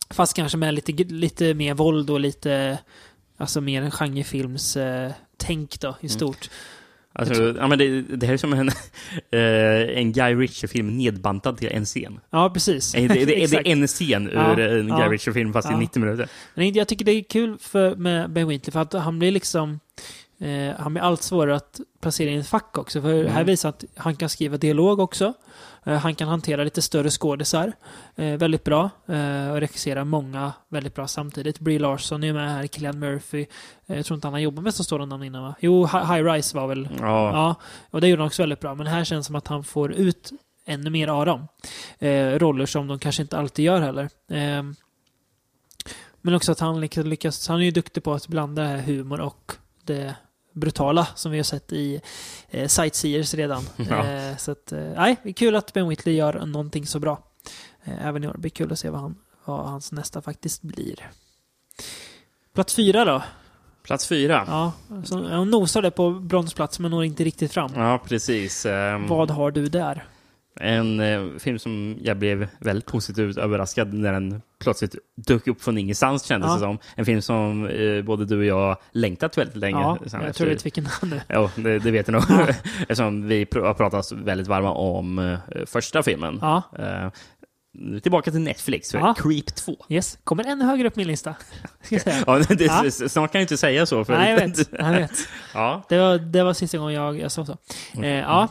fast 0.09 0.35
kanske 0.35 0.57
med 0.57 0.73
lite, 0.73 0.91
lite 1.03 1.53
mer 1.53 1.73
våld 1.73 2.09
och 2.09 2.19
lite, 2.19 2.79
alltså 3.37 3.61
mer 3.61 3.81
en 3.81 3.91
genrefilms 3.91 4.77
eh, 4.77 5.11
tänk 5.37 5.79
då 5.79 5.87
i 6.01 6.05
Mm. 6.05 6.09
Alltså, 7.13 7.55
ja, 7.57 7.67
men 7.67 7.77
det, 7.79 8.01
det 8.01 8.25
här 8.25 8.33
är 8.33 8.37
som 8.37 8.53
en, 8.53 8.67
eh, 9.31 9.97
en 9.97 10.11
Guy 10.13 10.35
Ritchie-film 10.35 10.97
nedbantad 10.97 11.57
till 11.57 11.67
en 11.71 11.85
scen. 11.85 12.19
Ja, 12.29 12.49
precis. 12.49 12.91
Det, 12.91 13.07
det, 13.07 13.25
det 13.25 13.53
är 13.53 13.67
en 13.67 13.87
scen 13.87 14.27
ur 14.27 14.33
Ja, 14.35 14.59
en 14.59 14.87
Guy 14.87 14.99
ja, 14.99 15.09
Ritchie-film 15.11 15.53
fast 15.53 15.69
i 15.69 15.73
ja. 15.73 15.79
90 15.79 15.99
minuter. 15.99 16.29
Men 16.53 16.73
jag 16.73 16.87
tycker 16.87 17.05
det 17.05 17.11
är 17.11 17.23
kul 17.23 17.57
för, 17.59 17.95
med 17.95 18.29
Ben 18.31 18.47
Wheatley 18.47 18.71
för 18.71 18.79
att 18.79 18.93
han 18.93 19.19
blir 19.19 19.31
liksom 19.31 19.79
eh, 20.41 20.75
han 20.79 20.93
blir 20.93 21.03
allt 21.03 21.23
svårare 21.23 21.55
att 21.55 21.79
placera 22.01 22.29
i 22.29 22.37
ett 22.37 22.47
fack 22.47 22.77
också. 22.77 23.01
För 23.01 23.13
Mm. 23.13 23.31
här 23.33 23.43
visar 23.43 23.69
att 23.69 23.83
han 23.95 24.15
kan 24.15 24.29
skriva 24.29 24.57
dialog 24.57 24.99
också. 24.99 25.33
Eh, 25.89 25.97
han 25.97 26.15
kan 26.15 26.27
hantera 26.27 26.63
lite 26.63 26.81
större 26.81 27.09
skådisar 27.09 27.73
eh, 28.15 28.37
väldigt 28.37 28.63
bra. 28.63 28.89
Eh, 29.07 29.49
och 29.51 29.59
regissera 29.59 30.05
många 30.05 30.53
väldigt 30.69 30.95
bra 30.95 31.07
samtidigt. 31.07 31.59
Brie 31.59 31.79
Larson 31.79 32.23
är 32.23 32.33
med 32.33 32.51
här, 32.53 32.67
Cillian 32.67 32.99
Murphy. 32.99 33.45
Jag 33.85 34.05
tror 34.05 34.15
inte 34.15 34.27
han 34.27 34.33
har 34.33 34.39
jobbat 34.39 34.63
med 34.63 34.73
så 34.73 34.83
stora 34.83 35.05
namn 35.05 35.23
innan 35.23 35.43
va? 35.43 35.55
Jo, 35.59 35.85
Hi- 35.85 36.15
High 36.15 36.31
Rise 36.33 36.57
var 36.57 36.67
väl 36.67 36.89
Ja. 36.99 37.31
Ja, 37.31 37.55
och 37.91 38.01
det 38.01 38.07
gjorde 38.07 38.21
han 38.21 38.27
också 38.27 38.41
väldigt 38.41 38.59
bra. 38.59 38.75
Men 38.75 38.87
här 38.87 39.03
känns 39.03 39.25
det 39.25 39.27
som 39.27 39.35
att 39.35 39.47
han 39.47 39.63
får 39.63 39.91
ut 39.91 40.31
ännu 40.65 40.89
mer 40.89 41.07
av 41.07 41.25
dem. 41.25 41.47
Roller 42.39 42.65
som 42.65 42.87
de 42.87 42.99
kanske 42.99 43.21
inte 43.21 43.37
alltid 43.37 43.65
gör 43.65 43.81
heller. 43.81 44.03
Eh, 44.31 44.63
men 46.21 46.33
också 46.35 46.51
att 46.51 46.59
han 46.59 46.81
lyckas, 46.81 47.05
lyckas, 47.05 47.47
han 47.47 47.59
är 47.59 47.63
ju 47.65 47.71
duktig 47.71 48.03
på 48.03 48.13
att 48.13 48.27
blanda 48.27 48.77
humor 48.77 49.19
och 49.19 49.51
det 49.83 50.15
brutala 50.59 51.07
som 51.15 51.31
vi 51.31 51.37
har 51.37 51.43
sett 51.43 51.73
i 51.73 52.01
eh, 52.49 52.67
Sightseers 52.67 53.33
redan. 53.33 53.63
Ja. 53.89 54.05
Eh, 54.05 54.37
så 54.37 54.51
att, 54.51 54.71
eh, 54.71 54.79
nej, 54.79 55.17
är 55.23 55.31
kul 55.31 55.55
att 55.55 55.73
Ben 55.73 55.89
Whitley 55.89 56.15
gör 56.15 56.45
någonting 56.45 56.85
så 56.85 56.99
bra. 56.99 57.23
Eh, 57.83 58.05
även 58.07 58.23
i 58.23 58.27
år. 58.27 58.33
Det 58.33 58.39
blir 58.39 58.51
kul 58.51 58.71
att 58.71 58.79
se 58.79 58.89
vad, 58.89 59.01
han, 59.01 59.15
vad 59.45 59.65
hans 59.69 59.91
nästa 59.91 60.21
faktiskt 60.21 60.61
blir. 60.61 61.09
Plats 62.53 62.75
fyra 62.75 63.05
då? 63.05 63.23
Plats 63.83 64.07
fyra. 64.07 64.43
Ja, 64.47 64.71
Ja, 64.89 65.03
så, 65.03 65.27
han 65.27 65.49
nosade 65.49 65.91
på 65.91 66.11
bronsplats 66.11 66.79
men 66.79 66.91
når 66.91 67.03
inte 67.05 67.23
riktigt 67.23 67.51
fram. 67.53 67.71
precis. 68.07 68.65
Ehm, 68.65 69.07
Vad 69.07 69.31
har 69.31 69.51
du 69.51 69.67
där? 69.69 70.05
En 70.61 70.99
eh, 70.99 71.37
film 71.39 71.59
som 71.59 71.97
jag 72.01 72.17
blev 72.17 72.47
väldigt 72.59 72.85
positivt 72.85 73.37
överraskad 73.37 73.93
när 73.93 74.13
den 74.13 74.41
plötsligt 74.63 74.95
dök 75.27 75.47
upp 75.47 75.61
från 75.61 75.77
ingenstans 75.77 76.23
kändes 76.23 76.47
Ja. 76.49 76.53
det 76.53 76.59
som. 76.59 76.77
En 76.95 77.05
film 77.05 77.21
som 77.21 77.67
eh, 77.67 78.01
både 78.01 78.25
du 78.25 78.37
och 78.37 78.45
jag 78.45 78.77
längtat 78.91 79.37
väldigt 79.37 79.55
länge. 79.55 79.79
Ja, 79.79 79.97
jag 80.01 80.05
efter- 80.05 80.33
tror 80.33 80.47
du 80.47 80.53
vet 80.53 80.65
vilken 80.65 80.85
han 80.85 81.13
är. 81.13 81.21
Ja, 81.27 81.51
det, 81.55 81.79
det 81.79 81.91
vet 81.91 82.07
jag 82.07 82.13
nog. 82.13 82.23
Ja. 82.29 82.47
Eftersom 82.81 83.27
vi 83.27 83.45
pr- 83.45 83.65
har 83.65 83.73
pratat 83.73 84.11
väldigt 84.11 84.47
varma 84.47 84.71
om 84.73 85.19
eh, 85.19 85.37
första 85.65 86.03
filmen. 86.03 86.37
Ja, 86.41 86.63
Eh, 86.79 87.09
nu 87.73 87.99
tillbaka 87.99 88.31
till 88.31 88.39
Netflix, 88.41 88.91
för 88.91 88.97
Ja. 88.99 89.13
Creep 89.17 89.45
2. 89.55 89.75
yes. 89.89 90.17
Kommer 90.23 90.43
ännu 90.47 90.65
högre 90.65 90.87
upp 90.87 90.95
min 90.95 91.07
lista. 91.07 91.35
Ska 91.81 91.95
jag 91.95 92.01
säga. 92.01 92.23
Ja, 92.27 92.39
det, 92.49 92.65
Ja. 92.65 92.91
Snart 93.09 93.31
kan 93.31 93.39
jag 93.39 93.43
inte 93.43 93.57
säga 93.57 93.85
så. 93.85 94.05
För 94.05 94.13
Nej, 94.17 94.31
jag 94.31 94.47
vet. 94.47 94.69
Jag 94.79 94.91
vet. 94.91 95.11
Ja. 95.53 95.83
Det 95.89 95.97
var, 95.97 96.17
det 96.17 96.43
var 96.43 96.53
sista 96.53 96.77
gången 96.77 96.93
jag, 96.95 97.19
jag 97.19 97.31
sa 97.31 97.45
så. 97.45 97.57
Eh, 98.03 98.07
ja. 98.07 98.47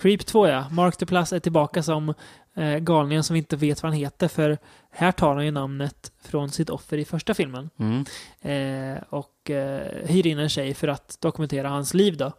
Creep 0.00 0.26
2 0.26 0.48
ja. 0.48 0.64
Mark 0.70 0.98
Duplass 0.98 1.32
är 1.32 1.38
tillbaka 1.38 1.82
som 1.82 2.14
eh, 2.54 2.78
galningen 2.78 3.24
som 3.24 3.34
vi 3.34 3.38
inte 3.38 3.56
vet 3.56 3.82
vad 3.82 3.92
han 3.92 3.98
heter. 3.98 4.28
För 4.28 4.58
här 4.90 5.12
tar 5.12 5.34
han 5.34 5.44
ju 5.44 5.50
namnet 5.50 6.12
från 6.24 6.50
sitt 6.50 6.70
offer 6.70 6.98
i 6.98 7.04
första 7.04 7.34
filmen. 7.34 7.70
Mm, 7.78 8.04
Eh, 8.40 9.02
och 9.08 9.50
eh, 9.50 10.06
hyr 10.06 10.26
in 10.26 10.38
en 10.38 10.48
tjej 10.48 10.74
för 10.74 10.88
att 10.88 11.16
dokumentera 11.20 11.68
hans 11.68 11.94
liv 11.94 12.16
då. 12.16 12.32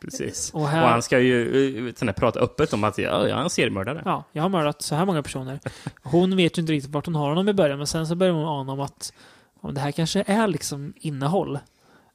precis. 0.00 0.50
Och 0.54 0.60
Och 0.60 0.68
här... 0.68 0.88
han 0.88 1.02
ska 1.02 1.18
ju 1.18 1.88
eh, 1.88 1.94
här, 2.00 2.12
prata 2.12 2.40
öppet 2.40 2.72
om 2.72 2.84
att 2.84 2.98
ja, 2.98 3.28
jag 3.28 3.38
är 3.38 3.42
en 3.42 3.50
seriemördare. 3.50 4.02
Ja, 4.04 4.24
jag 4.32 4.42
har 4.42 4.48
mördat 4.48 4.82
så 4.82 4.94
här 4.94 5.06
många 5.06 5.22
personer. 5.22 5.60
Hon 6.02 6.36
vet 6.36 6.58
ju 6.58 6.60
inte 6.60 6.72
riktigt 6.72 6.90
vart 6.90 7.06
hon 7.06 7.14
har 7.14 7.28
honom 7.28 7.48
i 7.48 7.52
början, 7.52 7.78
men 7.78 7.86
sen 7.86 8.06
så 8.06 8.14
börjar 8.14 8.32
hon 8.32 8.46
ana 8.46 8.72
om 8.72 8.80
att 8.80 9.12
om 9.60 9.74
det 9.74 9.80
här 9.80 9.92
kanske 9.92 10.24
är 10.26 10.48
liksom 10.48 10.94
innehåll. 10.96 11.58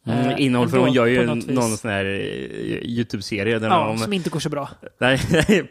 Mm, 0.08 0.30
Eh, 0.30 0.42
innehåll, 0.42 0.70
för 0.70 0.78
hon 0.78 0.94
gör 0.94 1.06
ju 1.06 1.26
någon 1.26 1.78
sån 1.78 1.92
här 1.92 2.06
eh, 2.06 2.12
YouTube-serie 2.84 3.60
där 3.60 3.68
Ja, 3.70 3.88
de... 3.88 3.98
som 3.98 4.14
inte 4.14 4.30
går 4.30 4.40
så 4.40 4.50
bra. 4.50 4.70
Nej, 5.00 5.20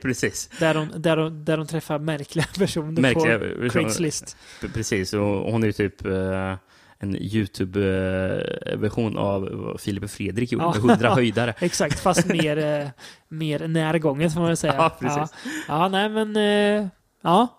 precis. 0.02 0.50
Där 0.58 0.74
de, 0.74 0.88
där 0.96 1.16
de, 1.16 1.44
där 1.44 1.56
de 1.56 1.66
träffar 1.66 1.98
märkliga 1.98 2.46
personer 2.58 3.00
Märkliga 3.02 3.38
på. 3.38 3.68
Craigslist. 3.70 4.36
Precis, 4.74 5.12
och 5.14 5.52
hon 5.52 5.62
är 5.62 5.66
ju 5.66 5.72
typ 5.72 6.06
eh, 6.06 6.54
en 6.98 7.16
YouTube-version 7.16 9.18
av 9.18 9.76
Filip 9.80 10.04
och 10.04 10.10
Fredrik 10.10 10.52
gjorde 10.52 10.64
Ja. 10.64 10.74
med 10.80 10.90
100 10.90 11.14
höjdare. 11.14 11.54
Exakt, 11.58 12.00
fast 12.00 12.26
mer, 12.26 12.90
mer 13.28 13.68
närgånget 13.68 14.32
får 14.32 14.40
man 14.40 14.48
väl 14.48 14.56
säga. 14.56 14.74
Ja, 14.76 14.96
precis. 15.00 15.16
Ja, 15.18 15.28
ja 15.68 15.88
nej 15.88 16.08
men... 16.08 16.36
Eh, 16.36 16.86
ja. 17.22 17.55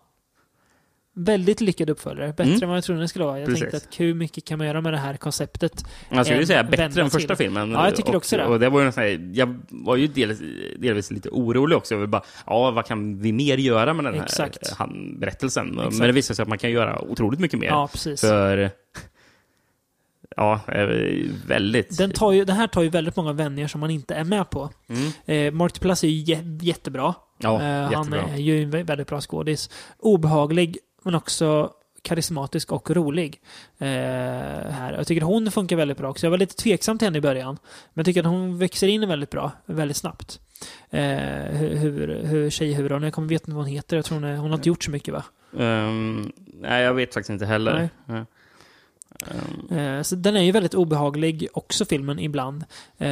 Väldigt 1.19 1.61
lyckad 1.61 1.89
uppföljare. 1.89 2.27
Bättre 2.27 2.43
Mm. 2.43 2.63
än 2.63 2.69
vad 2.69 2.77
jag 2.77 2.83
trodde 2.83 3.01
det 3.01 3.07
skulle 3.07 3.25
vara. 3.25 3.39
Jag 3.39 3.45
Precis. 3.47 3.61
tänkte 3.61 3.77
att 3.77 3.99
hur 3.99 4.13
mycket 4.13 4.45
kan 4.45 4.57
man 4.57 4.67
göra 4.67 4.81
med 4.81 4.93
det 4.93 4.97
här 4.97 5.17
konceptet? 5.17 5.83
Jag 6.09 6.25
skulle 6.25 6.45
säga 6.45 6.63
bättre 6.63 7.01
än 7.01 7.09
första 7.09 7.35
till. 7.35 7.45
filmen. 7.45 7.71
Ja, 7.71 7.85
jag 7.85 7.95
tycker 7.95 8.09
och, 8.09 8.15
också 8.15 8.37
det. 8.37 8.45
Och 8.45 8.59
det 8.59 8.69
var 8.69 8.81
ju 8.81 8.91
här, 8.91 9.29
jag 9.33 9.57
var 9.69 9.95
ju 9.95 10.07
delvis, 10.07 10.39
delvis 10.79 11.11
lite 11.11 11.29
orolig 11.29 11.77
också. 11.77 11.95
Jag 11.95 12.09
bara, 12.09 12.23
ja, 12.45 12.71
vad 12.71 12.85
kan 12.85 13.19
vi 13.21 13.31
mer 13.31 13.57
göra 13.57 13.93
med 13.93 14.05
den 14.05 14.13
här 14.13 14.23
Exakt. 14.23 14.73
han, 14.77 15.19
berättelsen? 15.19 15.79
Exakt. 15.79 15.97
Men 15.97 16.07
det 16.07 16.13
visar 16.13 16.35
sig 16.35 16.43
att 16.43 16.49
man 16.49 16.57
kan 16.57 16.71
göra 16.71 17.01
otroligt 17.01 17.39
mycket 17.39 17.59
mer. 17.59 17.67
Ja, 17.67 17.87
precis. 17.91 18.21
För, 18.21 18.71
ja, 20.35 20.59
eh, 20.67 20.87
väldigt... 21.47 21.97
Den, 21.97 22.11
tar 22.11 22.31
ju, 22.31 22.45
den 22.45 22.55
här 22.55 22.67
tar 22.67 22.81
ju 22.81 22.89
väldigt 22.89 23.15
många 23.15 23.33
vändningar 23.33 23.67
som 23.67 23.79
man 23.81 23.89
inte 23.91 24.15
är 24.15 24.23
med 24.23 24.49
på. 24.49 24.69
Mm. 24.89 25.11
Eh, 25.47 25.53
Mark 25.53 25.73
Duplass 25.73 26.03
är 26.03 26.07
ju 26.07 26.33
jä- 26.35 26.59
jättebra. 26.63 27.13
Ja, 27.39 27.61
eh, 27.61 27.67
han 27.67 27.91
jättebra. 27.91 28.21
är 28.33 28.37
ju 28.37 28.63
en 28.63 28.71
vä- 28.71 28.83
väldigt 28.87 29.07
bra 29.07 29.21
skådis. 29.21 29.69
Obehaglig, 29.99 30.77
men 31.07 31.15
också 31.15 31.71
karismatisk 32.01 32.71
och 32.71 32.91
rolig. 32.91 33.41
Eh, 33.77 33.87
här. 33.87 34.93
Jag 34.93 35.07
tycker 35.07 35.21
hon 35.21 35.51
funkar 35.51 35.75
väldigt 35.75 35.97
bra 35.97 36.09
också. 36.09 36.25
Jag 36.25 36.31
var 36.31 36.37
lite 36.37 36.55
tveksam 36.55 36.97
till 36.97 37.05
henne 37.05 37.17
i 37.17 37.21
början. 37.21 37.57
Men 37.93 37.99
jag 38.01 38.05
tycker 38.05 38.19
att 38.19 38.25
hon 38.27 38.57
växer 38.57 38.87
in 38.87 39.07
väldigt 39.07 39.29
bra, 39.29 39.51
väldigt 39.65 39.97
snabbt. 39.97 40.39
Eh, 40.89 41.01
hur, 41.51 42.23
hur 42.23 42.49
tjejhuvudrollen, 42.49 43.03
jag 43.03 43.13
kommer 43.13 43.27
veta 43.27 43.43
inte 43.43 43.55
vad 43.55 43.65
hon 43.65 43.73
heter. 43.73 43.95
Jag 43.95 44.05
tror 44.05 44.15
hon, 44.19 44.23
är, 44.23 44.37
hon 44.37 44.49
har 44.49 44.57
inte 44.57 44.69
gjort 44.69 44.83
så 44.83 44.91
mycket 44.91 45.13
va? 45.13 45.23
Ehm, 45.59 46.31
nej, 46.61 46.83
jag 46.83 46.93
vet 46.93 47.13
faktiskt 47.13 47.29
inte 47.29 47.45
heller. 47.45 47.89
Nej. 48.05 48.25
Eh, 49.71 50.01
Så 50.01 50.15
den 50.15 50.35
är 50.35 50.41
ju 50.41 50.51
väldigt 50.51 50.73
obehaglig, 50.73 51.47
också 51.53 51.85
filmen 51.85 52.19
ibland. 52.19 52.63
Eh, 52.97 53.07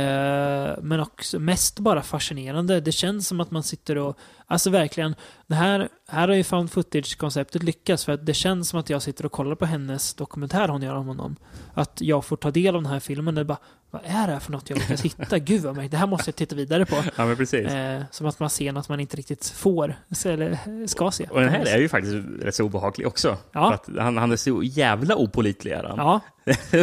Men 0.82 1.00
också 1.00 1.39
mest 1.39 1.80
bara 1.80 2.02
fascinerande. 2.02 2.80
Det 2.82 2.91
känns 2.91 3.28
som 3.28 3.39
att 3.39 3.52
man 3.52 3.64
sitter 3.64 3.98
och... 3.98 4.18
Alltså 4.48 4.70
verkligen, 4.70 5.16
det 5.48 5.56
här, 5.56 5.89
här 6.08 6.28
har 6.28 6.36
ju 6.36 6.43
found 6.43 6.72
footage-konceptet 6.72 7.64
lyckats 7.64 8.06
för 8.06 8.12
att 8.12 8.26
det 8.26 8.34
känns 8.34 8.70
som 8.70 8.80
att 8.80 8.89
jag 8.89 9.02
sitter 9.02 9.26
och 9.26 9.32
kollar 9.32 9.56
på 9.56 9.66
hennes 9.66 10.14
dokumentär 10.14 10.68
hon 10.68 10.82
gör 10.82 10.96
om 10.96 11.08
honom. 11.08 11.36
Att 11.74 12.02
jag 12.02 12.26
får 12.26 12.38
ta 12.38 12.52
del 12.52 12.76
av 12.76 12.82
den 12.82 12.91
här 12.91 13.00
filmen. 13.00 13.38
Är 13.38 13.43
bara, 13.43 13.58
vad 13.91 14.02
är 14.06 14.28
det 14.28 14.34
här 14.34 14.39
för 14.39 14.52
något 14.52 14.70
jag 14.70 14.80
lyckas 14.80 15.02
hitta? 15.02 15.39
Gud 15.39 15.62
vad 15.62 15.76
märkligt, 15.76 15.91
det 15.91 15.98
här 15.98 16.08
måste 16.08 16.30
jag 16.30 16.36
titta 16.36 16.56
vidare 16.56 16.86
på. 16.86 16.96
ja, 17.18 17.26
men 17.26 17.38
precis. 17.38 17.68
Eh, 17.68 18.04
som 18.12 18.28
att 18.28 18.39
man 18.39 18.50
ser 18.50 18.72
något 18.72 18.89
man 18.89 19.00
inte 19.00 19.18
riktigt 19.18 19.50
får, 19.50 19.96
eller 20.26 20.88
ska 20.88 21.12
se. 21.12 21.28
Och 21.30 21.41
den 21.41 21.50
här 21.50 21.66
är 21.66 21.78
ju 21.78 21.89
faktiskt 21.89 22.16
rätt 22.41 22.56
så 22.56 22.64
obehaglig 22.64 23.08
också. 23.08 23.38
Ja. 23.52 23.68
För 23.68 23.74
att 23.74 24.04
han, 24.04 24.18
han 24.18 24.32
är 24.32 24.36
så 24.36 24.64
jävla 24.64 25.16
opålitlig. 25.16 25.72
Är 25.72 25.84
han. 25.84 25.98
Ja, 25.98 26.20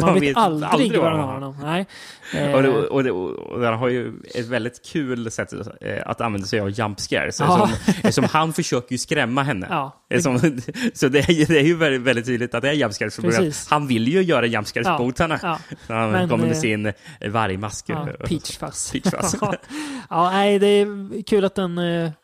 man 0.02 0.20
vet, 0.20 0.36
aldrig 0.36 0.98
var 0.98 1.10
han 1.10 1.20
har 1.20 1.32
honom. 1.32 1.56
Nej. 1.62 1.86
Eh, 2.34 2.52
Och, 2.54 2.62
det, 2.62 2.68
och, 2.70 3.04
det, 3.04 3.10
och 3.10 3.60
den 3.60 3.74
har 3.74 3.88
ju 3.88 4.12
ett 4.34 4.46
väldigt 4.46 4.86
kul 4.86 5.30
sätt 5.30 5.52
eh, 5.80 5.96
att 6.06 6.20
använda 6.20 6.46
sig 6.46 6.60
av 6.60 6.70
jump 6.70 7.00
scares. 7.00 7.40
Ja. 7.40 7.70
Eftersom, 7.86 8.24
han 8.24 8.52
försöker 8.52 8.92
ju 8.92 8.98
skrämma 8.98 9.42
henne. 9.42 9.66
Ja. 9.70 10.04
Eftersom, 10.10 10.60
så 10.94 11.08
det 11.08 11.18
är, 11.28 11.32
ju- 11.32 11.44
det 11.44 11.58
är 11.58 11.64
ju 11.64 11.76
väldigt, 11.76 12.02
väldigt 12.02 12.26
tydligt 12.26 12.54
att 12.54 12.62
det 12.62 12.68
är 12.68 12.72
jump 12.72 12.94
scares. 12.94 13.16
Precis. 13.16 13.66
Han 13.70 13.86
vill 13.86 14.08
ju 14.08 14.22
göra 14.22 14.46
jump 14.46 14.66
scares 14.66 14.86
Ja. 14.86 14.98
mot 14.98 15.18
henne. 15.18 15.38
Ja. 15.42 15.58
Så 15.86 15.92
han 15.92 16.10
Men, 16.10 16.28
kommer 16.28 16.44
med 16.44 16.52
eh, 16.54 16.60
sin 16.60 16.92
vargmask. 17.26 17.84
Ja, 17.88 18.08
Peachfuzz. 18.26 18.92
Peachfuzz. 18.92 19.34
ja, 20.10 20.30
nej, 20.30 20.58
det 20.58 20.66
är 20.66 21.22
kul 21.22 21.44
att 21.44 21.54
den 21.54 21.80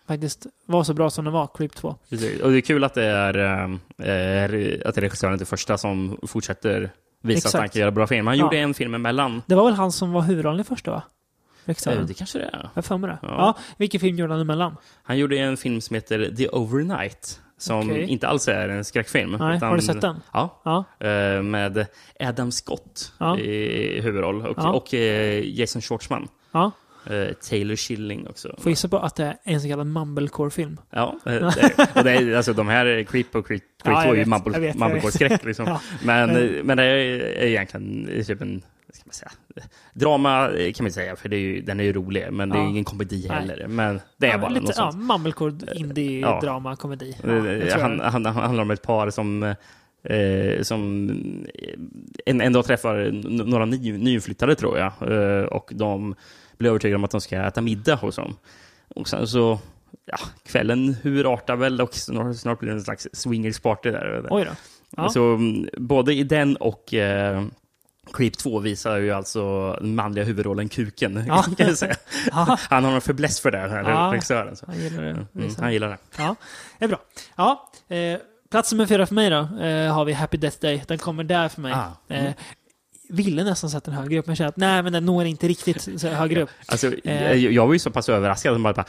faktiskt 0.08 0.46
var 0.66 0.84
så 0.84 0.94
bra 0.94 1.10
som 1.10 1.24
den 1.24 1.32
var, 1.34 1.48
Creep 1.56 1.74
2. 1.74 1.96
Precis. 2.10 2.40
Och 2.40 2.50
det 2.50 2.56
är 2.56 2.60
kul 2.60 2.84
att 2.84 2.94
det 2.94 3.04
är, 3.04 3.34
är 3.34 3.68
att 4.88 4.94
det 4.94 4.98
är 4.98 5.00
regissören 5.00 5.38
till 5.38 5.46
första 5.46 5.78
som 5.78 6.18
fortsätter 6.26 6.90
visa 7.22 7.38
Exakt. 7.38 7.54
att 7.54 7.60
han 7.60 7.68
kan 7.68 7.80
göra 7.80 7.90
bra 7.90 8.06
film. 8.06 8.26
Han 8.26 8.36
Ja. 8.38 8.44
gjorde 8.44 8.58
en 8.58 8.74
film 8.74 8.94
emellan. 8.94 9.42
Det 9.46 9.54
var 9.54 9.64
väl 9.64 9.74
han 9.74 9.92
som 9.92 10.12
var 10.12 10.22
huvudrollen 10.22 10.60
i 10.60 10.64
första, 10.64 10.90
va? 10.90 11.02
Eh, 11.06 11.70
Regissören. 11.70 12.06
Det 12.06 12.14
kanske 12.14 12.38
det 12.38 12.44
är. 12.44 12.70
Jag 12.74 12.82
har 12.82 12.82
det. 13.08 13.18
Ja. 13.22 13.28
Ja. 13.28 13.54
Vilken 13.78 14.00
film 14.00 14.16
gjorde 14.16 14.32
han 14.32 14.40
emellan? 14.40 14.76
Han 15.02 15.18
gjorde 15.18 15.38
en 15.38 15.56
film 15.56 15.80
som 15.80 15.94
heter 15.94 16.34
The 16.36 16.48
Overnight. 16.48 17.40
Som 17.58 17.90
Okej. 17.90 18.04
inte 18.04 18.28
alls 18.28 18.48
är 18.48 18.68
en 18.68 18.84
skräckfilm. 18.84 19.30
Nej, 19.40 19.56
utan- 19.56 19.68
har 19.68 19.76
du 19.76 19.82
sett 19.82 20.00
den? 20.00 20.20
Ja. 20.32 20.62
Ja. 20.64 20.84
eh, 21.08 21.42
Med 21.42 21.86
Adam 22.20 22.52
Scott 22.52 23.12
i 23.38 24.00
huvudroll. 24.00 24.46
Och, 24.46 24.74
och 24.76 24.94
eh, 24.94 25.44
Jason 25.60 25.82
Schwartzman. 25.82 26.28
ja. 26.52 26.70
Eh, 27.10 27.32
Taylor 27.48 27.76
Schilling 27.76 28.26
också. 28.28 28.54
Får 28.58 28.70
gissa 28.70 28.88
på 28.88 28.98
att 28.98 29.16
det 29.16 29.24
är 29.24 29.36
en 29.44 29.60
så 29.60 29.68
kallad 29.68 29.86
mumblecore-film. 29.86 30.80
Ja, 30.90 31.16
eh, 31.26 31.32
det, 31.32 31.88
och 31.94 32.04
det 32.04 32.12
är, 32.12 32.36
alltså 32.36 32.52
de 32.52 32.68
här 32.68 33.02
Creep 33.02 33.34
och 33.36 33.46
Creep, 33.46 33.62
Creep 33.82 33.96
Ja, 33.96 34.02
2 34.02 34.08
jag 34.08 34.18
är 34.18 34.24
ju 34.24 34.74
mumblecore-skräck 34.74 35.44
liksom. 35.44 35.66
Ja. 35.68 35.80
Men, 36.04 36.30
Men- 36.66 36.70
eh, 36.70 36.76
det 36.76 36.82
är 36.84 37.46
egentligen 37.46 38.06
typ 38.26 38.40
en, 38.40 38.62
ska 38.92 39.02
man 39.06 39.12
säga, 39.12 39.30
drama 39.94 40.50
kan 40.74 40.84
man 40.84 40.92
säga, 40.92 41.16
för 41.16 41.28
det 41.28 41.36
är 41.36 41.40
ju, 41.40 41.60
den 41.60 41.80
är 41.80 41.84
ju 41.84 41.92
rolig, 41.92 42.32
men 42.32 42.48
det 42.48 42.58
är 42.58 42.62
ju 42.62 42.68
ingen 42.68 42.84
komedi 42.84 43.26
Nej. 43.28 43.36
heller. 43.38 43.66
Men 43.68 44.00
det 44.16 44.26
är 44.26 44.30
ja, 44.30 44.38
bara 44.38 44.48
lite, 44.50 44.66
något 44.66 44.74
ja, 44.76 44.92
sånt. 44.92 45.04
mumblecore, 45.04 45.54
indie, 45.74 46.20
Ja. 46.20 46.40
drama, 46.42 46.76
komedi. 46.76 47.16
Ja, 47.22 47.34
jag 47.48 47.70
tror 47.70 47.82
han, 47.82 48.00
han, 48.00 48.24
han 48.26 48.34
handlar 48.36 48.62
om 48.62 48.70
ett 48.70 48.82
par 48.82 49.10
som, 49.10 49.42
eh, 49.42 50.62
som 50.62 51.08
en, 52.26 52.40
en 52.40 52.52
dag 52.52 52.64
träffar 52.64 53.10
några 53.44 53.64
ny, 53.64 53.92
nyinflyttade 53.92 54.54
tror 54.54 54.78
jag. 54.78 54.92
Eh, 55.12 55.44
och 55.44 55.70
de 55.74 56.14
blir 56.58 56.70
övertygade 56.70 56.96
om 56.96 57.04
att 57.04 57.10
de 57.10 57.20
ska 57.20 57.36
äta 57.42 57.60
middag 57.60 57.94
hos 57.94 58.16
honom. 58.16 58.36
Och 58.88 59.08
sen 59.08 59.28
så, 59.28 59.58
ja, 60.04 60.18
kvällen 60.46 60.96
urartar 61.04 61.56
väl 61.56 61.80
och 61.80 61.94
snart, 61.94 62.36
snart 62.36 62.58
blir 62.58 62.70
det 62.70 62.76
en 62.76 62.82
slags 62.84 63.08
swingersparty 63.12 63.90
där. 63.90 64.26
Oj 64.30 64.44
då. 64.44 64.50
Ja. 64.96 65.08
Så 65.08 65.34
mm, 65.34 65.68
både 65.76 66.14
i 66.14 66.22
den 66.22 66.56
och 66.56 66.94
eh, 66.94 67.44
Creep 68.12 68.38
2 68.38 68.58
visar 68.58 68.96
ju 68.96 69.10
alltså 69.10 69.72
den 69.80 69.94
manliga 69.94 70.24
huvudrollen 70.24 70.68
Kuken. 70.68 71.24
Ja. 71.26 71.42
Kan 71.56 71.66
jag 71.66 71.78
säga. 71.78 71.96
Ja. 72.30 72.58
Han 72.70 72.84
har 72.84 72.92
en 72.92 73.00
fäbless 73.00 73.40
för 73.40 73.50
det, 73.50 73.58
den 73.58 73.70
här 73.70 73.90
Ja. 73.90 74.10
regissören. 74.12 74.56
Så. 74.56 74.64
Jag 74.68 74.76
gillar 74.76 75.02
det. 75.02 75.10
Mm, 75.10 75.54
han 75.58 75.72
gillar 75.72 75.88
det. 75.88 75.98
Ja, 76.18 76.34
det 76.78 76.84
är 76.84 76.88
bra. 76.88 76.98
Ja, 77.36 77.70
eh, 77.88 78.18
plats 78.50 78.72
nummer 78.72 78.86
fyra 78.86 79.06
för 79.06 79.14
mig 79.14 79.30
då 79.30 79.38
eh, 79.38 79.94
har 79.94 80.04
vi 80.04 80.12
Happy 80.12 80.36
Death 80.36 80.56
Day. 80.60 80.84
Den 80.88 80.98
kommer 80.98 81.24
där 81.24 81.48
för 81.48 81.60
mig. 81.60 81.72
Ah, 81.72 81.90
mm. 82.08 82.26
Eh, 82.26 82.32
ville 83.08 83.44
nästan 83.44 83.70
sätta 83.70 83.90
den 83.90 84.00
högre 84.00 84.18
upp, 84.18 84.26
men 84.26 84.36
känner 84.36 84.48
att 84.48 84.56
nej, 84.56 84.82
men 84.82 84.92
den 84.92 85.06
når 85.06 85.24
inte 85.26 85.48
riktigt 85.48 86.00
så 86.00 86.08
högre 86.08 86.42
upp. 86.42 86.50
Alltså, 86.66 86.92
Eh. 87.04 87.32
jag, 87.34 87.66
var 87.66 87.72
ju 87.72 87.78
så 87.78 87.90
pass 87.90 88.08
överraskad. 88.08 88.54
att 88.54 88.60
man 88.60 88.74
Bara, 88.74 88.84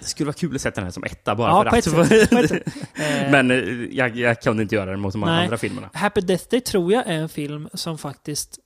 det 0.00 0.06
skulle 0.06 0.26
vara 0.26 0.34
kul 0.36 0.54
att 0.54 0.60
sätta 0.62 0.74
den 0.74 0.84
här 0.84 0.90
som 0.92 1.04
etta 1.04 1.34
bara 1.34 1.48
Ja, 1.64 1.70
för 1.82 2.00
att. 2.00 2.08
sätt. 2.08 2.30
Sätt. 2.48 2.52
Eh, 2.94 3.30
Men 3.30 3.50
eh, 3.50 3.56
jag, 3.92 4.16
jag 4.16 4.42
kunde 4.42 4.62
inte 4.62 4.74
göra 4.74 4.90
det 4.90 4.96
mot 4.96 5.12
de 5.12 5.20
Nej. 5.20 5.44
andra 5.44 5.58
filmerna. 5.58 5.90
Happy 5.92 6.20
Death 6.20 6.44
Day 6.50 6.60
tror 6.60 6.92
jag 6.92 7.06
är 7.06 7.12
en 7.12 7.28
film 7.28 7.68
som 7.74 7.98
faktiskt 7.98 8.58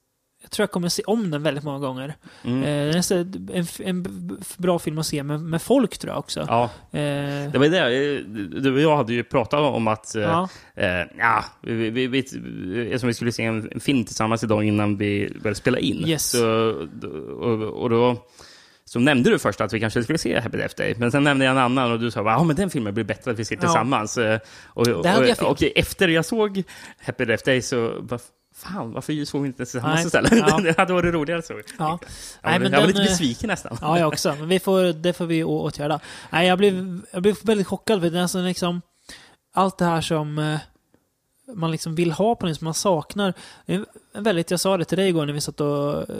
jag 0.46 0.50
tror 0.50 0.62
jag 0.62 0.70
kommer 0.70 0.88
se 0.88 1.02
om 1.06 1.30
den 1.30 1.42
väldigt 1.42 1.64
många 1.64 1.78
gånger. 1.78 2.14
Mm. 2.44 2.62
Eh, 2.62 3.02
en, 3.56 3.66
en 3.78 4.06
bra 4.56 4.78
film 4.78 4.98
att 4.98 5.06
se 5.06 5.22
med, 5.22 5.40
med 5.40 5.62
folk 5.62 5.98
tror 5.98 6.12
jag 6.12 6.18
också. 6.18 6.44
Ja, 6.48 6.64
Eh, 6.98 7.50
det 7.52 7.58
var 7.58 7.68
det. 7.68 8.14
eh, 8.16 8.20
Du 8.60 8.72
och 8.74 8.80
jag 8.80 8.96
hade 8.96 9.12
ju 9.14 9.24
pratat 9.24 9.60
om 9.60 9.88
att 9.88 10.14
eh, 10.14 10.22
ja. 10.22 10.48
Eh, 10.74 10.88
ja, 11.18 11.44
vi, 11.60 11.90
vi, 11.90 12.06
vi, 12.06 12.18
eftersom 12.20 13.06
vi 13.06 13.14
skulle 13.14 13.32
se 13.32 13.44
en, 13.44 13.68
en 13.72 13.80
film 13.80 14.04
tillsammans 14.04 14.44
idag 14.44 14.64
innan 14.64 14.96
vi 14.96 15.32
började 15.42 15.54
spela 15.54 15.78
in. 15.78 16.06
Yes. 16.08 16.30
Så, 16.30 16.70
och, 17.40 17.62
och 17.82 17.90
då 17.90 18.16
så 18.84 18.98
nämnde 18.98 19.30
du 19.30 19.38
först 19.38 19.60
att 19.60 19.72
vi 19.72 19.80
kanske 19.80 20.02
skulle 20.02 20.18
se 20.18 20.40
Happy 20.40 20.58
Death 20.58 20.74
Day, 20.76 20.94
men 20.98 21.10
sen 21.12 21.24
nämnde 21.24 21.44
jag 21.44 21.52
en 21.52 21.58
annan 21.58 21.92
och 21.92 22.00
du 22.00 22.10
sa 22.10 22.20
ja 22.24 22.42
men 22.44 22.56
den 22.56 22.70
filmen 22.70 22.94
blir 22.94 23.04
bättre 23.04 23.30
att 23.30 23.38
vi 23.38 23.44
ser 23.44 23.54
Ja. 23.54 23.60
tillsammans. 23.60 24.18
Eh, 24.18 24.38
Och, 24.66 24.88
och, 24.88 25.04
fel. 25.04 25.46
och, 25.46 25.62
efter 25.62 26.08
jag 26.08 26.24
såg 26.24 26.62
Happy 27.06 27.24
Death 27.24 27.44
Day 27.44 27.62
så 27.62 27.92
fan 28.56 28.92
varför 28.92 29.24
såg 29.24 29.42
vi 29.42 29.46
inte 29.46 29.66
tillsammans 29.66 29.96
Nej. 29.96 30.06
istället? 30.06 30.32
Ja. 30.32 30.60
det 30.62 30.78
hade 30.78 30.92
varit 30.92 31.14
roligare 31.14 31.42
så. 31.42 31.52
Ja. 31.52 31.62
Jag, 31.78 31.98
Nej, 32.42 32.58
men 32.58 32.72
jag 32.72 32.80
var 32.80 32.86
den, 32.86 32.86
lite 32.86 33.00
eh, 33.00 33.06
besviken 33.06 33.48
nästan. 33.48 33.78
Ja, 33.80 33.98
jag 33.98 34.08
också. 34.08 34.34
Men 34.38 34.48
vi 34.48 34.60
får, 34.60 34.92
det 34.92 35.12
får 35.12 35.26
vi 35.26 35.44
åtgärda. 35.44 36.00
Nej, 36.30 36.48
jag 36.48 36.58
blev, 36.58 37.00
jag 37.10 37.22
blev 37.22 37.36
väldigt 37.42 37.66
chockad. 37.66 38.00
För 38.00 38.10
det 38.10 38.18
är 38.18 38.42
liksom 38.42 38.82
allt 39.54 39.78
det 39.78 39.84
här 39.84 40.00
som 40.00 40.38
eh, 40.38 40.58
man 41.54 41.70
liksom 41.70 41.94
vill 41.94 42.12
ha 42.12 42.34
på 42.34 42.46
den, 42.46 42.54
som 42.54 42.64
man 42.64 42.74
saknar. 42.74 43.34
Det 43.66 43.84
väldigt, 44.12 44.50
jag 44.50 44.60
sa 44.60 44.76
det 44.76 44.84
till 44.84 44.98
dig 44.98 45.08
igår 45.08 45.26
när 45.26 45.32
vi 45.32 45.40
satt 45.40 45.60
och 45.60 46.10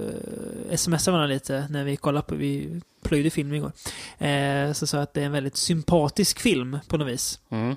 eh, 0.71 0.77
smsade 0.77 1.17
varandra 1.17 1.35
lite 1.35 1.67
när 1.71 1.85
vi 1.85 1.97
kollade 1.97 2.27
på, 2.27 2.35
vi 2.35 2.81
plöjde 3.03 3.31
film 3.31 3.53
igår. 3.53 3.73
Eh, 4.19 4.73
så 4.73 4.87
sa 4.87 4.97
jag 4.97 5.03
att 5.03 5.15
det 5.15 5.21
är 5.21 5.27
en 5.27 5.33
väldigt 5.33 5.57
sympatisk 5.57 6.41
film 6.41 6.79
på 6.89 6.97
något 6.97 7.09
vis. 7.09 7.41
Mm. 7.51 7.77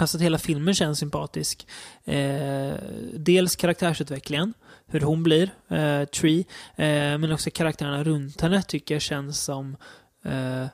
Alltså 0.00 0.16
att 0.16 0.22
hela 0.22 0.38
filmen 0.38 0.74
känns 0.74 0.98
sympatisk. 0.98 1.66
Eh, 2.04 2.72
dels 3.14 3.56
karaktärsutvecklingen, 3.56 4.54
hur 4.86 5.00
hon 5.00 5.22
blir, 5.22 5.50
eh, 5.68 6.04
Tree, 6.04 6.38
eh, 6.76 7.18
men 7.18 7.32
också 7.32 7.50
karaktärerna 7.50 8.04
runt 8.04 8.40
henne 8.40 8.62
tycker 8.62 8.94
jag 8.94 9.02
känns 9.02 9.40
som 9.40 9.76
eh, 10.24 10.62
eh, 10.62 10.66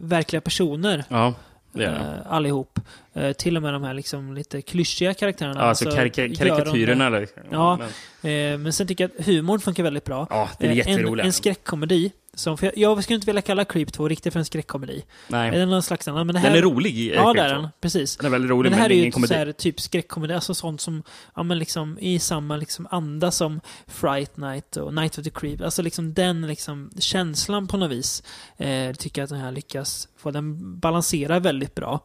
verkliga 0.00 0.40
personer. 0.40 1.04
Ja, 1.08 1.34
det 1.72 1.84
är 1.84 1.90
det. 1.90 1.96
Eh, 1.96 2.32
allihop. 2.32 2.80
Eh, 3.14 3.32
till 3.32 3.56
och 3.56 3.62
med 3.62 3.72
de 3.72 3.82
här 3.82 3.94
liksom 3.94 4.34
lite 4.34 4.62
klyschiga 4.62 5.14
karaktärerna. 5.14 5.60
Ja, 5.60 5.66
alltså 5.66 5.84
gör 5.84 6.04
de 6.04 6.10
karikatyrerna. 6.10 7.10
det. 7.10 7.16
eller- 7.16 7.28
Ja. 7.50 7.78
men, 8.22 8.62
men 8.62 8.72
sen 8.72 8.86
tycker 8.86 9.04
jag 9.04 9.20
att 9.20 9.26
humorn 9.26 9.60
funkar 9.60 9.82
väldigt 9.82 10.04
bra. 10.04 10.26
ja, 10.30 10.48
det 10.58 10.66
är 10.66 10.70
Eh, 10.88 10.94
en, 10.94 11.20
en 11.20 11.32
skräckkomedi. 11.32 12.12
Som, 12.36 12.58
för 12.58 12.66
jag, 12.66 12.76
jag 12.76 13.02
skulle 13.02 13.14
inte 13.14 13.26
vilja 13.26 13.42
kalla 13.42 13.64
Creep 13.64 13.92
2 13.92 14.08
riktigt 14.08 14.32
för 14.32 14.40
en 14.40 14.44
skräckkomedi. 14.44 15.04
Nej. 15.28 15.48
Är 15.48 15.58
det 15.58 15.66
någon 15.66 15.82
slags 15.82 16.08
annan? 16.08 16.26
Men 16.26 16.34
det 16.34 16.40
här, 16.40 16.48
Den 16.48 16.58
är 16.58 16.62
rolig. 16.62 17.14
Ja, 17.14 17.32
det 17.32 17.40
är 17.40 17.54
den. 17.54 17.68
Precis. 17.80 18.16
Den 18.16 18.26
är 18.26 18.30
väldigt 18.30 18.50
rolig, 18.50 18.70
Men 18.70 18.76
det 18.78 18.82
här 18.82 18.88
men 18.88 18.90
är 18.92 18.94
ju 18.96 19.00
ingen 19.00 19.12
komedi. 19.12 19.34
här, 19.34 19.52
typ 19.52 19.80
skräckkomedi, 19.80 20.34
alltså 20.34 20.54
sånt 20.54 20.80
som, 20.80 21.02
ja 21.34 21.42
men 21.42 21.58
liksom 21.58 21.98
i 22.00 22.18
samma 22.18 22.56
liksom 22.56 22.88
anda 22.90 23.30
som 23.30 23.60
Fright 23.86 24.36
Night 24.36 24.76
och 24.76 24.94
Night 24.94 25.18
of 25.18 25.24
the 25.24 25.30
Creep. 25.30 25.60
Alltså 25.60 25.82
liksom 25.82 26.14
den 26.14 26.46
liksom 26.46 26.90
känslan 26.98 27.66
på 27.66 27.76
något 27.76 27.90
vis. 27.90 28.22
Eh, 28.56 28.92
tycker 28.92 29.20
jag 29.20 29.24
att 29.24 29.30
den 29.30 29.40
här 29.40 29.52
lyckas 29.52 30.08
få. 30.16 30.30
Den 30.30 30.78
balanserar 30.80 31.40
väldigt 31.40 31.74
bra. 31.74 32.00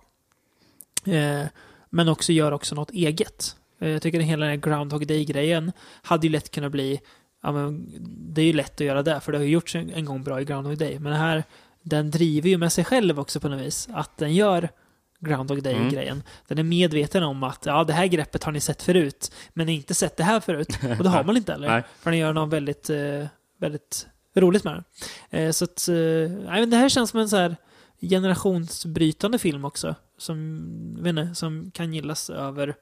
Eh, 1.06 1.44
men 1.90 2.10
också 2.10 2.32
gör 2.32 2.52
också 2.52 2.76
något 2.76 2.92
eget. 2.92 3.56
Eh, 3.82 3.90
jag 3.90 4.02
tycker 4.02 4.20
att 4.20 4.26
hela 4.26 4.46
den 4.46 4.50
här 4.60 4.70
Groundhog 4.70 5.08
Day-grejen 5.08 5.72
hade 6.02 6.28
ju 6.28 6.32
lätt 6.34 6.52
kunnat 6.52 6.72
bli, 6.72 7.00
ja 7.44 7.52
men 7.52 7.88
det 8.34 8.42
är 8.42 8.46
ju 8.46 8.54
lätt 8.54 8.74
att 8.74 8.88
göra 8.88 9.04
det, 9.04 9.20
för 9.20 9.32
det 9.32 9.38
har 9.38 9.46
ju 9.46 9.52
gjorts 9.52 9.76
en, 9.76 9.90
en 9.90 10.06
gång 10.06 10.24
bra 10.24 10.42
i 10.42 10.46
Groundhog 10.46 10.78
Day. 10.78 11.00
Men 11.00 11.14
här, 11.14 11.44
den 11.82 12.12
driver 12.12 12.50
ju 12.50 12.58
med 12.58 12.74
sig 12.74 12.86
själv 12.86 13.20
också 13.20 13.40
på 13.40 13.50
något 13.50 13.62
vis. 13.62 13.90
Att 13.94 14.18
den 14.18 14.36
gör 14.36 14.70
Groundhog 15.20 15.64
Day-grejen. 15.64 16.24
Den 16.48 16.58
är 16.58 16.64
medveten 16.64 17.24
om 17.24 17.44
att 17.44 17.66
ja, 17.66 17.84
det 17.84 17.94
här 17.94 18.06
greppet 18.08 18.44
har 18.44 18.52
ni 18.52 18.60
sett 18.60 18.82
förut, 18.82 19.32
men 19.54 19.70
inte 19.70 19.96
sett 19.96 20.18
det 20.18 20.24
här 20.24 20.40
förut. 20.40 20.68
Och 20.98 21.04
det 21.04 21.10
har 21.10 21.24
man 21.24 21.38
inte 21.38 21.52
heller. 21.52 21.68
För 22.00 22.12
den 22.12 22.20
gör 22.20 22.34
något 22.34 22.54
väldigt, 22.54 22.90
eh, 22.90 23.26
väldigt 23.60 24.08
roligt 24.36 24.64
med 24.64 24.74
den. 24.74 24.84
Eh, 25.30 25.52
så 25.52 25.66
att, 25.66 25.88
eh, 25.88 25.94
men 26.46 26.70
det 26.70 26.78
här 26.78 26.90
känns 26.90 27.10
som 27.10 27.20
en 27.20 27.30
så 27.30 27.38
här 27.38 27.56
generationsbrytande 28.02 29.40
film 29.40 29.66
också. 29.66 29.96
Som, 30.18 31.04
inte, 31.06 31.36
som 31.36 31.72
kan 31.72 31.94
gillas 31.94 32.30
över 32.30 32.76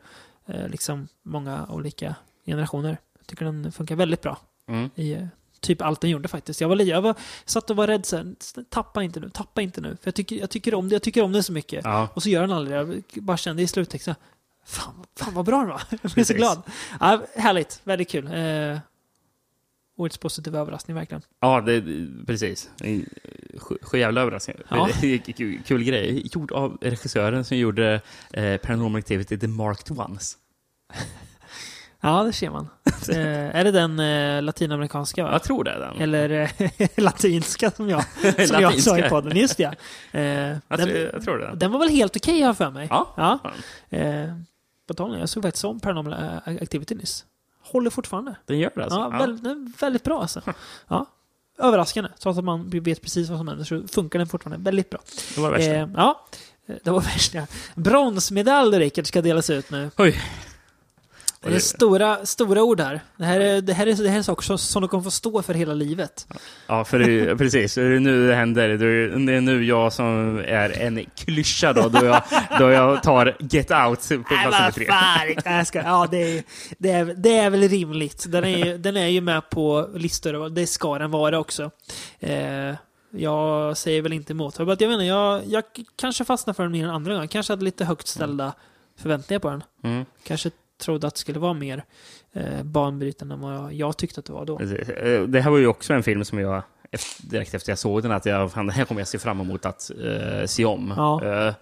eh, 0.48 0.68
liksom 0.68 1.08
många 1.24 1.68
olika 1.70 2.16
generationer. 2.46 2.98
Tycker 3.30 3.46
den 3.46 3.72
funkar 3.72 3.96
väldigt 3.96 4.22
bra 4.22 4.38
Mm. 4.68 4.90
i 4.96 5.14
eh, 5.14 5.28
typ 5.60 5.82
allt 5.82 6.02
den 6.02 6.10
gjorde 6.10 6.28
faktiskt. 6.28 6.62
Jag 6.62 6.70
var, 6.70 6.82
jag 6.82 7.02
var 7.02 7.16
satt 7.46 7.70
och 7.70 7.76
var 7.76 7.88
rädd 7.88 8.06
sen. 8.06 8.36
Tappa 8.70 9.04
inte 9.04 9.20
nu, 9.20 9.30
tappa 9.30 9.62
inte 9.62 9.82
nu. 9.82 9.90
För 9.90 10.08
jag 10.08 10.16
tycker, 10.16 10.36
jag 10.36 10.50
tycker 10.50 10.74
om 10.74 10.90
det, 10.90 10.96
jag 10.96 11.02
tycker 11.02 11.22
om 11.22 11.32
det 11.32 11.44
så 11.44 11.54
mycket. 11.54 11.86
Ja. 11.86 12.08
Och 12.14 12.24
så 12.24 12.30
gör 12.30 12.42
den 12.42 12.52
aldrig 12.52 12.78
det. 12.88 13.02
Jag 13.14 13.24
bara 13.24 13.38
kände 13.38 13.62
i 13.62 13.68
sluttexten, 13.68 14.16
fan, 14.66 14.94
fan 15.16 15.34
vad 15.34 15.46
bra 15.46 15.58
den 15.58 15.68
var. 15.68 15.82
Jag 16.02 16.12
blev 16.12 16.24
så 16.24 16.34
glad. 16.34 16.62
Ja, 17.00 17.22
härligt, 17.36 17.82
väldigt 17.84 18.10
kul. 18.10 18.28
Eh, 18.28 18.80
årets 19.98 20.18
positiva 20.18 20.60
överraskning 20.60 20.96
verkligen. 20.96 21.22
Ja, 21.40 21.62
det, 21.62 21.84
precis. 22.28 22.70
En 22.80 23.06
Sjujävla 23.82 24.22
överraskning. 24.22 24.58
Ja. 24.70 24.90
Kul, 25.36 25.60
kul 25.66 25.84
grej. 25.84 26.28
Gjord 26.34 26.52
av 26.52 26.78
regissören 26.82 27.46
som 27.46 27.58
gjorde 27.58 28.02
eh, 28.34 28.58
Paranormal 28.58 29.00
Activity, 29.00 29.40
The 29.40 29.48
Marked 29.48 30.00
Ones. 30.00 30.38
Ja, 32.02 32.24
det 32.24 32.34
ser 32.34 32.50
man. 32.50 32.70
eh, 33.10 33.56
är 33.56 33.64
det 33.64 33.72
den 33.72 34.00
eh, 34.00 34.42
latinamerikanska? 34.42 35.24
Va? 35.24 35.32
Jag 35.32 35.44
tror 35.44 35.64
det 35.64 35.72
är 35.72 35.80
den. 35.80 36.02
Eller 36.02 36.30
eh, 36.30 36.88
latinska 36.98 37.72
som 37.72 37.90
jag, 37.90 38.04
som 38.22 38.32
jag 38.38 38.48
sa 38.48 38.58
i 38.58 38.62
Latinska. 38.62 39.10
podden. 39.10 39.38
Just 39.38 39.58
det. 39.58 39.76
Eh, 40.12 40.22
Jag, 40.24 40.60
den, 40.68 40.88
tror, 40.88 40.98
jag 41.14 41.24
tror 41.24 41.38
det. 41.38 41.46
den. 41.48 41.60
den 41.60 41.72
var 41.72 41.80
väl 41.80 41.90
helt 41.90 42.16
okej 42.16 42.42
har 42.42 42.48
jag 42.48 42.58
för 42.58 42.70
mig. 42.72 42.88
Ja. 42.90 43.14
Ja. 43.18 43.40
Ja. 43.90 43.98
Eh, 43.98 44.34
på 44.88 44.94
tal 44.94 45.20
jag 45.20 45.30
såg 45.30 45.44
faktiskt 45.44 45.66
om 45.66 45.80
Paranormal 45.80 46.14
eh, 46.14 46.54
Activity 46.64 46.96
nyss. 46.96 47.26
Håller 47.64 47.90
fortfarande. 47.90 48.36
Den 48.46 48.60
gör 48.60 48.72
det 48.76 48.84
alltså? 48.84 49.00
Ja, 49.00 49.10
Väldigt, 49.10 49.44
den 49.44 49.52
är 49.52 49.80
väldigt 49.82 50.04
bra 50.04 50.22
alltså. 50.22 50.42
Ja. 50.88 51.06
Överraskande. 51.60 52.10
Trots 52.20 52.38
att 52.40 52.46
man 52.46 52.70
vet 52.70 53.02
precis 53.02 53.30
vad 53.30 53.38
som 53.40 53.48
händer 53.48 53.66
så 53.66 53.88
funkar 53.88 54.20
den 54.20 54.28
fortfarande 54.28 54.64
väldigt 54.64 54.90
bra. 54.90 55.00
Det 55.36 55.42
var 55.42 55.52
värsta. 55.52 55.72
Eh, 55.72 55.90
ja, 55.96 56.26
det 56.84 56.92
var 56.92 57.02
värst 57.02 57.34
ja. 57.34 57.48
Bronsmedalj 57.76 58.80
Rickard 58.80 59.08
ska 59.08 59.22
delas 59.22 59.50
ut 59.50 59.72
nu. 59.72 59.92
Oj. 59.98 60.22
Det 61.42 61.56
är 61.56 61.60
stora, 61.60 62.26
stora 62.26 62.64
ord 62.64 62.80
här. 62.82 63.00
Det 63.18 63.26
här 63.26 63.40
är, 63.40 63.62
det 63.62 63.74
här 63.74 63.88
är, 63.88 63.94
det 63.94 64.10
här 64.10 64.20
är 64.20 64.24
saker 64.24 64.44
som, 64.44 64.58
som 64.58 64.82
de 64.82 64.88
kommer 64.88 65.04
få 65.04 65.12
stå 65.12 65.42
för 65.42 65.54
hela 65.54 65.74
livet. 65.74 66.28
Ja, 66.68 66.86
för 66.86 67.00
det 67.00 67.38
precis. 67.38 67.76
Det 67.76 67.82
är 67.82 68.00
nu 68.00 68.28
det 68.28 68.36
händer. 68.36 68.70
Det 68.70 68.86
är, 68.86 69.42
nu 69.42 69.66
jag 69.66 69.94
som 69.94 70.38
är 70.48 70.82
en 70.82 71.06
klyscha 71.16 71.74
då, 71.74 71.90
då 71.90 72.06
jag, 72.06 72.22
då 72.60 72.70
jag 72.70 73.04
tar 73.04 73.36
Get 73.40 73.72
Out 73.72 74.00
på 74.10 74.24
plats 74.24 74.60
nummer 74.60 74.72
tre. 74.72 74.86
fan. 74.86 75.20
Nej, 75.46 75.58
jag 75.58 75.68
ska, 75.68 75.80
ja, 75.82 76.08
det 76.12 76.18
är, 76.38 76.44
det, 76.78 76.92
är, 76.92 77.06
det 77.06 77.38
är 77.38 77.50
väl 77.50 77.62
rimligt. 77.70 78.26
Den 78.32 78.44
är, 78.44 78.66
ju- 78.66 78.78
den 78.78 78.98
är 78.98 79.08
ju 79.08 79.22
med 79.22 79.50
på 79.50 79.90
listor 79.96 80.36
och 80.36 80.52
det 80.52 80.68
ska 80.68 81.00
den 81.00 81.12
vara 81.12 81.40
också. 81.40 81.72
Eh, 82.20 82.74
jag 83.12 83.78
säger 83.78 84.02
väl 84.02 84.14
inte 84.14 84.34
emot. 84.34 84.60
Jag, 84.60 84.70
att 84.72 84.82
jag, 84.82 84.90
menar, 84.90 85.04
jag, 85.04 85.42
jag 85.46 85.64
kanske 85.96 86.26
fastnar 86.26 86.54
för 86.54 86.64
den 86.64 86.72
mer 86.72 86.84
än 86.84 86.90
andra 86.90 87.14
gånger. 87.14 87.28
Kanske 87.28 87.54
hade 87.54 87.64
lite 87.66 87.86
högt 87.86 88.08
ställda 88.08 88.54
förväntningar 89.00 89.40
på 89.40 89.50
den. 89.50 89.64
Mm. 89.84 90.06
Kanske 90.24 90.52
trodde 90.80 91.08
att 91.08 91.14
det 91.16 91.20
skulle 91.20 91.40
vara 91.40 91.54
mer 91.54 91.84
eh, 92.34 92.64
banbrytande 92.64 93.34
än 93.34 93.42
vad 93.42 93.74
jag, 93.74 93.98
tyckte 93.98 94.20
att 94.20 94.26
det 94.26 94.34
var 94.34 94.46
då. 94.46 94.58
Precis. 94.58 94.90
Eh, 94.90 95.24
Det 95.24 95.42
här 95.42 95.52
var 95.52 95.58
ju 95.58 95.68
också 95.68 95.94
en 95.94 96.04
film 96.04 96.26
som 96.26 96.40
jag 96.40 96.64
direkt 97.24 97.54
efter 97.54 97.72
jag 97.72 97.80
såg 97.80 98.02
den 98.04 98.12
att 98.12 98.26
jag 98.26 98.52
fan, 98.52 98.68
det 98.68 98.74
här 98.74 98.86
kommer 98.86 99.02
jag 99.02 99.08
se 99.08 99.20
fram 99.20 99.42
emot 99.42 99.66
att 99.66 99.92
eh, 100.04 100.46
se 100.46 100.66
om. 100.66 100.94
Ja. 100.98 101.26
Eh, 101.48 101.54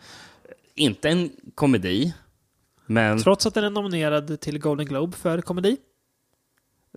inte 0.75 1.09
en 1.09 1.29
komedi, 1.55 2.13
men 2.85 3.19
Trots 3.23 3.45
att 3.45 3.53
den 3.53 3.63
är 3.63 3.69
nominerad 3.69 4.39
till 4.39 4.59
Golden 4.59 4.85
Globe 4.85 5.17
för 5.17 5.41
komedi. 5.41 5.77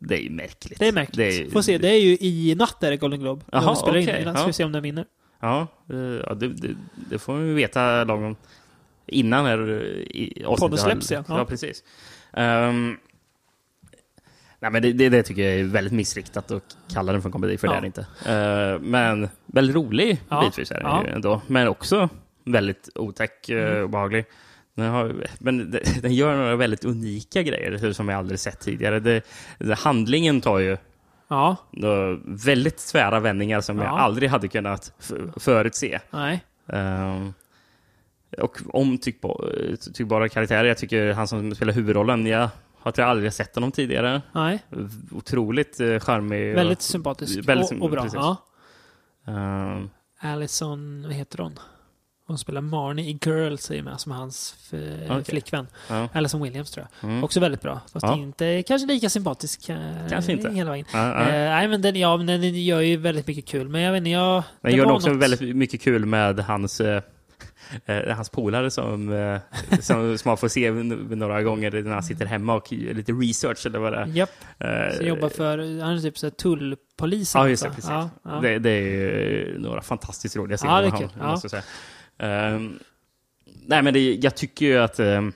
det 0.01 0.15
är 0.15 0.23
ju 0.23 0.31
märkligt. 0.31 0.79
Det 0.79 0.89
är 0.89 0.93
märkligt. 0.93 1.17
Det 1.17 1.43
är- 1.47 1.51
Får 1.51 1.63
se, 1.63 1.79
det 1.79 1.89
är 1.89 2.01
ju 2.01 2.17
i 2.21 2.55
natt 2.59 2.83
är 2.83 2.91
det 2.91 2.97
Golden 2.97 3.21
Globe. 3.21 3.45
Jaha, 3.53 3.75
spelar 3.75 3.99
okej, 3.99 4.15
in. 4.17 4.23
Innan 4.23 4.35
ja. 4.35 4.39
ska 4.39 4.47
vi 4.47 4.53
se 4.53 4.65
om 4.65 4.73
den 4.73 4.83
vinner. 4.83 5.05
Ja, 5.41 5.67
eh, 5.91 5.97
ja 5.99 6.35
det, 6.35 6.49
det, 6.49 6.75
det 7.11 7.19
får 7.19 7.35
vi 7.37 7.53
veta 7.55 8.05
lagom 8.05 8.37
innan 9.07 9.47
här, 9.47 9.59
eh, 10.15 10.49
avsnittet 10.49 10.81
släpps. 10.81 11.11
Ja, 11.11 11.25
Ja. 11.29 11.45
precis. 11.45 11.85
Ehm, 12.33 12.97
Nej, 14.63 14.71
men 14.71 14.83
det, 14.83 14.93
det, 14.93 15.09
det 15.09 15.23
tycker 15.23 15.43
jag 15.43 15.61
är 15.61 15.65
väldigt 15.65 15.93
missriktat 15.93 16.51
att 16.51 16.77
kalla 16.93 17.13
den 17.13 17.23
för 17.23 17.29
en 17.29 17.33
komedi, 17.33 17.59
för 17.59 17.67
Ja. 17.67 17.73
det 17.73 17.79
är 17.79 17.81
det 17.81 17.87
inte. 17.87 18.07
Eh, 18.75 18.81
men 18.91 19.29
väldigt 19.47 19.77
rolig 19.77 20.21
Ja. 20.29 20.41
bitvis 20.45 20.71
är 20.71 20.75
den 20.75 20.85
Ja. 20.87 21.05
ju 21.05 21.11
ändå. 21.11 21.43
Men 21.47 21.69
också 21.69 22.09
väldigt 22.45 22.89
otäck 22.95 23.41
och 23.45 23.51
Mm. 23.51 23.85
obehaglig. 23.85 24.25
Den 24.75 24.91
har, 24.91 25.15
men 25.39 25.71
den 26.03 26.15
gör 26.15 26.37
några 26.37 26.57
väldigt 26.57 26.85
unika 26.85 27.43
grejer 27.43 27.93
som 27.93 28.09
jag 28.09 28.19
aldrig 28.19 28.41
sett 28.41 28.61
tidigare. 28.61 29.01
Det, 29.01 29.23
det, 29.59 29.75
handlingen 29.79 30.41
tar 30.41 30.59
ju 30.59 30.77
Ja, 31.29 31.57
väldigt 32.25 32.87
tvära 32.93 33.21
vändningar 33.21 33.61
som 33.61 33.79
jag 33.79 33.87
Ja. 33.87 33.99
aldrig 33.99 34.31
hade 34.31 34.49
kunnat 34.49 34.93
förutse. 35.37 36.01
nej. 36.11 36.45
Ehm, 36.69 37.35
och 38.43 38.59
om 38.73 38.99
tyckba- 38.99 39.77
tyckbara 39.95 40.29
karaktärer, 40.29 40.65
jag 40.65 40.79
tycker 40.79 41.13
han 41.13 41.29
som 41.29 41.55
spelar 41.55 41.73
huvudrollen, 41.73 42.27
jag 42.27 42.49
har 42.83 42.93
jag 42.97 43.09
aldrig 43.09 43.33
sett 43.33 43.55
honom 43.55 43.73
tidigare. 43.73 44.23
Nej. 44.33 44.59
Otroligt 45.11 45.81
uh, 45.81 45.99
charmig. 45.99 46.51
och- 46.51 46.57
Väldigt 46.57 46.83
sympatisk 46.83 47.49
Väldigt 47.49 47.73
och, 47.73 47.83
och 47.83 47.91
bra. 47.91 48.07
Ja. 48.15 48.37
Ehm, 49.27 49.91
Alison, 50.21 51.03
vad 51.03 51.13
heter 51.13 51.39
hon? 51.39 51.59
Hon 52.27 52.39
spelar 52.39 52.61
Marnie 52.61 53.05
i 53.11 53.19
Girls, 53.27 53.71
är 53.71 53.83
med 53.83 54.01
som 54.01 54.13
hans 54.13 54.55
Okej. 55.09 55.25
flickvän. 55.25 55.67
ja. 55.89 56.09
Alison 56.13 56.43
Williams 56.43 56.71
tror 56.71 56.87
jag. 57.01 57.11
Mm. 57.11 57.25
Också 57.25 57.41
väldigt 57.41 57.63
bra. 57.63 57.81
Fast 57.93 58.07
Ja. 58.07 58.17
inte 58.17 58.63
kanske 58.63 58.87
lika 58.89 59.11
sympatisk 59.11 59.69
eh, 59.69 59.79
Kanske 60.11 60.33
inte. 60.33 60.51
hela 60.51 60.71
vägen. 60.71 60.87
Ja, 60.93 60.99
ja. 61.07 61.21
Eh, 61.21 61.27
nej, 61.51 61.69
men 61.69 61.83
den, 61.83 61.97
ja, 61.97 62.17
men 62.17 62.27
den 62.27 62.65
gör 62.65 62.81
ju 62.81 62.97
väldigt 62.97 63.27
mycket 63.27 63.47
kul. 63.47 63.69
Men 63.69 63.81
jag 63.81 63.93
vet 63.93 63.99
inte, 63.99 64.11
jag... 64.11 64.43
Det 64.63 64.71
gör 64.71 64.91
också 64.93 65.09
något- 65.09 65.23
väldigt 65.23 65.57
mycket 65.57 65.81
kul 65.81 66.07
med 66.07 66.39
hans 66.41 66.81
eh, 66.81 67.03
eh, 67.87 68.17
hans 68.17 68.31
polare 68.31 68.71
som, 68.71 69.13
eh, 69.13 69.39
som, 69.81 70.19
som 70.19 70.29
man 70.29 70.37
får 70.37 70.49
se 70.49 70.71
några 70.71 71.43
gånger 71.43 71.71
när 71.71 71.93
han 71.93 72.03
sitter 72.03 72.27
hemma 72.27 72.55
och 72.55 72.73
gör 72.73 72.95
lite 72.95 73.13
research 73.13 73.67
eller 73.67 73.79
vad 73.79 73.93
det 73.93 73.99
är. 73.99 74.07
Japp, 74.07 74.31
Eh, 74.59 74.97
som 74.97 75.07
jobbar 75.07 75.29
för... 75.29 75.81
Han 75.83 75.97
är 75.97 76.01
typ 76.01 76.19
så 76.19 76.27
här 76.27 76.31
tullpolis. 76.31 77.35
Ja, 77.35 77.49
just 77.49 77.63
det. 77.63 77.69
Precis. 77.69 77.91
Ja, 77.91 78.11
ja. 78.25 78.31
Det, 78.31 78.59
det 78.59 78.71
är 78.71 79.59
några 79.59 79.83
fantastiskt 79.83 80.37
roliga 80.37 80.57
scener 80.57 80.83
Ja, 80.83 80.91
med 80.91 80.93
honom, 80.93 81.41
Ja. 81.53 81.63
Ehm, 82.19 82.79
nej, 83.67 83.83
men 83.83 83.95
det, 83.95 84.15
jag 84.15 84.37
tycker 84.37 84.67
ju 84.67 84.79
att 84.79 85.01
ehm, 85.01 85.33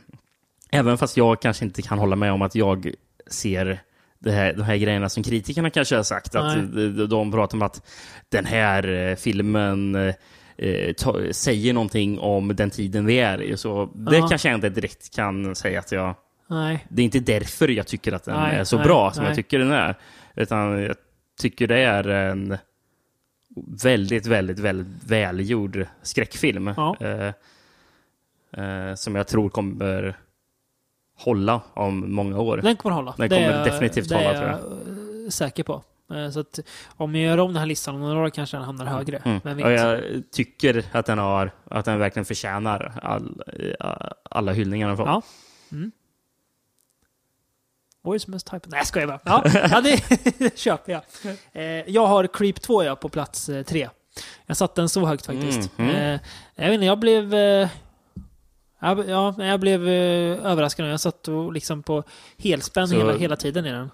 även 0.71 0.99
fast 0.99 1.17
jag 1.17 1.43
kanske 1.43 1.65
inte 1.65 1.83
kan 1.83 1.99
hålla 1.99 2.17
med 2.17 2.33
om 2.33 2.43
att 2.43 2.55
jag 2.55 2.93
ser 3.27 3.81
här, 4.31 4.53
de 4.53 4.63
här 4.63 4.77
grejerna 4.77 5.09
som 5.09 5.23
kritikerna 5.23 5.71
kanske 5.71 5.97
har 5.97 6.03
sagt, 6.03 6.35
att 6.35 6.57
Nej. 6.57 6.89
de, 6.93 7.07
de 7.07 7.33
pratar 7.33 7.59
om 7.59 7.63
att 7.63 7.87
den 8.29 8.45
här 8.45 8.89
eh, 8.89 9.17
filmen 9.17 9.95
eh, 9.95 10.15
ta, 10.97 11.33
säger 11.33 11.73
någonting 11.73 12.19
om 12.19 12.57
den 12.57 12.71
tiden 12.71 13.07
vi 13.07 13.19
är 13.19 13.43
i. 13.43 13.57
Så 13.57 13.91
det 13.95 14.17
Ja. 14.17 14.29
kanske 14.29 14.49
jag 14.49 14.57
inte 14.57 14.69
direkt 14.69 15.15
kan 15.17 15.55
säga 15.55 15.79
att 15.79 15.93
jag... 15.93 16.15
Nej. 16.47 16.87
Det 16.89 17.03
är 17.03 17.05
inte 17.05 17.21
därför 17.21 17.69
jag 17.69 17.87
tycker 17.87 18.13
att 18.13 18.25
den 18.25 18.37
Nej, 18.41 18.57
är 18.57 18.65
så 18.65 18.77
nej, 18.77 18.87
bra 18.87 19.13
som 19.13 19.25
jag 19.25 19.35
tycker 19.35 19.59
den 19.59 19.71
är. 19.73 19.95
Utan 20.35 20.83
jag 20.83 20.97
tycker 21.41 21.67
det 21.67 21.79
är 21.79 22.09
en 22.09 22.57
väldigt, 23.83 24.27
väldigt, 24.27 24.59
väldigt 24.59 25.05
välgjord 25.11 25.87
skräckfilm. 26.03 26.75
Ja. 26.77 26.97
Eh, 27.01 27.33
eh, 28.65 28.95
som 28.95 29.15
jag 29.15 29.27
tror 29.29 29.49
kommer 29.49 30.17
hålla 31.19 31.61
om 31.75 32.15
många 32.15 32.39
år. 32.39 32.57
Den 32.57 32.77
kommer 32.77 32.95
hålla. 32.95 33.15
Den 33.19 33.29
Det 33.29 33.37
kommer 33.37 33.49
är 33.51 33.57
jag- 33.57 33.67
definitivt 33.67 34.09
det 34.09 34.15
hålla, 34.15 34.31
är 34.33 34.39
tror 34.39 34.51
jag. 34.51 34.59
jag 34.61 35.25
eh, 35.25 35.29
säker 35.29 35.63
på. 35.63 35.83
Eh, 36.15 36.31
Så 36.31 36.41
att 36.41 36.59
om 36.97 37.15
jag 37.15 37.25
gör 37.25 37.39
om 37.39 37.53
den 37.53 37.59
här 37.61 37.67
listan 37.67 37.95
om 37.95 38.01
några 38.01 38.21
år 38.21 38.31
kanske 38.31 38.57
den 38.57 38.65
hamnar 38.65 38.87
högre. 38.87 39.17
Mm. 39.17 39.41
Men 39.45 39.65
Och 39.65 39.73
jag 39.73 40.01
tycker 40.33 40.85
att 40.93 41.07
den, 41.07 41.19
har, 41.19 41.51
att 41.71 41.85
den 41.85 41.99
verkligen 41.99 42.25
förtjänar 42.25 42.99
all, 43.03 43.43
eh, 43.59 43.91
alla 44.31 44.53
hyllningar 44.53 44.89
den 44.89 44.97
får. 44.97 45.07
Ja. 45.07 45.23
Mm. 45.73 45.93
Årets 48.05 48.27
mest 48.27 48.49
hype. 48.55 48.69
Nej, 48.71 48.79
jag 48.79 48.87
skojar 48.87 49.07
bara. 49.07 49.21
Ja, 49.25 49.43
ja 49.71 49.81
det, 49.81 50.59
köper 50.59 50.93
jag. 50.93 51.03
Eh, 51.53 51.63
jag 51.91 52.07
har 52.07 52.27
Creep 52.27 52.61
2 52.63 52.85
ja, 52.85 52.97
på 52.97 53.09
plats 53.09 53.49
eh, 53.49 53.63
tre. 53.63 53.89
Jag 54.47 54.57
satte 54.57 54.81
den 54.81 54.89
så 54.89 55.07
högt 55.07 55.27
faktiskt. 55.27 55.79
Mhm. 55.79 55.91
Eh, 55.91 56.21
jag 56.55 56.65
vet 56.65 56.75
inte, 56.75 56.87
jag 56.87 56.99
blev... 56.99 57.35
Ja, 59.09 59.35
jag 59.39 59.61
blev 59.61 59.89
eh, 59.89 60.47
överraskad. 60.47 60.89
Jag 60.91 61.01
satt 61.01 61.29
och 61.29 61.53
liksom 61.53 61.83
på 61.83 62.03
helspänn 62.39 62.89
Så- 62.89 62.97
hela, 62.97 63.13
hela 63.17 63.37
tiden 63.37 63.67
i 63.67 63.71
den. 63.73 63.91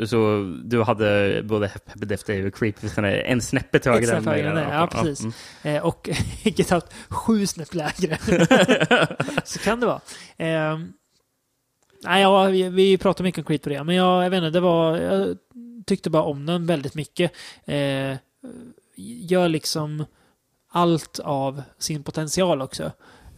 Eh, 0.00 0.06
Så 0.06 0.44
du 0.64 0.82
hade 0.82 1.40
både 1.44 1.68
Happy 1.68 2.06
Death 2.06 2.24
Day 2.26 2.46
och 2.46 2.54
Creep 2.54 2.76
en 3.04 3.40
snäppet 3.40 3.84
högre 3.84 4.16
än 4.16 4.24
mig. 4.24 4.66
ja, 4.70 4.88
precis. 4.92 5.20
mm. 5.20 5.32
Eh, 5.76 5.82
och 5.86 6.08
Get 6.42 6.72
Out 6.72 6.86
sju 7.08 7.46
snäpp 7.46 7.74
lägre. 7.74 8.18
så 9.44 9.58
kan 9.58 9.80
det 9.80 9.86
vara. 9.86 10.00
Eh, 10.36 10.78
nej, 12.04 12.22
ja, 12.22 12.44
vi, 12.44 12.68
vi 12.68 12.98
pratar 12.98 13.24
mycket 13.24 13.38
om 13.38 13.44
Creed 13.44 13.62
på 13.62 13.68
det, 13.68 13.84
men 13.84 13.94
jag, 13.94 14.24
jag 14.24 14.30
vet 14.30 14.38
inte, 14.38 14.50
det 14.50 14.60
var... 14.60 14.96
Jag 14.98 15.36
tyckte 15.86 16.10
bara 16.10 16.22
om 16.22 16.46
den 16.46 16.66
väldigt 16.66 16.94
mycket. 16.94 17.32
Eh, 17.64 18.16
gör 18.96 19.48
liksom 19.48 20.04
allt 20.72 21.18
av 21.18 21.62
sin 21.78 22.02
potential 22.02 22.62
också. 22.62 22.92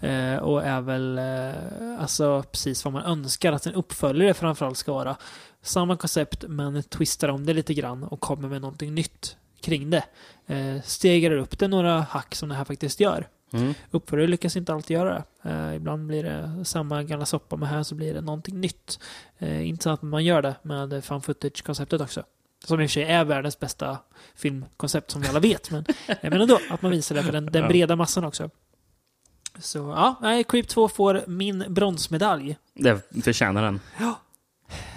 Eh, 0.05 0.37
och 0.37 0.65
är 0.65 0.81
väl 0.81 1.19
eh, 1.19 2.01
alltså 2.01 2.43
precis 2.43 2.85
vad 2.85 2.93
man 2.93 3.03
önskar 3.03 3.53
att 3.53 3.67
en 3.67 3.75
uppföljare 3.75 4.35
framförallt 4.35 4.79
ska 4.79 4.93
vara. 4.93 5.17
Samma 5.63 5.97
koncept 5.97 6.45
men 6.49 6.83
twistar 6.83 7.29
om 7.29 7.47
det 7.47 7.55
lite 7.55 7.75
grann 7.75 8.03
och 8.03 8.21
kommer 8.21 8.49
med 8.49 8.61
någonting 8.61 8.95
nytt 8.95 9.37
kring 9.61 9.91
det. 9.91 10.05
Eh, 10.47 10.83
stegar 10.83 11.31
upp 11.31 11.59
det 11.59 11.69
några 11.69 12.01
hack 12.01 12.35
som 12.35 12.49
det 12.49 12.55
här 12.55 12.65
faktiskt 12.65 13.01
gör. 13.01 13.29
Mm. 13.53 13.75
Uppföljare 13.91 14.27
lyckas 14.27 14.57
inte 14.57 14.75
alltid 14.75 14.95
göra 14.95 15.25
det. 15.43 15.51
Eh, 15.51 15.77
ibland 15.77 16.07
blir 16.07 16.23
det 16.23 16.65
samma 16.65 17.03
gamla 17.03 17.27
soppa, 17.27 17.57
men 17.57 17.69
här 17.69 17.83
så 17.83 17.95
blir 17.95 18.15
det 18.15 18.21
någonting 18.21 18.61
nytt. 18.61 18.99
Eh, 19.39 19.69
intressant 19.69 19.99
att 19.99 20.09
man 20.09 20.25
gör 20.25 20.43
det 20.43 20.55
med 20.63 21.05
fan 21.05 21.23
footage-konceptet 21.23 22.01
också. 22.01 22.23
Som 22.65 22.81
i 22.81 22.87
och 22.87 22.91
för 22.91 22.93
sig 22.93 23.03
är 23.03 23.25
världens 23.25 23.59
bästa 23.59 23.99
filmkoncept 24.35 25.11
som 25.11 25.23
vi 25.23 25.29
alla 25.29 25.41
vet. 25.41 25.71
Men 25.71 25.85
jag 26.07 26.23
menar 26.23 26.41
ändå 26.41 26.59
att 26.71 26.83
man 26.83 26.91
visar 26.91 27.15
det 27.15 27.23
för 27.23 27.33
den, 27.33 27.47
den 27.47 27.69
breda 27.69 27.97
massan 27.97 28.25
också. 28.25 28.51
Så 29.59 29.79
ja, 29.79 30.15
nej, 30.21 30.45
Creep 30.45 30.69
2 30.69 30.89
får 30.89 31.25
min 31.27 31.65
bronsmedalj. 31.69 32.57
Det 32.75 33.23
förtjänar 33.25 33.63
den. 33.63 33.81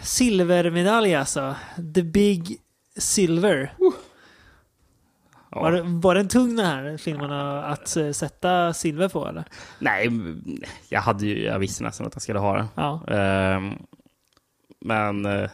Silvermedalj 0.04 1.16
alltså. 1.16 1.56
The 1.96 2.04
Big 2.04 2.58
Silver. 2.98 3.74
Ja. 5.52 5.62
Var, 5.62 6.02
var 6.02 6.16
den 6.16 6.28
tung 6.28 6.56
den 6.56 6.66
här 6.66 6.98
filmen 6.98 7.32
att 7.32 7.98
eh, 7.98 8.12
sätta 8.12 8.74
silver 8.74 9.10
på 9.10 9.28
eller? 9.28 9.44
Nej, 9.80 10.10
jag, 10.90 11.02
hade 11.02 11.26
ju, 11.26 11.44
jag 11.44 11.60
visste 11.60 11.84
nästan 11.84 12.08
att 12.08 12.16
jag 12.16 12.22
skulle 12.22 12.40
ha 12.40 12.58
det. 12.58 12.68
Ja. 12.76 13.08
Ehm, 13.08 13.74
men... 14.80 15.26
Uh, 15.26 15.50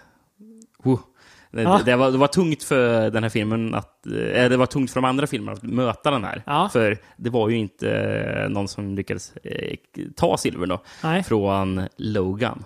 Ja. 1.55 1.81
det, 1.85 1.95
var, 1.95 2.11
det 2.11 2.17
var 2.17 2.27
tungt 2.27 2.63
för 2.63 3.09
den 3.09 3.23
här 3.23 3.29
filmen 3.29 3.75
att... 3.75 4.05
eh, 4.07 4.49
det 4.49 4.57
var 4.57 4.65
tungt 4.65 4.91
för 4.91 5.01
de 5.01 5.05
andra 5.05 5.27
filmerna 5.27 5.51
att 5.57 5.63
möta 5.63 6.11
den 6.11 6.23
här. 6.23 6.43
Ja. 6.45 6.69
För 6.73 6.97
det 7.17 7.29
var 7.29 7.49
ju 7.49 7.57
inte 7.57 7.91
eh, 7.91 8.49
någon 8.49 8.67
som 8.67 8.95
lyckades 8.95 9.33
eh, 9.43 9.75
ta 10.15 10.37
silver 10.37 10.67
då. 10.67 10.83
Nej. 11.03 11.23
Från 11.23 11.81
Logan. 11.97 12.63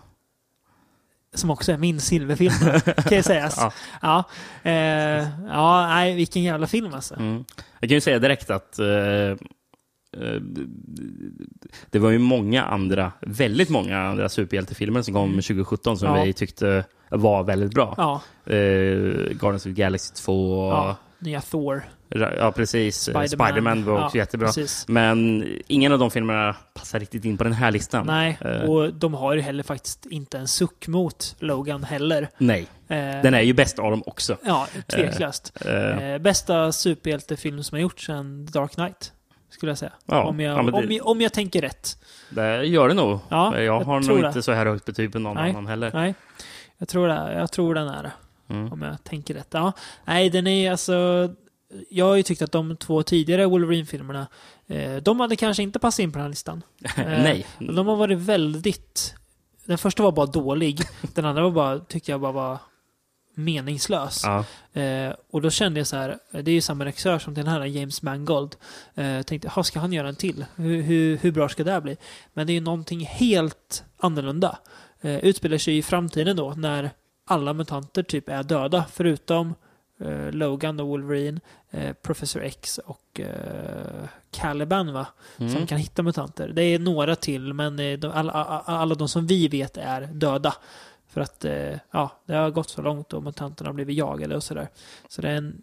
Som 1.33 1.49
också 1.49 1.71
är 1.71 1.77
min 1.77 1.99
silverfilm, 1.99 2.53
kan 3.09 3.17
ju 3.17 3.23
sägas. 3.23 3.57
Ja. 3.61 3.71
Ja. 4.01 4.23
Eh, 4.71 5.27
ja, 5.47 5.87
nej, 5.87 6.15
vilken 6.15 6.43
jävla 6.43 6.67
film 6.67 6.93
alltså. 6.93 7.15
Mm. 7.15 7.45
Jag 7.79 7.89
kan 7.89 7.95
ju 7.95 8.01
säga 8.01 8.19
direkt 8.19 8.49
att 8.49 8.79
eh, 8.79 8.85
det 11.91 11.99
var 11.99 12.09
ju 12.09 12.17
många 12.19 12.63
andra, 12.63 13.11
väldigt 13.21 13.69
många 13.69 13.99
andra 13.99 14.29
superhjältefilmer 14.29 15.01
som 15.01 15.13
kom 15.13 15.31
2017 15.33 15.97
som 15.97 16.07
Mm. 16.07 16.19
Ja. 16.19 16.25
vi 16.25 16.33
tyckte 16.33 16.85
var 17.09 17.43
väldigt 17.43 17.73
bra. 17.73 17.93
Ja, 17.97 18.21
Eh, 18.53 18.59
Guardians 19.33 19.65
of 19.65 19.75
the 19.75 19.81
Galaxy 19.81 20.13
2, 20.13 20.69
ja. 20.71 20.95
Nya 21.19 21.41
Thor. 21.41 21.83
ja 22.39 22.51
precis. 22.51 23.01
Spiderman. 23.01 23.27
Spiderman 23.27 23.85
var 23.85 24.05
också 24.05 24.17
ja, 24.17 24.21
jättebra. 24.21 24.47
Precis. 24.47 24.85
Men 24.87 25.45
ingen 25.67 25.91
av 25.91 25.99
de 25.99 26.11
filmerna 26.11 26.55
passar 26.73 26.99
riktigt 26.99 27.25
in 27.25 27.37
på 27.37 27.43
den 27.43 27.53
här 27.53 27.71
listan. 27.71 28.05
Nej, 28.05 28.37
Eh, 28.41 28.61
och 28.69 28.93
de 28.93 29.13
har 29.13 29.33
ju 29.33 29.41
heller 29.41 29.63
faktiskt 29.63 30.05
inte 30.05 30.37
en 30.37 30.47
suck 30.47 30.87
mot 30.87 31.35
Logan 31.39 31.83
heller. 31.83 32.29
nej, 32.37 32.67
Eh, 32.89 32.97
den 32.97 33.33
är 33.33 33.41
ju 33.41 33.53
bäst 33.53 33.79
av 33.79 33.91
dem 33.91 34.03
också. 34.05 34.37
Ja, 34.45 34.67
tveklöst. 34.87 35.53
Eh, 35.65 35.73
Eh, 36.11 36.17
bästa 36.17 36.71
superhjältefilm 36.71 37.63
som 37.63 37.75
har 37.75 37.81
gjorts 37.81 38.05
sedan 38.05 38.45
Dark 38.45 38.71
Knight. 38.71 39.11
Skulle 39.49 39.69
jag 39.69 39.77
säga. 39.77 39.91
Ja, 40.05 40.23
om, 40.23 40.39
jag, 40.39 40.57
ja, 40.57 40.63
det- 40.63 40.71
om, 40.71 40.91
jag, 40.91 41.07
om 41.07 41.21
jag 41.21 41.33
tänker 41.33 41.61
rätt. 41.61 41.97
det 42.29 42.63
gör 42.65 42.87
det 42.87 42.93
nog. 42.93 43.19
Ja, 43.29 43.55
jag 43.55 43.63
jag 43.63 43.79
har 43.81 43.99
nog 43.99 44.21
det. 44.21 44.27
inte 44.27 44.41
så 44.41 44.51
här 44.51 44.65
högt 44.65 44.85
betyg 44.85 45.11
på 45.13 45.19
någon 45.19 45.35
Nej. 45.35 45.49
annan 45.49 45.67
heller. 45.67 45.91
Nej, 45.93 46.13
jag 46.77 46.87
tror, 46.87 47.07
det, 47.07 47.33
jag 47.33 47.51
tror 47.51 47.75
den 47.75 47.87
är 47.87 48.03
det. 48.03 48.11
Mm. 48.49 48.73
Om 48.73 48.81
jag 48.81 49.03
tänker 49.03 49.33
rätt. 49.33 49.47
Ja. 49.51 49.71
Nej, 50.05 50.29
den 50.29 50.47
är 50.47 50.71
alltså... 50.71 51.29
Jag 51.89 52.05
har 52.05 52.15
ju 52.15 52.23
tyckt 52.23 52.41
att 52.41 52.51
de 52.51 52.77
två 52.77 53.03
tidigare 53.03 53.45
Wolverine-filmerna, 53.45 54.27
eh, 54.67 54.95
de 54.95 55.19
hade 55.19 55.35
kanske 55.35 55.63
inte 55.63 55.79
passat 55.79 55.99
in 55.99 56.11
på 56.11 56.17
den 56.17 56.23
här 56.23 56.29
listan. 56.29 56.61
Eh, 56.97 57.05
Nej. 57.05 57.45
De 57.59 57.87
har 57.87 57.95
varit 57.95 58.17
väldigt... 58.17 59.15
Den 59.65 59.77
första 59.77 60.03
var 60.03 60.11
bara 60.11 60.25
dålig. 60.25 60.81
Den 61.13 61.25
andra 61.25 61.43
var 61.43 61.51
bara, 61.51 61.79
tyckte 61.79 62.11
jag 62.11 62.21
bara 62.21 62.31
var 62.31 62.57
meningslös. 63.35 64.21
Ja. 64.25 64.45
Eh, 64.81 65.13
och 65.31 65.41
då 65.41 65.49
kände 65.49 65.79
jag 65.79 65.87
så 65.87 65.95
här, 65.95 66.09
eh, 66.31 66.43
det 66.43 66.51
är 66.51 66.55
ju 66.55 66.61
samma 66.61 66.85
regissör 66.85 67.19
som 67.19 67.33
den 67.33 67.47
här, 67.47 67.65
James 67.65 68.01
Mangold. 68.01 68.55
Eh, 68.95 69.21
tänkte, 69.21 69.49
"Ha, 69.49 69.63
ska 69.63 69.79
han 69.79 69.93
göra 69.93 70.09
en 70.09 70.15
till? 70.15 70.45
Hur, 70.55 70.81
hur, 70.81 71.17
hur 71.17 71.31
bra 71.31 71.49
ska 71.49 71.63
det 71.63 71.71
här 71.71 71.81
bli? 71.81 71.97
Men 72.33 72.47
det 72.47 72.53
är 72.53 72.55
ju 72.55 72.61
någonting 72.61 73.05
helt 73.05 73.83
annorlunda. 73.97 74.57
Eh, 75.01 75.17
utspelar 75.17 75.57
sig 75.57 75.77
i 75.77 75.81
framtiden 75.81 76.35
då, 76.35 76.53
när 76.57 76.91
alla 77.25 77.53
mutanter 77.53 78.03
typ 78.03 78.29
är 78.29 78.43
döda, 78.43 78.85
förutom 78.91 79.55
eh, 79.99 80.31
Logan 80.31 80.79
och 80.79 80.87
Wolverine, 80.87 81.39
eh, 81.71 81.93
Professor 81.93 82.43
X 82.43 82.79
och 82.85 83.19
eh, 83.19 84.07
Caliban 84.31 84.93
va? 84.93 85.07
Mm. 85.37 85.53
Som 85.53 85.67
kan 85.67 85.77
hitta 85.77 86.03
mutanter. 86.03 86.49
Det 86.49 86.63
är 86.63 86.79
några 86.79 87.15
till, 87.15 87.53
men 87.53 87.79
eh, 87.79 87.99
de, 87.99 88.11
alla, 88.11 88.31
alla, 88.31 88.59
alla 88.65 88.95
de 88.95 89.09
som 89.09 89.27
vi 89.27 89.47
vet 89.47 89.77
är 89.77 90.01
döda. 90.01 90.55
För 91.09 91.21
att 91.21 91.45
eh, 91.45 91.77
ja, 91.91 92.11
det 92.25 92.33
har 92.33 92.49
gått 92.49 92.69
så 92.69 92.81
långt 92.81 93.13
och 93.13 93.23
mutanterna 93.23 93.69
har 93.69 93.73
blivit 93.73 93.97
jagade 93.97 94.35
och 94.35 94.43
sådär. 94.43 94.67
Så 95.07 95.21
det 95.21 95.29
är 95.29 95.35
en 95.35 95.61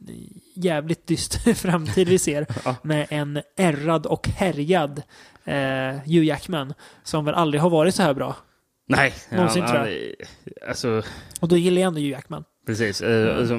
jävligt 0.54 1.06
dyster 1.06 1.54
framtid 1.54 2.08
vi 2.08 2.18
ser 2.18 2.46
med 2.86 3.06
en 3.10 3.40
ärrad 3.56 4.06
och 4.06 4.28
härjad 4.28 5.02
eh, 5.44 5.94
Hugh 6.04 6.24
Jackman 6.24 6.74
som 7.02 7.24
väl 7.24 7.34
aldrig 7.34 7.60
har 7.60 7.70
varit 7.70 7.94
så 7.94 8.02
här 8.02 8.14
bra. 8.14 8.36
Nej, 8.86 9.14
Någonsin, 9.32 9.62
han- 9.62 9.70
tror 9.70 9.80
han- 9.80 10.68
Alltså, 10.68 11.02
Och 11.40 11.48
då 11.48 11.56
gillar 11.56 11.80
jag 11.82 11.88
ändå 11.88 12.00
Jackman. 12.00 12.44
precis. 12.66 13.00
Eh, 13.00 13.38
alltså, 13.38 13.58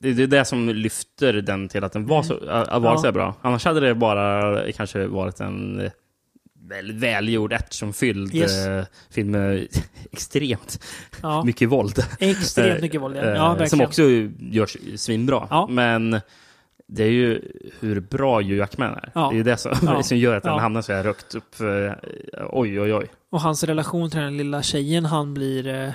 det 0.00 0.08
är 0.22 0.26
det 0.26 0.44
som 0.44 0.68
lyfter 0.68 1.32
den 1.32 1.68
till 1.68 1.84
att 1.84 1.92
den 1.92 2.06
var 2.06 2.22
så, 2.22 2.38
vara 2.44 2.66
Ja. 2.70 2.96
så 2.98 3.04
här 3.06 3.12
bra. 3.12 3.34
Annars 3.42 3.64
hade 3.64 3.80
det 3.80 3.94
bara 3.94 4.72
kanske 4.72 5.06
varit 5.06 5.40
en 5.40 5.80
eh, 5.80 5.90
väldigt 6.68 6.96
välgjord, 6.96 7.52
actionfylld 7.52 8.34
Yes. 8.34 8.66
eh, 8.66 8.84
film 9.10 9.30
med 9.30 9.66
extremt 10.12 10.84
Ja, 11.22 11.44
mycket 11.44 11.68
våld. 11.68 12.04
extremt 12.18 12.80
mycket 12.82 13.00
våld. 13.00 13.16
Ja, 13.16 13.20
Eh, 13.22 13.28
ja 13.30 13.48
verkligen. 13.48 13.70
som 13.70 13.80
också 13.80 14.02
görs 14.38 14.76
svinbra. 14.96 15.46
Ja. 15.50 15.66
Men 15.70 16.20
det 16.86 17.04
är 17.04 17.10
ju 17.10 17.42
hur 17.80 18.00
bra 18.00 18.36
Hugh 18.40 18.54
Jackman 18.56 18.90
är. 18.94 19.10
Ja. 19.14 19.28
Det 19.28 19.34
är 19.34 19.36
ju 19.36 19.42
det 19.42 19.56
som, 19.56 19.72
Ja. 19.82 20.02
som 20.02 20.16
gör 20.18 20.36
att 20.36 20.42
den 20.42 20.52
Ja. 20.52 20.58
hamnar 20.58 20.82
så 20.82 20.92
här 20.92 21.04
högt 21.04 21.34
upp. 21.34 21.60
eh, 21.60 21.92
oj, 22.50 22.80
oj, 22.80 22.94
oj. 22.94 23.06
Och 23.30 23.40
hans 23.40 23.64
relation 23.64 24.10
till 24.10 24.20
den 24.20 24.36
lilla 24.36 24.62
tjejen, 24.62 25.04
han 25.04 25.34
blir 25.34 25.66
eh, 25.66 25.92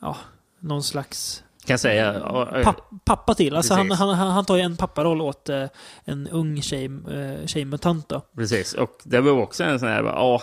ja, 0.00 0.16
någon 0.60 0.82
slags 0.82 1.44
Kan 1.64 1.78
säga. 1.78 2.20
papp, 2.64 2.80
pappa 3.04 3.34
till. 3.34 3.56
Alltså 3.56 3.74
han, 3.74 3.90
han, 3.90 4.14
han, 4.14 4.44
tar 4.44 4.56
ju 4.56 4.62
en 4.62 4.76
papparoll 4.76 5.20
åt 5.20 5.48
eh, 5.48 5.66
en 6.04 6.28
ung 6.28 6.62
tjej, 6.62 6.84
eh, 6.84 7.46
tjejmutant 7.46 8.08
då. 8.08 8.22
Precis. 8.36 8.74
Och 8.74 9.00
det 9.04 9.20
var 9.20 9.32
också 9.32 9.64
en 9.64 9.78
sån 9.78 9.88
här, 9.88 10.02
ja, 10.02 10.42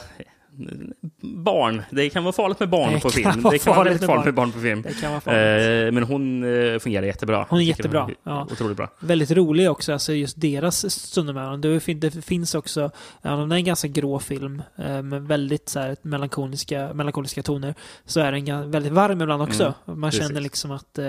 barn. 1.21 1.81
Det 1.91 2.09
kan 2.09 2.23
vara 2.23 2.33
farligt 2.33 2.59
med 2.59 2.69
barn 2.69 2.93
Det 2.93 2.99
på 2.99 3.09
film. 3.09 3.43
Det 3.51 3.59
kan 3.59 3.75
vara 3.75 3.85
farligt 3.85 4.05
farligt 4.05 4.07
barn. 4.07 4.25
med 4.25 4.33
barn 4.33 4.51
på 4.51 4.59
film. 4.59 4.81
Det 4.81 5.01
kan 5.01 5.11
vara 5.11 5.21
farligt. 5.21 5.87
Eh, 5.87 5.93
men 5.93 6.03
hon 6.03 6.43
eh, 6.73 6.79
fungerar 6.79 7.05
jättebra. 7.05 7.45
Hon 7.49 7.59
är 7.59 7.63
jättebra, 7.63 8.01
hon 8.01 8.09
är 8.11 8.15
ja. 8.23 8.47
Otroligt 8.51 8.77
bra. 8.77 8.89
Väldigt 8.99 9.31
rolig 9.31 9.71
också, 9.71 9.93
alltså 9.93 10.13
just 10.13 10.41
deras 10.41 10.91
stunder 10.91 11.33
med 11.33 11.43
varandra. 11.43 11.69
Det, 11.69 11.79
fin- 11.79 11.99
det 11.99 12.25
finns 12.25 12.55
också, 12.55 12.91
ja, 13.21 13.29
det 13.35 13.55
är 13.55 13.57
en 13.57 13.65
ganska 13.65 13.87
grå 13.87 14.19
film 14.19 14.61
eh, 14.77 15.01
med 15.01 15.21
väldigt 15.27 15.69
så 15.69 15.79
här, 15.79 15.95
melankoliska, 16.01 16.93
melankoliska 16.93 17.43
toner. 17.43 17.75
Så 18.05 18.19
är 18.19 18.31
den 18.31 18.71
väldigt 18.71 18.91
varm 18.93 19.21
ibland 19.21 19.41
också. 19.41 19.73
Man 19.85 20.01
precis. 20.01 20.27
känner 20.27 20.41
liksom 20.41 20.71
att 20.71 20.99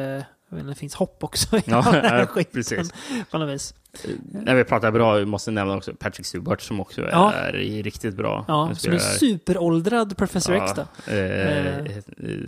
eh, 0.52 0.58
inte, 0.58 0.68
det 0.70 0.74
finns 0.74 0.94
hopp 0.94 1.24
också 1.24 1.56
i 1.56 1.62
Ja, 1.66 1.82
den 1.92 2.04
här 2.04 2.18
ja, 2.18 2.26
skiten, 2.26 2.52
precis. 2.52 2.92
På 3.30 3.38
något 3.38 3.48
vis. 3.54 3.74
Eh, 4.04 4.10
När 4.32 4.54
vi 4.54 4.64
pratar 4.64 4.90
bra, 4.90 5.14
vi 5.14 5.24
måste 5.26 5.50
nämna 5.50 5.76
också 5.76 5.94
Patrick 5.94 6.26
Stewart 6.26 6.60
som 6.60 6.80
också 6.80 7.00
Ja. 7.10 7.32
är 7.32 7.52
riktigt 7.82 8.14
bra. 8.16 8.44
Ja, 8.48 8.66
som 8.66 8.76
spelar- 8.76 8.98
superåldrad 8.98 10.16
Professor 10.16 10.54
X 10.54 10.72
då. 10.76 10.86
Ja, 11.06 11.12
eh, 11.12 11.76
eh, 11.76 11.84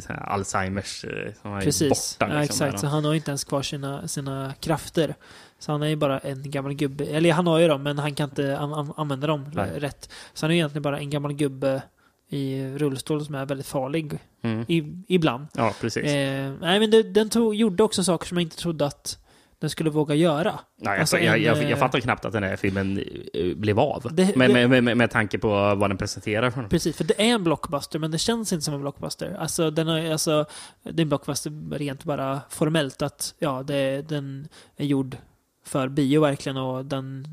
här 0.09 0.23
Alzheimers, 0.29 1.05
eh, 1.05 1.33
som 1.43 1.53
är 1.55 1.61
Precis, 1.61 2.19
borta. 2.19 2.35
ja, 2.35 2.41
liksom, 2.41 2.67
exakt. 2.67 2.81
Så 2.81 2.87
han 2.87 3.05
har 3.05 3.15
inte 3.15 3.31
ens 3.31 3.45
kvar 3.45 3.63
sina, 3.63 4.09
sina 4.09 4.55
krafter. 4.61 5.15
Så 5.59 5.73
han 5.73 5.83
är 5.83 5.87
ju 5.87 5.97
bara 5.97 6.19
en 6.19 6.51
gammal 6.51 6.75
gubbe. 6.75 7.05
Eller 7.05 7.33
han 7.33 7.47
har 7.47 7.59
ju 7.59 7.69
dem, 7.69 7.83
men 7.83 7.99
han 7.99 8.15
kan 8.15 8.29
inte 8.31 8.59
an 8.59 8.73
an 8.75 8.93
använda 8.97 9.27
dem 9.27 9.51
Nej. 9.55 9.71
rätt. 9.79 10.11
Så 10.35 10.45
han 10.47 10.51
är 10.51 10.55
egentligen 10.55 10.83
bara 10.83 10.99
en 10.99 11.11
gammal 11.11 11.33
gubbe 11.33 11.83
i 12.33 12.69
rullstol 12.77 13.25
som 13.25 13.35
är 13.35 13.47
väldigt 13.47 13.67
farlig 13.67 14.19
Mm. 14.43 14.65
i, 14.69 15.05
ibland. 15.09 15.47
Ja, 15.57 15.75
precis. 15.81 16.05
Eh, 16.05 16.53
nej, 16.61 16.81
men 16.81 16.91
det, 16.91 17.03
den 17.03 17.29
tog, 17.31 17.55
gjorde 17.55 17.83
också 17.83 18.05
saker 18.05 18.27
som 18.27 18.37
jag 18.37 18.43
inte 18.43 18.57
trodde 18.57 18.87
att 18.87 19.19
den 19.59 19.71
skulle 19.71 19.91
våga 19.91 20.15
göra. 20.15 20.59
Nej, 20.81 21.01
alltså 21.01 21.19
jag, 21.19 21.37
en, 21.37 21.43
jag, 21.43 21.59
eh, 21.63 21.71
jag 21.71 21.79
fattar 21.79 22.01
knappt 22.01 22.25
att 22.25 22.33
den 22.33 22.43
här 22.43 22.57
filmen 22.57 23.05
eh, 23.35 23.57
blev 23.57 23.81
av. 23.81 24.07
Det- 24.13 24.37
med, 24.37 24.51
det- 24.51 24.69
med, 24.69 24.85
med, 24.85 24.97
med, 24.97 25.11
tanke 25.11 25.39
på 25.39 25.49
vad 25.49 25.91
den 25.91 25.97
presenterar. 25.97 26.51
För. 26.51 26.63
Precis, 26.63 26.97
för 26.97 27.05
det 27.05 27.21
är 27.21 27.25
en 27.35 27.45
blockbuster, 27.45 27.99
men 27.99 28.11
det 28.11 28.19
känns 28.19 28.53
inte 28.53 28.65
som 28.65 28.75
en 28.75 28.81
blockbuster. 28.81 29.37
Alltså, 29.41 29.71
den 29.71 29.87
har, 29.89 30.11
alltså, 30.13 30.45
det 30.83 31.01
är 31.01 31.03
en 31.03 31.09
blockbuster 31.09 31.79
rent 31.79 32.05
bara 32.05 32.41
formellt, 32.51 33.03
att 33.03 33.35
ja, 33.39 33.63
det, 33.63 34.03
den 34.09 34.49
är 34.77 34.85
gjord 34.87 35.17
för 35.63 35.89
bio 35.89 36.21
verkligen 36.21 36.57
och 36.57 36.85
den 36.85 37.27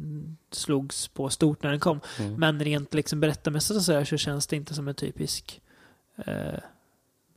slogs 0.51 1.07
på 1.07 1.29
stort 1.29 1.63
när 1.63 1.69
den 1.69 1.79
kom. 1.79 1.99
Mm. 2.19 2.33
Men 2.33 2.59
rent 2.59 2.93
liksom 2.93 3.19
berättarmässigt 3.19 3.77
och 3.77 3.83
så, 3.83 4.17
känns 4.17 4.47
det 4.47 4.55
inte 4.55 4.73
som 4.73 4.87
en 4.87 4.95
typisk 4.95 5.61
eh, 6.15 6.59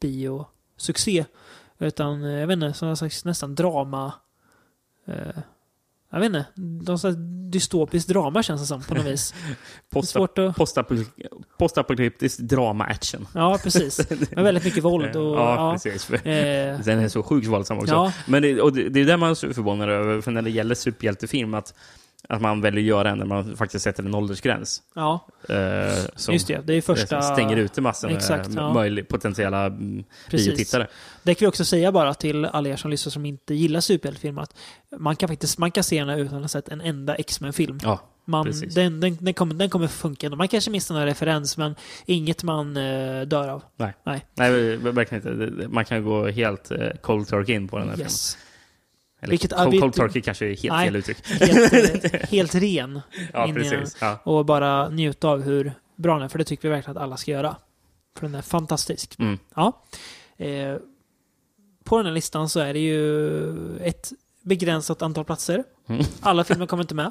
biosuccé. 0.01 1.25
Utan, 1.79 2.25
eh, 2.25 2.31
jag 2.31 2.47
vet 2.47 2.55
inte, 2.55 2.73
som 2.73 2.89
någon 2.89 2.97
slags 2.97 3.25
nästan 3.25 3.55
drama... 3.55 4.13
Eh, 5.05 5.39
jag 6.11 6.21
vet 6.21 6.27
inte, 6.27 6.45
någon 6.57 6.99
slags 6.99 7.17
dystopiskt 7.53 8.09
drama 8.09 8.43
känns 8.43 8.61
det 8.61 8.67
som 8.67 8.83
på 8.83 8.95
något 8.95 9.07
vis. 9.07 9.35
Det 9.91 9.99
är 9.99 10.01
Posta- 10.01 10.07
svårt 10.07 10.39
att... 10.39 10.57
drama-action. 12.39 13.27
Ja, 13.35 13.59
precis. 13.63 14.11
Med 14.11 14.45
väldigt 14.45 14.65
mycket 14.65 14.85
våld 14.85 15.17
och... 15.17 15.37
ja, 15.37 15.73
precis. 15.73 16.05
För 16.05 16.15
eh, 16.15 16.79
Den 16.85 16.99
är 16.99 17.09
så 17.09 17.23
sjukt 17.23 17.47
våldsam 17.47 17.79
också. 17.79 17.95
ja, 17.95 18.13
Men 18.27 18.43
det, 18.43 18.61
och 18.61 18.73
det, 18.73 18.89
det 18.89 19.01
är 19.01 19.05
det 19.05 19.17
man 19.17 19.31
är 19.31 19.35
så 19.35 19.53
förvånad 19.53 19.89
över, 19.89 20.21
för 20.21 20.31
när 20.31 20.43
det 20.43 20.51
gäller 20.51 20.75
superhjältefilm, 20.75 21.55
att, 21.55 21.75
att 22.29 22.41
man 22.41 22.61
väljer 22.61 22.81
att 22.81 22.87
göra 22.87 23.11
en 23.11 23.19
när 23.19 23.27
man 23.27 23.57
faktiskt 23.57 23.85
sätter 23.85 24.03
en 24.03 24.15
åldersgräns. 24.15 24.83
ja, 24.95 25.27
Eh, 25.49 26.05
som 26.17 26.35
just 26.35 26.47
det. 26.47 26.67
Det 26.67 26.75
är 26.75 26.81
första... 26.81 27.23
stänger 27.23 27.57
ute 27.57 27.81
massor 27.81 28.09
med 28.09 28.17
Exakt, 28.17 28.51
ja. 28.55 28.73
möjlig, 28.75 29.09
potentiella 29.09 29.67
mm, 29.67 30.05
Precis. 30.31 30.47
biotittare. 30.49 30.87
Det 31.23 31.35
kan 31.35 31.47
vi 31.47 31.51
också 31.51 31.65
säga 31.65 31.93
bara 31.93 32.15
till 32.15 32.45
alla 32.45 32.69
er 32.69 32.77
som 32.77 32.91
lyssnar 32.91 33.11
som 33.11 33.27
inte 33.27 33.55
gillar 33.55 33.81
superhjältefilmer 33.81 34.43
att 34.43 34.55
man 34.99 35.17
kan 35.17 35.29
faktiskt 35.29 35.59
man 35.59 35.71
kan 35.71 35.85
se 35.85 35.99
den 35.99 36.09
här 36.09 36.19
utan 36.19 36.37
att 36.37 36.43
ha 36.43 36.49
sett 36.49 36.69
en 36.69 36.81
enda 36.81 37.15
X-Men-film. 37.15 37.79
Ja, 37.83 38.01
Man, 38.25 38.53
den, 38.75 39.01
den, 39.01 39.17
den, 39.21 39.35
kommer, 39.35 39.55
den 39.55 39.71
kommer 39.71 39.87
funka. 39.87 40.31
Man 40.31 40.49
kanske 40.49 40.71
missar 40.71 40.95
någon 40.95 41.05
referens, 41.05 41.57
men 41.57 41.75
inget 42.07 42.43
man 42.43 42.77
eh, 42.77 43.23
dör 43.23 43.49
av. 43.49 43.63
nej. 43.77 43.95
Nej. 44.05 44.27
Nej, 44.35 44.77
verkligen 44.77 45.41
inte. 45.41 45.69
Man 45.69 45.85
kan 45.85 46.05
gå 46.05 46.29
helt 46.29 46.71
eh, 46.71 46.79
cold 47.03 47.29
turkey 47.29 47.55
in 47.55 47.69
på 47.69 47.79
den 47.79 47.89
här 47.89 47.95
filmen. 47.97 48.11
Eller 49.21 49.31
Vilket- 49.31 49.53
cold, 49.57 49.81
cold 49.81 49.95
turkey 49.95 50.23
kanske 50.23 50.45
är 50.47 50.49
helt 50.49 50.63
Nej. 50.65 50.87
fel 50.87 50.97
uttryck. 50.97 51.27
Helt, 51.27 52.05
eh, 52.15 52.21
helt 52.31 52.55
ren. 52.55 53.01
Ja, 53.33 53.51
precis. 53.55 53.97
Ja. 54.01 54.19
Och 54.25 54.47
bara 54.47 54.89
njuta 54.89 55.29
av 55.29 55.43
hur 55.43 55.73
bra 55.97 56.15
den 56.15 56.23
är, 56.23 56.29
för 56.29 56.39
det 56.39 56.45
tycker 56.45 56.69
vi 56.69 56.75
verkligen 56.75 56.97
att 56.97 57.03
alla 57.03 57.17
ska 57.17 57.31
göra. 57.31 57.57
För 58.17 58.27
den 58.27 58.35
är 58.35 58.43
fantastisk. 58.43 59.19
Mm. 59.19 59.39
Ja. 59.55 59.83
Eh, 60.37 60.77
på 61.85 61.97
den 61.97 62.07
här 62.07 62.13
listan 62.13 62.49
så 62.49 62.61
är 62.61 62.73
det 62.73 62.79
ju 62.81 63.77
ett 63.79 64.13
begränsat 64.43 65.03
antal 65.03 65.25
platser. 65.25 65.65
Mm. 65.89 66.05
Alla 66.21 66.45
filmer 66.45 66.67
kommer 66.67 66.85
inte 66.85 66.95
med. 66.95 67.11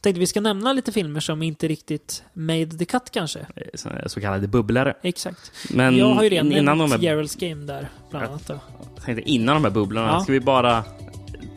Tänkte 0.00 0.20
vi 0.20 0.26
ska 0.26 0.40
nämna 0.40 0.72
lite 0.72 0.92
filmer 0.92 1.20
som 1.20 1.42
inte 1.42 1.68
riktigt 1.68 2.22
made 2.32 2.66
the 2.78 2.84
cut 2.84 3.10
kanske. 3.10 3.46
Så, 3.74 3.90
så 4.06 4.20
kallade 4.20 4.48
bubblare. 4.48 4.94
Exakt. 5.02 5.52
Men 5.70 5.96
jag 5.96 6.06
har 6.06 6.22
ju 6.22 6.28
redan 6.28 6.52
innan 6.52 6.78
de 6.78 6.92
här, 6.92 6.98
Gerald's 6.98 7.48
Game 7.50 7.66
där, 7.66 7.88
bland 8.10 8.26
annat. 8.26 8.46
Då. 8.46 8.60
jag 8.96 9.04
tänkte 9.04 9.30
innan 9.30 9.54
de 9.54 9.64
här 9.64 9.70
bubblorna, 9.70 10.06
Ja. 10.08 10.20
ska 10.20 10.32
vi 10.32 10.40
bara 10.40 10.84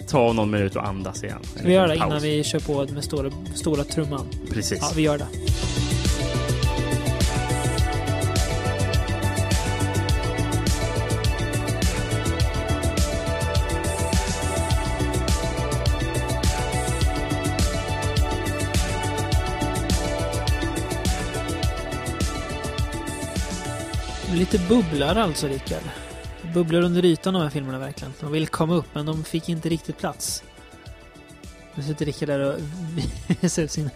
ta 0.09 0.33
någon 0.33 0.51
minut 0.51 0.75
och 0.75 0.87
andas 0.87 1.23
igen? 1.23 1.39
Vi 1.63 1.73
göra 1.73 1.87
det 1.87 1.97
paus. 1.97 2.07
innan 2.07 2.21
vi 2.21 2.43
kör 2.43 2.59
på 2.59 2.93
med 2.93 3.03
stora, 3.03 3.31
stora 3.55 3.83
trumman? 3.83 4.25
Precis. 4.49 4.79
Ja, 4.81 4.91
vi 4.95 5.01
gör 5.01 5.17
det. 5.17 5.27
Lite 24.53 24.67
bubblor 24.67 25.17
alltså, 25.17 25.47
Rickard. 25.47 25.83
Bubblor 26.53 26.81
under 26.81 27.05
ytan 27.05 27.33
de 27.33 27.43
här 27.43 27.49
filmerna 27.49 27.79
verkligen. 27.79 28.13
De 28.19 28.31
vill 28.31 28.47
komma 28.47 28.75
upp, 28.75 28.85
men 28.93 29.05
de 29.05 29.23
fick 29.23 29.49
inte 29.49 29.69
riktigt 29.69 29.97
plats. 29.97 30.43
Nu 31.75 31.83
sitter 31.83 32.05
Rickard 32.05 32.29
där 32.29 32.39
och 32.39 32.59
visar 33.41 33.63
upp 33.63 33.69
sin 33.69 33.89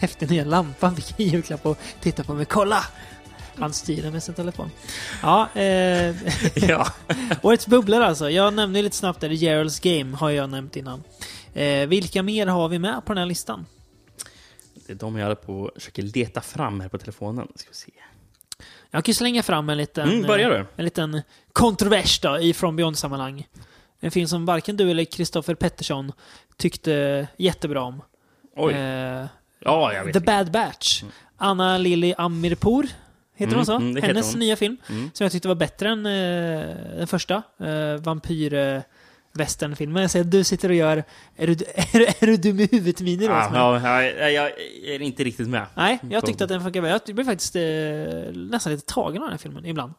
häftiga 0.00 0.30
nya 0.30 0.44
lampa. 0.44 0.90
Vilken 0.90 1.26
julklapp 1.26 1.66
och 1.66 1.78
titta 2.00 2.24
på 2.24 2.34
mig. 2.34 2.44
Kolla! 2.44 2.84
Han 3.54 3.72
styr 3.72 4.02
den 4.02 4.12
med 4.12 4.22
sin 4.22 4.34
telefon. 4.34 4.70
Ja, 5.22 5.48
eh, 5.54 6.14
ja. 6.68 6.86
årets 7.42 7.66
bubblor 7.66 8.00
alltså. 8.00 8.30
Jag 8.30 8.54
nämnde 8.54 8.82
lite 8.82 8.96
snabbt 8.96 9.20
där, 9.20 9.28
Gerald's 9.28 10.00
Game 10.00 10.16
har 10.16 10.30
jag 10.30 10.50
nämnt 10.50 10.76
innan. 10.76 11.02
Eh, 11.54 11.86
vilka 11.86 12.22
mer 12.22 12.46
har 12.46 12.68
vi 12.68 12.78
med 12.78 13.04
på 13.04 13.12
den 13.12 13.18
här 13.18 13.26
listan? 13.26 13.66
Det 14.74 14.92
är 14.92 14.96
de 14.96 15.16
jag 15.16 15.24
håller 15.24 15.34
på 15.34 15.70
försöker 15.74 16.02
leta 16.02 16.40
fram 16.40 16.80
här 16.80 16.88
på 16.88 16.98
telefonen. 16.98 17.48
Ska 17.56 17.68
vi 17.70 17.76
se. 17.76 17.92
Jag 18.94 19.04
kan 19.04 19.10
ju 19.10 19.14
slänga 19.14 19.42
fram 19.42 19.70
en 19.70 19.78
liten, 19.78 20.08
Mm, 20.08 20.22
börja 20.22 20.48
eh, 20.48 20.50
du. 20.58 20.66
en 20.76 20.84
liten 20.84 21.22
kontrovers 21.52 22.20
då, 22.20 22.38
i 22.38 22.54
From 22.54 22.76
Beyond-sammanhang. 22.76 23.46
En 24.00 24.10
film 24.10 24.28
som 24.28 24.46
varken 24.46 24.76
du 24.76 24.90
eller 24.90 25.04
Kristoffer 25.04 25.54
Pettersson 25.54 26.12
tyckte 26.56 27.26
jättebra 27.36 27.82
om. 27.82 28.02
Oj. 28.56 28.72
Eh, 28.74 29.26
ja, 29.60 29.92
jag 29.92 30.04
vet 30.04 30.12
The 30.12 30.18
inte. 30.18 30.20
Bad 30.20 30.50
Batch. 30.50 31.02
Mm. 31.02 31.12
Anna 31.36 31.78
Lili 31.78 32.14
Amirpour 32.18 32.86
Heter 33.36 33.52
Mm, 33.52 33.56
hon 33.56 33.66
så? 33.66 33.76
mm, 33.76 33.94
det 33.94 34.00
heter 34.00 34.08
Hennes 34.14 34.30
hon. 34.32 34.40
nya 34.40 34.56
film. 34.56 34.76
Mm. 34.90 35.10
Som 35.14 35.24
jag 35.24 35.32
tyckte 35.32 35.48
var 35.48 35.54
bättre 35.54 35.88
än 35.88 36.06
eh, 36.06 36.96
den 36.96 37.06
första. 37.06 37.42
Eh, 37.60 37.94
vampyr... 38.00 38.54
Eh, 38.54 38.80
Westernfilmen. 39.34 40.02
Jag 40.02 40.10
ser 40.10 40.20
att 40.20 40.30
du 40.30 40.44
sitter 40.44 40.68
och 40.68 40.74
gör... 40.74 41.04
Är 41.36 41.46
du, 41.46 41.52
är, 41.74 41.98
du- 41.98 42.06
är 42.06 42.26
du 42.26 42.36
dum 42.36 42.60
i 42.60 42.68
huvudet 42.72 43.00
miner 43.00 43.28
mig? 43.50 43.60
ja, 44.02 44.02
jag, 44.30 44.50
jag 44.84 44.94
är 44.94 45.02
inte 45.02 45.24
riktigt 45.24 45.48
med. 45.48 45.66
Nej, 45.74 45.98
jag 46.10 46.26
tyckte 46.26 46.44
att 46.44 46.50
den 46.50 46.60
funkade 46.60 46.80
bra. 46.80 46.98
Jag 47.06 47.14
blev 47.14 47.24
faktiskt 47.24 47.56
eh, 47.56 47.62
nästan 48.34 48.72
lite 48.72 48.86
tagen 48.94 49.16
av 49.22 49.26
den 49.26 49.30
här 49.30 49.38
filmen 49.38 49.64
ibland. 49.66 49.92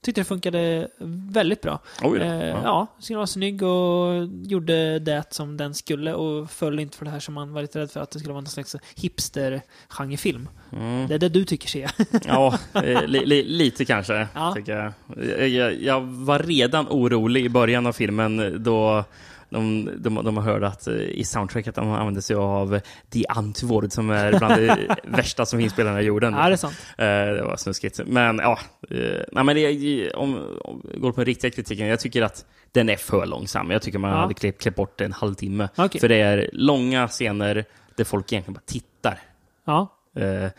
Tyckte 0.00 0.20
det 0.20 0.24
funkade 0.24 0.88
väldigt 1.30 1.60
bra. 1.60 1.78
Oj 2.02 2.18
då. 2.18 2.24
Eh, 2.24 2.48
Ja. 2.48 2.60
ja, 2.64 2.86
så 2.98 3.12
den 3.12 3.18
var 3.18 3.26
snygg 3.26 3.62
och 3.62 4.26
gjorde 4.42 4.98
det 4.98 5.24
som 5.30 5.56
den 5.56 5.74
skulle 5.74 6.14
och 6.14 6.50
föll 6.50 6.80
inte 6.80 6.96
för 6.98 7.04
det 7.04 7.10
här 7.10 7.20
som 7.20 7.34
man 7.34 7.52
var 7.52 7.62
lite 7.62 7.78
rädd 7.78 7.90
för 7.90 8.00
att 8.00 8.10
det 8.10 8.18
skulle 8.18 8.32
vara 8.32 8.40
någon 8.40 8.50
slags 8.50 8.76
hipster-genrefilm. 8.96 10.48
Mm. 10.72 11.08
Det 11.08 11.14
är 11.14 11.18
det 11.18 11.28
du 11.28 11.44
tycker 11.44 11.68
ser. 11.68 11.90
Ja, 12.26 12.58
eh, 12.74 13.06
li, 13.06 13.26
li, 13.26 13.42
lite 13.44 13.84
kanske. 13.84 14.28
Ja. 14.34 14.56
Jag. 14.66 14.92
Jag, 15.38 15.48
jag. 15.48 15.82
Jag 15.82 16.00
var 16.00 16.38
redan 16.38 16.86
orolig 16.88 17.44
i 17.44 17.48
början 17.48 17.86
av 17.86 17.92
filmen 17.92 18.62
då 18.62 19.04
de, 19.50 19.90
de, 19.98 20.14
de 20.24 20.36
har 20.36 20.44
hört 20.44 20.62
att 20.62 20.86
eh, 20.86 20.94
i 20.94 21.24
soundtracket 21.24 21.74
de 21.74 21.90
använder 21.90 22.20
sig 22.20 22.36
av 22.36 22.80
The 23.10 23.24
Antwoord 23.28 23.92
som 23.92 24.10
är 24.10 24.38
bland 24.38 24.54
det 24.56 24.96
värsta 25.04 25.46
som 25.46 25.58
finns 25.58 25.74
på 25.74 25.80
hela 25.80 26.00
jorden. 26.00 26.34
Ja, 26.34 26.46
det 26.48 26.52
är 26.54 26.56
sant. 26.56 26.74
Eh, 26.98 27.06
det 27.06 27.42
var 27.42 27.56
snuskigt. 27.56 28.00
Men 28.06 28.38
ja, 28.38 28.58
eh, 28.90 28.98
nej, 29.32 29.44
men 29.44 29.56
det, 29.56 30.10
om, 30.12 30.58
om 30.64 30.82
går 30.94 31.12
på 31.12 31.20
den 31.20 31.26
riktiga 31.26 31.50
kritiken, 31.50 31.86
jag 31.86 32.00
tycker 32.00 32.22
att 32.22 32.44
den 32.72 32.88
är 32.88 32.96
för 32.96 33.26
långsam. 33.26 33.70
Jag 33.70 33.82
tycker 33.82 33.98
man 33.98 34.10
Ja. 34.10 34.16
hade 34.16 34.34
klippt, 34.34 34.62
klippt 34.62 34.76
bort 34.76 35.00
en 35.00 35.12
halvtimme. 35.12 35.68
Okej. 35.76 36.00
För 36.00 36.08
det 36.08 36.20
är 36.20 36.50
långa 36.52 37.08
scener 37.08 37.64
där 37.96 38.04
folk 38.04 38.32
egentligen 38.32 38.54
bara 38.54 38.66
tittar. 38.66 39.18
Ja. 39.64 39.88
Eh, 40.16 40.50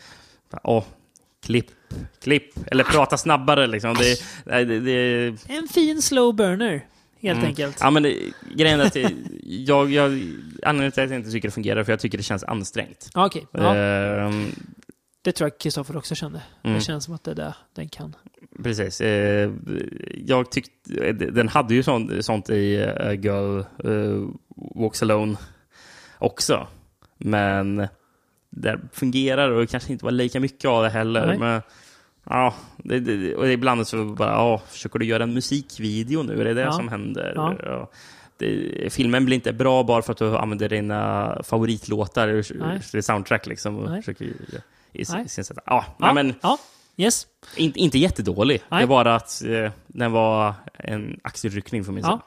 bara, 0.50 0.60
åh, 0.64 0.84
klipp, 1.46 1.66
klipp. 2.22 2.44
Eller 2.66 2.84
prata 2.84 3.16
snabbare 3.16 3.66
liksom. 3.66 3.94
Det, 3.94 4.64
det, 4.64 4.80
det, 4.80 5.26
En 5.48 5.68
fin 5.68 6.02
slow 6.02 6.34
burner, 6.34 6.86
helt 7.20 7.36
Mm. 7.38 7.48
enkelt. 7.48 7.76
Ja, 7.80 7.90
men 7.90 8.02
det, 8.02 8.16
grejen 8.54 8.80
är 8.80 8.84
att 8.84 8.96
jag, 9.42 9.90
jag, 9.92 10.10
anledningen 10.62 10.92
till 10.92 11.02
att 11.04 11.10
jag 11.10 11.18
inte 11.18 11.30
tycker 11.30 11.48
det 11.48 11.52
fungerar 11.52 11.84
för 11.84 11.92
jag 11.92 12.00
tycker 12.00 12.18
det 12.18 12.24
känns 12.24 12.44
ansträngt. 12.44 13.10
Ja, 13.14 13.26
Okej, 13.26 13.46
ja, 13.52 13.76
Ehm, 13.76 14.46
det 15.22 15.32
tror 15.32 15.50
jag 15.50 15.58
Kristoffer 15.58 15.96
också 15.96 16.14
kände. 16.14 16.42
mm. 16.62 16.76
Det 16.76 16.82
känns 16.82 17.04
som 17.04 17.14
att 17.14 17.24
det 17.24 17.30
är 17.30 17.34
det 17.34 17.54
den 17.74 17.88
kan. 17.88 18.16
Precis. 18.62 19.00
Eh, 19.00 19.50
jag 20.26 20.50
tyckte, 20.50 21.12
den 21.12 21.48
hade 21.48 21.74
ju 21.74 21.82
sånt, 21.82 22.24
sånt 22.24 22.50
i 22.50 22.76
uh, 22.76 23.12
Girl 23.12 23.58
eh, 23.84 24.28
Walks 24.74 25.02
Alone 25.02 25.36
också. 26.18 26.66
Men 27.18 27.88
det 28.50 28.80
fungerar 28.92 29.50
och 29.50 29.68
kanske 29.68 29.92
inte 29.92 30.04
var 30.04 30.12
lika 30.12 30.40
mycket 30.40 30.64
av 30.68 30.82
det 30.82 30.90
heller. 30.90 31.26
Nej. 31.26 31.38
Men, 31.38 31.62
ja, 32.24 32.54
det, 32.76 33.00
det, 33.00 33.34
och 33.36 33.48
ibland 33.48 33.86
så 33.86 34.04
bara, 34.04 34.30
ja, 34.30 34.62
försöker 34.68 34.98
du 34.98 35.04
göra 35.06 35.22
en 35.22 35.34
musikvideo 35.34 36.22
nu? 36.22 36.40
Är 36.40 36.44
det 36.44 36.54
det 36.54 36.60
Ja. 36.60 36.72
som 36.72 36.88
händer? 36.88 37.32
Ja. 37.36 37.54
Ja. 37.62 37.90
Det, 38.36 38.92
filmen 38.92 39.24
blir 39.24 39.34
inte 39.34 39.52
bra 39.52 39.82
bara 39.82 40.02
för 40.02 40.12
att 40.12 40.18
du 40.18 40.36
använder 40.36 40.68
dina 40.68 41.36
favoritlåtar 41.44 42.28
ur 42.28 42.46
ur 42.94 43.00
soundtrack 43.00 43.46
liksom. 43.46 43.78
Och 43.78 43.90
Nej. 43.90 44.02
försöker, 44.02 44.24
i, 44.24 44.34
i, 44.92 45.04
sätt. 45.04 45.50
Ja, 45.66 45.84
Ja, 45.98 46.12
men 46.12 46.34
ja. 46.42 46.58
Yes. 46.96 47.26
inte, 47.56 47.78
inte 47.80 47.98
jättedålig. 47.98 48.62
Nej. 48.68 48.80
Det 48.80 48.86
var 48.86 49.04
bara 49.04 49.14
att 49.14 49.42
eh, 49.44 49.70
den 49.86 50.12
var 50.12 50.54
en 50.74 51.20
axelryckning 51.22 51.84
för 51.84 51.92
min 51.92 52.04
Ja. 52.04 52.10
sida. 52.10 52.20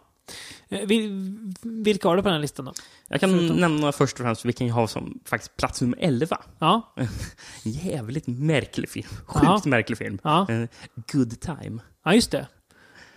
Eh, 0.69 0.87
vil- 0.87 1.53
Vilka 1.83 2.07
har 2.07 2.15
du 2.15 2.21
på 2.21 2.27
den 2.27 2.33
här 2.35 2.41
listan 2.41 2.65
då? 2.65 2.73
Jag 3.07 3.19
kan 3.19 3.29
Förutom- 3.29 3.57
nämna 3.57 3.91
först 3.91 4.13
och 4.19 4.25
främst 4.25 4.45
vilken 4.45 4.67
jag 4.67 4.73
har 4.75 4.87
som 4.87 5.19
faktiskt 5.25 5.57
plats 5.57 5.81
nummer 5.81 5.97
11. 6.01 6.37
Ja. 6.59 6.93
Jävligt 7.63 8.27
märklig 8.27 8.89
film. 8.89 9.07
Sjukt 9.25 9.43
Ja. 9.45 9.61
märklig 9.65 9.97
film. 9.97 10.19
Ja, 10.23 10.47
Eh, 10.49 10.67
Good 11.13 11.39
time. 11.41 11.81
ja 12.05 12.13
just 12.13 12.31
det. 12.31 12.47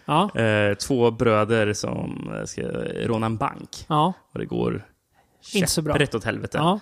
Ja, 0.04 0.40
Eh, 0.40 0.74
två 0.74 1.10
bröder 1.10 1.72
som 1.72 2.30
ska 2.46 2.62
råna 3.06 3.26
en 3.26 3.36
bank. 3.36 3.84
ja, 3.88 4.12
Och 4.32 4.38
det 4.38 4.46
går 4.46 4.86
käpprätt 5.40 6.14
åt 6.14 6.24
helvete. 6.24 6.58
ja. 6.58 6.80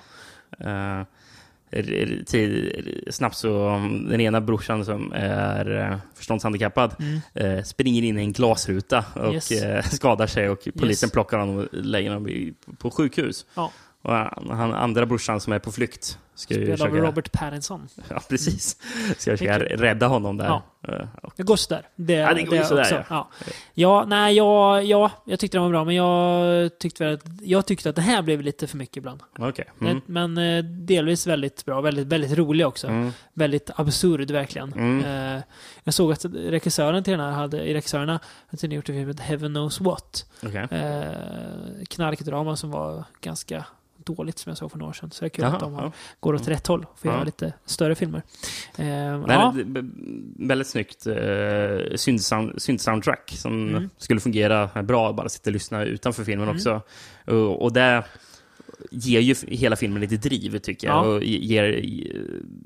Eh, 1.76 2.24
tid, 2.26 3.04
snabbt 3.10 3.36
så, 3.36 3.68
um, 3.68 4.08
den 4.08 4.20
ena 4.20 4.40
brorsan 4.40 4.84
som 4.84 5.12
är 5.12 5.70
uh, 5.92 5.96
förståndshandikappad 6.14 6.94
Mm. 6.98 7.20
eh, 7.58 7.64
springer 7.64 8.02
in 8.02 8.18
i 8.18 8.22
en 8.22 8.32
glasruta 8.32 9.04
och 9.14 9.34
Yes. 9.34 9.50
eh, 9.50 9.82
skadar 9.84 10.26
sig 10.26 10.48
och 10.48 10.68
polisen 10.78 11.06
Yes. 11.06 11.12
plockar 11.12 11.38
honom 11.38 11.56
och 11.56 11.66
lägger 11.72 12.10
honom 12.10 12.54
på 12.78 12.90
sjukhus. 12.90 13.46
Ja. 13.54 13.70
Och 14.02 14.12
han 14.56 14.74
andra 14.74 15.06
brorsan 15.06 15.40
som 15.40 15.52
är 15.52 15.58
på 15.58 15.72
flykt 15.72 16.18
ska 16.34 16.54
Spelad 16.54 16.70
av 16.72 16.76
försöka, 16.76 16.96
Robert 16.96 17.32
Pattinson. 17.32 17.88
ja, 18.08 18.20
precis, 18.28 18.76
ska 19.18 19.36
försöka 19.36 19.58
Mycket. 19.58 19.80
rädda 19.80 20.06
honom 20.06 20.36
där. 20.36 20.46
Ja. 20.46 20.62
Och- 21.22 21.32
Det 21.36 21.42
går 21.42 21.56
sådär. 21.56 21.82
Det, 21.96 22.12
Ja, 22.12 22.34
det 22.34 22.42
går 22.42 22.58
ju 22.58 22.64
sådär, 22.64 22.82
också. 22.82 22.94
ja. 22.94 23.04
Ja. 23.10 23.28
ja, 23.74 24.04
nej, 24.08 24.36
ja, 24.36 24.82
ja, 24.82 25.10
jag 25.26 25.38
tyckte 25.40 25.56
den 25.56 25.62
var 25.62 25.70
bra, 25.70 25.84
men 25.84 25.94
jag 25.94 26.78
tyckte, 26.78 27.10
att, 27.10 27.20
jag 27.42 27.66
tyckte 27.66 27.90
att 27.90 27.96
det 27.96 28.02
här 28.02 28.22
blev 28.22 28.40
lite 28.42 28.66
för 28.66 28.76
mycket 28.76 28.96
ibland. 28.96 29.20
Okej. 29.38 29.64
Mm. 29.80 30.00
Men, 30.06 30.34
men 30.34 30.56
eh, 30.58 30.64
delvis 30.64 31.26
väldigt 31.26 31.64
bra, 31.64 31.80
väldigt, 31.80 32.06
väldigt 32.06 32.32
rolig 32.32 32.66
också. 32.66 32.86
Mm. 32.86 33.12
Väldigt 33.32 33.70
absurd 33.76 34.30
verkligen. 34.30 34.72
Mm. 34.72 35.04
Eh, 35.36 35.42
jag 35.84 35.94
såg 35.94 36.12
att 36.12 36.24
regissören 36.24 37.04
till 37.04 37.10
den 37.10 37.20
här 37.20 37.30
hade, 37.30 37.62
i 37.64 37.74
regissörerna 37.74 38.20
hade 38.50 38.74
gjort 38.74 38.88
en 38.88 38.94
film 38.94 39.12
som 39.16 39.24
Heaven 39.24 39.52
Knows 39.54 39.80
What. 39.80 40.26
Okej. 40.42 40.66
Eh, 40.70 41.84
knarkdrama 41.88 42.56
som 42.56 42.70
var 42.70 43.04
ganska 43.20 43.64
dåligt 44.04 44.38
som 44.38 44.50
jag 44.50 44.58
såg 44.58 44.70
för 44.70 44.78
några 44.78 44.88
år 44.90 44.92
sedan. 44.92 45.10
Så 45.10 45.20
det 45.20 45.26
är 45.26 45.28
kul 45.28 45.44
Jaha, 45.44 45.54
att 45.54 45.60
de 45.60 45.74
ja. 45.74 45.92
går 46.20 46.34
åt 46.34 46.48
rätt 46.48 46.66
håll 46.66 46.86
och 46.92 46.98
får 46.98 47.10
Ja. 47.10 47.14
göra 47.14 47.24
lite 47.24 47.52
större 47.66 47.94
filmer. 47.94 48.22
Eh, 48.78 48.84
Nej, 48.86 49.22
ja, 49.28 49.54
väldigt 50.38 50.66
snyggt 50.66 51.06
uh, 51.06 51.14
synt-soundtrack 51.96 53.30
som 53.36 53.68
Mm. 53.68 53.90
skulle 53.98 54.20
fungera 54.20 54.82
bra 54.82 55.12
bara 55.12 55.28
sitta 55.28 55.50
och 55.50 55.52
lyssna 55.52 55.84
utanför 55.84 56.24
filmen 56.24 56.48
Mm. 56.48 56.56
också. 56.56 56.82
Och, 57.24 57.62
och 57.62 57.72
det 57.72 58.04
ger 58.90 59.20
ju 59.20 59.34
hela 59.48 59.76
filmen 59.76 60.00
lite 60.00 60.16
driv 60.16 60.58
tycker 60.58 60.86
jag 60.86 60.96
Ja. 61.06 61.08
och 61.08 61.24
ger, 61.24 61.80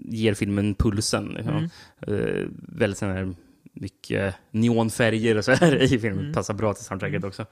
ger 0.09 0.35
filmen 0.35 0.75
pulsen. 0.75 1.29
Liksom. 1.37 1.57
Mm. 1.57 1.69
Eh, 2.29 2.47
väldigt 2.69 2.99
sån 2.99 3.09
här 3.11 3.35
mycket 3.73 4.35
neonfärger 4.51 5.37
och 5.39 5.45
så 5.45 5.53
här 5.53 5.83
i 5.83 5.89
filmen. 5.89 6.21
Mm. 6.21 6.33
Passar 6.33 6.55
bra 6.55 6.75
till 6.75 6.85
soundtracket 6.85 7.25
också. 7.25 7.47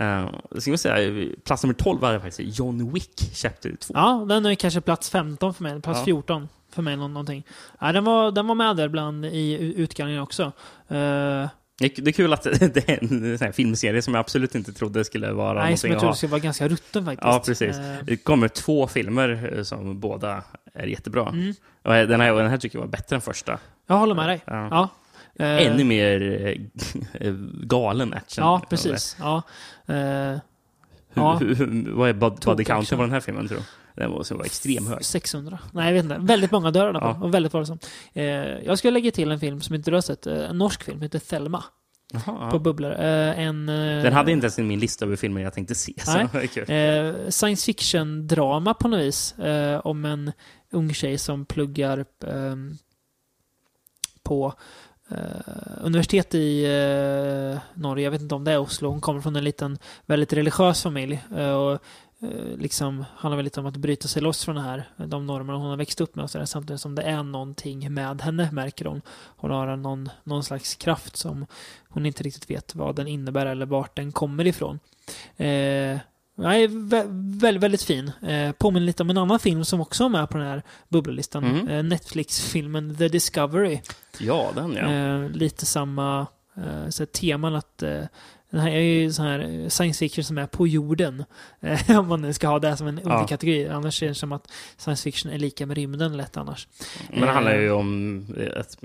Uh, 0.00 0.30
ska 0.58 0.70
man 0.70 0.78
säga, 0.78 1.28
plats 1.44 1.62
nummer 1.62 1.74
12 1.74 2.00
var 2.00 2.12
det 2.12 2.20
faktiskt 2.20 2.58
John 2.58 2.92
Wick 2.92 3.30
Chapter 3.34 3.76
2. 3.80 3.94
ja, 3.96 4.24
den 4.28 4.46
är 4.46 4.54
kanske 4.54 4.80
plats 4.80 5.10
15 5.10 5.54
för 5.54 5.62
mig, 5.62 5.82
plats 5.82 5.98
Ja. 5.98 6.04
14 6.04 6.48
för 6.72 6.82
mig. 6.82 6.96
nå- 6.96 7.08
Någonting. 7.08 7.46
Ja, 7.80 7.92
den, 7.92 8.04
var, 8.04 8.30
den 8.30 8.46
var 8.46 8.54
med 8.54 8.76
där 8.76 8.88
bland 8.88 9.24
i 9.26 9.52
u- 9.60 9.74
utgången 9.76 10.20
också. 10.20 10.42
Eh, 10.88 11.48
Det, 11.78 11.98
är 12.08 12.12
kul 12.12 12.32
att 12.32 12.42
det 12.74 12.88
är 12.88 12.98
en 13.02 13.38
sån 13.38 13.44
här 13.46 13.52
filmserie 13.52 14.02
som 14.02 14.14
jag 14.14 14.20
absolut 14.20 14.54
inte 14.54 14.72
trodde 14.72 15.04
skulle 15.04 15.32
vara 15.32 15.62
nej, 15.64 15.76
som 15.76 15.90
jag 15.90 16.00
trodde 16.00 16.16
skulle 16.16 16.30
vara 16.30 16.40
ganska 16.40 16.68
rutten 16.68 17.04
faktiskt. 17.04 17.26
Ja, 17.26 17.42
precis. 17.46 17.76
Eh, 17.78 17.96
Det 18.02 18.16
kommer 18.16 18.48
två 18.48 18.86
filmer 18.86 19.60
som 19.62 20.00
båda 20.00 20.42
är 20.74 20.86
jättebra. 20.86 21.28
mm, 21.28 21.54
den 22.08 22.20
här, 22.20 22.32
den 22.34 22.50
här 22.50 22.58
tycker 22.58 22.78
jag 22.78 22.82
var 22.84 22.90
bättre 22.90 23.16
än 23.16 23.22
första. 23.22 23.58
jag 23.86 23.96
håller 23.96 24.14
med 24.14 24.28
dig. 24.28 24.40
Ja. 24.46 24.68
Ja. 24.70 24.88
Eh, 25.38 25.66
Ännu 25.66 25.84
mer 25.84 26.20
eh, 27.20 27.32
galen 27.62 28.14
action. 28.14 28.44
Ja, 28.44 28.62
precis. 28.70 29.16
Ja. 29.20 29.42
Eh, 29.86 29.94
Hur, 29.94 31.22
Ja. 31.22 31.36
hur, 31.36 31.90
vad 31.92 32.08
är 32.08 32.12
body 32.12 32.64
counten 32.64 32.98
på 32.98 33.02
den 33.04 33.12
här 33.12 33.20
filmen, 33.20 33.48
tror 33.48 33.58
du? 33.58 33.64
Den 34.02 34.10
måste 34.10 34.34
vara 34.34 34.44
extrem 34.46 34.86
hög. 34.86 35.04
600. 35.04 35.58
Nej, 35.72 35.86
jag 35.86 35.92
vet 35.92 36.02
inte. 36.04 36.16
Väldigt 36.20 36.50
många 36.50 36.70
dör. 36.70 36.94
Ja. 36.94 37.18
Och 37.22 37.34
väldigt 37.34 37.54
våldsam. 37.54 37.78
Eh, 38.12 38.24
jag 38.24 38.78
ska 38.78 38.90
lägga 38.90 39.10
till 39.10 39.30
en 39.30 39.40
film 39.40 39.60
som 39.60 39.74
inte 39.74 39.90
du 39.90 39.94
har 39.94 40.00
sett. 40.00 40.26
Eh, 40.26 40.50
en 40.50 40.58
norsk 40.58 40.82
film, 40.84 41.02
heter 41.02 41.18
Thelma. 41.18 41.64
Jaha, 42.12 42.50
På. 42.50 42.58
Bubblor. 42.58 42.92
Eh, 42.92 43.38
en... 43.40 43.68
eh, 43.68 44.02
Den 44.02 44.12
hade 44.12 44.32
inte 44.32 44.44
ens 44.44 44.58
i 44.58 44.62
min 44.62 44.80
lista 44.80 45.04
över 45.04 45.16
filmer 45.16 45.40
jag 45.40 45.54
tänkte 45.54 45.74
se. 45.74 45.94
Eh, 46.74 47.14
science 47.28 47.64
fiction-drama 47.66 48.74
på 48.74 48.88
något 48.88 49.00
vis. 49.00 49.38
Eh, 49.38 49.80
om 49.86 50.04
en 50.04 50.32
ung 50.72 50.94
tjej 50.94 51.18
som 51.18 51.44
pluggar 51.46 52.04
ehm, 52.26 52.74
på 54.22 54.46
eh, 54.46 54.52
Eh, 55.08 55.84
universitet 55.84 56.34
i 56.34 56.64
eh, 56.64 57.60
Norge. 57.74 58.04
Jag 58.04 58.10
vet 58.10 58.22
inte 58.22 58.34
om 58.34 58.44
det 58.44 58.52
är 58.52 58.58
Oslo. 58.58 58.90
Hon 58.90 59.00
kommer 59.00 59.20
från 59.20 59.36
en 59.36 59.44
liten, 59.44 59.78
väldigt 60.06 60.32
religiös 60.32 60.82
familj. 60.82 61.24
Eh, 61.36 61.50
och 61.50 61.72
eh, 62.22 62.58
liksom 62.58 63.04
handlar 63.16 63.36
väl 63.36 63.44
lite 63.44 63.60
om 63.60 63.66
att 63.66 63.76
bryta 63.76 64.08
sig 64.08 64.22
loss 64.22 64.44
från 64.44 64.54
det 64.54 64.62
här, 64.62 64.88
de 64.96 65.26
normer 65.26 65.52
hon 65.52 65.70
har 65.70 65.76
växt 65.76 66.00
upp 66.00 66.14
med 66.14 66.22
och 66.22 66.30
så 66.30 66.38
där, 66.38 66.44
samtidigt 66.44 66.80
som 66.80 66.94
det 66.94 67.02
är 67.02 67.22
någonting 67.22 67.94
med 67.94 68.20
henne, 68.20 68.48
märker 68.52 68.84
hon. 68.84 69.02
Hon 69.36 69.50
har 69.50 69.76
någon, 69.76 70.10
någon 70.24 70.44
slags 70.44 70.74
kraft 70.74 71.16
som 71.16 71.46
hon 71.88 72.06
inte 72.06 72.22
riktigt 72.22 72.50
vet 72.50 72.74
vad 72.74 72.96
den 72.96 73.06
innebär 73.06 73.46
eller 73.46 73.66
vart 73.66 73.96
den 73.96 74.12
kommer 74.12 74.46
ifrån. 74.46 74.78
Eh, 75.36 75.98
Nej, 76.38 76.66
vä- 76.68 77.40
väldigt, 77.40 77.62
väldigt 77.62 77.82
fin. 77.82 78.12
Eh, 78.22 78.52
påminner 78.52 78.86
lite 78.86 79.02
om 79.02 79.10
en 79.10 79.18
annan 79.18 79.38
film 79.38 79.64
som 79.64 79.80
också 79.80 80.04
är 80.04 80.08
med 80.08 80.28
på 80.30 80.38
den 80.38 80.46
här 80.46 80.62
bubblelistan. 80.88 81.44
Mhm. 81.44 81.68
Eh, 81.68 81.82
Netflix-filmen 81.82 82.96
The 82.96 83.08
Discovery. 83.08 83.80
Ja, 84.18 84.50
den 84.54 84.72
ja. 84.72 84.92
Eh, 84.92 85.30
lite 85.30 85.66
samma 85.66 86.26
eh, 86.56 87.04
teman 87.06 87.54
att 87.54 87.82
Den 88.50 88.60
här 88.60 88.70
är 88.70 88.80
ju 88.80 89.12
sån 89.12 89.24
här 89.26 89.68
science 89.68 89.98
fiction 89.98 90.24
som 90.24 90.38
är 90.38 90.46
på 90.46 90.66
jorden. 90.66 91.24
Om 91.98 92.08
man 92.08 92.22
nu 92.22 92.32
ska 92.32 92.48
ha 92.48 92.58
det 92.58 92.76
som 92.76 92.86
en 92.86 93.00
Ja. 93.04 93.10
underkategori. 93.12 93.68
Annars 93.68 94.02
är 94.02 94.08
det 94.08 94.14
som 94.14 94.32
att 94.32 94.50
science 94.76 95.02
fiction 95.02 95.32
är 95.32 95.38
lika 95.38 95.66
med 95.66 95.76
rymden 95.76 96.16
lätt 96.16 96.36
annars. 96.36 96.68
Men 97.10 97.20
det 97.20 97.26
handlar 97.32 97.56
ju 97.56 97.70
om 97.70 98.26
att 98.56 98.78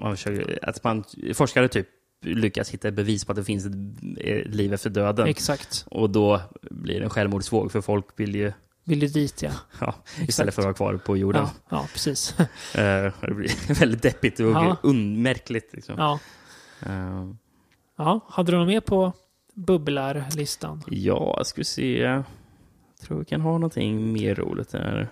man, 0.00 0.16
försöker, 0.16 0.58
att 0.68 0.84
man 0.84 1.04
forskare 1.34 1.68
typ 1.68 1.86
lyckas 2.20 2.70
hitta 2.70 2.90
bevis 2.90 3.24
på 3.24 3.32
att 3.32 3.36
det 3.36 3.44
finns 3.44 3.66
ett 3.66 3.72
eh, 4.20 4.50
liv 4.50 4.72
efter 4.74 4.90
döden. 4.90 5.26
Exakt. 5.28 5.84
Och 5.90 6.10
då 6.10 6.40
blir 6.70 6.98
det 6.98 7.04
en 7.04 7.10
självmordsvåg, 7.10 7.72
för 7.72 7.80
folk 7.80 8.06
vill 8.16 8.34
ju, 8.34 8.52
Vill 8.84 9.00
du 9.00 9.06
dit 9.06 9.42
ja. 9.42 9.50
ja, 9.80 9.94
istället 10.28 10.54
för 10.54 10.62
att 10.62 10.64
vara 10.66 10.74
kvar 10.74 10.96
på 10.96 11.16
jorden. 11.16 11.42
Ja, 11.42 11.50
ja 11.76 11.86
precis. 11.92 12.34
Eh, 12.74 13.12
det 13.20 13.34
blir 13.34 13.74
väldigt 13.80 14.02
deppigt 14.02 14.40
och 14.40 14.46
Ja. 14.46 14.76
unmärkligt. 14.82 15.72
Liksom. 15.72 15.94
ja. 15.98 16.18
Eh, 16.86 17.26
ja, 17.98 18.20
hade 18.28 18.52
du 18.52 18.58
något 18.58 18.68
mer 18.68 18.80
på 18.80 19.12
bubblarlistan? 19.54 20.82
ja, 20.90 21.42
ska 21.44 21.60
vi 21.60 21.64
se. 21.64 21.98
Jag 21.98 22.24
tror 23.00 23.18
vi 23.18 23.24
kan 23.24 23.40
ha 23.40 23.52
någonting 23.52 24.12
mer 24.12 24.34
roligt 24.34 24.70
där. 24.70 25.08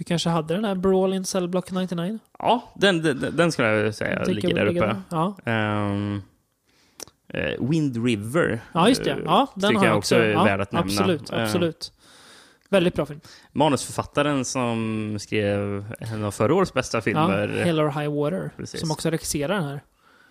Du 0.00 0.04
kanske 0.04 0.28
hade 0.30 0.54
den 0.54 0.64
här 0.64 0.74
Brawl 0.74 1.14
in 1.14 1.24
Cell 1.24 1.48
Block 1.48 1.70
99? 1.70 2.18
Ja, 2.38 2.62
den, 2.74 3.02
den, 3.02 3.36
den 3.36 3.52
skulle 3.52 3.68
jag 3.68 3.94
säga 3.94 4.18
Jag 4.18 4.28
ligger 4.28 4.54
där 4.54 4.66
uppe. 4.66 4.80
där. 4.80 4.96
Ja. 5.10 5.36
Ehm, 5.44 6.22
eh, 7.28 7.68
Wind 7.68 8.04
River. 8.06 8.60
ja, 8.72 8.88
just 8.88 9.04
det. 9.04 9.10
eh, 9.10 9.18
Ja, 9.24 9.46
den 9.54 9.68
tycker 9.70 9.78
har 9.78 9.84
jag 9.86 9.92
jag 9.92 9.98
också 9.98 10.14
också. 10.14 10.24
är 10.24 10.30
ja, 10.30 10.44
värd 10.44 10.60
att 10.60 10.72
nämna. 10.72 10.86
Absolut, 10.92 11.32
Eh, 11.32 11.42
absolut. 11.42 11.92
Väldigt 12.68 12.94
bra 12.94 13.06
film. 13.06 13.20
manusförfattaren 13.52 14.44
som 14.44 15.16
skrev 15.20 15.84
en 15.98 16.24
av 16.24 16.30
förra 16.30 16.54
årets 16.54 16.74
bästa 16.74 16.98
Ja, 16.98 17.02
filmer. 17.02 17.48
Hell 17.64 17.80
or 17.80 17.88
High 18.00 18.14
Water. 18.14 18.50
Precis. 18.56 18.80
Som 18.80 18.90
också 18.90 19.10
regisserar 19.10 19.54
den 19.54 19.64
här. 19.64 19.80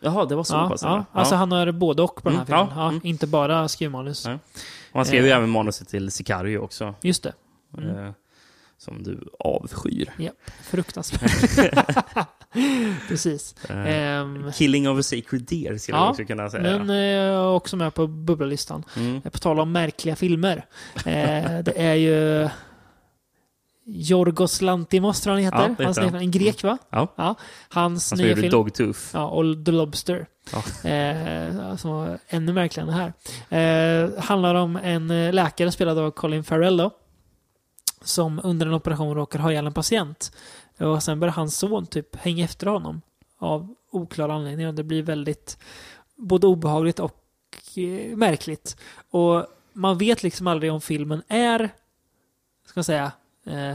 Jaha, 0.02 0.26
det 0.26 0.36
var 0.36 0.44
så 0.44 0.56
Ja, 0.56 0.70
pass? 0.70 0.82
ja. 0.84 0.90
eller? 0.94 1.04
Alltså 1.12 1.34
ja. 1.36 1.40
han 1.40 1.52
har 1.52 1.72
både 1.72 2.02
och 2.04 2.24
på 2.24 2.30
den 2.30 2.38
här 2.40 2.46
Mm, 2.46 2.60
ja, 2.60 2.66
filmen. 2.68 2.84
Ja, 2.84 2.90
mm. 2.90 3.02
Inte 3.04 3.28
bara 3.28 3.68
skrivmanus. 3.68 4.26
Ja. 4.26 4.34
Och 4.92 4.96
han 4.96 5.06
skrev 5.06 5.24
ju 5.26 5.30
Eh. 5.32 5.38
även 5.38 5.50
manuset 5.50 5.88
till 5.88 6.12
Sicario 6.12 6.58
också. 6.58 6.94
Just 7.02 7.24
det. 7.24 7.34
Mm. 7.78 8.14
Eh, 8.80 8.84
Som 8.86 9.04
du 9.04 9.20
avskyr. 9.40 10.10
Fruktansvärt. 10.64 11.60
Precis. 13.08 13.56
Eh, 13.70 13.78
Ehm, 13.88 14.52
Killing 14.52 14.90
of 14.90 15.00
a 15.00 15.04
Sacred 15.04 15.42
Deer 15.42 15.78
skulle 15.78 15.98
Ja, 15.98 16.04
jag 16.04 16.10
också 16.12 16.24
kunna 16.26 16.50
säga. 16.50 16.64
den 16.64 16.90
är 16.90 17.48
också 17.48 17.78
med 17.78 17.94
på 17.94 18.08
bubbellistan. 18.08 18.84
Mm. 18.96 19.22
På 19.22 19.30
tal 19.38 19.60
om 19.60 19.72
märkliga 19.72 20.16
filmer. 20.16 20.66
Eh, 20.96 21.60
det 21.64 21.74
är 21.76 21.94
ju 21.96 22.50
Yorgos 23.86 24.62
Lantimos 24.62 25.22
tror 25.22 25.34
han 25.34 25.44
Ja, 25.44 25.52
heter. 25.52 25.76
det 25.78 25.84
Hans 25.86 25.98
en 25.98 26.32
grek 26.32 26.64
va? 26.64 26.78
Ja. 26.90 27.36
Hans 27.70 28.12
Han 28.12 28.20
nya 28.20 28.36
film. 28.36 28.50
Dogtooth. 28.50 29.00
Ja, 29.14 29.26
och 29.28 29.66
The 29.66 29.72
Lobster. 29.72 30.26
Ja. 30.52 30.90
Eh, 30.90 31.76
som 31.76 31.92
var 31.92 32.18
ännu 32.28 32.54
märkligare 32.54 32.92
än 32.92 32.98
det 32.98 33.12
här. 33.50 34.06
Eh, 34.14 34.20
handlar 34.24 34.56
om 34.56 34.76
en 34.76 35.12
eh, 35.12 35.34
läkare 35.34 35.72
spelad 35.72 35.98
av 35.98 36.12
Colin 36.12 36.44
Farrell 36.44 36.78
då, 36.78 36.92
som 38.02 38.42
under 38.44 38.66
en 38.66 38.74
operation 38.74 39.16
råkar 39.16 39.40
ha 39.40 39.52
ihjäl 39.52 39.68
en 39.68 39.74
patient. 39.74 40.32
Och 40.78 41.04
sen 41.04 41.20
börjar 41.20 41.34
hans 41.34 41.58
son 41.58 41.86
typ 41.88 42.16
hänga 42.16 42.46
efter 42.46 42.68
honom. 42.68 43.02
Av 43.38 43.76
oklara 43.92 44.34
anledningar. 44.34 44.72
Det 44.72 44.84
blir 44.84 45.04
väldigt 45.04 45.58
både 46.16 46.48
obehagligt 46.48 47.00
och 47.00 47.26
eh, 47.76 48.18
märkligt. 48.18 48.78
Och 49.10 49.46
man 49.74 49.98
vet 49.98 50.24
liksom 50.24 50.48
aldrig 50.48 50.72
om 50.72 50.82
filmen 50.82 51.24
är, 51.28 51.70
ska 52.66 52.80
man 52.80 52.84
säga, 52.84 53.12
eh, 53.46 53.74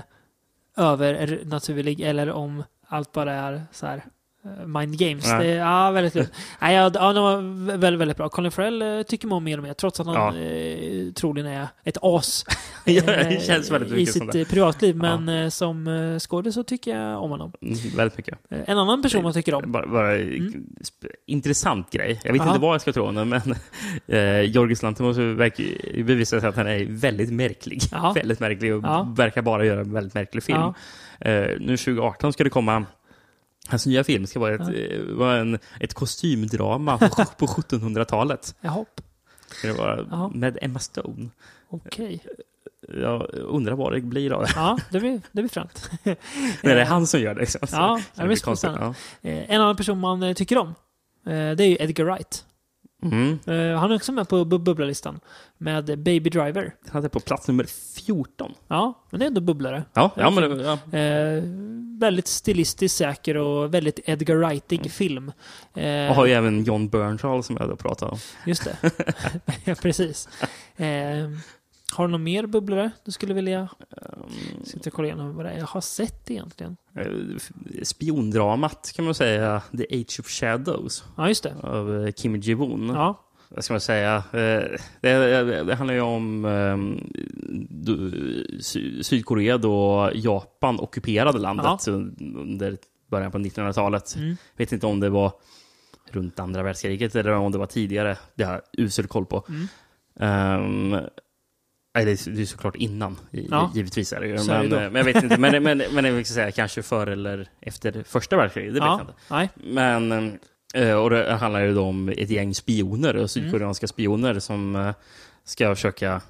övernaturlig 0.76 2.00
eller 2.00 2.30
om 2.30 2.64
allt 2.86 3.12
bara 3.12 3.32
är 3.32 3.62
så 3.72 3.86
här 3.86 4.04
mind 4.66 4.98
games. 4.98 5.26
Nej. 5.26 5.46
Det 5.46 5.54
ja, 5.54 5.90
väldigt 5.90 6.14
lugnt. 6.14 6.32
Nej, 6.60 6.74
ja, 6.74 6.90
ja, 6.94 7.12
den 7.12 7.22
var 7.22 7.36
väldigt, 7.76 8.00
väldigt 8.00 8.16
bra. 8.16 8.28
Colin 8.28 8.52
Farrell 8.52 8.82
eh, 8.82 9.02
tycker 9.02 9.26
man 9.28 9.36
om 9.36 9.44
mer 9.44 9.56
och 9.58 9.62
mer, 9.64 9.72
trots 9.74 10.00
att 10.00 10.06
han 10.06 10.14
Ja. 10.14 10.36
eh, 10.42 11.12
troligen 11.12 11.46
är 11.52 11.68
ett 11.84 11.96
as 12.02 12.44
Ja, 12.84 13.02
eh, 13.02 13.70
väldigt 13.70 13.92
i 13.92 14.06
sitt 14.06 14.34
eh, 14.34 14.44
privatliv. 14.44 14.96
Men 14.96 15.28
eh, 15.28 15.48
som 15.48 15.86
eh, 15.86 16.18
skådis 16.18 16.54
så 16.54 16.62
tycker 16.62 16.98
jag 16.98 17.22
om 17.22 17.30
honom. 17.30 17.52
Mm, 17.62 17.74
väldigt 17.96 18.16
mycket. 18.18 18.38
Eh, 18.50 18.58
En 18.66 18.78
annan 18.78 19.02
person 19.02 19.22
man 19.22 19.32
tycker 19.32 19.54
om. 19.54 19.72
Bara, 19.72 19.86
bara 19.86 20.14
Mm. 20.16 20.64
intressant 21.26 21.90
grej. 21.92 22.20
Jag 22.24 22.32
vet 22.32 22.40
Aha. 22.42 22.50
inte 22.50 22.60
vad 22.62 22.74
jag 22.74 22.80
ska 22.80 22.92
tro 22.92 23.04
om 23.06 23.14
den, 23.14 23.28
men 23.28 23.42
eh, 24.06 24.40
Jorgis 24.40 24.82
Lanthimos 24.82 25.16
verkar 25.16 26.02
bevisar 26.04 26.40
sig 26.40 26.48
att 26.48 26.56
han 26.56 26.66
är 26.66 26.86
väldigt 26.88 27.32
märklig. 27.32 27.80
Ja. 27.92 28.12
Väldigt 28.16 28.40
märklig 28.40 28.74
och 28.74 28.84
Ja. 28.84 29.12
verkar 29.16 29.42
bara 29.42 29.64
göra 29.64 29.80
en 29.80 29.92
väldigt 29.92 30.14
märklig 30.14 30.42
film. 30.42 30.58
Ja. 30.58 30.74
Eh, 31.30 31.48
nu 31.60 31.76
2018 31.76 32.32
ska 32.32 32.44
det 32.44 32.50
komma 32.50 32.84
Hans 33.68 33.86
nya 33.86 34.04
film 34.04 34.26
ska 34.26 34.40
vara 34.40 34.54
ett, 34.54 34.60
eh, 34.92 35.00
vara 35.14 35.36
en, 35.36 35.58
ett 35.80 35.94
kostymdrama 35.94 36.98
på, 36.98 37.08
på 37.38 37.46
1700-talet. 37.46 38.54
Jaha, 38.60 38.84
Ska 39.46 39.68
det 39.68 39.74
vara 39.74 40.06
Jaha. 40.10 40.30
med 40.34 40.58
Emma 40.62 40.78
Stone. 40.78 41.28
okej. 41.68 42.20
Jag 43.00 43.28
undrar 43.34 43.74
vad 43.74 43.92
det 43.92 44.00
blir 44.00 44.32
av 44.32 44.42
det. 44.42 44.52
Ja, 44.56 44.78
det 44.90 45.00
blir, 45.00 45.20
det 45.32 45.42
blir 45.42 45.48
fränt. 45.48 45.90
Men 46.02 46.16
det 46.62 46.80
är 46.80 46.84
han 46.84 47.06
som 47.06 47.20
gör 47.20 47.34
det. 47.34 47.46
Så 47.46 47.58
Ja, 47.72 48.00
det 48.14 48.22
det 48.22 48.26
blir 48.28 48.36
konstigt. 48.36 48.70
Ja. 48.80 48.94
Eh, 49.22 49.50
En 49.50 49.60
annan 49.60 49.76
person 49.76 50.00
man 50.00 50.22
eh, 50.22 50.34
tycker 50.34 50.58
om, 50.58 50.68
eh, 51.26 51.32
det 51.56 51.64
är 51.64 51.66
ju 51.66 51.76
Edgar 51.80 52.04
Wright. 52.04 52.44
Mm. 53.02 53.38
Eh, 53.46 53.78
Han 53.80 53.90
är 53.90 53.96
också 53.96 54.12
med 54.12 54.28
på 54.28 54.44
bu- 54.44 54.58
bubblarlistan 54.58 55.20
med 55.58 55.84
Baby 55.84 56.30
Driver. 56.30 56.74
Han 56.88 57.04
är 57.04 57.08
på 57.08 57.20
plats 57.20 57.48
nummer 57.48 57.64
14. 58.04 58.52
Ja, 58.68 59.04
men 59.10 59.20
det 59.20 59.24
är 59.24 59.26
ändå 59.26 59.40
bubblare. 59.40 59.84
Ja, 59.92 60.10
ja 60.16 60.30
men 60.30 60.58
det- 60.58 60.64
ja. 60.64 60.78
Väldigt 62.00 62.26
stilistiskt 62.26 62.98
säker 62.98 63.36
och 63.36 63.74
väldigt 63.74 64.00
Edgar 64.04 64.36
Wrightig 64.36 64.90
film. 64.90 65.32
Eh, 65.74 66.08
Och 66.08 66.14
har 66.14 66.26
ju 66.26 66.32
även 66.32 66.64
John 66.64 66.88
Bernthal 66.88 67.44
som 67.44 67.56
jag 67.60 67.68
då 67.68 67.76
pratade 67.76 68.12
om. 68.12 68.18
Just 68.46 68.64
det. 68.64 68.76
ja, 69.64 69.74
precis. 69.74 70.28
Eh, 70.76 70.86
har 71.92 72.06
du 72.06 72.12
någon 72.12 72.22
mer 72.22 72.46
bubblare 72.46 72.90
du 73.04 73.12
skulle 73.12 73.34
vilja 73.34 73.68
Um, 74.16 74.64
sitta 74.64 74.90
och 74.90 74.94
kolla 74.94 75.08
igenom 75.08 75.36
vad 75.36 75.44
det 75.44 75.50
är 75.50 75.58
jag 75.58 75.66
har 75.66 75.80
sett 75.80 76.30
egentligen? 76.30 76.76
eh, 76.98 77.06
spiondramat 77.82 78.92
kan 78.96 79.04
man 79.04 79.14
säga, 79.14 79.62
The 79.78 80.00
Age 80.00 80.20
of 80.20 80.26
Shadows 80.28 81.04
Ja, 81.16 81.28
just 81.28 81.42
det. 81.42 81.54
av 81.62 82.04
eh, 82.06 82.12
Kim 82.12 82.36
Ji-Woon. 82.36 82.94
Ja, 82.94 83.23
Vad 83.54 83.64
ska 83.64 83.74
man 83.74 83.80
säga? 83.80 84.14
Eh, 84.16 84.78
Det, 85.00 85.62
det 85.64 85.74
handlar 85.74 85.94
ju 85.94 86.00
om 86.00 86.44
eh, 86.44 86.76
Sy- 88.60 89.02
Sydkorea 89.02 89.58
då 89.58 90.10
Japan 90.14 90.80
ockuperade 90.80 91.38
landet 91.38 91.88
under 91.88 92.76
början 93.10 93.30
på 93.32 93.38
1900-talet. 93.38 94.16
mm. 94.16 94.36
vet 94.56 94.72
inte 94.72 94.86
om 94.86 95.00
det 95.00 95.08
var 95.08 95.32
runt 96.10 96.38
andra 96.40 96.62
världskriget 96.62 97.14
eller 97.16 97.32
om 97.32 97.52
det 97.52 97.58
var 97.58 97.66
tidigare. 97.66 98.16
Det 98.34 98.44
har 98.44 98.52
jag 98.52 98.62
usel 98.84 99.06
koll 99.06 99.26
på. 99.26 99.44
Mm. 99.48 99.66
Ehm, 100.20 100.90
nej, 101.94 102.04
det 102.04 102.10
är, 102.26 102.30
det 102.30 102.42
är 102.42 102.46
såklart 102.46 102.76
innan, 102.76 103.16
Ja. 103.30 103.70
givetvis 103.74 104.12
är 104.12 104.20
det 104.20 104.26
ju. 104.26 104.34
Men, 104.46 104.70
det 104.70 104.76
men 104.90 104.94
jag 104.94 105.04
vet 105.04 105.22
inte. 105.22 105.40
Men, 105.40 105.62
men, 105.62 105.82
men 105.92 106.04
jag 106.04 106.12
vill 106.12 106.24
säga 106.24 106.50
kanske 106.52 106.82
före 106.82 107.12
eller 107.12 107.48
efter 107.60 108.02
första 108.02 108.36
världskriget, 108.36 108.74
det 108.74 108.80
vet 108.80 108.86
jag 108.86 108.98
ja. 108.98 109.00
inte. 109.00 109.14
Nej. 109.30 109.50
Men, 110.08 110.38
och 110.74 111.10
det 111.10 111.32
handlar 111.34 111.60
ju 111.60 111.78
om 111.78 112.08
ett 112.08 112.30
gäng 112.30 112.54
spioner, 112.54 113.14
Mm. 113.14 113.28
sydkoreanska 113.28 113.86
spioner 113.86 114.38
som 114.38 114.76
eh, 114.76 114.94
ska 115.44 115.74
försöka 115.74 116.20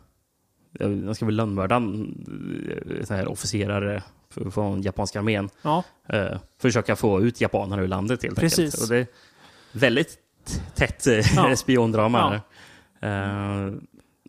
eh, 0.80 0.88
de 0.88 1.14
ska 1.14 1.26
väl 1.26 1.36
lönnmörda 1.36 1.76
eh, 1.76 3.10
här 3.16 3.28
officerare 3.28 4.02
från 4.50 4.82
japanska 4.82 5.18
armén. 5.18 5.48
Ja, 5.62 5.84
Eh, 6.08 6.38
försöka 6.60 6.96
få 6.96 7.20
ut 7.22 7.40
japanerna 7.40 7.82
ur 7.82 7.88
landet 7.88 8.22
helt 8.22 8.38
Precis. 8.38 8.58
enkelt. 8.58 8.82
Och 8.82 8.88
det 8.88 8.96
är 8.96 9.06
väldigt 9.72 10.18
tätt 10.74 11.06
eh, 11.06 11.18
Ja. 11.36 11.56
spiondrama. 11.56 12.42
här. 13.00 13.66
Eh, 13.68 13.72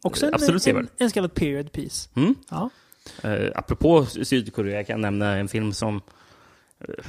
också 0.03 0.25
en, 0.27 0.33
Absolut 0.33 0.53
en, 0.53 0.59
sevärd. 0.59 0.87
en 0.97 1.09
så 1.09 1.13
kallad 1.13 1.33
period 1.33 1.71
piece. 1.71 2.09
Mm. 2.15 2.35
Ja. 2.49 2.69
Eh, 3.23 3.51
apropå 3.55 4.05
Sydkorea 4.05 4.83
kan 4.83 4.93
jag 4.93 5.01
nämna 5.01 5.35
en 5.35 5.47
film 5.47 5.73
som... 5.73 6.01
eh, 6.79 7.05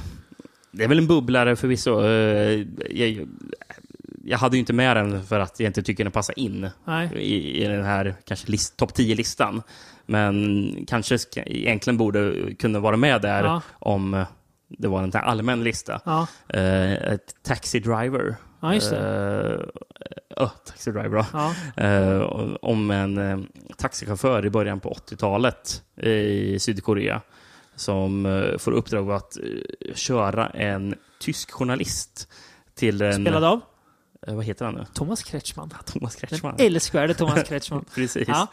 det 0.71 0.83
är 0.83 0.87
väl 0.87 0.97
en 0.97 1.07
bubblare 1.07 1.55
förvisso. 1.55 2.01
Eh, 2.05 2.65
jag, 2.89 3.27
jag 4.23 4.37
hade 4.37 4.55
ju 4.55 4.59
inte 4.59 4.73
med 4.73 4.97
den 4.97 5.23
för 5.23 5.39
att 5.39 5.59
jag 5.59 5.69
inte 5.69 5.83
tycker 5.83 6.03
den 6.03 6.11
passar 6.11 6.39
in 6.39 6.69
i, 7.15 7.63
i 7.63 7.67
den 7.67 7.83
här 7.85 8.15
kanske 8.25 8.51
list, 8.51 8.77
topp 8.77 8.91
10-listan. 8.97 9.61
Men 10.05 10.85
kanske 10.87 11.17
egentligen 11.35 11.97
borde 11.97 12.53
kunna 12.59 12.79
vara 12.79 12.97
med 12.97 13.21
där 13.21 13.43
Ja. 13.43 13.61
om 13.79 14.25
det 14.67 14.87
var 14.87 15.03
en 15.03 15.11
allmän 15.15 15.63
lista. 15.63 16.01
Ja. 16.05 16.27
Ett 16.59 17.35
Taxi 17.43 17.79
Driver. 17.79 18.35
ja, 18.61 18.73
just 18.73 18.89
det. 18.89 19.67
Eh, 20.37 20.43
oh, 20.43 20.51
Taxi 20.65 20.91
Driver. 20.91 21.25
Ja. 21.33 21.53
Om 22.61 22.91
en 22.91 23.47
taxichaufför 23.77 24.45
i 24.45 24.49
början 24.49 24.79
på 24.79 24.89
80-talet 24.89 25.83
i 26.01 26.59
Sydkorea 26.59 27.21
som 27.77 28.25
eh, 28.25 28.57
får 28.57 28.71
uppdrag 28.71 29.11
att 29.11 29.37
eh, 29.37 29.93
köra 29.95 30.47
en 30.49 30.95
tysk 31.19 31.51
journalist 31.51 32.29
till 32.75 33.01
en... 33.01 33.13
Spelad 33.25 33.43
av 33.43 33.61
eh, 34.27 34.35
vad 34.35 34.45
heter 34.45 34.65
han 34.65 34.73
nu? 34.75 34.85
Thomas 34.93 35.23
Kretschmann. 35.23 35.73
Thomas 35.85 36.15
Den 36.15 36.27
Kretschmann. 36.29 36.55
älskvärde 36.57 37.13
Thomas 37.13 37.43
Kretschmann. 37.47 37.85
Precis. 37.95 38.27
Ja. 38.27 38.47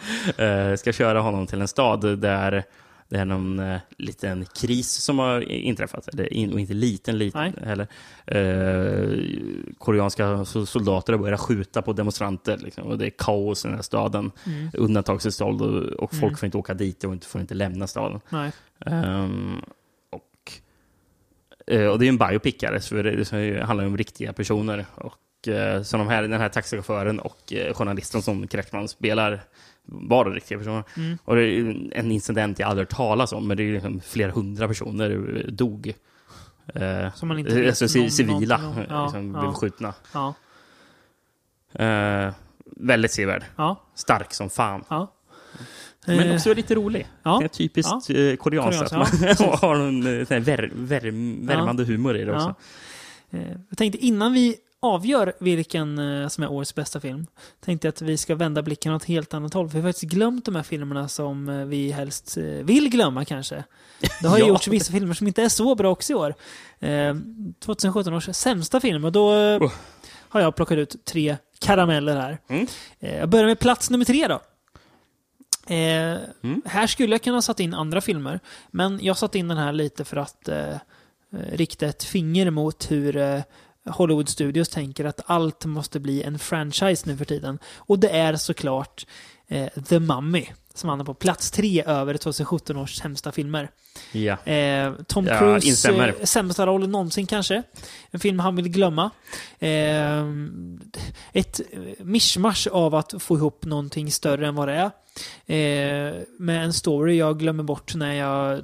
Ska 0.76 0.92
köra 0.92 1.20
honom 1.20 1.46
till 1.46 1.60
en 1.60 1.68
stad 1.68 2.18
där 2.18 2.64
det 3.09 3.18
är 3.18 3.24
någon 3.24 3.59
eh, 3.59 3.78
liten 3.98 4.44
kris 4.46 4.90
som 4.92 5.18
har 5.18 5.40
inträffat. 5.51 6.09
Eller 6.09 6.32
in, 6.32 6.52
och 6.52 6.60
inte 6.60 6.72
liten, 6.74 7.18
liten 7.18 7.40
Nej. 7.56 7.66
heller. 7.66 7.86
Eh, 8.26 9.18
koreanska 9.78 10.24
so- 10.36 10.64
soldater 10.64 11.12
har 11.12 11.20
börjat 11.20 11.40
skjuta 11.40 11.82
på 11.82 11.92
demonstranter. 11.92 12.59
Liksom, 12.59 12.84
och 12.84 12.98
det 12.98 13.06
är 13.06 13.10
kaos 13.18 13.64
i 13.64 13.68
den 13.68 13.74
här 13.76 13.82
staden. 13.82 14.30
Mm. 14.46 14.70
Undantagstillstånd 14.74 15.62
och, 15.62 15.82
och 15.82 16.10
folk 16.10 16.22
Mm. 16.22 16.36
får 16.36 16.46
inte 16.46 16.59
åka 16.59 16.74
dit 16.74 17.05
och 17.05 17.12
inte, 17.12 17.26
får 17.26 17.40
inte 17.40 17.55
lämna 17.55 17.86
staden. 17.86 18.20
Nej. 18.28 18.52
Ehm, 18.85 19.61
och, 20.11 20.52
eh, 21.66 21.86
och 21.86 21.98
det 21.98 22.06
är 22.06 22.09
en 22.09 22.19
biopickare, 22.19 22.81
så 22.81 22.94
det, 22.94 23.11
det 23.31 23.65
handlar 23.65 23.86
om 23.86 23.97
riktiga 23.97 24.32
personer. 24.32 24.86
Och, 24.94 25.48
eh, 25.48 25.82
så 25.82 25.97
de 25.97 26.09
här, 26.09 26.23
den 26.23 26.40
här 26.40 26.48
taxichauffören 26.48 27.19
och 27.20 27.52
eh, 27.52 27.74
journalisten 27.74 28.23
som 28.23 28.47
Kretschmann 28.47 28.89
spelar 28.89 29.40
var 29.86 30.31
riktiga 30.31 30.59
personer. 30.59 30.85
Mm. 30.97 31.19
Och 31.24 31.36
det 31.36 31.43
är 31.43 31.47
ju 31.47 31.90
en 31.94 32.12
incident 32.12 32.59
jag 32.59 32.69
aldrig 32.69 32.86
hört 32.86 32.97
talas 32.97 33.32
om, 33.32 33.48
men 33.48 33.56
det 33.56 33.62
är 33.62 33.65
ju 33.65 33.73
liksom 33.74 34.01
flera 34.01 34.32
hundra 34.32 34.69
personer 34.69 35.47
dog. 35.51 35.94
Som 37.15 37.28
man 37.28 37.39
inte 37.39 37.66
alltså 37.66 37.98
någon- 37.98 38.11
civila 38.11 38.55
eh, 38.55 38.85
Ja, 38.89 39.05
liksom, 39.05 39.35
ja. 39.35 39.40
blev 39.40 39.52
skjutna. 39.52 39.94
Ja. 40.12 40.35
Eh, 41.85 42.32
väldigt 42.77 43.11
sevärd. 43.12 43.44
Ja. 43.56 43.81
Stark 43.94 44.32
som 44.35 44.51
fan. 44.51 44.85
Ja. 44.89 45.14
Men 46.05 46.18
Eh, 46.20 46.35
också 46.35 46.55
lite 46.55 46.74
rolig. 46.74 47.06
ja. 47.22 47.39
Det 47.39 47.44
är 47.44 47.48
typiskt 47.48 48.10
eh, 48.10 48.36
koreanskt 48.36 48.82
att 48.82 48.93
ja, 48.93 48.98
man 49.47 49.59
har 49.59 49.76
någon 49.76 50.18
eh, 50.20 50.26
sån 50.26 50.43
vär, 50.43 50.70
värm, 50.74 51.47
värmande 51.47 51.85
humor 51.85 52.16
i 52.16 52.24
det 52.24 52.32
också. 52.35 52.55
Ja. 53.31 53.39
Eh, 53.39 53.48
Jag 53.68 53.78
tänkte 53.78 53.98
innan 54.06 54.32
vi 54.32 54.56
avgör 54.82 55.32
vilken 55.40 55.97
som 56.31 56.44
är 56.44 56.51
årets 56.52 56.74
bästa 56.74 57.01
film, 57.01 57.26
tänkte 57.64 57.86
jag 57.86 57.93
att 57.93 58.02
vi 58.02 58.16
ska 58.16 58.35
vända 58.35 58.62
blicken 58.62 58.93
åt 58.94 59.05
helt 59.05 59.35
annat 59.35 59.55
håll. 59.55 59.68
För 59.68 59.78
vi 59.78 59.82
har 59.82 59.89
faktiskt 59.93 60.12
glömt 60.12 60.44
de 60.44 60.56
här 60.56 60.62
filmerna 60.62 61.09
som 61.09 61.68
vi 61.70 61.90
helst 61.90 62.36
vill 62.62 62.89
glömma 62.90 63.24
kanske. 63.24 63.64
Det 64.22 64.28
har 64.28 64.36
ju 64.39 64.43
Ja. 64.44 64.48
gjorts 64.48 64.68
vissa 64.68 64.93
filmer 64.93 65.14
som 65.14 65.26
inte 65.26 65.43
är 65.43 65.48
så 65.48 65.74
bra 65.74 65.90
också 65.90 66.12
i 66.12 66.16
år. 66.16 66.35
Eh, 66.81 67.14
2017 67.64 68.14
års 68.14 68.28
sämsta 68.36 68.81
film, 68.81 69.05
och 69.05 69.12
då 69.12 69.28
Oh. 69.35 69.72
har 70.28 70.40
jag 70.40 70.56
plockat 70.56 70.78
ut 70.78 71.05
tre 71.05 71.36
karameller 71.60 72.16
här. 72.16 72.39
Mm. 72.48 72.66
Jag 72.98 73.28
börjar 73.28 73.47
med 73.47 73.59
plats 73.59 73.90
nummer 73.90 74.05
tre 74.05 74.26
då. 74.28 74.40
Eh, 75.66 76.19
Mm. 76.43 76.62
Här 76.65 76.86
skulle 76.86 77.15
jag 77.15 77.23
kunna 77.23 77.43
satt 77.43 77.61
in 77.61 77.74
andra 77.74 78.01
filmer, 78.01 78.41
men 78.70 78.99
jag 79.03 79.16
satt 79.19 79.35
in 79.35 79.49
den 79.49 79.59
här 79.59 79.73
lite 79.73 80.05
för 80.05 80.16
att 80.16 80.49
eh, 80.49 80.69
eh, 80.73 80.78
rikta 81.53 81.86
ett 81.86 82.05
finger 82.05 82.51
mot 82.51 82.91
hur 82.91 83.16
eh, 83.16 83.41
Hollywood 83.86 84.28
Studios 84.28 84.69
tänker 84.69 85.05
att 85.05 85.20
allt 85.27 85.65
måste 85.65 86.01
bli 86.01 86.23
en 86.23 86.39
franchise 86.39 87.09
nu 87.09 87.16
för 87.16 87.24
tiden. 87.24 87.59
Och 87.77 87.99
det 87.99 88.09
är 88.09 88.36
såklart 88.36 89.07
eh, 89.49 89.69
The 89.89 89.99
Mummy, 89.99 90.47
som 90.74 90.89
hamnar 90.89 91.05
på 91.05 91.15
plats 91.15 91.51
tre 91.51 91.82
över 91.86 92.16
2017 92.16 92.77
års 92.77 92.95
sämsta 92.97 93.32
filmer. 93.32 93.70
Ja. 94.12 94.36
Eh, 94.53 94.93
Tom 95.07 95.27
Jag 95.27 95.39
Cruise 95.39 95.66
instämmer. 95.69 96.09
eh, 96.09 96.24
sämsta 96.24 96.66
roll 96.66 96.89
någonsin 96.89 97.27
kanske. 97.27 97.62
En 98.11 98.20
film 98.20 98.39
han 98.39 98.57
vill 98.57 98.69
glömma. 98.69 99.11
Eh, 99.59 100.24
ett 101.32 101.61
eh, 101.73 101.81
mischmasch 101.99 102.69
av 102.73 102.95
att 102.95 103.15
få 103.23 103.36
ihop 103.36 103.65
någonting 103.65 104.11
större 104.12 104.47
än 104.49 104.55
vad 104.55 104.69
det 104.69 104.74
är. 104.74 104.91
Eh, 105.47 106.15
med 106.39 106.65
en 106.65 106.73
story 106.73 107.16
jag 107.16 107.39
glömmer 107.39 107.62
bort 107.65 107.95
när 107.95 108.15
jag 108.15 108.61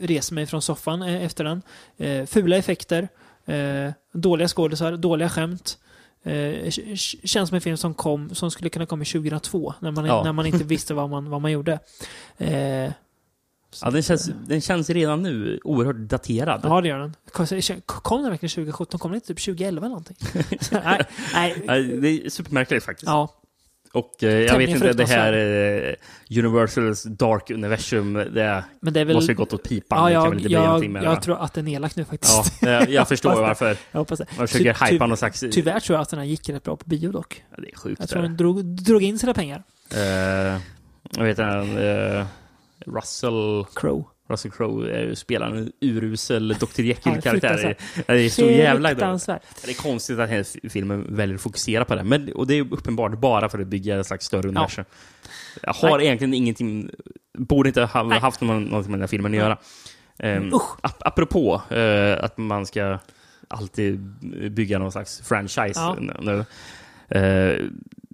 reser 0.00 0.34
mig 0.34 0.46
från 0.46 0.62
soffan 0.62 1.02
eh, 1.02 1.24
efter 1.24 1.44
den. 1.44 1.62
Eh, 1.96 2.26
fula 2.26 2.56
effekter, 2.56 3.08
eh, 3.46 3.90
dåliga 4.12 4.48
skådisar, 4.48 4.96
dåliga 4.96 5.28
skämt. 5.28 5.78
Eh, 6.22 6.70
känns 7.24 7.48
som 7.48 7.54
en 7.54 7.60
film 7.60 7.76
som 7.76 7.94
kom, 7.94 8.34
som 8.34 8.50
skulle 8.50 8.70
kunna 8.70 8.86
komma 8.86 9.04
2002, 9.04 9.74
när 9.80 9.90
man, 9.90 10.04
Ja. 10.04 10.24
när 10.24 10.32
man 10.32 10.46
inte 10.46 10.64
visste 10.64 10.94
vad 10.94 11.10
man, 11.10 11.30
vad 11.30 11.42
man 11.42 11.52
gjorde. 11.52 11.78
Eh, 12.38 12.90
Ja, 13.82 13.90
den, 13.90 14.02
känns, 14.02 14.30
den 14.46 14.60
känns 14.60 14.90
redan 14.90 15.22
nu 15.22 15.60
oerhört 15.64 15.96
daterad. 15.96 16.60
Ja, 16.64 16.80
det 16.80 16.88
gör 16.88 16.98
den. 16.98 17.14
Kom, 17.32 17.46
kom 17.86 18.22
den 18.22 18.30
verkligen 18.30 18.50
2017? 18.50 19.00
Kom 19.00 19.10
den 19.10 19.16
inte 19.16 19.26
typ 19.26 19.44
2011 19.44 19.78
eller 19.86 19.88
någonting? 19.88 20.16
nej, 21.34 21.62
nej. 21.66 21.84
Det 21.84 22.08
är 22.08 22.30
supermärkligt 22.30 22.84
faktiskt. 22.84 23.06
Ja, 23.06 23.34
Och 23.94 24.24
eh, 24.24 24.40
jag 24.40 24.58
vet 24.58 24.70
inte, 24.70 24.92
det 24.92 25.04
här 25.04 25.32
eh, 25.32 26.38
Universals 26.38 27.02
Dark 27.02 27.50
Universum, 27.50 28.14
det 28.14 28.64
men 28.80 28.92
det 28.92 29.04
väl... 29.04 29.16
måste 29.16 29.32
ju 29.32 29.36
gått 29.36 29.52
åt 29.52 29.62
pipan. 29.62 29.98
ja, 29.98 30.04
det 30.06 30.12
kan 30.12 30.22
jag, 30.22 30.30
väl 30.30 30.38
inte 30.38 30.48
bli 30.48 30.98
jag, 30.98 31.02
va? 31.02 31.12
jag 31.12 31.22
tror 31.22 31.42
att 31.42 31.52
den 31.52 31.68
är 31.68 31.72
elak 31.72 31.96
nu 31.96 32.04
faktiskt. 32.04 32.52
Ja, 32.62 32.68
jag, 32.68 32.90
jag 32.90 33.08
förstår 33.08 33.34
varför. 33.34 33.76
Jag 33.92 33.98
hoppas 33.98 34.18
det. 34.18 34.26
Man 34.38 34.48
försöker 34.48 34.74
Ty- 34.74 34.98
ty- 34.98 34.98
någon 34.98 35.16
slags... 35.16 35.44
Tyvärr 35.52 35.80
tror 35.80 35.96
jag 35.96 36.02
att 36.02 36.08
den 36.08 36.18
här 36.18 36.26
gick 36.26 36.48
rätt 36.48 36.62
bra 36.62 36.76
på 36.76 36.84
bio 36.86 37.12
dock. 37.12 37.44
Ja, 37.50 37.62
det 37.62 37.72
är 37.72 37.76
sjukt. 37.76 38.00
Jag 38.00 38.08
tror 38.08 38.22
den 38.22 38.36
drog, 38.36 38.64
drog 38.64 39.02
in 39.02 39.18
sina 39.18 39.34
pengar. 39.34 39.62
Eh, 39.94 40.00
jag 41.10 41.24
vet 41.24 41.38
inte, 41.38 41.44
eh, 41.82 42.26
Russell, 42.92 43.64
Crow. 43.74 44.08
Russell 44.28 44.50
Crowe 44.50 44.90
är 44.90 45.02
ju- 45.04 45.14
spelar 45.16 45.46
en 45.50 45.72
urusel 45.80 46.48
Dr. 46.48 46.66
Ja, 46.76 46.84
Jekyll-karaktär. 46.84 47.76
det 48.06 48.12
är 48.12 48.28
så 48.28 48.42
jävla. 48.44 48.94
Det 48.94 49.02
är 49.02 49.82
konstigt 49.82 50.18
att 50.18 50.30
hela 50.30 50.44
filmen 50.70 51.16
väljer 51.16 51.34
att 51.34 51.40
fokusera 51.42 51.84
på 51.84 51.94
det. 51.94 52.04
Men, 52.04 52.32
och 52.32 52.46
det 52.46 52.54
är 52.54 52.72
uppenbart 52.72 53.18
bara 53.20 53.48
för 53.48 53.58
att 53.58 53.66
bygga 53.66 54.00
ett 54.00 54.06
slags 54.06 54.26
större 54.26 54.48
universum. 54.48 54.84
Jag 55.62 55.72
har 55.72 55.98
Nej. 55.98 56.06
egentligen 56.06 56.34
ingenting... 56.34 56.90
Borde 57.38 57.68
inte 57.68 57.82
ha 57.84 58.02
Nej. 58.02 58.18
haft 58.18 58.40
någon, 58.40 58.64
något 58.64 58.86
med 58.86 58.92
den 58.94 59.00
här 59.00 59.06
filmen 59.08 59.34
att 59.34 59.38
Nej. 59.38 59.40
göra. 60.28 60.38
Um, 60.38 60.54
Usch. 60.54 60.76
ap 60.82 60.96
apropå 61.06 61.62
eh, 61.70 62.24
att 62.24 62.38
man 62.38 62.66
ska 62.66 62.98
alltid 63.48 64.00
bygga 64.52 64.78
någon 64.78 64.92
slags 64.92 65.20
franchise 65.20 65.72
Ja. 65.80 65.96
nu. 66.00 66.14
nu. 66.20 66.44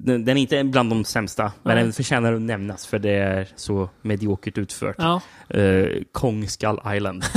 Den, 0.02 0.24
den 0.24 0.36
är 0.36 0.40
inte 0.40 0.64
bland 0.64 0.90
de 0.90 1.04
sämsta, 1.04 1.52
men 1.62 1.74
Nej. 1.74 1.84
den 1.84 1.92
förtjänar 1.92 2.32
att 2.32 2.40
nämnas 2.40 2.86
för 2.86 2.98
det 2.98 3.10
är 3.10 3.48
så 3.56 3.88
mediokert 4.02 4.58
utfört. 4.58 4.96
Ja. 4.98 5.20
Eh, 5.48 5.86
Kong 6.12 6.48
Skull 6.48 6.80
Island. 6.94 7.24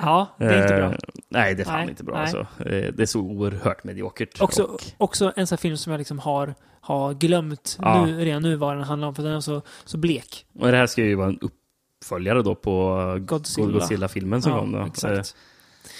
ja, 0.00 0.26
det 0.38 0.44
är 0.44 0.62
inte 0.62 0.74
bra. 0.74 0.92
Eh, 0.92 0.98
nej, 1.28 1.54
det 1.54 1.62
är 1.62 1.64
fan 1.64 1.80
Nej, 1.80 1.88
inte 1.88 2.04
bra. 2.04 2.14
nej. 2.14 2.22
Alltså. 2.22 2.38
Eh, 2.38 2.92
det 2.92 3.02
är 3.02 3.06
så 3.06 3.20
oerhört 3.20 3.84
mediokert. 3.84 4.40
Också, 4.40 4.62
Och, 4.62 4.82
också 4.96 5.32
en 5.36 5.46
sån 5.46 5.58
film 5.58 5.76
som 5.76 5.90
jag 5.90 5.98
liksom 5.98 6.18
har, 6.18 6.54
har 6.80 7.14
glömt 7.14 7.78
Ja. 7.82 8.06
nu, 8.06 8.24
redan 8.24 8.42
nu 8.42 8.56
vad 8.56 8.76
den 8.76 8.84
handlar 8.84 9.08
om, 9.08 9.14
för 9.14 9.22
den 9.22 9.32
är 9.32 9.40
så, 9.40 9.62
så 9.84 9.98
blek. 9.98 10.46
och 10.58 10.70
det 10.70 10.76
här 10.76 10.86
ska 10.86 11.02
ju 11.02 11.14
vara 11.14 11.28
en 11.28 11.38
uppföljare 11.40 12.42
då 12.42 12.54
på 12.54 12.96
Godzilla. 13.20 13.72
Godzilla-filmen 13.72 14.42
som 14.42 14.52
ja, 14.52 14.58
kom. 14.58 14.72
Då. 14.72 14.86
Exakt. 14.86 15.36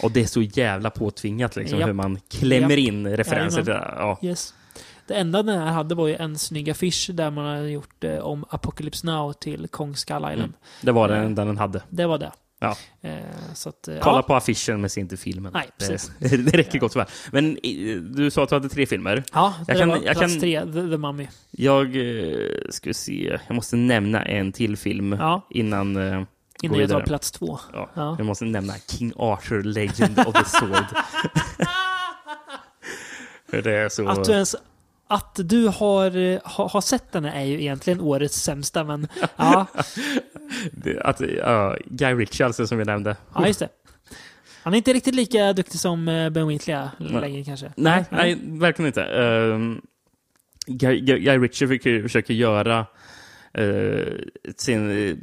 Och 0.02 0.11
det 0.12 0.20
är 0.20 0.27
så 0.27 0.43
jävla 0.43 0.90
påtvingat 0.90 1.57
liksom, 1.57 1.78
Japp. 1.78 1.89
hur 1.89 1.94
man 1.94 2.19
klämmer 2.31 2.77
in 2.77 3.07
referenser 3.16 3.65
Jajamän. 3.66 3.94
Ja. 3.97 4.19
Yes. 4.23 4.55
Det 5.11 5.16
enda 5.16 5.43
den 5.43 5.59
här 5.59 5.66
hade 5.66 5.95
var 5.95 6.09
ju 6.09 6.16
en 6.16 6.39
snygg 6.39 6.70
affisch 6.70 7.11
där 7.12 7.31
man 7.31 7.45
hade 7.57 7.70
gjort 7.70 8.05
eh, 8.05 8.19
om 8.19 8.45
Apocalypse 8.51 9.07
Now 9.07 9.32
till 9.32 9.69
Kong 9.69 9.97
Skull 9.97 10.16
Island. 10.16 10.39
Mm. 10.39 10.53
Det 10.82 10.93
var 10.93 11.09
den 11.09 11.24
enda 11.24 11.45
den 11.45 11.59
hade. 11.59 11.82
Det 11.89 12.07
var 12.07 12.19
det. 12.19 12.32
Ja. 12.61 12.77
Eh, 13.01 13.12
att, 13.66 13.89
eh, 13.89 13.97
Kolla 14.01 14.19
ja. 14.19 14.23
på 14.23 14.35
affischen 14.35 14.81
men 14.81 14.91
se 14.91 15.01
inte 15.01 15.16
filmen. 15.16 15.53
Nej, 15.53 15.69
precis. 15.78 16.11
det, 16.19 16.37
det 16.51 16.59
räcker 16.59 16.78
gott 16.78 16.91
och 16.95 17.01
väl. 17.01 17.07
Men 17.32 17.51
eh, 17.62 17.97
du 17.97 18.31
sa 18.31 18.43
att 18.43 18.49
du 18.49 18.55
hade 18.55 18.69
tre 18.69 18.87
filmer. 18.87 19.24
Ja, 19.32 19.55
det 19.66 19.73
Jag 19.73 19.81
kan- 19.81 19.89
var 19.89 19.97
jag 19.97 20.16
plats 20.16 20.32
kan- 20.32 20.41
tre, 20.41 20.61
The, 20.61 20.73
The 20.73 20.97
Mummy. 20.97 21.28
Jag 21.51 21.97
eh, 21.97 22.47
ska 22.70 22.95
se, 22.95 23.39
jag 23.47 23.55
måste 23.55 23.77
nämna 23.77 24.23
en 24.24 24.53
till 24.53 24.77
film 24.77 25.12
Ja, 25.12 25.47
innan... 25.51 25.97
Eh, 25.97 26.23
innan 26.62 26.78
jag 26.81 26.91
tar 26.91 27.01
plats 27.01 27.31
två. 27.31 27.59
ja. 27.73 27.91
Ja. 27.95 28.15
Jag 28.19 28.27
måste 28.27 28.45
nämna 28.45 28.73
King 28.89 29.12
Arthur 29.16 29.62
Legend 29.62 30.19
of 30.27 30.35
the 30.35 30.45
Sword. 30.45 30.85
Det 33.65 33.73
är 33.77 33.89
så... 33.89 34.09
Att 34.09 34.24
du 34.24 34.32
ens 34.32 34.57
att 35.11 35.41
du 35.45 35.69
har, 35.69 36.16
eh, 36.16 36.41
har, 36.45 36.81
sett 36.81 37.12
den 37.12 37.24
är 37.24 37.45
ju 37.45 37.61
egentligen 37.61 38.01
årets 38.01 38.43
sämsta, 38.43 38.85
men 38.85 39.09
ja, 39.37 39.66
att, 41.01 41.20
ja, 41.20 41.77
Guy 41.87 42.15
Ritchie 42.15 42.47
alltså, 42.47 42.66
som 42.66 42.78
vi 42.78 42.85
nämnde. 42.85 43.16
ja 43.35 43.47
just 43.47 43.61
det. 43.61 43.69
Han 44.62 44.74
är 44.74 44.78
inte 44.78 44.93
riktigt 44.93 45.15
lika 45.15 45.53
duktig 45.53 45.81
som 45.81 46.09
eh, 46.09 46.31
Ben 46.31 46.49
Wheatley 46.49 46.89
längre 46.99 47.45
kanske. 47.45 47.73
Nej, 47.77 48.05
nej, 48.11 48.39
verkligen 48.43 48.87
inte. 48.87 49.05
Um, 49.05 49.82
Guy, 50.66 51.01
Guy, 51.01 51.39
Ritchie 51.39 51.69
försöker, 51.69 52.03
försöker 52.03 52.35
göra 52.35 52.87
eh, 53.55 54.15
sin, 54.57 54.91
eh, 54.91 55.16